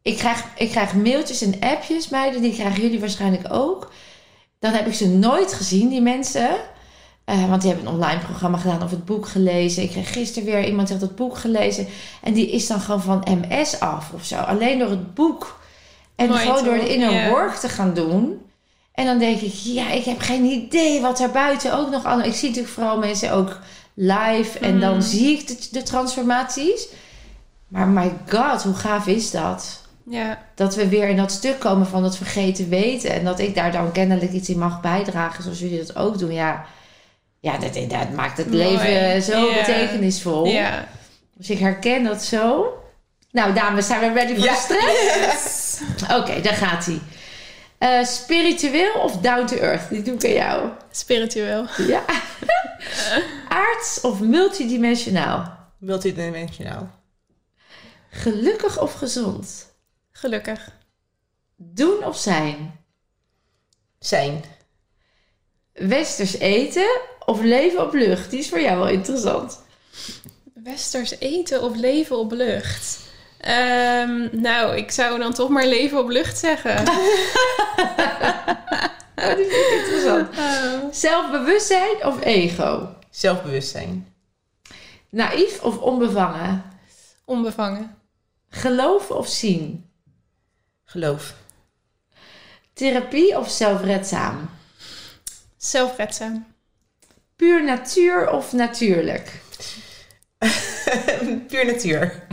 Ik 0.04 0.16
krijg, 0.16 0.44
ik 0.56 0.70
krijg 0.70 0.94
mailtjes 0.94 1.42
en 1.42 1.54
appjes, 1.60 2.08
meiden. 2.08 2.42
Die 2.42 2.52
krijgen 2.52 2.82
jullie 2.82 3.00
waarschijnlijk 3.00 3.46
ook. 3.52 3.92
Dan 4.58 4.72
heb 4.72 4.86
ik 4.86 4.94
ze 4.94 5.08
nooit 5.08 5.52
gezien, 5.52 5.88
die 5.88 6.00
mensen. 6.00 6.48
Eh, 7.24 7.48
want 7.48 7.62
die 7.62 7.70
hebben 7.70 7.88
een 7.88 7.94
online 7.94 8.20
programma 8.20 8.58
gedaan 8.58 8.82
of 8.82 8.90
het 8.90 9.04
boek 9.04 9.26
gelezen. 9.28 9.82
Ik 9.82 9.90
kreeg 9.90 10.12
gisteren 10.12 10.48
weer 10.52 10.64
iemand 10.66 10.88
die 10.88 10.96
had 10.96 11.06
het 11.06 11.16
boek 11.16 11.36
gelezen. 11.38 11.86
En 12.22 12.32
die 12.32 12.50
is 12.50 12.66
dan 12.66 12.80
gewoon 12.80 13.02
van 13.02 13.24
MS 13.42 13.80
af 13.80 14.10
of 14.14 14.24
zo. 14.24 14.36
Alleen 14.36 14.78
door 14.78 14.90
het 14.90 15.14
boek. 15.14 15.60
En 16.16 16.28
Mooi, 16.28 16.40
gewoon 16.40 16.64
door 16.64 16.78
de 16.78 16.94
inner 16.94 17.30
work 17.30 17.54
te 17.54 17.68
gaan 17.68 17.94
doen. 17.94 18.40
En 18.92 19.04
dan 19.06 19.18
denk 19.18 19.40
ik, 19.40 19.52
ja, 19.54 19.90
ik 19.90 20.04
heb 20.04 20.20
geen 20.20 20.44
idee 20.44 21.00
wat 21.00 21.20
er 21.20 21.30
buiten 21.30 21.74
ook 21.78 21.90
nog 21.90 22.04
allemaal... 22.04 22.26
Ik 22.26 22.34
zie 22.34 22.48
natuurlijk 22.48 22.74
vooral 22.74 22.98
mensen 22.98 23.32
ook 23.32 23.58
live. 23.94 24.58
En 24.58 24.80
dan 24.80 24.92
Mhm. 24.96 25.00
zie 25.06 25.38
ik 25.38 25.46
de, 25.46 25.68
de 25.70 25.82
transformaties. 25.82 26.86
Maar 27.68 27.86
my 27.88 28.12
god, 28.28 28.62
hoe 28.62 28.74
gaaf 28.74 29.06
is 29.06 29.30
dat? 29.30 29.82
Ja, 30.10 30.42
Dat 30.54 30.74
we 30.74 30.88
weer 30.88 31.08
in 31.08 31.16
dat 31.16 31.32
stuk 31.32 31.58
komen 31.60 31.86
van 31.86 32.02
dat 32.02 32.16
vergeten 32.16 32.68
weten. 32.68 33.10
En 33.10 33.24
dat 33.24 33.38
ik 33.38 33.54
daar 33.54 33.72
dan 33.72 33.92
kennelijk 33.92 34.32
iets 34.32 34.48
in 34.48 34.58
mag 34.58 34.80
bijdragen. 34.80 35.42
Zoals 35.42 35.58
jullie 35.58 35.78
dat 35.78 35.96
ook 35.96 36.18
doen. 36.18 36.32
Ja, 36.32 36.64
ja 37.40 37.58
dat, 37.58 37.74
dat 37.90 38.10
maakt 38.12 38.36
het 38.38 38.50
Mooi. 38.50 38.64
leven 38.76 39.22
zo 39.22 39.52
betekenisvol. 39.52 40.46
ja. 40.46 40.88
Dus 41.34 41.50
ik 41.50 41.58
herken 41.58 42.02
dat 42.04 42.22
zo. 42.24 42.72
Nou, 43.30 43.52
dames, 43.54 43.86
zijn 43.86 44.00
we 44.00 44.18
ready 44.20 44.34
voor 44.34 44.44
Ja. 44.44 44.52
de 44.52 44.58
stress? 44.58 45.80
Oké, 46.12 46.40
daar 46.40 46.54
gaat 46.54 46.84
hij. 46.86 46.98
Eh, 47.78 48.04
spiritueel 48.06 48.92
of 48.92 49.16
down 49.16 49.46
to 49.46 49.56
earth? 49.56 49.88
Die 49.90 50.02
doe 50.02 50.14
ik 50.14 50.24
aan 50.24 50.32
jou. 50.32 50.68
Spiritueel. 50.90 51.66
Ja. 51.86 52.02
Aards 53.48 54.00
of 54.00 54.20
multidimensionaal? 54.20 55.56
Multidimensionaal. 55.78 56.90
Gelukkig 58.10 58.80
of 58.80 58.92
gezond? 58.94 59.72
Gelukkig. 60.24 60.68
Doen 61.56 62.04
of 62.04 62.16
zijn? 62.16 62.80
Zijn. 63.98 64.44
Westers 65.72 66.38
eten 66.38 67.00
of 67.26 67.40
leven 67.40 67.82
op 67.86 67.92
lucht? 67.92 68.30
Die 68.30 68.38
is 68.38 68.48
voor 68.48 68.60
jou 68.60 68.78
wel 68.78 68.88
interessant. 68.88 69.62
Westers 70.54 71.18
eten 71.18 71.62
of 71.62 71.76
leven 71.76 72.18
op 72.18 72.32
lucht? 72.32 73.00
Ehm, 73.40 74.40
nou, 74.40 74.76
ik 74.76 74.90
zou 74.90 75.18
dan 75.18 75.32
toch 75.32 75.48
maar 75.48 75.66
leven 75.66 75.98
op 75.98 76.08
lucht 76.08 76.38
zeggen. 76.38 76.84
Oh, 79.16 79.36
die 79.36 79.46
vind 79.46 79.66
ik 79.66 79.78
interessant. 79.78 80.28
Oh. 80.38 80.92
Zelfbewustzijn 80.92 82.04
of 82.04 82.24
ego? 82.24 82.88
Zelfbewustzijn. 83.10 84.14
Naïef 85.10 85.62
of 85.62 85.78
onbevangen? 85.78 86.64
Onbevangen. 87.24 87.98
Geloven 88.48 89.16
of 89.16 89.28
zien? 89.28 89.92
Geloof. 90.84 91.34
Therapie 92.72 93.36
of 93.38 93.50
zelfredzaam? 93.50 94.50
Zelfredzaam. 95.56 96.46
Puur 97.36 97.64
natuur 97.64 98.30
of 98.30 98.52
natuurlijk? 98.52 99.40
Puur 101.48 101.64
natuur. 101.66 102.26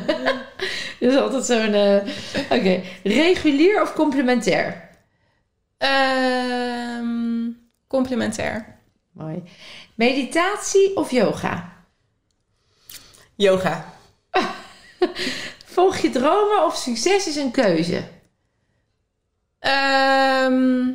Dat 1.00 1.12
is 1.12 1.16
altijd 1.16 1.44
zo'n... 1.44 1.74
eh, 1.74 2.06
Oké. 2.50 2.82
Regulier 3.02 3.82
of 3.82 3.92
complementair? 3.92 4.88
Ehm, 5.78 7.50
complementair. 7.86 8.78
Mooi. 9.12 9.42
Meditatie 9.94 10.96
of 10.96 11.10
yoga? 11.10 11.72
Yoga. 13.34 13.92
Volg 15.76 15.96
je 15.96 16.10
dromen 16.10 16.64
of 16.64 16.76
succes 16.76 17.26
is 17.26 17.36
een 17.36 17.50
keuze? 17.50 18.02
Ehm, 19.58 20.92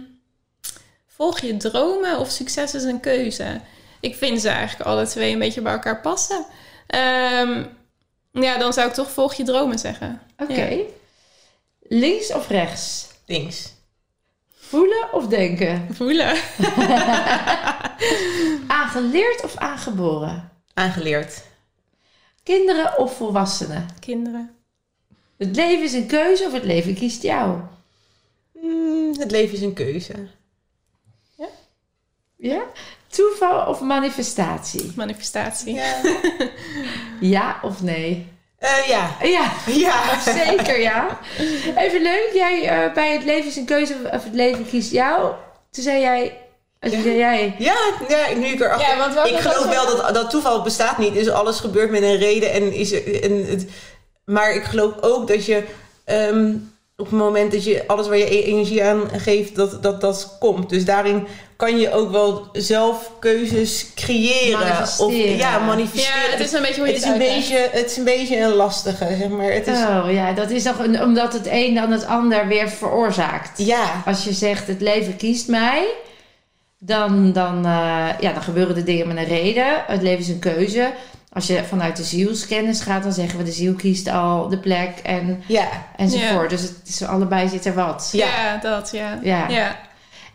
volg 1.07 1.39
je 1.39 1.57
dromen 1.57 2.19
of 2.19 2.29
succes 2.29 2.73
is 2.73 2.83
een 2.83 2.99
keuze? 2.99 3.61
Ik 3.99 4.15
vind 4.15 4.41
ze 4.41 4.49
eigenlijk 4.49 4.89
alle 4.89 5.07
twee 5.07 5.33
een 5.33 5.39
beetje 5.39 5.61
bij 5.61 5.71
elkaar 5.71 6.01
passen. 6.01 6.45
Ehm, 6.87 7.63
ja, 8.31 8.57
dan 8.57 8.73
zou 8.73 8.87
ik 8.87 8.93
toch 8.93 9.11
volg 9.11 9.33
je 9.33 9.43
dromen 9.43 9.79
zeggen. 9.79 10.21
Oké. 10.37 10.63
Ja. 10.63 10.83
Links 11.81 12.33
of 12.33 12.47
rechts? 12.47 13.07
Links. 13.25 13.73
Voelen 14.55 15.13
of 15.13 15.27
denken? 15.27 15.87
Voelen. 15.95 16.27
Aangeleerd 18.81 19.43
of 19.43 19.57
aangeboren? 19.57 20.51
Aangeleerd. 20.73 21.41
Kinderen 22.43 22.97
of 22.97 23.17
volwassenen? 23.17 23.87
Kinderen. 23.99 24.59
Het 25.47 25.55
leven 25.55 25.83
is 25.83 25.93
een 25.93 26.05
keuze 26.07 26.43
of 26.45 26.53
het 26.53 26.63
leven 26.63 26.93
kiest 26.95 27.21
jou? 27.21 27.57
Mm, 28.61 29.13
het 29.19 29.31
leven 29.31 29.55
is 29.55 29.61
een 29.61 29.73
keuze. 29.73 30.13
Ja? 32.37 32.61
Toeval 33.07 33.65
of 33.67 33.79
manifestatie? 33.81 34.91
Manifestatie. 34.95 35.73
Ja. 35.73 36.01
Ja 37.19 37.59
of 37.61 37.81
nee? 37.81 38.27
Eh, 38.57 38.87
ja. 38.87 39.15
Ja, 39.23 39.51
Ja. 39.67 40.19
zeker 40.19 40.79
ja. 40.79 41.19
Even 41.77 42.01
leuk, 42.01 42.29
jij 42.33 42.67
eh, 42.67 42.93
bij 42.93 43.11
het 43.13 43.23
leven 43.23 43.49
is 43.49 43.55
een 43.55 43.65
keuze 43.65 43.95
of 44.13 44.23
het 44.23 44.33
leven 44.33 44.67
kiest 44.67 44.91
jou. 44.91 45.33
Toen 45.71 45.83
zei 45.83 45.99
jij, 46.01 46.37
als 46.79 46.91
Ja. 46.91 47.01
zei 47.01 47.17
jij, 47.17 47.55
Ja, 47.57 47.75
ja, 48.07 48.35
nu 48.35 48.45
ik 48.45 48.59
erachter... 48.59 48.87
Ja, 48.87 48.97
want 49.13 49.29
ik 49.29 49.37
geloof 49.37 49.65
wel 49.65 49.85
dat, 49.97 50.13
dat 50.13 50.29
toeval 50.29 50.61
bestaat 50.61 50.97
niet. 50.97 51.13
Dus 51.13 51.29
alles 51.29 51.59
gebeurt 51.59 51.91
met 51.91 52.01
een 52.03 52.17
reden. 52.17 52.51
En 52.51 52.73
is, 52.73 52.91
er- 52.91 53.23
en 53.23 53.45
het, 53.45 53.65
maar 54.31 54.55
ik 54.55 54.63
geloof 54.63 54.93
ook 55.01 55.27
dat 55.27 55.45
je... 55.45 55.63
ehm, 56.03 56.53
op 56.97 57.07
het 57.09 57.19
moment 57.19 57.51
dat 57.51 57.63
je 57.63 57.83
alles 57.87 58.07
waar 58.07 58.17
je 58.17 58.35
e- 58.35 58.43
energie 58.43 58.83
aan 58.83 59.01
geeft, 59.17 59.55
dat, 59.55 59.83
dat 59.83 60.01
dat 60.01 60.37
komt. 60.39 60.69
Dus 60.69 60.85
daarin 60.85 61.27
kan 61.55 61.79
je 61.79 61.91
ook 61.93 62.11
wel 62.11 62.47
zelf 62.51 63.11
keuzes 63.19 63.85
creëren. 63.95 64.59
Of, 64.59 64.67
Manifesteren. 64.69 65.37
ja, 65.37 65.51
Ja, 65.51 65.59
manifesteren. 65.59 66.31
het 66.31 66.39
is 66.39 66.51
een 66.53 66.61
beetje 66.61 66.81
hoe 66.81 66.87
je 66.87 66.93
het, 66.93 67.03
het, 67.03 67.13
is 67.15 67.19
een 67.21 67.33
beetje, 67.35 67.67
het 67.71 67.91
is 67.91 67.97
een 67.97 68.03
beetje 68.03 68.39
een 68.39 68.53
lastige, 68.53 69.07
zeg 69.19 69.29
maar. 69.29 69.51
Het 69.51 69.67
is, 69.67 69.77
oh 69.79 70.05
ja, 70.11 70.33
dat 70.33 70.49
is 70.49 70.63
toch 70.63 70.79
een, 70.79 71.01
omdat 71.01 71.33
het 71.33 71.47
een 71.51 71.75
dan 71.75 71.91
het 71.91 72.05
ander 72.05 72.47
weer 72.47 72.69
veroorzaakt. 72.69 73.65
ja, 73.65 74.03
Als 74.05 74.23
je 74.23 74.33
zegt 74.33 74.67
het 74.67 74.81
leven 74.81 75.15
kiest 75.17 75.47
mij, 75.47 75.87
dan, 76.79 77.31
dan, 77.33 77.65
eh, 77.65 78.07
ja, 78.19 78.33
dan 78.33 78.41
gebeuren 78.43 78.75
de 78.75 78.83
dingen 78.83 79.07
met 79.07 79.17
een 79.17 79.25
reden. 79.25 79.83
Het 79.87 80.01
leven 80.01 80.19
is 80.19 80.27
een 80.29 80.39
keuze. 80.39 80.91
Als 81.33 81.47
je 81.47 81.63
vanuit 81.63 81.97
de 81.97 82.03
zielskennis 82.03 82.81
gaat, 82.81 83.03
dan 83.03 83.11
zeggen 83.11 83.37
we 83.37 83.43
de 83.43 83.51
ziel 83.51 83.73
kiest 83.73 84.07
al 84.07 84.49
de 84.49 84.57
plek 84.57 84.97
en, 85.03 85.43
ja, 85.47 85.67
enzovoort. 85.97 86.51
Ja. 86.51 86.57
Dus 86.57 86.61
het 86.61 86.87
is 86.87 87.03
allebei 87.03 87.47
zit 87.49 87.65
er 87.65 87.73
wat. 87.73 88.09
Ja. 88.11 88.25
Ja, 88.27 88.57
dat, 88.57 88.89
ja. 88.91 89.19
Ja. 89.21 89.47
ja. 89.47 89.79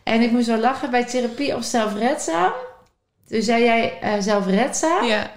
En 0.03 0.20
ik 0.20 0.30
moest 0.30 0.47
wel 0.47 0.59
lachen 0.59 0.90
bij 0.90 1.05
therapie 1.05 1.57
of 1.57 1.64
zelfredzaam. 1.64 2.53
Toen 3.28 3.42
zei 3.42 3.64
jij 3.64 3.99
eh, 4.01 4.12
zelfredzaam. 4.20 5.05
Ja. 5.05 5.30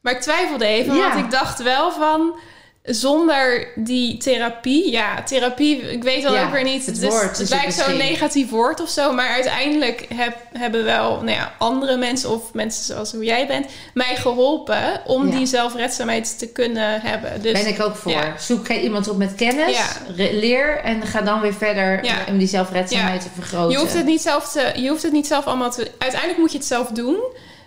Maar 0.00 0.12
ik 0.12 0.20
twijfelde 0.20 0.66
even, 0.66 0.94
Ja. 0.94 1.08
want 1.08 1.24
ik 1.24 1.30
dacht 1.30 1.62
wel 1.62 1.92
van... 1.92 2.38
Zonder 2.82 3.68
die 3.74 4.16
therapie, 4.16 4.90
ja, 4.90 5.22
therapie, 5.22 5.80
ik 5.92 6.02
weet 6.02 6.22
wel 6.22 6.34
Ja, 6.34 6.44
ook 6.44 6.52
weer 6.52 6.62
niet. 6.64 6.86
het 6.86 7.00
dus 7.00 7.08
woord 7.10 7.38
het 7.38 7.48
lijkt 7.48 7.74
zo'n 7.74 7.96
negatief 7.96 8.50
woord 8.50 8.80
of 8.82 8.88
zo, 8.88 9.12
maar 9.12 9.28
uiteindelijk 9.28 10.06
heb, 10.14 10.36
hebben 10.52 10.84
wel 10.84 11.10
nou 11.16 11.30
ja, 11.30 11.52
andere 11.58 11.96
mensen 11.96 12.30
of 12.30 12.52
mensen 12.52 12.84
zoals 12.84 13.12
hoe 13.12 13.24
jij 13.24 13.46
bent 13.46 13.66
mij 13.94 14.16
geholpen 14.16 15.00
om 15.06 15.30
Ja. 15.30 15.36
die 15.36 15.46
zelfredzaamheid 15.46 16.38
te 16.38 16.48
kunnen 16.48 17.00
hebben. 17.00 17.42
Dus 17.42 17.52
ben 17.52 17.66
ik 17.68 17.82
ook 17.82 17.96
voor. 17.96 18.34
Zoek 18.38 18.68
iemand 18.68 19.08
op 19.08 19.16
met 19.16 19.34
kennis, 19.34 19.78
leer 20.16 20.76
en 20.78 21.02
ga 21.06 21.20
dan 21.20 21.40
weer 21.40 21.54
verder 21.54 22.04
om 22.28 22.38
die 22.38 22.48
zelfredzaamheid 22.48 23.20
te 23.20 23.28
vergroten. 23.34 23.70
je 23.70 23.78
hoeft 23.78 23.94
het 23.94 24.06
niet 24.06 24.22
zelf 24.22 24.52
te, 24.52 24.72
je 24.76 24.88
hoeft 24.88 25.02
het 25.02 25.12
niet 25.12 25.26
zelf 25.26 25.44
allemaal 25.46 25.70
te. 25.70 25.90
Uiteindelijk 25.98 26.40
moet 26.40 26.52
je 26.52 26.58
het 26.58 26.66
zelf 26.66 26.88
doen, 26.88 27.16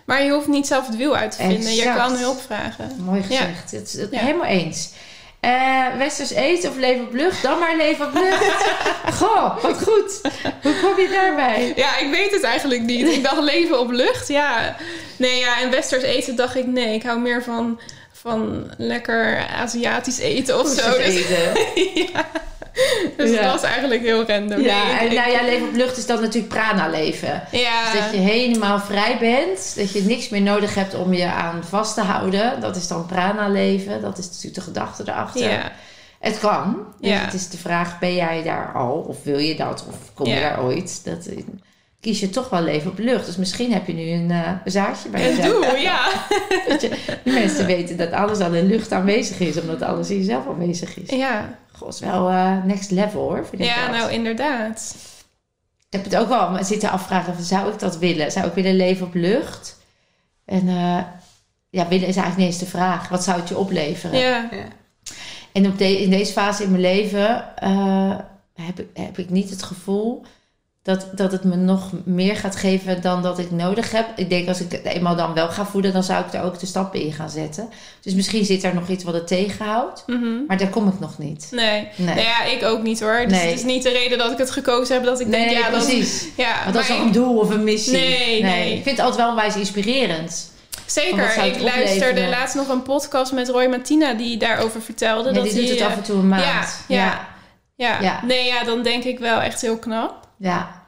maar 0.04 0.22
je 0.24 0.30
hoeft 0.30 0.46
niet 0.46 0.66
zelf 0.66 0.86
het 0.86 0.96
wiel 0.96 1.16
uit 1.16 1.30
te 1.30 1.36
vinden. 1.36 1.74
Je 1.74 1.82
Exact. 1.82 1.96
kan 1.98 2.16
hulp 2.16 2.40
vragen. 2.40 2.96
Mooi 3.04 3.22
gezegd. 3.22 3.70
Het, 3.70 3.92
het-. 3.92 4.08
Helemaal 4.20 4.46
eens. 4.46 4.90
Eh, 5.44 5.96
Westers 5.98 6.30
eten 6.30 6.70
of 6.70 6.76
leven 6.76 7.04
op 7.04 7.12
lucht? 7.12 7.42
Dan 7.42 7.58
maar 7.58 7.76
leven 7.76 8.06
op 8.06 8.14
lucht. 8.14 8.64
Goh, 9.20 9.62
wat 9.62 9.82
goed. 9.82 10.20
Hoe 10.62 10.80
kom 10.82 11.00
je 11.00 11.08
daarbij? 11.12 11.72
Ja, 11.76 11.98
ik 11.98 12.10
weet 12.10 12.30
het 12.30 12.42
eigenlijk 12.42 12.82
niet. 12.82 13.08
Ik 13.08 13.22
dacht 13.22 13.42
leven 13.42 13.80
op 13.80 13.90
lucht, 13.90 14.28
ja. 14.28 14.76
Nee, 15.16 15.38
ja, 15.38 15.60
en 15.60 15.70
westers 15.70 16.02
eten 16.02 16.36
dacht 16.36 16.56
ik, 16.56 16.66
nee, 16.66 16.94
ik 16.94 17.02
hou 17.02 17.20
meer 17.20 17.42
van, 17.42 17.80
van 18.12 18.70
lekker 18.78 19.46
Aziatisch 19.56 20.18
eten 20.18 20.60
of 20.60 20.68
zo. 20.68 20.90
Goed 20.90 21.04
Dus, 21.04 21.14
eten. 21.14 21.52
ja. 22.12 22.30
dus 23.16 23.30
Ja. 23.30 23.36
het 23.42 23.52
was 23.52 23.62
eigenlijk 23.62 24.00
heel 24.02 24.24
random. 24.26 24.60
Ja, 24.60 24.84
Nee, 24.84 24.96
en 24.98 25.06
ik- 25.06 25.12
nou 25.18 25.30
ja, 25.30 25.42
leven 25.42 25.68
op 25.68 25.74
lucht 25.74 25.96
is 25.96 26.06
dan 26.06 26.20
natuurlijk 26.20 26.54
prana 26.54 26.88
leven. 26.88 27.42
ja. 27.50 27.92
Dus 27.92 28.00
dat 28.00 28.10
je 28.12 28.16
helemaal 28.18 28.80
vrij 28.80 29.16
bent. 29.18 29.72
Dat 29.76 29.92
je 29.92 30.02
niks 30.02 30.28
meer 30.28 30.42
nodig 30.42 30.74
hebt 30.74 30.94
om 30.94 31.12
je 31.12 31.26
aan 31.26 31.64
vast 31.68 31.94
te 31.94 32.00
houden. 32.02 32.60
Dat 32.60 32.76
is 32.76 32.88
dan 32.88 33.06
prana 33.06 33.48
leven. 33.48 34.00
Dat 34.02 34.18
is 34.18 34.26
natuurlijk 34.26 34.54
de 34.54 34.60
gedachte 34.60 35.02
erachter. 35.06 35.50
ja. 35.50 35.72
Het 36.20 36.38
kan. 36.38 36.86
Dus 37.00 37.10
Ja. 37.10 37.16
het 37.18 37.34
is 37.34 37.48
de 37.48 37.56
vraag, 37.58 37.98
ben 37.98 38.14
jij 38.14 38.42
daar 38.42 38.72
al? 38.74 39.04
Of 39.08 39.16
wil 39.22 39.38
je 39.38 39.54
dat? 39.56 39.84
Of 39.88 39.94
kom 40.14 40.26
je 40.26 40.40
daar 40.40 40.62
ooit? 40.62 41.00
Dat, 41.04 41.28
kies 42.04 42.20
je 42.20 42.30
toch 42.30 42.48
wel 42.48 42.62
leven 42.62 42.90
op 42.90 42.98
lucht. 42.98 43.26
Dus 43.26 43.36
misschien 43.36 43.72
heb 43.72 43.86
je 43.86 43.92
nu 43.92 44.10
een 44.10 44.30
eh 44.30 44.50
zaadje 44.64 45.08
bij 45.08 45.20
jezelf. 45.20 45.66
doel, 45.66 45.76
ja. 45.90 46.26
Dat 46.68 46.80
je, 46.80 47.18
die 47.24 47.32
mensen 47.32 47.66
weten 47.66 47.96
dat 47.96 48.12
alles 48.12 48.38
al 48.38 48.54
in 48.54 48.66
lucht 48.66 48.92
aanwezig 48.92 49.38
is. 49.38 49.60
Omdat 49.60 49.82
alles 49.82 50.10
in 50.10 50.16
jezelf 50.16 50.46
aanwezig 50.46 50.96
is. 50.96 51.10
Ja, 51.10 51.58
Goh, 51.72 51.88
is 51.88 52.00
wel 52.00 52.28
eh, 52.28 52.64
next 52.64 52.90
level 52.90 53.20
hoor. 53.20 53.46
Vind 53.46 53.62
ik 53.62 53.68
ja 53.68 53.86
dat. 53.86 53.96
nou 53.96 54.12
inderdaad. 54.12 54.94
Ik 55.88 56.00
heb 56.00 56.04
het 56.04 56.16
ook 56.16 56.28
wel 56.28 56.64
zitten 56.64 56.90
afvragen. 56.90 57.34
Van, 57.34 57.44
zou 57.44 57.72
ik 57.72 57.78
dat 57.78 57.98
willen? 57.98 58.32
Zou 58.32 58.46
ik 58.46 58.54
willen 58.54 58.76
leven 58.76 59.06
op 59.06 59.14
lucht? 59.14 59.76
En 60.44 60.68
eh, 60.68 61.02
ja, 61.70 61.88
willen 61.88 62.08
is 62.08 62.16
eigenlijk 62.16 62.36
niet 62.36 62.46
eens 62.46 62.58
de 62.58 62.66
vraag. 62.66 63.08
Wat 63.08 63.24
zou 63.24 63.40
het 63.40 63.48
je 63.48 63.58
opleveren? 63.58 64.18
Ja, 64.18 64.48
En 65.52 65.66
op 65.66 65.78
de, 65.78 66.02
in 66.02 66.10
deze 66.10 66.32
fase 66.32 66.62
in 66.62 66.70
mijn 66.70 66.82
leven 66.82 67.56
eh, 67.56 68.18
heb, 68.54 68.80
ik, 68.80 68.86
heb 68.94 69.18
ik 69.18 69.30
niet 69.30 69.50
het 69.50 69.62
gevoel 69.62 70.24
dat, 70.84 71.06
dat 71.12 71.32
het 71.32 71.44
me 71.44 71.56
nog 71.56 71.90
meer 72.04 72.36
gaat 72.36 72.56
geven 72.56 73.00
dan 73.00 73.22
dat 73.22 73.38
ik 73.38 73.50
nodig 73.50 73.90
heb. 73.90 74.06
Ik 74.16 74.28
denk 74.30 74.48
als 74.48 74.60
ik 74.60 74.72
het 74.72 74.84
eenmaal 74.84 75.16
dan 75.16 75.34
wel 75.34 75.48
ga 75.48 75.66
voeden, 75.66 75.92
dan 75.92 76.02
zou 76.02 76.24
ik 76.24 76.32
er 76.32 76.42
ook 76.42 76.58
de 76.58 76.66
stappen 76.66 77.00
in 77.00 77.12
gaan 77.12 77.30
zetten. 77.30 77.68
Dus 78.00 78.14
misschien 78.14 78.44
zit 78.44 78.64
er 78.64 78.74
nog 78.74 78.88
iets 78.88 79.04
wat 79.04 79.14
het 79.14 79.26
tegenhoudt. 79.26 80.02
mhm. 80.06 80.46
Maar 80.46 80.58
daar 80.58 80.68
kom 80.68 80.88
ik 80.88 81.00
nog 81.00 81.18
niet. 81.18 81.48
Nee. 81.50 81.88
Nee. 81.96 82.06
Nou 82.06 82.20
ja, 82.20 82.44
ik 82.44 82.62
ook 82.62 82.82
niet 82.82 83.00
hoor. 83.00 83.20
Dus 83.28 83.38
Nee. 83.38 83.46
het 83.48 83.58
is 83.58 83.64
niet 83.64 83.82
de 83.82 83.88
reden 83.88 84.18
dat 84.18 84.30
ik 84.32 84.38
het 84.38 84.50
gekozen 84.50 84.94
heb 84.94 85.04
dat 85.04 85.20
ik 85.20 85.30
denk, 85.30 85.50
ja, 85.50 85.70
dan... 85.70 85.80
precies. 85.80 86.28
Ja, 86.36 86.54
Want 86.62 86.74
dat 86.74 86.82
is 86.82 86.88
een 86.88 87.12
doel 87.12 87.38
of 87.38 87.50
een 87.50 87.64
missie. 87.64 87.92
Nee, 87.98 88.42
nee. 88.42 88.76
Ik 88.76 88.82
vind 88.82 88.96
het 88.96 89.06
altijd 89.06 89.16
wel 89.16 89.28
onwijs 89.30 89.56
inspirerend. 89.56 90.50
Zeker. 90.86 91.44
Ik 91.44 91.60
luisterde 91.60 92.28
laatst 92.28 92.54
nog 92.54 92.68
een 92.68 92.82
podcast 92.82 93.32
met 93.32 93.48
Roy 93.48 93.66
Martina 93.66 94.12
die 94.14 94.36
daarover 94.36 94.82
vertelde. 94.82 95.28
Ja, 95.28 95.34
dat 95.34 95.44
die 95.44 95.52
hij, 95.52 95.60
doet 95.60 95.70
het 95.70 95.80
eh, 95.80 95.86
af 95.86 95.96
en 95.96 96.02
toe 96.02 96.16
een 96.18 96.28
maand. 96.28 96.44
Ja, 96.44 96.66
ja, 96.96 97.28
ja. 97.76 98.00
Ja. 98.00 98.20
Nee, 98.24 98.46
ja, 98.46 98.64
dan 98.64 98.82
denk 98.82 99.04
ik 99.04 99.18
wel 99.18 99.40
echt 99.40 99.60
heel 99.60 99.78
knap. 99.78 100.23
Ja. 100.36 100.82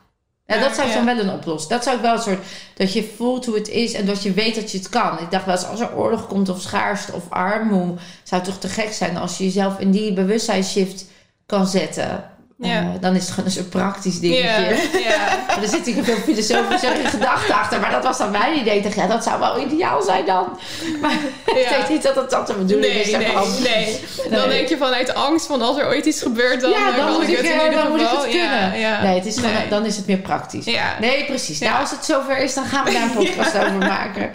Ja, 0.46 0.58
dat 0.58 0.74
zou 0.74 0.88
ik 0.88 0.94
dan 0.94 1.04
wel 1.04 1.18
een 1.18 1.30
oplossing. 1.30 1.72
Dat 1.72 1.82
zou 1.82 1.96
ik 1.96 2.02
wel 2.02 2.14
een 2.14 2.22
soort... 2.22 2.44
Dat 2.74 2.92
je 2.92 3.12
voelt 3.16 3.46
hoe 3.46 3.54
het 3.54 3.68
is 3.68 3.92
en 3.92 4.06
dat 4.06 4.22
je 4.22 4.32
weet 4.32 4.54
dat 4.54 4.72
je 4.72 4.78
het 4.78 4.88
kan. 4.88 5.18
Ik 5.18 5.30
dacht 5.30 5.44
wel 5.44 5.54
eens, 5.54 5.66
als 5.66 5.80
er 5.80 5.96
oorlog 5.96 6.26
komt 6.26 6.48
of 6.48 6.60
schaarste 6.60 7.12
of 7.12 7.30
armoede... 7.30 8.00
zou 8.22 8.42
het 8.42 8.50
toch 8.50 8.60
te 8.60 8.68
gek 8.68 8.92
zijn 8.92 9.16
als 9.16 9.38
je 9.38 9.44
jezelf 9.44 9.78
in 9.78 9.90
die 9.90 10.12
bewustzijnsshift 10.12 11.04
kan 11.46 11.66
zetten. 11.66 12.30
Ja. 12.58 12.80
Eh, 12.80 12.86
dan 13.00 13.14
is 13.14 13.20
het 13.22 13.30
gewoon 13.30 13.44
een 13.44 13.50
soort 13.52 13.70
praktisch 13.70 14.20
dingetje. 14.20 14.76
Ja. 15.00 15.16
Maar 15.46 15.58
er 15.62 15.68
zit 15.68 15.78
natuurlijk 15.78 16.06
veel 16.06 16.16
filosofische 16.34 16.88
gedachten 17.04 17.54
achter. 17.54 17.80
Maar 17.80 17.90
dat 17.90 18.04
was 18.04 18.18
dan 18.18 18.30
mijn 18.30 18.58
idee. 18.58 18.82
Dacht, 18.82 18.94
ja, 18.94 19.06
dat 19.06 19.22
zou 19.24 19.40
wel 19.40 19.60
ideaal 19.60 20.02
zijn 20.02 20.26
dan. 20.26 20.58
Maar 21.02 21.12
ik 21.44 21.66
denk 21.68 21.88
niet 21.88 22.02
dat 22.02 22.14
het 22.14 22.30
dat 22.30 22.46
de 22.46 22.52
bedoeling 22.54 22.92
Nee, 22.92 23.02
is. 23.02 23.10
nee, 23.10 23.18
nee. 23.62 24.00
Dan 24.30 24.48
Nee. 24.48 24.56
denk 24.56 24.68
je 24.68 24.76
vanuit 24.76 25.14
angst 25.14 25.46
van 25.46 25.62
als 25.62 25.78
er 25.78 25.86
ooit 25.86 26.06
iets 26.06 26.22
gebeurt, 26.22 26.60
dan, 26.60 26.70
ja, 26.70 26.90
eh, 26.90 26.96
dan, 26.96 27.12
moet 27.12 27.22
ik 27.22 27.28
ik, 27.28 27.36
het 27.36 27.46
in 27.46 27.52
eh, 27.52 27.64
ieder 27.64 27.80
dan 27.82 27.90
moet 27.90 28.00
ik 28.00 28.08
het 28.10 28.28
kunnen. 28.28 28.70
Nee, 29.02 29.14
het 29.14 29.26
is 29.26 29.36
gewoon, 29.38 29.52
dan 29.70 29.84
is 29.84 29.96
het 29.96 30.06
meer 30.06 30.18
praktisch. 30.18 30.64
Ja. 30.64 30.96
Nee, 31.00 31.24
precies. 31.24 31.58
Nou, 31.58 31.80
als 31.80 31.90
het 31.90 32.04
zover 32.04 32.38
is, 32.38 32.54
dan 32.54 32.64
gaan 32.64 32.84
we 32.84 32.92
daar 32.92 33.02
een 33.02 33.12
podcast 33.24 33.56
over 33.56 33.72
maken. 33.78 34.30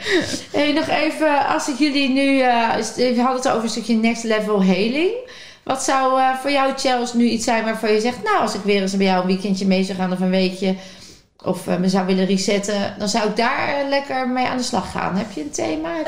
Hey, 0.51 0.71
nog 0.71 0.87
even, 0.87 1.47
als 1.47 1.67
ik 1.67 1.75
jullie 1.77 2.09
nu... 2.09 2.39
eh, 2.41 2.75
we 2.95 3.13
hadden 3.21 3.35
het 3.41 3.47
over 3.49 3.63
een 3.63 3.69
stukje 3.69 3.95
next 3.95 4.23
level 4.23 4.63
healing. 4.63 5.11
Wat 5.63 5.83
zou 5.83 6.19
eh, 6.19 6.33
voor 6.35 6.51
jou, 6.51 6.73
Chels, 6.77 7.13
nu 7.13 7.23
iets 7.29 7.43
zijn 7.45 7.63
waarvan 7.63 7.91
je 7.91 7.99
zegt... 7.99 8.23
Nou, 8.23 8.39
als 8.39 8.53
ik 8.53 8.61
weer 8.63 8.81
eens 8.81 8.97
bij 8.97 9.05
jou 9.05 9.21
een 9.21 9.27
weekendje 9.27 9.67
mee 9.67 9.83
zou 9.83 9.97
gaan 9.97 10.11
of 10.11 10.19
een 10.19 10.29
weekje... 10.29 10.75
Of 11.43 11.67
eh, 11.67 11.77
me 11.77 11.89
zou 11.89 12.05
willen 12.05 12.25
resetten, 12.25 12.95
dan 12.97 13.07
zou 13.09 13.29
ik 13.29 13.35
daar 13.35 13.67
eh, 13.79 13.89
lekker 13.89 14.29
mee 14.29 14.45
aan 14.45 14.57
de 14.57 14.63
slag 14.63 14.91
gaan. 14.91 15.15
Heb 15.15 15.31
je 15.31 15.41
een 15.41 15.51
thema? 15.51 15.95
Je? 15.97 16.03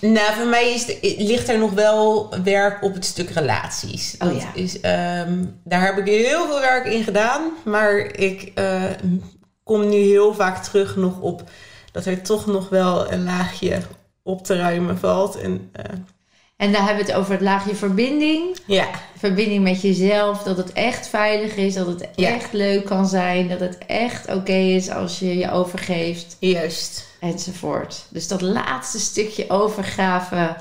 Ehm, 0.00 0.12
nou, 0.12 0.34
voor 0.34 0.46
mij 0.46 0.72
is 0.72 0.84
de- 0.86 1.14
ligt 1.18 1.48
er 1.48 1.58
nog 1.58 1.72
wel 1.72 2.28
werk 2.44 2.82
op 2.82 2.94
het 2.94 3.04
stuk 3.04 3.30
relaties. 3.30 4.14
Oh 4.18 4.28
Dat 4.28 4.40
ja. 4.40 4.48
is, 4.54 4.80
ehm, 4.80 5.44
daar 5.64 5.84
heb 5.86 5.98
ik 5.98 6.06
heel 6.06 6.46
veel 6.46 6.60
werk 6.60 6.86
in 6.86 7.04
gedaan. 7.04 7.42
Maar 7.64 7.96
ik 8.16 8.52
kom 9.64 9.88
nu 9.88 9.96
heel 9.96 10.34
vaak 10.34 10.64
terug 10.64 10.96
nog 10.96 11.20
op 11.20 11.42
dat 11.92 12.04
er 12.06 12.22
toch 12.22 12.46
nog 12.46 12.68
wel 12.68 13.12
een 13.12 13.24
laagje 13.24 13.78
op 14.22 14.44
te 14.44 14.56
ruimen 14.56 14.98
valt. 14.98 15.36
En 15.40 15.70
En 16.56 16.72
dan 16.72 16.84
hebben 16.84 17.04
we 17.04 17.10
het 17.10 17.20
over 17.20 17.32
het 17.32 17.40
laagje 17.40 17.74
verbinding. 17.74 18.56
ja, 18.66 18.86
verbinding 19.18 19.62
met 19.62 19.80
jezelf, 19.82 20.42
dat 20.42 20.56
het 20.56 20.72
echt 20.72 21.06
veilig 21.06 21.56
is, 21.56 21.74
dat 21.74 21.86
het 21.86 22.08
Ja. 22.16 22.28
echt 22.28 22.52
leuk 22.52 22.84
kan 22.84 23.06
zijn, 23.06 23.48
dat 23.48 23.60
het 23.60 23.78
echt 23.86 24.34
oké 24.34 24.52
is 24.52 24.90
als 24.90 25.18
je 25.18 25.36
je 25.38 25.50
overgeeft, 25.50 26.36
juist. 26.40 27.06
enzovoort. 27.20 28.06
Dus 28.10 28.28
dat 28.28 28.40
laatste 28.40 28.98
stukje 29.00 29.50
overgave 29.50 30.56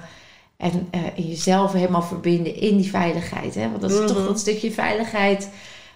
en 0.57 0.87
eh, 0.91 0.99
in 1.15 1.27
jezelf 1.27 1.71
helemaal 1.73 2.01
verbinden 2.03 2.55
in 2.55 2.77
die 2.77 2.89
veiligheid. 2.89 3.55
Hè? 3.55 3.69
Want 3.69 3.81
dat 3.81 3.91
is 3.91 4.07
toch 4.07 4.17
Mhm. 4.17 4.25
dat 4.27 4.39
stukje 4.39 4.71
veiligheid. 4.71 5.49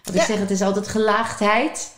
Wat 0.04 0.16
ik 0.16 0.22
zeg, 0.22 0.40
het 0.40 0.52
is 0.52 0.62
altijd 0.62 0.88
gelaagdheid. 0.88 1.92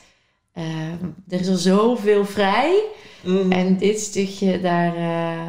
Ehm, 0.53 1.05
er 1.29 1.39
is 1.39 1.47
al 1.49 1.55
zoveel 1.55 2.25
vrij. 2.25 2.83
Mhm. 3.23 3.51
En 3.51 3.77
dit 3.77 3.99
stukje, 3.99 4.61
daar, 4.61 4.95
eh, 4.95 5.47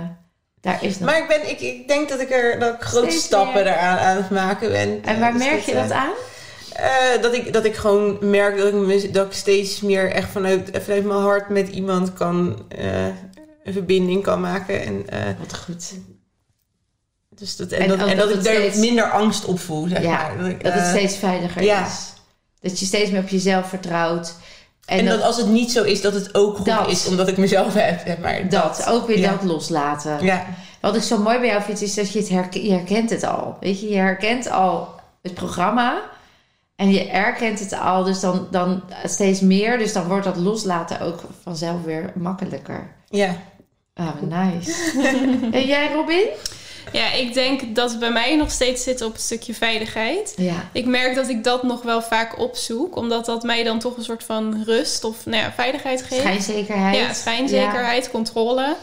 daar 0.60 0.84
is 0.84 0.98
nog... 0.98 1.08
Maar 1.10 1.18
ik, 1.18 1.28
ben, 1.28 1.50
ik, 1.50 1.60
ik 1.60 1.88
denk 1.88 2.08
dat 2.08 2.20
ik 2.20 2.30
er 2.30 2.58
dat 2.58 2.74
ik 2.74 2.80
grote 2.80 3.08
Steeds 3.10 3.24
stappen 3.24 3.54
meer. 3.54 3.66
eraan 3.72 3.98
aan 3.98 4.16
het 4.16 4.30
maken 4.30 4.70
ben. 4.70 5.02
en 5.04 5.14
Eh, 5.14 5.20
waar 5.20 5.32
dus 5.32 5.42
merk 5.44 5.60
je 5.60 5.72
eh, 5.72 5.82
dat 5.82 5.90
aan? 5.92 6.12
Eh, 6.72 7.22
dat, 7.22 7.34
ik, 7.34 7.52
dat 7.52 7.64
ik 7.64 7.74
gewoon 7.76 8.18
merk 8.20 8.56
dat 8.58 8.66
ik, 8.68 8.74
me- 8.74 9.10
dat 9.10 9.26
ik 9.26 9.32
steeds 9.32 9.80
meer 9.80 10.10
echt 10.12 10.30
vanuit, 10.30 10.70
vanuit 10.82 11.04
mijn 11.04 11.20
hart 11.20 11.48
met 11.48 11.68
iemand 11.68 12.12
kan 12.12 12.64
eh, 12.68 13.06
een 13.64 13.72
verbinding 13.72 14.22
kan 14.22 14.40
maken. 14.40 14.82
En, 14.84 15.08
eh, 15.08 15.18
Wat 15.38 15.56
goed. 15.58 15.92
Dus 17.28 17.56
dat, 17.56 17.70
en, 17.72 17.80
En 17.80 17.88
dat, 17.88 18.00
ook 18.02 18.08
en 18.08 18.16
dat 18.16 18.28
dat 18.28 18.36
ik 18.38 18.44
daar 18.44 18.54
steeds- 18.54 18.76
minder 18.76 19.10
angst 19.10 19.44
op 19.44 19.60
voel, 19.60 19.88
zeg 19.88 20.02
Ja, 20.02 20.32
maar. 20.36 20.48
ik, 20.50 20.62
Dat 20.64 20.72
het 20.72 20.82
eh, 20.82 20.88
steeds 20.88 21.16
veiliger 21.16 21.62
ja. 21.62 21.86
is. 21.86 22.12
Dat 22.60 22.80
je 22.80 22.86
steeds 22.86 23.10
meer 23.10 23.20
op 23.20 23.28
jezelf 23.28 23.68
vertrouwt. 23.68 24.34
En, 24.90 24.98
En 24.98 25.04
dat, 25.04 25.16
dat 25.16 25.26
als 25.26 25.36
het 25.36 25.48
niet 25.48 25.72
zo 25.72 25.82
is, 25.82 26.00
dat 26.00 26.14
het 26.14 26.34
ook 26.34 26.56
goed 26.56 26.66
Dat. 26.66 26.88
is, 26.90 27.06
omdat 27.06 27.28
ik 27.28 27.36
mezelf 27.36 27.74
heb. 27.84 28.00
Zeg 28.06 28.18
maar. 28.18 28.48
dat, 28.48 28.86
ook 28.88 29.06
weer 29.06 29.18
Ja. 29.18 29.30
dat 29.30 29.42
loslaten. 29.44 30.24
Ja, 30.24 30.46
Wat 30.80 30.96
ik 30.96 31.02
zo 31.02 31.18
mooi 31.18 31.38
bij 31.38 31.48
jou 31.48 31.62
vind, 31.62 31.82
is 31.82 31.94
dat 31.94 32.12
je 32.12 32.18
het 32.18 32.28
herkent, 32.28 32.64
je 32.64 32.72
herkent 32.72 33.10
het 33.10 33.24
al. 33.24 33.56
Weet 33.60 33.80
je, 33.80 33.88
je 33.88 33.96
herkent 33.96 34.50
al 34.50 34.88
het 35.22 35.34
programma. 35.34 36.00
En 36.76 36.90
je 36.90 37.08
herkent 37.08 37.60
het 37.60 37.72
al, 37.80 38.04
dus 38.04 38.20
dan, 38.20 38.46
dan 38.50 38.82
steeds 39.04 39.40
meer. 39.40 39.78
Dus 39.78 39.92
dan 39.92 40.06
wordt 40.08 40.24
dat 40.24 40.36
loslaten 40.36 41.00
ook 41.00 41.20
vanzelf 41.42 41.82
weer 41.84 42.12
makkelijker. 42.14 42.92
ja. 43.08 43.36
Ah, 43.94 44.08
nice. 44.20 44.72
en 45.52 45.66
jij, 45.66 45.92
Robin? 45.94 46.26
Ja, 46.92 47.12
ik 47.12 47.34
denk 47.34 47.74
dat 47.74 47.90
het 47.90 47.98
bij 48.00 48.12
mij 48.12 48.36
nog 48.36 48.50
steeds 48.50 48.82
zit 48.82 49.02
op 49.02 49.12
het 49.12 49.22
stukje 49.22 49.54
veiligheid. 49.54 50.32
Ja. 50.36 50.68
Ik 50.72 50.86
merk 50.86 51.14
dat 51.14 51.28
ik 51.28 51.44
dat 51.44 51.62
nog 51.62 51.82
wel 51.82 52.02
vaak 52.02 52.38
opzoek, 52.38 52.96
omdat 52.96 53.26
dat 53.26 53.42
mij 53.42 53.62
dan 53.62 53.78
toch 53.78 53.96
een 53.96 54.04
soort 54.04 54.24
van 54.24 54.62
rust 54.66 55.04
of 55.04 55.26
nou 55.26 55.42
ja, 55.42 55.52
veiligheid 55.52 56.02
geeft. 56.02 56.20
Schijnzekerheid. 56.20 56.96
Ja, 56.96 57.12
schijnzekerheid, 57.12 58.10
controle. 58.10 58.76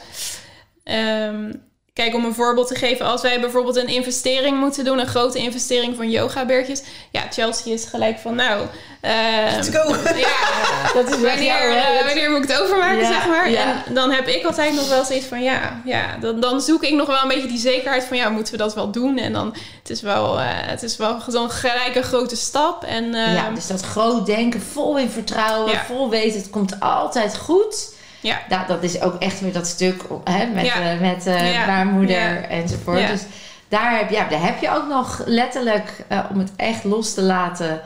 Ehm, 0.83 1.51
kijk, 1.97 2.15
om 2.15 2.25
een 2.25 2.33
voorbeeld 2.33 2.67
te 2.67 2.75
geven, 2.75 3.05
als 3.05 3.21
wij 3.21 3.39
bijvoorbeeld 3.39 3.75
een 3.75 3.87
investering 3.87 4.59
moeten 4.59 4.85
doen, 4.85 4.99
een 4.99 5.07
grote 5.07 5.37
investering 5.39 5.95
van 5.95 6.09
yogabeertjes. 6.09 6.81
Ja, 7.11 7.21
Chelsea 7.31 7.73
is 7.73 7.85
gelijk 7.85 8.17
van, 8.19 8.35
nou, 8.35 8.65
ehm, 9.01 9.55
Let's 9.55 9.69
go. 9.69 9.95
ja, 10.17 10.37
Dat 11.01 11.07
is 11.09 11.21
wanneer, 11.21 11.43
jou, 11.43 11.73
eh, 11.75 12.05
wanneer 12.05 12.31
moet 12.31 12.43
ik 12.43 12.49
het 12.49 12.61
overmaken, 12.61 12.97
Ja, 12.99 13.11
zeg 13.11 13.27
maar. 13.27 13.49
ja. 13.49 13.83
En 13.85 13.93
dan 13.93 14.11
heb 14.11 14.27
ik 14.27 14.45
altijd 14.45 14.73
nog 14.73 14.89
wel 14.89 15.03
zoiets 15.05 15.25
van, 15.25 15.43
ja, 15.43 15.81
ja 15.85 16.17
dan, 16.19 16.39
dan 16.39 16.61
zoek 16.61 16.83
ik 16.83 16.93
nog 16.93 17.07
wel 17.07 17.21
een 17.21 17.27
beetje 17.27 17.47
die 17.47 17.57
zekerheid 17.59 18.03
van, 18.03 18.17
ja, 18.17 18.29
moeten 18.29 18.51
we 18.53 18.59
dat 18.59 18.75
wel 18.75 18.91
doen? 18.91 19.17
En 19.17 19.33
dan, 19.33 19.55
het 19.79 19.89
is 19.89 20.01
wel, 20.01 20.39
eh, 20.39 20.45
het 20.49 20.83
is 20.83 20.97
wel 20.97 21.17
zo'n 21.27 21.51
gelijk 21.51 21.95
een 21.95 22.03
grote 22.03 22.35
stap. 22.35 22.83
En, 22.83 23.03
ehm, 23.15 23.33
Ja, 23.33 23.49
dus 23.49 23.67
dat 23.67 23.81
groot 23.81 24.25
denken, 24.25 24.61
vol 24.61 24.97
in 24.97 25.09
vertrouwen, 25.09 25.71
Ja. 25.71 25.83
vol 25.85 26.09
weten, 26.09 26.39
het 26.39 26.49
komt 26.49 26.79
altijd 26.79 27.37
goed. 27.37 27.95
Ja. 28.19 28.39
Nou, 28.49 28.67
dat 28.67 28.83
is 28.83 29.01
ook 29.01 29.15
echt 29.21 29.39
weer 29.39 29.53
dat 29.53 29.67
stuk 29.67 30.01
hè, 30.23 30.45
met, 30.45 30.65
Ja. 30.65 30.91
eh, 30.91 30.99
met 30.99 31.25
eh 31.27 31.53
Ja. 31.53 31.65
baarmoeder 31.65 32.43
enzovoort. 32.43 33.07
Dus 33.07 33.21
daar 33.67 33.97
heb, 33.97 34.09
ja, 34.09 34.27
daar 34.29 34.41
heb 34.43 34.61
je 34.61 34.69
ook 34.75 34.87
nog 34.87 35.21
letterlijk, 35.25 36.05
eh, 36.07 36.19
om 36.31 36.39
het 36.39 36.51
echt 36.55 36.83
los 36.83 37.13
te 37.13 37.21
laten, 37.21 37.81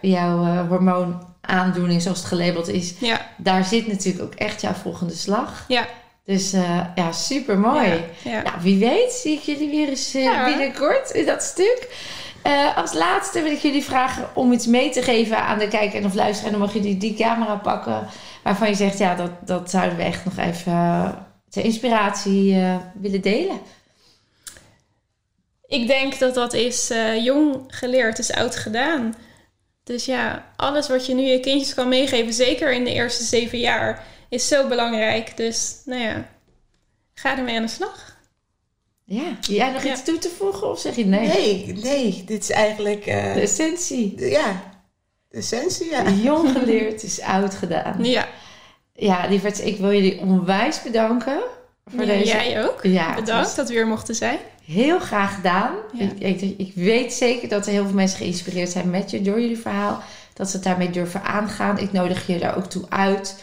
jouw 0.00 0.66
hormoonaandoening 0.68 2.02
zoals 2.02 2.18
het 2.18 2.26
gelabeld 2.28 2.68
is. 2.68 2.94
Daar 3.36 3.64
zit 3.64 3.86
natuurlijk 3.86 4.24
ook 4.24 4.34
echt 4.34 4.60
jouw 4.60 4.72
volgende 4.72 5.14
slag. 5.14 5.64
ja. 5.68 5.86
Dus 6.24 6.50
ja, 6.94 7.12
super 7.12 7.58
mooi. 7.58 7.88
Ja, 7.88 8.30
ja. 8.30 8.42
Nou, 8.42 8.54
wie 8.60 8.78
weet 8.78 9.12
zie 9.12 9.32
ik 9.36 9.40
jullie 9.42 9.70
weer 9.70 9.88
eens 9.88 10.12
Ja. 10.12 10.44
binnenkort 10.44 11.10
in 11.10 11.26
dat 11.26 11.42
stuk. 11.42 11.88
Als 12.76 12.92
laatste 12.92 13.42
wil 13.42 13.52
ik 13.52 13.58
jullie 13.58 13.84
vragen 13.84 14.28
om 14.34 14.52
iets 14.52 14.66
mee 14.66 14.90
te 14.90 15.02
geven 15.02 15.38
aan 15.38 15.58
de 15.58 15.68
kijker 15.68 15.98
en 16.00 16.06
of 16.06 16.14
luisteraar. 16.14 16.52
En 16.52 16.58
dan 16.58 16.66
mag 16.66 16.74
jullie 16.76 16.96
die 16.96 17.14
camera 17.14 17.54
pakken 17.56 18.06
waarvan 18.46 18.68
je 18.68 18.74
zegt, 18.74 18.98
ja, 18.98 19.14
dat, 19.14 19.30
dat 19.46 19.70
zouden 19.70 19.96
we 19.96 20.02
echt 20.02 20.24
nog 20.24 20.36
even 20.38 20.72
eh, 20.72 21.12
ter 21.48 21.64
inspiratie 21.64 22.54
eh, 22.54 22.76
willen 23.00 23.20
delen. 23.20 23.60
Ik 25.66 25.86
denk 25.86 26.18
dat 26.18 26.34
dat 26.34 26.52
is 26.52 26.90
eh, 26.90 27.24
jong 27.24 27.64
geleerd, 27.68 28.18
is 28.18 28.32
oud 28.32 28.56
gedaan. 28.56 29.14
Dus 29.84 30.04
ja, 30.04 30.52
alles 30.56 30.88
wat 30.88 31.06
je 31.06 31.14
nu 31.14 31.22
je 31.22 31.40
kindjes 31.40 31.74
kan 31.74 31.88
meegeven, 31.88 32.32
zeker 32.32 32.72
in 32.72 32.84
de 32.84 32.92
eerste 32.92 33.24
zeven 33.24 33.58
jaar, 33.58 34.04
is 34.28 34.48
zo 34.48 34.68
belangrijk. 34.68 35.36
Dus 35.36 35.80
nou 35.84 36.00
ja, 36.02 36.28
ga 37.14 37.36
ermee 37.38 37.56
aan 37.56 37.62
de 37.62 37.68
slag. 37.68 38.16
Ja, 39.04 39.36
jij 39.40 39.70
nog 39.70 39.84
Ja. 39.84 39.90
iets 39.92 40.02
toe 40.04 40.18
te 40.18 40.28
voegen 40.28 40.70
of 40.70 40.80
zeg 40.80 40.96
je 40.96 41.04
nee? 41.06 41.26
Nee, 41.28 41.72
nee, 41.82 42.22
dit 42.26 42.42
is 42.42 42.50
eigenlijk... 42.50 43.06
eh, 43.06 43.34
De 43.34 43.40
essentie. 43.40 44.28
ja, 44.28 44.62
essentie, 45.36 45.90
ja. 45.90 46.10
Jong 46.10 46.50
geleerd 46.58 47.02
is 47.02 47.20
oud 47.20 47.54
gedaan. 47.54 48.04
Ja, 48.04 48.28
Ja, 48.94 49.26
lieverd, 49.28 49.64
ik 49.66 49.76
wil 49.78 49.92
jullie 49.92 50.18
onwijs 50.20 50.82
bedanken 50.82 51.38
voor 51.86 52.00
Ja, 52.00 52.06
deze. 52.06 52.24
jij 52.26 52.64
ook. 52.64 52.80
Ja, 52.82 53.14
Bedankt 53.14 53.30
was 53.46 53.54
dat 53.54 53.68
we 53.68 53.74
hier 53.74 53.86
mochten 53.86 54.14
zijn. 54.14 54.38
Heel 54.64 54.98
graag 54.98 55.34
gedaan. 55.34 55.74
Ja. 55.92 56.08
Ik, 56.18 56.40
ik, 56.42 56.54
ik 56.58 56.72
weet 56.74 57.12
zeker 57.12 57.48
dat 57.48 57.66
er 57.66 57.72
heel 57.72 57.84
veel 57.84 57.94
mensen 57.94 58.18
geïnspireerd 58.18 58.70
zijn 58.70 58.90
met 58.90 59.10
je 59.10 59.22
door 59.22 59.40
jullie 59.40 59.58
verhaal. 59.58 60.02
Dat 60.34 60.48
ze 60.50 60.56
het 60.56 60.64
daarmee 60.64 60.90
durven 60.90 61.22
aangaan. 61.22 61.78
Ik 61.78 61.92
nodig 61.92 62.26
je 62.26 62.38
daar 62.38 62.56
ook 62.56 62.66
toe 62.66 62.84
uit. 62.88 63.42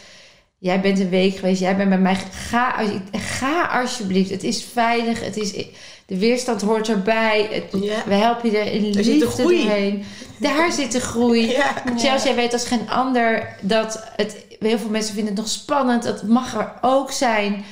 Jij 0.58 0.82
bent 0.82 1.00
een 1.00 1.10
week 1.10 1.36
geweest. 1.36 1.62
Jij 1.62 1.76
bent 1.76 1.90
bij 1.90 1.98
mij. 1.98 2.16
Ga, 2.32 2.70
als- 2.78 3.22
ga 3.22 3.66
alsjeblieft. 3.82 4.30
Het 4.30 4.44
is 4.44 4.64
veilig. 4.64 5.24
Het 5.24 5.38
is, 5.38 5.66
de 6.06 6.18
weerstand 6.20 6.62
hoort 6.62 6.90
erbij. 6.90 7.48
Het- 7.52 7.82
Ja. 7.84 8.04
We 8.06 8.14
helpen 8.14 8.52
je 8.52 8.58
er 8.58 8.72
in 8.72 8.92
de 8.92 9.04
liefde 9.04 9.44
doorheen. 9.44 10.04
Daar 10.38 10.72
zit 10.72 10.92
de 10.92 11.00
groei. 11.00 11.48
Ja, 11.98 12.18
jij 12.24 12.36
weet 12.36 12.54
als 12.54 12.66
geen 12.66 12.90
ander 12.90 13.56
dat 13.62 14.04
het... 14.16 14.46
Heel 14.60 14.78
veel 14.78 14.90
mensen 14.90 15.14
vinden 15.14 15.34
het 15.34 15.44
nog 15.44 15.52
spannend. 15.52 16.04
Dat 16.04 16.24
mag 16.24 16.54
er 16.56 16.72
ook 16.82 17.12
zijn. 17.12 17.66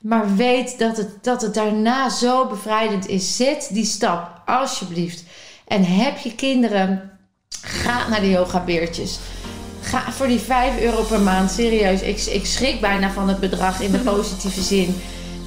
Maar 0.00 0.36
weet 0.36 0.78
dat 0.78 0.96
het, 0.96 1.08
dat 1.22 1.42
het 1.42 1.54
daarna 1.54 2.08
zo 2.10 2.46
bevrijdend 2.46 3.08
is. 3.08 3.36
Zet 3.36 3.68
die 3.72 3.84
stap, 3.84 4.40
alsjeblieft. 4.46 5.22
En 5.66 5.84
heb 5.84 6.18
je 6.18 6.34
kinderen, 6.34 7.10
ga 7.62 8.08
naar 8.08 8.20
de 8.20 8.30
yogabeertjes. 8.30 9.18
Ga 9.82 10.12
voor 10.12 10.26
die 10.26 10.38
5 10.38 10.80
euro 10.80 11.02
per 11.02 11.20
maand, 11.20 11.50
serieus. 11.50 12.00
Ik, 12.00 12.20
ik 12.20 12.46
schrik 12.46 12.80
bijna 12.80 13.10
van 13.10 13.28
het 13.28 13.40
bedrag 13.40 13.80
in 13.80 13.90
de 13.92 13.98
positieve 14.14 14.62
zin. 14.62 15.00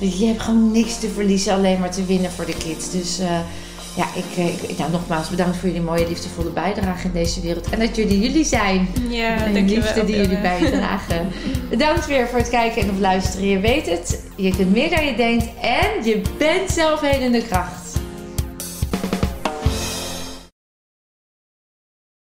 Je 0.10 0.26
hebt 0.26 0.42
gewoon 0.42 0.72
niks 0.72 1.00
te 1.00 1.10
verliezen, 1.10 1.54
alleen 1.54 1.80
maar 1.80 1.92
te 1.92 2.06
winnen 2.06 2.32
voor 2.32 2.46
de 2.46 2.58
kids. 2.58 2.92
Dus 2.92 3.20
eh, 3.20 3.40
ja, 3.96 4.06
ik, 4.16 4.60
ik, 4.70 4.78
nou, 4.78 4.92
nogmaals 4.92 5.30
bedankt 5.30 5.58
voor 5.58 5.68
jullie 5.68 5.84
mooie, 5.84 6.08
liefdevolle 6.08 6.50
bijdrage 6.50 7.08
in 7.08 7.14
deze 7.14 7.42
wereld. 7.42 7.70
En 7.70 7.80
dat 7.80 7.96
jullie 7.96 8.20
jullie 8.20 8.46
zijn. 8.46 8.88
Ja, 9.10 9.46
En 9.46 9.54
de 9.54 9.62
liefde 9.62 10.06
die 10.06 10.16
jullie 10.16 10.42
bijdragen. 10.42 11.28
Bedankt 11.70 12.08
weer 12.08 12.28
voor 12.28 12.40
het 12.40 12.50
kijken 12.50 12.82
en 12.82 12.90
of 12.90 13.00
luisteren. 13.00 13.48
Je 13.48 13.60
weet 13.60 13.86
het, 13.90 14.22
je 14.36 14.56
kunt 14.56 14.72
meer 14.72 14.90
dan 14.90 15.06
je 15.06 15.16
denkt 15.16 15.46
en 15.62 16.04
je 16.04 16.22
bent 16.38 16.72
zelf 16.72 17.02
helende 17.02 17.44
kracht. 17.44 17.81